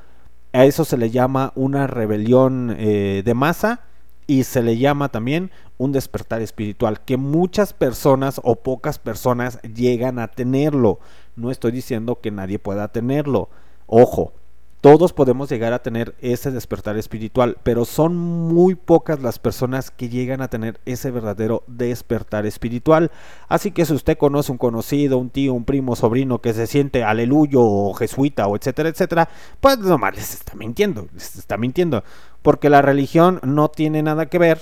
A 0.51 0.65
eso 0.65 0.83
se 0.83 0.97
le 0.97 1.09
llama 1.09 1.53
una 1.55 1.87
rebelión 1.87 2.75
eh, 2.77 3.21
de 3.23 3.33
masa 3.33 3.81
y 4.27 4.43
se 4.43 4.61
le 4.61 4.77
llama 4.77 5.09
también 5.09 5.51
un 5.77 5.91
despertar 5.93 6.41
espiritual, 6.41 6.99
que 7.01 7.15
muchas 7.17 7.71
personas 7.73 8.41
o 8.43 8.57
pocas 8.57 8.99
personas 8.99 9.61
llegan 9.61 10.19
a 10.19 10.27
tenerlo. 10.27 10.99
No 11.37 11.49
estoy 11.49 11.71
diciendo 11.71 12.19
que 12.19 12.29
nadie 12.31 12.59
pueda 12.59 12.89
tenerlo. 12.89 13.49
Ojo, 13.87 14.33
todos 14.81 15.11
podemos 15.11 15.49
llegar 15.49 15.73
a 15.73 15.83
tener 15.83 16.15
ese 16.21 16.51
despertar 16.51 16.97
espiritual, 16.97 17.57
pero 17.63 17.83
son 17.83 18.15
muy 18.15 18.75
pocas 18.75 19.19
las 19.21 19.37
personas 19.37 19.91
que 19.91 20.07
llegan 20.07 20.41
a 20.41 20.47
tener 20.47 20.79
ese 20.85 21.11
verdadero 21.11 21.63
despertar 21.67 22.45
espiritual. 22.45 23.11
Así 23.49 23.71
que 23.71 23.85
si 23.85 23.93
usted 23.93 24.17
conoce 24.17 24.51
un 24.53 24.57
conocido, 24.57 25.17
un 25.17 25.29
tío, 25.29 25.53
un 25.53 25.65
primo, 25.65 25.97
sobrino 25.97 26.39
que 26.39 26.53
se 26.53 26.65
siente 26.65 27.03
aleluyo 27.03 27.61
o 27.61 27.93
jesuita 27.93 28.47
o 28.47 28.55
etcétera, 28.55 28.89
etcétera, 28.89 29.29
pues 29.59 29.79
nomás 29.79 30.15
les 30.15 30.33
está 30.33 30.55
mintiendo, 30.55 31.07
les 31.13 31.35
está 31.35 31.57
mintiendo, 31.57 32.03
porque 32.41 32.69
la 32.69 32.81
religión 32.81 33.41
no 33.43 33.69
tiene 33.69 34.01
nada 34.01 34.27
que 34.27 34.37
ver 34.37 34.59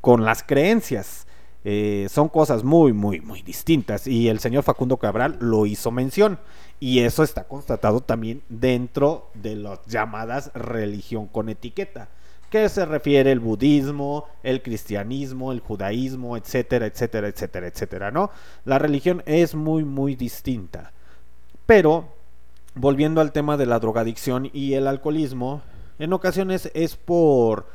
con 0.00 0.24
las 0.24 0.42
creencias. 0.42 1.26
Eh, 1.64 2.08
son 2.10 2.28
cosas 2.28 2.64
muy, 2.64 2.92
muy, 2.92 3.20
muy 3.20 3.42
distintas. 3.42 4.06
Y 4.06 4.28
el 4.28 4.40
señor 4.40 4.64
Facundo 4.64 4.96
Cabral 4.96 5.36
lo 5.40 5.66
hizo 5.66 5.90
mención. 5.90 6.38
Y 6.82 6.98
eso 6.98 7.22
está 7.22 7.44
constatado 7.44 8.00
también 8.00 8.42
dentro 8.48 9.30
de 9.34 9.54
las 9.54 9.86
llamadas 9.86 10.50
religión 10.52 11.28
con 11.28 11.48
etiqueta. 11.48 12.08
Que 12.50 12.68
se 12.68 12.84
refiere 12.84 13.30
el 13.30 13.38
budismo, 13.38 14.26
el 14.42 14.62
cristianismo, 14.62 15.52
el 15.52 15.60
judaísmo, 15.60 16.36
etcétera, 16.36 16.86
etcétera, 16.86 17.28
etcétera, 17.28 17.68
etcétera, 17.68 18.10
¿no? 18.10 18.32
La 18.64 18.80
religión 18.80 19.22
es 19.26 19.54
muy, 19.54 19.84
muy 19.84 20.16
distinta. 20.16 20.90
Pero, 21.66 22.08
volviendo 22.74 23.20
al 23.20 23.30
tema 23.30 23.56
de 23.56 23.66
la 23.66 23.78
drogadicción 23.78 24.50
y 24.52 24.74
el 24.74 24.88
alcoholismo, 24.88 25.62
en 26.00 26.12
ocasiones 26.12 26.68
es 26.74 26.96
por 26.96 27.66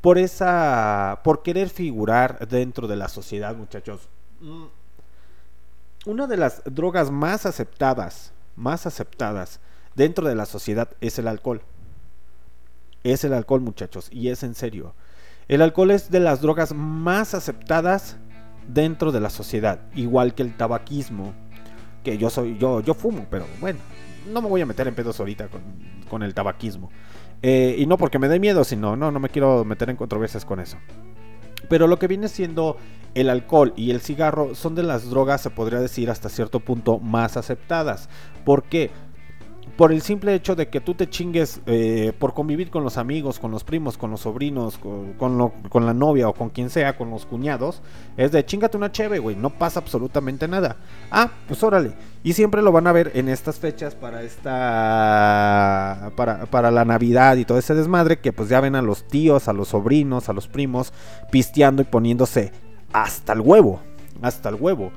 por 0.00 0.18
esa 0.18 1.18
por 1.24 1.42
querer 1.42 1.68
figurar 1.68 2.46
dentro 2.46 2.86
de 2.86 2.94
la 2.94 3.08
sociedad, 3.08 3.56
muchachos. 3.56 4.08
Mm, 4.40 4.66
Una 6.06 6.28
de 6.28 6.36
las 6.36 6.62
drogas 6.64 7.10
más 7.10 7.44
aceptadas, 7.44 8.32
más 8.56 8.86
aceptadas 8.86 9.60
dentro 9.94 10.26
de 10.26 10.34
la 10.34 10.46
sociedad 10.46 10.90
es 11.00 11.18
el 11.18 11.28
alcohol. 11.28 11.62
Es 13.04 13.24
el 13.24 13.32
alcohol, 13.32 13.60
muchachos, 13.60 14.08
y 14.10 14.28
es 14.28 14.42
en 14.42 14.54
serio. 14.54 14.94
El 15.48 15.62
alcohol 15.62 15.90
es 15.90 16.10
de 16.10 16.20
las 16.20 16.40
drogas 16.40 16.74
más 16.74 17.34
aceptadas 17.34 18.16
dentro 18.68 19.10
de 19.10 19.20
la 19.20 19.30
sociedad, 19.30 19.80
igual 19.94 20.34
que 20.34 20.42
el 20.42 20.56
tabaquismo, 20.56 21.34
que 22.04 22.16
yo 22.16 22.30
soy 22.30 22.56
yo 22.58 22.80
yo 22.80 22.94
fumo, 22.94 23.26
pero 23.28 23.46
bueno, 23.60 23.80
no 24.30 24.40
me 24.40 24.48
voy 24.48 24.60
a 24.60 24.66
meter 24.66 24.86
en 24.86 24.94
pedos 24.94 25.18
ahorita 25.18 25.48
con, 26.08 26.22
el 26.22 26.34
tabaquismo. 26.34 26.90
Eh, 27.42 27.74
y 27.78 27.86
no 27.86 27.96
porque 27.96 28.18
me 28.18 28.28
dé 28.28 28.38
miedo, 28.38 28.62
sino 28.64 28.94
no, 28.96 29.10
no 29.10 29.18
me 29.18 29.30
quiero 29.30 29.64
meter 29.64 29.90
en 29.90 29.96
controversias 29.96 30.44
con 30.44 30.60
eso. 30.60 30.76
Pero 31.72 31.86
lo 31.86 31.98
que 31.98 32.06
viene 32.06 32.28
siendo 32.28 32.76
el 33.14 33.30
alcohol 33.30 33.72
y 33.76 33.92
el 33.92 34.02
cigarro 34.02 34.54
son 34.54 34.74
de 34.74 34.82
las 34.82 35.08
drogas, 35.08 35.40
se 35.40 35.48
podría 35.48 35.80
decir 35.80 36.10
hasta 36.10 36.28
cierto 36.28 36.60
punto, 36.60 36.98
más 36.98 37.38
aceptadas. 37.38 38.10
¿Por 38.44 38.64
qué? 38.64 38.90
Por 39.78 39.90
el 39.90 40.02
simple 40.02 40.34
hecho 40.34 40.54
de 40.54 40.68
que 40.68 40.82
tú 40.82 40.92
te 40.92 41.08
chingues 41.08 41.62
eh, 41.64 42.12
por 42.18 42.34
convivir 42.34 42.68
con 42.68 42.84
los 42.84 42.98
amigos, 42.98 43.38
con 43.38 43.50
los 43.52 43.64
primos, 43.64 43.96
con 43.96 44.10
los 44.10 44.20
sobrinos, 44.20 44.76
con, 44.76 45.86
la 45.86 45.94
novia 45.94 46.28
o 46.28 46.34
con 46.34 46.50
quien 46.50 46.68
sea, 46.68 46.94
con 46.94 47.08
los 47.08 47.24
cuñados, 47.24 47.80
es 48.18 48.32
de 48.32 48.44
chingate 48.44 48.76
una 48.76 48.92
cheve, 48.92 49.18
güey, 49.18 49.34
no 49.34 49.48
pasa 49.48 49.80
absolutamente 49.80 50.46
nada. 50.46 50.76
Ah, 51.10 51.30
pues 51.48 51.62
órale. 51.62 51.94
Y 52.24 52.34
siempre 52.34 52.62
lo 52.62 52.70
van 52.70 52.86
a 52.86 52.92
ver 52.92 53.10
en 53.14 53.28
estas 53.28 53.58
fechas 53.58 53.96
para 53.96 54.22
esta. 54.22 56.12
Para, 56.14 56.46
para 56.46 56.70
la 56.70 56.84
Navidad 56.84 57.36
y 57.36 57.44
todo 57.44 57.58
ese 57.58 57.74
desmadre. 57.74 58.20
Que 58.20 58.32
pues 58.32 58.48
ya 58.48 58.60
ven 58.60 58.76
a 58.76 58.82
los 58.82 59.08
tíos, 59.08 59.48
a 59.48 59.52
los 59.52 59.68
sobrinos, 59.68 60.28
a 60.28 60.32
los 60.32 60.46
primos 60.46 60.92
pisteando 61.30 61.82
y 61.82 61.84
poniéndose 61.84 62.52
hasta 62.92 63.32
el 63.32 63.40
huevo. 63.40 63.80
Hasta 64.20 64.50
el 64.50 64.54
huevo. 64.54 64.92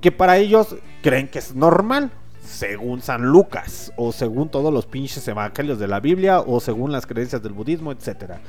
Que 0.00 0.12
para 0.12 0.38
ellos 0.38 0.76
creen 1.02 1.26
que 1.26 1.40
es 1.40 1.56
normal. 1.56 2.12
Según 2.40 3.02
San 3.02 3.22
Lucas. 3.22 3.92
O 3.96 4.12
según 4.12 4.48
todos 4.48 4.72
los 4.72 4.86
pinches 4.86 5.26
evangelios 5.26 5.80
de 5.80 5.88
la 5.88 5.98
Biblia. 5.98 6.38
O 6.38 6.60
según 6.60 6.92
las 6.92 7.04
creencias 7.04 7.42
del 7.42 7.52
budismo, 7.52 7.90
etcétera. 7.90 8.40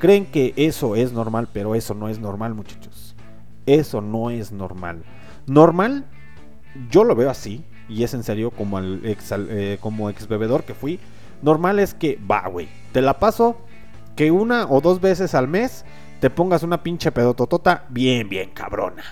Creen 0.00 0.26
que 0.26 0.52
eso 0.56 0.96
es 0.96 1.12
normal. 1.12 1.48
Pero 1.52 1.76
eso 1.76 1.94
no 1.94 2.08
es 2.08 2.18
normal, 2.18 2.54
muchachos. 2.54 3.14
Eso 3.66 4.00
no 4.00 4.30
es 4.30 4.50
normal. 4.50 5.04
Normal 5.46 6.06
yo 6.90 7.04
lo 7.04 7.14
veo 7.14 7.30
así, 7.30 7.64
y 7.88 8.02
es 8.02 8.14
en 8.14 8.22
serio 8.22 8.50
como 8.50 8.78
el 8.78 9.04
ex, 9.04 9.32
eh, 9.32 9.78
como 9.80 10.10
ex 10.10 10.28
bebedor 10.28 10.64
que 10.64 10.74
fui. 10.74 10.98
Normal 11.42 11.78
es 11.78 11.94
que, 11.94 12.18
va, 12.30 12.46
güey, 12.48 12.68
te 12.92 13.02
la 13.02 13.18
paso 13.18 13.58
que 14.16 14.30
una 14.30 14.66
o 14.66 14.80
dos 14.80 15.00
veces 15.00 15.34
al 15.34 15.46
mes 15.46 15.84
te 16.20 16.30
pongas 16.30 16.62
una 16.62 16.82
pinche 16.82 17.12
pedototota 17.12 17.84
bien, 17.90 18.28
bien 18.28 18.50
cabrona. 18.50 19.04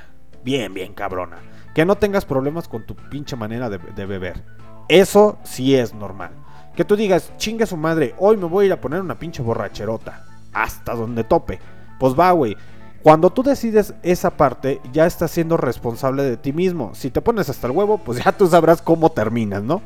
Bien, 0.43 0.73
bien 0.73 0.95
cabrona. 0.95 1.39
Que 1.75 1.85
no 1.85 1.97
tengas 1.97 2.25
problemas 2.25 2.69
con 2.69 2.87
tu 2.87 2.95
pinche 2.95 3.37
manera 3.37 3.69
de, 3.69 4.07
beber. 4.07 4.43
Eso 4.89 5.39
sí 5.43 5.75
es 5.75 5.95
normal. 5.95 6.31
Que 6.77 6.85
tú 6.85 6.97
digas, 6.97 7.33
chingue 7.37 7.67
su 7.67 7.77
madre, 7.77 8.15
hoy 8.19 8.37
me 8.37 8.47
voy 8.47 8.65
a 8.65 8.67
ir 8.67 8.73
a 8.73 8.81
poner 8.81 9.01
una 9.01 9.19
pinche 9.19 9.43
borracherota. 9.43 10.25
Hasta 10.53 10.95
donde 10.95 11.25
tope. 11.25 11.61
Pues 11.99 12.19
va, 12.19 12.31
güey. 12.33 12.57
Cuando 13.05 13.29
tú 13.29 13.43
decides 13.43 13.93
esa 14.03 14.31
parte, 14.31 14.81
ya 14.95 15.05
estás 15.05 15.31
siendo 15.31 15.59
responsable 15.59 16.23
de 16.23 16.39
ti 16.39 16.55
mismo. 16.55 16.95
Si 16.95 17.11
te 17.11 17.21
pones 17.21 17.51
hasta 17.51 17.67
el 17.67 17.75
huevo, 17.75 17.99
pues 17.99 18.25
ya 18.25 18.33
tú 18.33 18.47
sabrás 18.47 18.81
cómo 18.81 19.13
terminas, 19.13 19.63
¿no? 19.63 19.83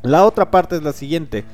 La 0.00 0.24
otra 0.24 0.50
parte 0.50 0.74
es 0.76 0.82
la 0.82 0.94
siguiente. 0.94 1.44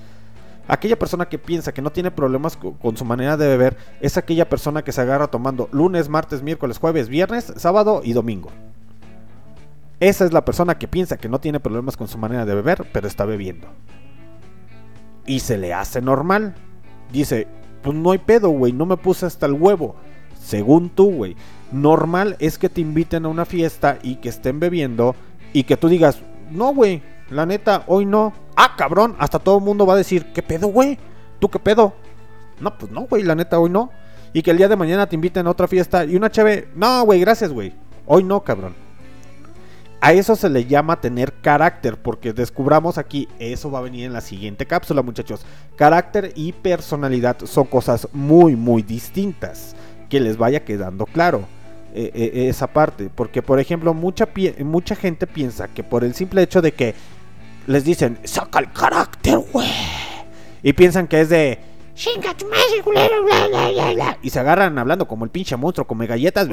Aquella 0.69 0.97
persona 0.97 1.29
que 1.29 1.37
piensa 1.37 1.73
que 1.75 1.83
no 1.83 1.91
tiene 1.91 2.13
problemas 2.13 2.57
co- 2.57 2.75
con 2.75 2.97
su 2.97 3.05
manera 3.05 3.37
de 3.37 3.49
beber 3.49 3.77
es 4.01 4.17
aquella 4.17 4.49
persona 4.49 4.83
que 4.85 4.93
se 4.93 5.01
agarra 5.01 5.27
tomando 5.27 5.69
lunes, 5.73 6.09
martes, 6.09 6.45
miércoles, 6.45 6.79
jueves, 6.79 7.09
viernes, 7.09 7.53
sábado 7.57 8.01
y 8.05 8.13
domingo. 8.13 8.51
Esa 9.99 10.25
es 10.25 10.33
la 10.33 10.45
persona 10.45 10.79
que 10.79 10.87
piensa 10.87 11.17
que 11.17 11.29
no 11.29 11.41
tiene 11.41 11.59
problemas 11.59 11.97
con 11.97 12.07
su 12.07 12.19
manera 12.19 12.47
de 12.47 12.55
beber, 12.55 12.87
pero 12.93 13.09
está 13.09 13.25
bebiendo. 13.25 13.67
Y 15.27 15.41
se 15.41 15.59
le 15.59 15.75
hace 15.75 16.01
normal. 16.01 16.55
Dice, 17.13 17.49
pues 17.83 17.97
no 17.97 18.13
hay 18.13 18.19
pedo, 18.19 18.51
güey, 18.51 18.73
no 18.73 18.87
me 18.87 18.97
puse 18.97 19.27
hasta 19.27 19.47
el 19.47 19.55
huevo. 19.55 19.97
Según 20.45 20.91
tú, 20.91 21.11
güey. 21.11 21.37
Normal 21.73 22.37
es 22.39 22.59
que 22.59 22.69
te 22.69 22.83
inviten 22.83 23.25
a 23.25 23.29
una 23.29 23.47
fiesta 23.47 23.99
y 24.03 24.17
que 24.17 24.29
estén 24.29 24.61
bebiendo 24.61 25.17
y 25.53 25.65
que 25.65 25.77
tú 25.77 25.89
digas, 25.89 26.21
no, 26.51 26.75
güey, 26.75 27.03
la 27.31 27.47
neta, 27.47 27.85
hoy 27.87 28.05
no. 28.05 28.33
Ah, 28.55 28.75
cabrón, 28.77 29.17
hasta 29.19 29.39
todo 29.39 29.59
el 29.59 29.65
mundo 29.65 29.87
va 29.87 29.95
a 29.95 29.99
decir, 29.99 30.27
¿qué 30.35 30.43
pedo, 30.43 30.69
güey? 30.69 30.99
¿Tú 31.41 31.49
qué 31.49 31.59
pedo? 31.59 31.95
No, 32.61 32.77
pues 32.77 32.93
no, 32.93 33.03
güey, 33.03 33.23
la 33.23 33.35
neta, 33.35 33.59
hoy 33.59 33.71
no. 33.71 33.91
Y 34.33 34.43
que 34.43 34.51
el 34.51 34.59
día 34.59 34.69
de 34.69 34.77
mañana 34.77 35.07
te 35.07 35.15
inviten 35.15 35.47
a 35.47 35.51
otra 35.51 35.67
fiesta 35.67 36.05
y 36.05 36.15
una 36.15 36.31
cheve, 36.31 36.69
no, 36.75 37.05
güey, 37.05 37.21
gracias, 37.21 37.51
güey. 37.51 37.73
Hoy 38.07 38.23
no, 38.23 38.41
cabrón. 38.45 38.75
A 40.01 40.13
eso 40.13 40.37
se 40.37 40.51
le 40.51 40.67
llama 40.67 41.01
tener 41.01 41.33
carácter, 41.41 41.97
porque 41.97 42.35
descubramos 42.35 42.99
aquí, 42.99 43.27
eso 43.39 43.71
va 43.71 43.79
a 43.79 43.83
venir 43.83 44.05
en 44.05 44.13
la 44.13 44.21
siguiente 44.21 44.67
cápsula, 44.67 45.01
muchachos. 45.01 45.47
Carácter 45.77 46.33
y 46.37 46.53
personalidad 46.53 47.39
son 47.47 47.65
cosas 47.65 48.07
muy, 48.13 48.55
muy 48.55 48.83
distintas. 48.83 49.75
Que 50.15 50.21
les 50.21 50.37
vaya 50.37 50.65
quedando 50.65 51.07
claro 51.07 51.45
eh, 51.93 52.09
eh, 52.15 52.49
esa 52.49 52.69
parte. 52.69 53.11
Porque, 53.13 53.43
por 53.43 53.59
ejemplo, 53.59 53.95
mucha, 53.95 54.29
mucha 54.61 54.95
gente 54.95 55.27
piensa 55.27 55.67
que 55.67 55.83
por 55.83 56.05
el 56.05 56.15
simple 56.15 56.41
hecho 56.41 56.63
de 56.63 56.71
que 56.71 56.95
les 57.67 57.83
dicen, 57.83 58.21
saca 58.23 58.61
el 58.61 58.71
carácter, 58.71 59.39
güey. 59.39 59.67
Y 60.63 60.73
piensan 60.73 61.09
que 61.09 61.23
es 61.23 61.31
de... 61.31 61.59
Y 64.23 64.31
se 64.31 64.39
agarran 64.39 64.79
hablando 64.79 65.09
como 65.09 65.25
el 65.25 65.33
pinche 65.33 65.57
monstruo, 65.57 65.85
come 65.85 66.07
galletas. 66.07 66.47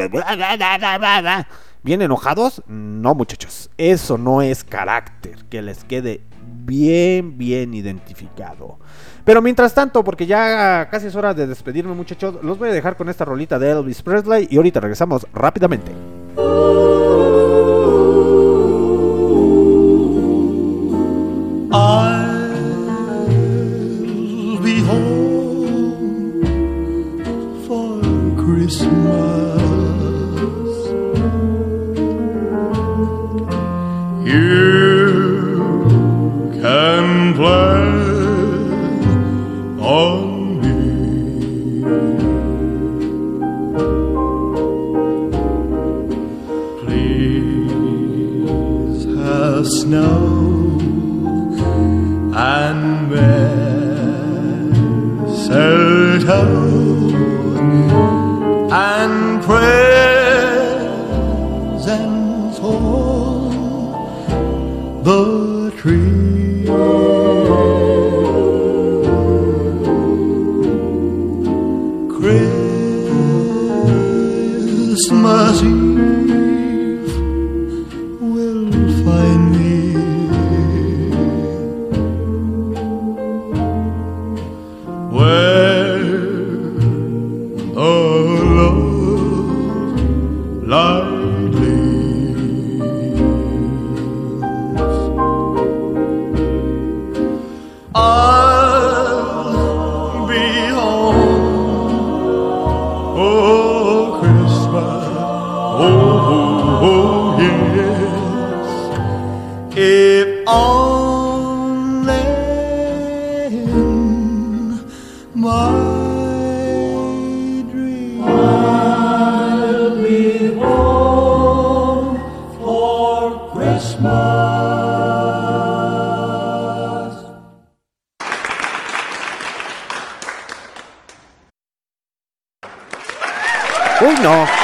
¿Bien 1.83 2.01
enojados? 2.01 2.63
No, 2.65 3.13
muchachos. 3.13 3.69
Eso 3.77 4.17
no 4.17 4.41
es 4.41 4.63
carácter. 4.63 5.45
Que 5.51 5.61
les 5.61 5.83
quede 5.83 6.21
bien, 6.65 7.37
bien 7.37 7.73
identificado. 7.73 8.79
Pero 9.23 9.41
mientras 9.41 9.73
tanto, 9.73 10.03
porque 10.03 10.25
ya 10.25 10.87
casi 10.89 11.07
es 11.07 11.15
hora 11.15 11.33
de 11.33 11.47
despedirme, 11.47 11.93
muchachos, 11.93 12.35
los 12.43 12.57
voy 12.57 12.69
a 12.69 12.73
dejar 12.73 12.97
con 12.97 13.09
esta 13.09 13.25
rolita 13.25 13.59
de 13.59 13.71
Elvis 13.71 14.01
Presley 14.01 14.47
y 14.49 14.57
ahorita 14.57 14.79
regresamos 14.79 15.27
rápidamente. 15.33 15.91
I'll 21.73 22.17
be 24.61 24.81
home 24.81 26.03
for 27.65 28.01
Christmas. 28.43 29.61
Snow 49.91 50.79
and 52.33 53.11
mistletoe 53.11 53.51
and 58.71 59.43
presents 59.43 60.29
on 62.59 63.51
the 65.03 65.71
tree. 65.75 66.30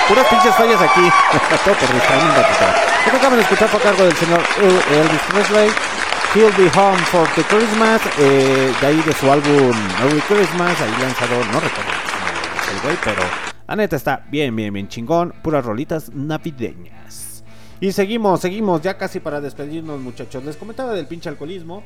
Puras 0.07 0.27
pinches 0.27 0.55
fallas 0.55 0.81
aquí. 0.81 1.01
Todo 1.65 1.75
por 1.75 3.11
que 3.11 3.17
acaban 3.17 3.38
de 3.38 3.41
escuchar 3.43 3.69
a 3.73 3.79
cargo 3.79 4.03
del 4.03 4.15
señor 4.15 4.41
El- 4.61 4.95
Elvis 4.95 5.21
Presley. 5.31 5.69
He'll 6.35 6.51
Be 6.57 6.69
Home 6.77 6.97
for 7.05 7.27
the 7.35 7.43
Christmas. 7.43 8.01
eh, 8.19 8.73
de 8.81 8.88
ahí 8.88 9.01
de 9.01 9.13
su 9.13 9.31
álbum 9.31 9.71
Merry 9.99 10.19
Christmas. 10.21 10.79
Ahí 10.81 10.91
lanzado, 11.01 11.35
no 11.51 11.59
recuerdo 11.59 11.91
el 12.73 12.81
güey, 12.84 12.97
pero 13.03 13.21
la 13.65 13.75
neta 13.77 13.95
está 13.95 14.23
bien, 14.29 14.55
bien, 14.55 14.73
bien 14.73 14.88
chingón. 14.89 15.34
Puras 15.41 15.63
rolitas 15.65 16.09
navideñas. 16.13 17.43
Y 17.79 17.91
seguimos, 17.91 18.41
seguimos, 18.41 18.81
ya 18.81 18.97
casi 18.97 19.19
para 19.19 19.39
despedirnos, 19.39 19.99
muchachos. 19.99 20.43
Les 20.43 20.57
comentaba 20.57 20.93
del 20.93 21.07
pinche 21.07 21.29
alcoholismo. 21.29 21.84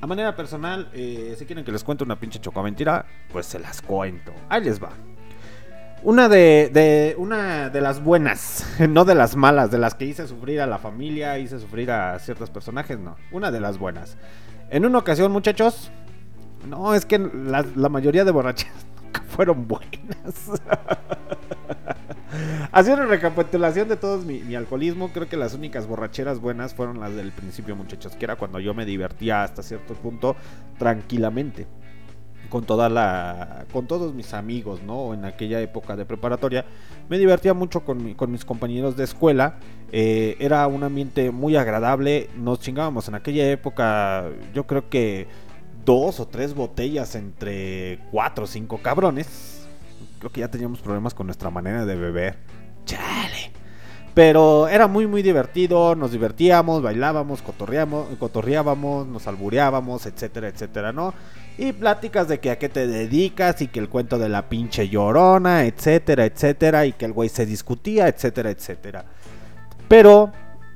A 0.00 0.06
manera 0.06 0.34
personal, 0.34 0.90
eh, 0.92 1.34
si 1.38 1.44
quieren 1.46 1.64
que 1.64 1.70
les 1.72 1.82
cuente 1.84 2.02
una 2.04 2.16
pinche 2.18 2.40
chocoamentira, 2.40 3.04
pues 3.32 3.46
se 3.46 3.58
las 3.60 3.80
cuento. 3.82 4.32
Ahí 4.48 4.62
les 4.64 4.82
va. 4.82 4.90
Una 6.04 6.28
de, 6.28 6.68
de- 6.72 7.14
una 7.16 7.70
de 7.70 7.80
las 7.80 8.02
buenas, 8.02 8.66
no 8.88 9.04
de 9.04 9.14
las 9.14 9.36
malas, 9.36 9.70
de 9.70 9.78
las 9.78 9.94
que 9.94 10.04
hice 10.04 10.26
sufrir 10.26 10.60
a 10.60 10.66
la 10.66 10.78
familia, 10.78 11.38
hice 11.38 11.60
sufrir 11.60 11.90
a 11.92 12.18
ciertos 12.18 12.50
personajes, 12.50 12.98
no. 12.98 13.16
Una 13.30 13.50
de 13.52 13.60
las 13.60 13.78
buenas. 13.78 14.16
En 14.70 14.84
una 14.84 14.98
ocasión, 14.98 15.30
muchachos, 15.30 15.90
no, 16.68 16.94
es 16.94 17.06
que 17.06 17.18
la, 17.18 17.62
mayoría 17.88 18.24
de 18.24 18.32
borracheras 18.32 18.84
nunca 19.04 19.22
fueron 19.28 19.68
buenas. 19.68 19.94
Haciendo 22.72 23.04
recapitulación 23.04 23.88
de 23.88 23.96
todos 23.96 24.24
mi, 24.24 24.40
mi 24.40 24.56
alcoholismo, 24.56 25.10
creo 25.12 25.28
que 25.28 25.36
las 25.36 25.54
únicas 25.54 25.86
borracheras 25.86 26.40
buenas 26.40 26.74
fueron 26.74 26.98
las 26.98 27.14
del 27.14 27.30
principio, 27.30 27.76
muchachos, 27.76 28.16
que 28.16 28.24
era 28.24 28.34
cuando 28.36 28.58
yo 28.58 28.74
me 28.74 28.86
divertía 28.86 29.44
hasta 29.44 29.62
cierto 29.62 29.94
punto 29.94 30.34
tranquilamente 30.78 31.66
con 32.52 32.64
toda 32.66 32.90
la 32.90 33.64
con 33.72 33.86
todos 33.86 34.12
mis 34.14 34.34
amigos, 34.34 34.82
¿no? 34.82 35.14
En 35.14 35.24
aquella 35.24 35.58
época 35.62 35.96
de 35.96 36.04
preparatoria 36.04 36.66
me 37.08 37.16
divertía 37.18 37.54
mucho 37.54 37.80
con, 37.80 38.04
mi- 38.04 38.14
con 38.14 38.30
mis 38.30 38.44
compañeros 38.44 38.94
de 38.94 39.04
escuela. 39.04 39.56
eh, 39.90 40.36
era 40.38 40.66
un 40.66 40.84
ambiente 40.84 41.30
muy 41.30 41.56
agradable. 41.56 42.28
Nos 42.36 42.60
chingábamos 42.60 43.08
en 43.08 43.14
aquella 43.14 43.50
época, 43.50 44.26
yo 44.54 44.66
creo 44.66 44.90
que 44.90 45.26
dos 45.86 46.20
o 46.20 46.26
tres 46.28 46.54
botellas 46.54 47.14
entre 47.14 47.98
cuatro 48.10 48.44
o 48.44 48.46
cinco 48.46 48.78
cabrones. 48.82 49.66
Creo 50.18 50.30
que 50.30 50.40
ya 50.40 50.48
teníamos 50.50 50.80
problemas 50.80 51.14
con 51.14 51.26
nuestra 51.26 51.50
manera 51.50 51.86
de 51.86 51.96
beber. 51.96 52.36
Chale. 52.84 53.50
Pero 54.14 54.68
era 54.68 54.88
muy 54.88 55.06
muy 55.06 55.22
divertido, 55.22 55.94
nos 55.94 56.12
divertíamos, 56.12 56.82
bailábamos, 56.82 57.40
cotorreamos, 57.40 58.08
cotorreábamos, 58.18 59.06
nos 59.06 59.26
albureábamos, 59.26 60.04
etcétera, 60.04 60.48
etcétera, 60.48 60.92
¿no? 60.92 61.14
Y 61.58 61.72
pláticas 61.72 62.28
de 62.28 62.40
que 62.40 62.50
a 62.50 62.58
qué 62.58 62.68
te 62.68 62.86
dedicas 62.86 63.60
y 63.60 63.68
que 63.68 63.80
el 63.80 63.88
cuento 63.88 64.18
de 64.18 64.28
la 64.28 64.48
pinche 64.48 64.88
llorona, 64.88 65.64
etcétera, 65.64 66.24
etcétera, 66.24 66.86
y 66.86 66.92
que 66.92 67.04
el 67.04 67.12
güey 67.12 67.28
se 67.28 67.44
discutía, 67.44 68.08
etcétera, 68.08 68.50
etcétera. 68.50 69.04
Pero 69.88 70.32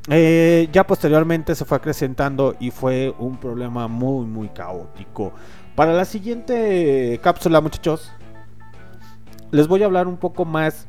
eh, 0.09 0.69
ya 0.73 0.87
posteriormente 0.87 1.55
se 1.55 1.65
fue 1.65 1.79
acrecentando 1.79 2.55
y 2.61 2.71
fue 2.71 3.15
un 3.19 3.39
problema 3.39 3.89
muy, 3.89 4.27
muy 4.27 4.49
caótico. 4.49 5.33
Para 5.75 5.93
la 5.93 6.05
siguiente 6.05 7.19
cápsula, 7.23 7.61
muchachos, 7.61 8.13
les 9.51 9.67
voy 9.67 9.83
a 9.83 9.87
hablar 9.87 10.07
un 10.07 10.17
poco 10.17 10.45
más. 10.45 10.87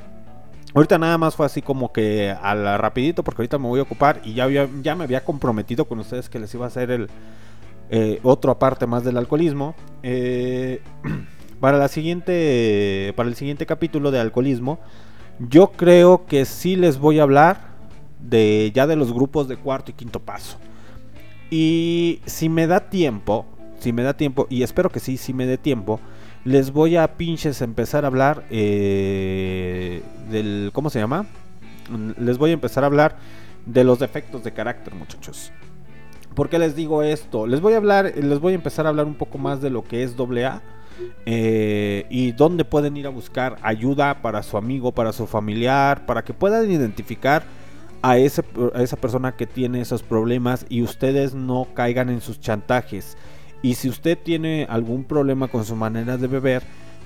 Ahorita 0.75 0.97
nada 0.97 1.17
más 1.17 1.35
fue 1.35 1.45
así 1.45 1.61
como 1.61 1.91
que 1.91 2.35
a 2.39 2.53
la 2.53 2.77
rapidito 2.77 3.23
porque 3.23 3.41
ahorita 3.41 3.57
me 3.57 3.67
voy 3.67 3.79
a 3.79 3.83
ocupar 3.83 4.21
y 4.23 4.33
ya, 4.33 4.47
ya 4.81 4.95
me 4.95 5.05
había 5.05 5.23
comprometido 5.23 5.85
con 5.85 5.99
ustedes 5.99 6.29
que 6.29 6.39
les 6.39 6.53
iba 6.53 6.65
a 6.65 6.67
hacer 6.67 6.91
el 6.91 7.09
eh, 7.89 8.19
otro 8.23 8.51
aparte 8.51 8.87
más 8.87 9.03
del 9.03 9.17
alcoholismo. 9.17 9.75
Eh, 10.03 10.81
para 11.59 11.77
la 11.77 11.87
siguiente 11.87 13.13
para 13.15 13.29
el 13.29 13.35
siguiente 13.35 13.65
capítulo 13.65 14.11
de 14.11 14.19
alcoholismo 14.19 14.79
Yo 15.39 15.71
creo 15.71 16.27
que 16.27 16.45
sí 16.45 16.75
les 16.75 16.99
voy 16.99 17.17
a 17.17 17.23
hablar 17.23 17.75
de 18.19 18.71
ya 18.75 18.85
de 18.85 18.95
los 18.95 19.11
grupos 19.11 19.47
de 19.47 19.57
cuarto 19.57 19.91
y 19.91 19.93
quinto 19.93 20.19
paso. 20.19 20.57
Y 21.49 22.21
si 22.25 22.49
me 22.49 22.67
da 22.67 22.89
tiempo, 22.89 23.45
si 23.79 23.93
me 23.93 24.03
da 24.03 24.15
tiempo, 24.15 24.47
y 24.49 24.63
espero 24.63 24.89
que 24.89 24.99
sí, 24.99 25.17
si 25.17 25.33
me 25.33 25.45
dé 25.45 25.57
tiempo, 25.57 25.99
les 26.43 26.71
voy 26.71 26.97
a 26.97 27.15
pinches 27.15 27.61
empezar 27.61 28.03
a 28.03 28.07
hablar 28.07 28.43
eh, 28.49 30.01
del, 30.29 30.71
¿cómo 30.73 30.89
se 30.89 30.99
llama? 30.99 31.25
Les 32.17 32.37
voy 32.37 32.51
a 32.51 32.53
empezar 32.53 32.83
a 32.83 32.87
hablar 32.87 33.17
de 33.65 33.83
los 33.83 33.99
defectos 33.99 34.43
de 34.43 34.51
carácter, 34.51 34.93
muchachos. 34.95 35.51
¿Por 36.37 36.49
qué 36.49 36.59
les 36.59 36.75
digo 36.75 37.01
esto? 37.01 37.47
Les 37.47 37.61
voy 37.61 37.73
a 37.73 37.77
hablar, 37.77 38.13
les 38.15 38.39
voy 38.39 38.51
a 38.51 38.55
empezar 38.55 38.85
a 38.85 38.89
hablar 38.89 39.07
un 39.07 39.15
poco 39.15 39.39
más 39.39 39.59
de 39.59 39.71
lo 39.71 39.83
que 39.83 40.03
es 40.03 40.13
AA 40.19 40.61
eh, 41.25 42.05
y 42.11 42.31
dónde 42.31 42.63
pueden 42.63 42.95
ir 42.95 43.07
a 43.07 43.09
buscar 43.09 43.55
ayuda 43.63 44.21
para 44.21 44.43
su 44.43 44.55
amigo, 44.55 44.91
para 44.91 45.13
su 45.13 45.25
familiar, 45.25 46.05
para 46.05 46.23
que 46.23 46.35
puedan 46.35 46.69
identificar 46.69 47.41
a, 48.03 48.11
a 48.11 48.17
esa 48.19 48.97
persona 49.01 49.35
que 49.35 49.47
tiene 49.47 49.81
esos 49.81 50.03
problemas 50.03 50.67
y 50.69 50.83
ustedes 50.83 51.33
no 51.33 51.69
caigan 51.73 52.09
en 52.09 52.21
sus 52.21 52.39
chantajes. 52.39 53.17
Y 53.63 53.73
si 53.73 53.89
usted 53.89 54.15
tiene 54.15 54.67
algún 54.69 55.05
problema 55.05 55.47
con 55.47 55.65
su 55.65 55.75
manera 55.75 56.17
de 56.17 56.27
beber, 56.27 56.61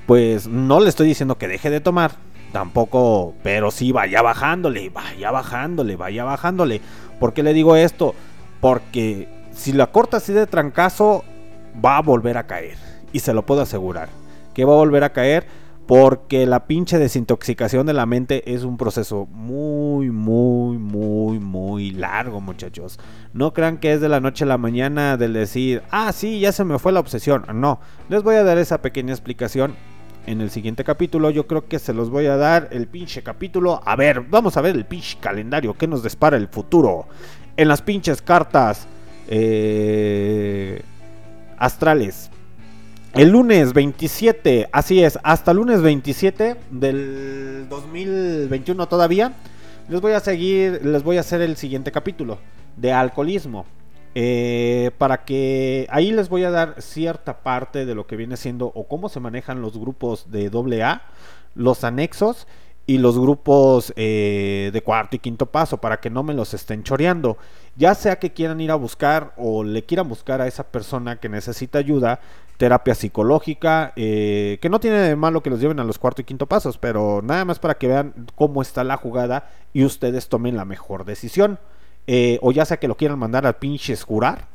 pues 0.08 0.46
no 0.46 0.82
le 0.82 0.90
estoy 0.90 1.08
diciendo 1.08 1.38
que 1.38 1.48
deje 1.48 1.70
de 1.70 1.80
tomar, 1.80 2.18
tampoco, 2.52 3.34
pero 3.44 3.72
sí 3.72 3.94
vaya 3.94 4.22
bajándole, 4.22 4.90
vaya 4.90 5.32
bajándole, 5.32 5.96
vaya 5.96 6.26
bajándole. 6.26 6.82
¿Por 7.18 7.34
qué 7.34 7.44
le 7.44 7.54
digo 7.54 7.78
esto? 7.78 8.14
Porque 8.62 9.28
si 9.52 9.74
la 9.74 9.88
corta 9.88 10.18
así 10.18 10.32
de 10.32 10.48
trancazo, 10.48 11.26
va 11.84 11.98
a 11.98 12.02
volver 12.02 12.38
a 12.38 12.48
caer. 12.48 12.78
Y 13.12 13.20
se 13.20 13.34
lo 13.34 13.46
puedo 13.46 13.62
asegurar. 13.62 14.08
Que 14.54 14.64
va 14.64 14.74
a 14.74 14.78
volver 14.78 15.04
a 15.04 15.12
caer 15.12 15.46
porque 15.88 16.46
la 16.46 16.68
pinche 16.68 17.00
desintoxicación 17.00 17.86
de 17.86 17.92
la 17.92 18.06
mente 18.06 18.54
es 18.54 18.64
un 18.64 18.78
proceso 18.78 19.26
muy, 19.26 20.10
muy, 20.10 20.78
muy, 20.78 21.38
muy 21.38 21.92
largo, 21.92 22.40
muchachos. 22.40 22.98
No 23.34 23.54
crean 23.54 23.78
que 23.78 23.92
es 23.92 24.00
de 24.00 24.08
la 24.08 24.22
noche 24.22 24.46
a 24.46 24.48
la 24.48 24.58
mañana 24.58 25.18
del 25.18 25.34
decir, 25.34 25.82
ah, 25.92 26.14
sí, 26.14 26.40
ya 26.40 26.54
se 26.54 26.64
me 26.64 26.80
fue 26.80 26.94
la 26.94 27.02
obsesión. 27.02 27.44
No, 27.56 27.82
les 28.08 28.24
voy 28.24 28.36
a 28.36 28.46
dar 28.46 28.58
esa 28.58 28.82
pequeña 28.82 29.12
explicación 29.12 29.76
en 30.28 30.40
el 30.40 30.50
siguiente 30.50 30.84
capítulo. 30.84 31.30
Yo 31.30 31.48
creo 31.48 31.68
que 31.68 31.80
se 31.80 31.94
los 31.94 32.10
voy 32.10 32.28
a 32.28 32.38
dar 32.38 32.70
el 32.72 32.88
pinche 32.88 33.24
capítulo. 33.24 33.82
A 33.86 33.96
ver, 33.96 34.22
vamos 34.22 34.56
a 34.58 34.62
ver 34.62 34.76
el 34.76 34.86
pinche 34.86 35.18
calendario 35.20 35.74
que 35.74 35.88
nos 35.88 36.04
dispara 36.04 36.38
el 36.38 36.48
futuro. 36.48 37.08
En 37.62 37.68
las 37.68 37.84
pinches 37.84 38.24
cartas 38.24 38.88
eh, 39.28 40.82
astrales. 41.60 42.32
El 43.14 43.30
lunes 43.30 43.74
27, 43.74 44.70
así 44.72 45.04
es, 45.04 45.20
hasta 45.22 45.52
el 45.52 45.58
lunes 45.58 45.84
27 45.84 46.56
del 46.72 47.68
2021 47.70 48.88
todavía, 48.88 49.34
les 49.90 50.02
voy 50.02 50.14
a 50.14 50.20
seguir, 50.22 50.84
les 50.84 51.04
voy 51.04 51.18
a 51.18 51.20
hacer 51.20 51.42
el 51.42 51.56
siguiente 51.56 51.92
capítulo 51.92 52.40
de 52.78 52.94
alcoholismo. 52.94 53.68
Eh, 54.16 54.90
para 54.98 55.24
que 55.24 55.86
ahí 55.92 56.12
les 56.12 56.30
voy 56.30 56.46
a 56.46 56.50
dar 56.50 56.82
cierta 56.82 57.44
parte 57.44 57.86
de 57.86 57.94
lo 57.94 58.08
que 58.08 58.16
viene 58.16 58.38
siendo 58.38 58.72
o 58.74 58.88
cómo 58.88 59.08
se 59.08 59.20
manejan 59.20 59.62
los 59.62 59.78
grupos 59.78 60.32
de 60.32 60.50
AA, 60.82 61.04
los 61.54 61.84
anexos 61.84 62.48
y 62.92 62.98
los 62.98 63.18
grupos 63.18 63.94
eh, 63.96 64.70
de 64.74 64.82
cuarto 64.82 65.16
y 65.16 65.20
quinto 65.20 65.46
paso 65.46 65.78
para 65.78 66.02
que 66.02 66.10
no 66.10 66.24
me 66.24 66.34
los 66.34 66.54
estén 66.54 66.84
choreando. 66.84 67.38
Ya 67.78 67.96
sea 67.96 68.20
que 68.20 68.34
quieran 68.34 68.60
ir 68.60 68.70
a 68.70 68.76
buscar 68.76 69.34
o 69.38 69.64
le 69.64 69.84
quieran 69.84 70.10
buscar 70.10 70.42
a 70.42 70.48
esa 70.48 70.66
persona 70.66 71.16
que 71.16 71.30
necesita 71.30 71.80
ayuda, 71.80 72.20
terapia 72.58 72.94
psicológica, 72.94 73.94
eh, 73.96 74.60
que 74.62 74.68
no 74.68 74.82
tiene 74.82 74.98
de 74.98 75.16
malo 75.16 75.42
que 75.42 75.50
los 75.50 75.62
lleven 75.62 75.80
a 75.80 75.86
los 75.86 76.00
cuarto 76.00 76.22
y 76.22 76.26
quinto 76.26 76.48
pasos, 76.48 76.78
pero 76.78 77.22
nada 77.24 77.46
más 77.46 77.60
para 77.60 77.76
que 77.76 77.88
vean 77.88 78.14
cómo 78.36 78.62
está 78.62 78.84
la 78.84 78.98
jugada 78.98 79.50
y 79.72 79.86
ustedes 79.86 80.28
tomen 80.28 80.58
la 80.58 80.66
mejor 80.66 81.06
decisión. 81.06 81.60
Eh, 82.08 82.40
o 82.42 82.52
ya 82.52 82.66
sea 82.66 82.76
que 82.76 82.90
lo 82.90 82.98
quieran 82.98 83.20
mandar 83.20 83.48
al 83.48 83.56
pinches 83.56 84.04
jurar, 84.04 84.48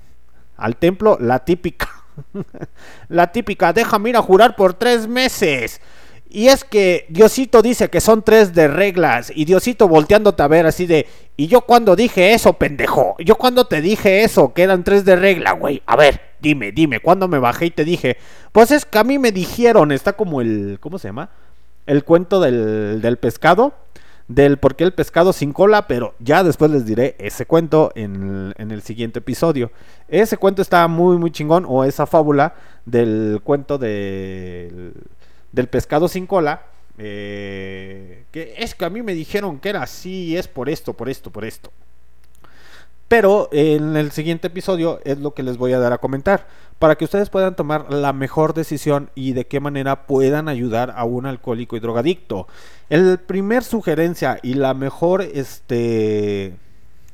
al 0.59 0.77
templo, 0.77 1.17
la 1.23 1.39
típica. 1.39 1.89
la 3.09 3.33
típica, 3.33 3.73
déjame 3.73 4.11
ir 4.11 4.19
a 4.19 4.23
jurar 4.23 4.57
por 4.57 4.75
tres 4.75 5.09
meses. 5.09 5.81
Y 6.29 6.49
es 6.49 6.65
que 6.65 7.07
Diosito 7.09 7.63
dice 7.63 7.89
que 7.89 8.01
son 8.01 8.23
tres 8.23 8.53
de 8.53 8.69
reglas. 8.69 9.33
Y 9.35 9.45
Diosito 9.45 9.89
volteándote 9.89 10.43
a 10.43 10.49
ver 10.49 10.67
así 10.67 10.87
de. 10.87 11.07
¿Y 11.37 11.47
yo 11.47 11.63
cuando 11.63 11.95
dije 11.95 12.35
eso, 12.35 12.55
pendejo? 12.55 13.17
¿Yo 13.21 13.37
cuando 13.37 13.67
te 13.67 13.81
dije 13.81 14.25
eso, 14.25 14.53
que 14.53 14.63
eran 14.63 14.83
tres 14.83 15.05
de 15.05 15.17
regla, 15.17 15.53
güey? 15.53 15.83
A 15.87 15.97
ver, 15.97 16.21
dime, 16.41 16.73
dime, 16.73 17.01
cuando 17.01 17.29
me 17.29 17.39
bajé 17.39 17.67
y 17.67 17.71
te 17.71 17.85
dije. 17.85 18.17
Pues 18.53 18.71
es 18.71 18.85
que 18.85 18.99
a 18.99 19.05
mí 19.05 19.19
me 19.19 19.33
dijeron, 19.33 19.93
está 19.93 20.15
como 20.15 20.41
el. 20.41 20.79
¿Cómo 20.81 20.99
se 20.99 21.09
llama? 21.09 21.31
El 21.87 22.05
cuento 22.05 22.41
del, 22.41 23.01
del 23.01 23.19
pescado. 23.19 23.75
Del 24.29 24.59
por 24.59 24.75
qué 24.75 24.83
el 24.83 24.93
pescado 24.93 25.33
sin 25.33 25.53
cola. 25.53 25.87
Pero 25.87 26.15
ya 26.19 26.43
después 26.43 26.73
les 26.73 26.85
diré 26.85 27.15
ese 27.19 27.47
cuento 27.47 27.93
en, 27.95 28.53
en 28.59 28.73
el 28.73 28.83
siguiente 28.83 29.21
episodio. 29.21 29.71
Ese 30.09 30.37
cuento 30.37 30.61
está 30.61 30.89
muy, 30.89 31.19
muy 31.19 31.31
chingón. 31.31 31.65
O 31.69 31.85
esa 31.85 32.07
fábula 32.07 32.55
del 32.85 33.41
cuento 33.45 33.79
del 33.79 34.93
del 35.57 35.69
pescado 35.69 36.07
sin 36.07 36.27
cola. 36.27 36.63
eh, 36.99 38.25
que 38.31 38.55
es 38.59 38.75
que 38.75 38.85
a 38.85 38.91
mí 38.91 39.03
me 39.03 39.13
dijeron 39.15 39.59
que 39.59 39.71
era 39.71 39.83
así, 39.83 40.37
es 40.37 40.49
por 40.49 40.69
esto, 40.69 40.93
por 40.95 41.09
esto, 41.09 41.31
por 41.31 41.45
esto. 41.45 41.73
Pero 43.09 43.49
en 43.53 43.97
el 43.97 44.11
siguiente 44.13 44.49
episodio 44.49 45.01
es 45.05 45.19
lo 45.19 45.33
que 45.33 45.43
les 45.43 45.59
voy 45.59 45.73
a 45.73 45.79
dar 45.79 45.93
a 45.93 45.99
comentar. 45.99 46.47
Para 46.79 46.97
que 46.97 47.05
ustedes 47.05 47.31
puedan 47.31 47.55
tomar 47.57 47.93
la 47.93 48.13
mejor 48.13 48.53
decisión 48.53 49.11
y 49.15 49.33
de 49.33 49.47
qué 49.47 49.61
manera 49.61 50.07
puedan 50.07 50.49
ayudar 50.49 50.93
a 50.95 51.05
un 51.05 51.25
alcohólico 51.25 51.77
y 51.77 51.81
drogadicto. 51.81 52.49
El 52.91 53.19
primer 53.19 53.65
sugerencia 53.65 54.39
y 54.43 54.55
la 54.55 54.75
mejor, 54.75 55.23
este... 55.23 56.55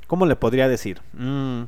¿Cómo 0.08 0.26
le 0.26 0.36
podría 0.36 0.68
decir? 0.68 1.00
Mm, 1.12 1.64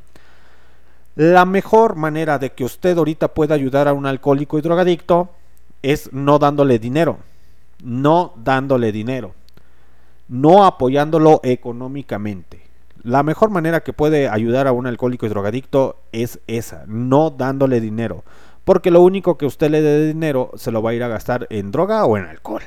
la 1.16 1.44
mejor 1.44 1.94
manera 1.94 2.38
de 2.38 2.50
que 2.52 2.64
usted 2.64 2.96
ahorita 2.98 3.28
pueda 3.28 3.54
ayudar 3.54 3.86
a 3.88 3.92
un 3.92 4.06
alcohólico 4.06 4.58
y 4.58 4.62
drogadicto 4.62 5.30
es 5.84 6.12
no 6.12 6.38
dándole 6.38 6.78
dinero. 6.78 7.18
No 7.82 8.32
dándole 8.36 8.90
dinero. 8.90 9.34
No 10.28 10.64
apoyándolo 10.64 11.40
económicamente. 11.42 12.62
La 13.02 13.22
mejor 13.22 13.50
manera 13.50 13.82
que 13.82 13.92
puede 13.92 14.30
ayudar 14.30 14.66
a 14.66 14.72
un 14.72 14.86
alcohólico 14.86 15.26
y 15.26 15.28
drogadicto 15.28 15.96
es 16.10 16.40
esa, 16.46 16.84
no 16.86 17.28
dándole 17.28 17.82
dinero. 17.82 18.24
Porque 18.64 18.90
lo 18.90 19.02
único 19.02 19.36
que 19.36 19.44
usted 19.44 19.70
le 19.70 19.82
dé 19.82 20.06
dinero 20.06 20.52
se 20.56 20.70
lo 20.70 20.80
va 20.80 20.90
a 20.90 20.94
ir 20.94 21.02
a 21.02 21.08
gastar 21.08 21.46
en 21.50 21.70
droga 21.70 22.06
o 22.06 22.16
en 22.16 22.24
alcohol. 22.24 22.62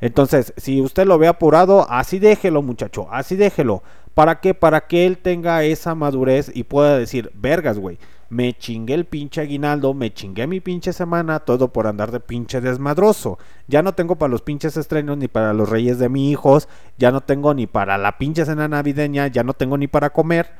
Entonces, 0.00 0.52
si 0.56 0.80
usted 0.80 1.04
lo 1.04 1.18
ve 1.18 1.26
apurado, 1.26 1.90
así 1.90 2.20
déjelo, 2.20 2.62
muchacho, 2.62 3.08
así 3.10 3.34
déjelo. 3.34 3.82
¿Para 4.14 4.40
qué? 4.40 4.54
Para 4.54 4.86
que 4.86 5.04
él 5.04 5.18
tenga 5.18 5.64
esa 5.64 5.96
madurez 5.96 6.52
y 6.54 6.62
pueda 6.62 6.96
decir, 6.96 7.32
vergas, 7.34 7.76
güey, 7.76 7.98
me 8.28 8.54
chingué 8.54 8.94
el 8.94 9.04
pinche 9.04 9.40
aguinaldo, 9.40 9.94
me 9.94 10.12
chingué 10.12 10.46
mi 10.46 10.60
pinche 10.60 10.92
semana, 10.92 11.40
todo 11.40 11.72
por 11.72 11.86
andar 11.86 12.10
de 12.10 12.20
pinche 12.20 12.60
desmadroso. 12.60 13.38
Ya 13.68 13.82
no 13.82 13.94
tengo 13.94 14.16
para 14.16 14.30
los 14.30 14.42
pinches 14.42 14.76
estrenos 14.76 15.16
ni 15.18 15.28
para 15.28 15.52
los 15.52 15.68
reyes 15.68 15.98
de 15.98 16.08
mis 16.08 16.32
hijos, 16.32 16.68
ya 16.98 17.10
no 17.10 17.20
tengo 17.20 17.54
ni 17.54 17.66
para 17.66 17.98
la 17.98 18.18
pinche 18.18 18.44
cena 18.44 18.68
navideña, 18.68 19.28
ya 19.28 19.44
no 19.44 19.54
tengo 19.54 19.78
ni 19.78 19.86
para 19.86 20.10
comer. 20.10 20.50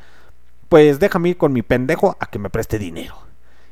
Pues 0.69 0.99
déjame 0.99 1.31
ir 1.31 1.37
con 1.37 1.53
mi 1.53 1.63
pendejo 1.63 2.17
a 2.21 2.27
que 2.27 2.39
me 2.39 2.51
preste 2.51 2.79
dinero. 2.79 3.17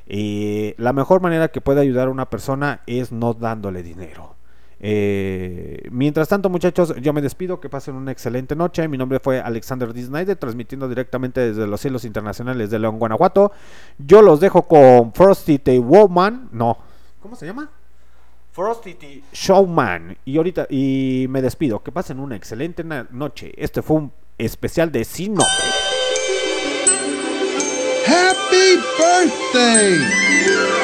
Eh, 0.07 0.75
la 0.79 0.93
mejor 0.93 1.21
manera 1.21 1.49
que 1.49 1.61
puede 1.61 1.81
ayudar 1.81 2.09
a 2.09 2.11
una 2.11 2.31
persona 2.31 2.83
es 2.87 3.12
no 3.12 3.35
dándole 3.35 3.83
dinero. 3.83 4.37
Eh, 4.86 5.89
mientras 5.90 6.28
tanto, 6.28 6.51
muchachos, 6.51 6.94
yo 7.01 7.15
me 7.15 7.23
despido. 7.23 7.59
Que 7.59 7.70
pasen 7.70 7.94
una 7.94 8.12
excelente 8.12 8.55
noche. 8.55 8.86
Mi 8.86 8.98
nombre 8.98 9.19
fue 9.19 9.40
Alexander 9.40 9.94
D. 9.94 10.05
Snyder, 10.05 10.36
transmitiendo 10.36 10.86
directamente 10.90 11.40
desde 11.40 11.66
los 11.66 11.81
cielos 11.81 12.05
internacionales 12.05 12.70
de 12.70 12.78
León, 12.78 12.98
Guanajuato. 12.98 13.51
Yo 13.97 14.20
los 14.20 14.40
dejo 14.40 14.69
con 14.69 15.15
Frosty 15.15 15.59
the 15.59 15.78
Woman. 15.78 16.51
No, 16.52 16.77
¿cómo 17.23 17.35
se 17.35 17.47
llama? 17.47 17.70
Frosty 18.52 18.93
the 18.94 19.23
Showman. 19.32 20.19
Y 20.27 20.36
ahorita, 20.36 20.66
y 20.69 21.24
me 21.31 21.40
despido. 21.40 21.82
Que 21.82 21.90
pasen 21.90 22.20
una 22.20 22.36
excelente 22.36 22.85
noche. 22.85 23.55
Este 23.56 23.81
fue 23.81 23.97
un 23.97 24.12
especial 24.36 24.93
de 24.93 25.05
Sin 25.05 25.32
Nombre. 25.32 25.48
Happy 28.06 28.77
birthday! 28.98 30.84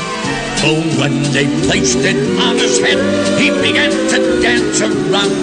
For 0.61 0.77
when 0.99 1.23
they 1.33 1.47
placed 1.65 1.99
it 1.99 2.17
on 2.39 2.55
his 2.55 2.79
head, 2.79 2.99
he 3.39 3.49
began 3.49 3.91
to 3.91 4.17
dance 4.41 4.81
around. 4.81 5.33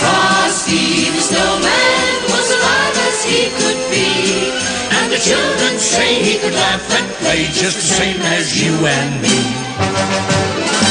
Frosty 0.00 1.10
the 1.10 1.20
snowman 1.20 2.22
was 2.30 2.48
alive 2.56 2.96
as 3.08 3.18
he 3.24 3.50
could 3.58 3.80
be. 3.90 4.52
And 4.94 5.12
the 5.12 5.18
children 5.18 5.78
say 5.78 6.22
he 6.22 6.38
could 6.38 6.54
laugh 6.54 6.86
and 6.98 7.06
play 7.22 7.44
just 7.52 7.76
the 7.76 7.88
same 8.00 8.20
as 8.22 8.62
you 8.62 8.74
and 8.86 9.22
me. 9.22 10.87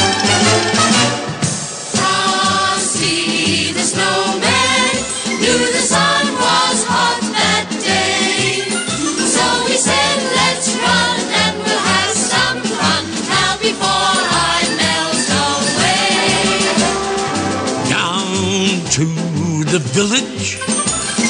The 19.70 19.78
village 19.78 20.56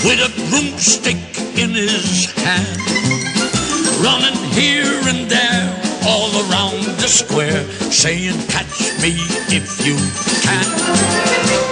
with 0.05 0.20
a 0.20 0.31
broomstick 0.51 1.16
in 1.59 1.70
his 1.70 2.31
hand, 2.36 2.78
running 4.01 4.39
here 4.52 5.01
and 5.09 5.28
there 5.28 5.98
all 6.06 6.31
around 6.48 6.85
the 7.01 7.09
square, 7.09 7.65
saying, 7.90 8.39
Catch 8.47 9.02
me 9.02 9.16
if 9.51 9.85
you 9.85 9.97
can. 10.43 11.67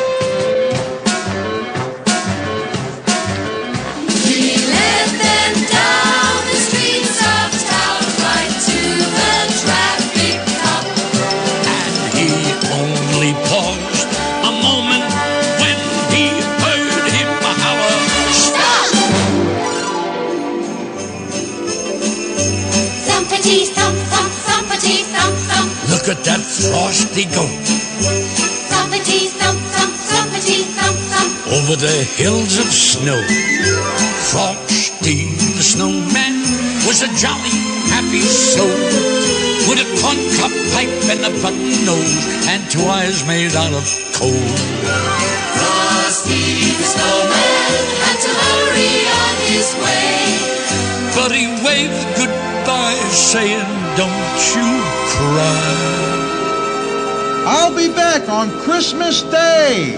That 26.27 26.43
frosty 26.43 27.23
goat. 27.31 27.47
thumpity 28.66 29.31
thump 29.39 29.62
thump 29.70 29.94
thumpity 29.94 30.66
thump 30.74 30.98
thump 31.07 31.31
over 31.55 31.78
the 31.78 32.03
hills 32.19 32.59
of 32.59 32.66
snow. 32.66 33.23
Frosty 34.35 35.31
the 35.55 35.62
snowman 35.62 36.43
was 36.82 37.07
a 37.07 37.11
jolly, 37.15 37.55
happy 37.94 38.27
soul 38.27 38.66
with 39.70 39.78
a 39.78 39.89
corncob 40.03 40.51
pipe 40.74 40.90
and 41.15 41.23
a 41.31 41.32
button 41.39 41.70
nose 41.86 42.27
and 42.51 42.59
two 42.74 42.82
eyes 42.82 43.23
made 43.31 43.55
out 43.55 43.70
of 43.70 43.86
coal. 44.19 44.51
Frosty 45.62 46.74
the 46.74 46.86
snowman 46.90 47.70
had 48.03 48.19
to 48.27 48.32
hurry 48.35 48.94
on 49.23 49.35
his 49.47 49.69
way, 49.78 50.27
but 51.15 51.31
he 51.31 51.47
waved 51.62 52.03
goodbye, 52.19 52.98
saying, 53.15 53.70
"Don't 53.94 54.43
you 54.59 54.69
cry." 55.15 56.16
I'll 57.48 57.77
be 57.77 57.86
back 57.94 58.28
on 58.28 58.51
Christmas 58.62 59.23
Day. 59.23 59.94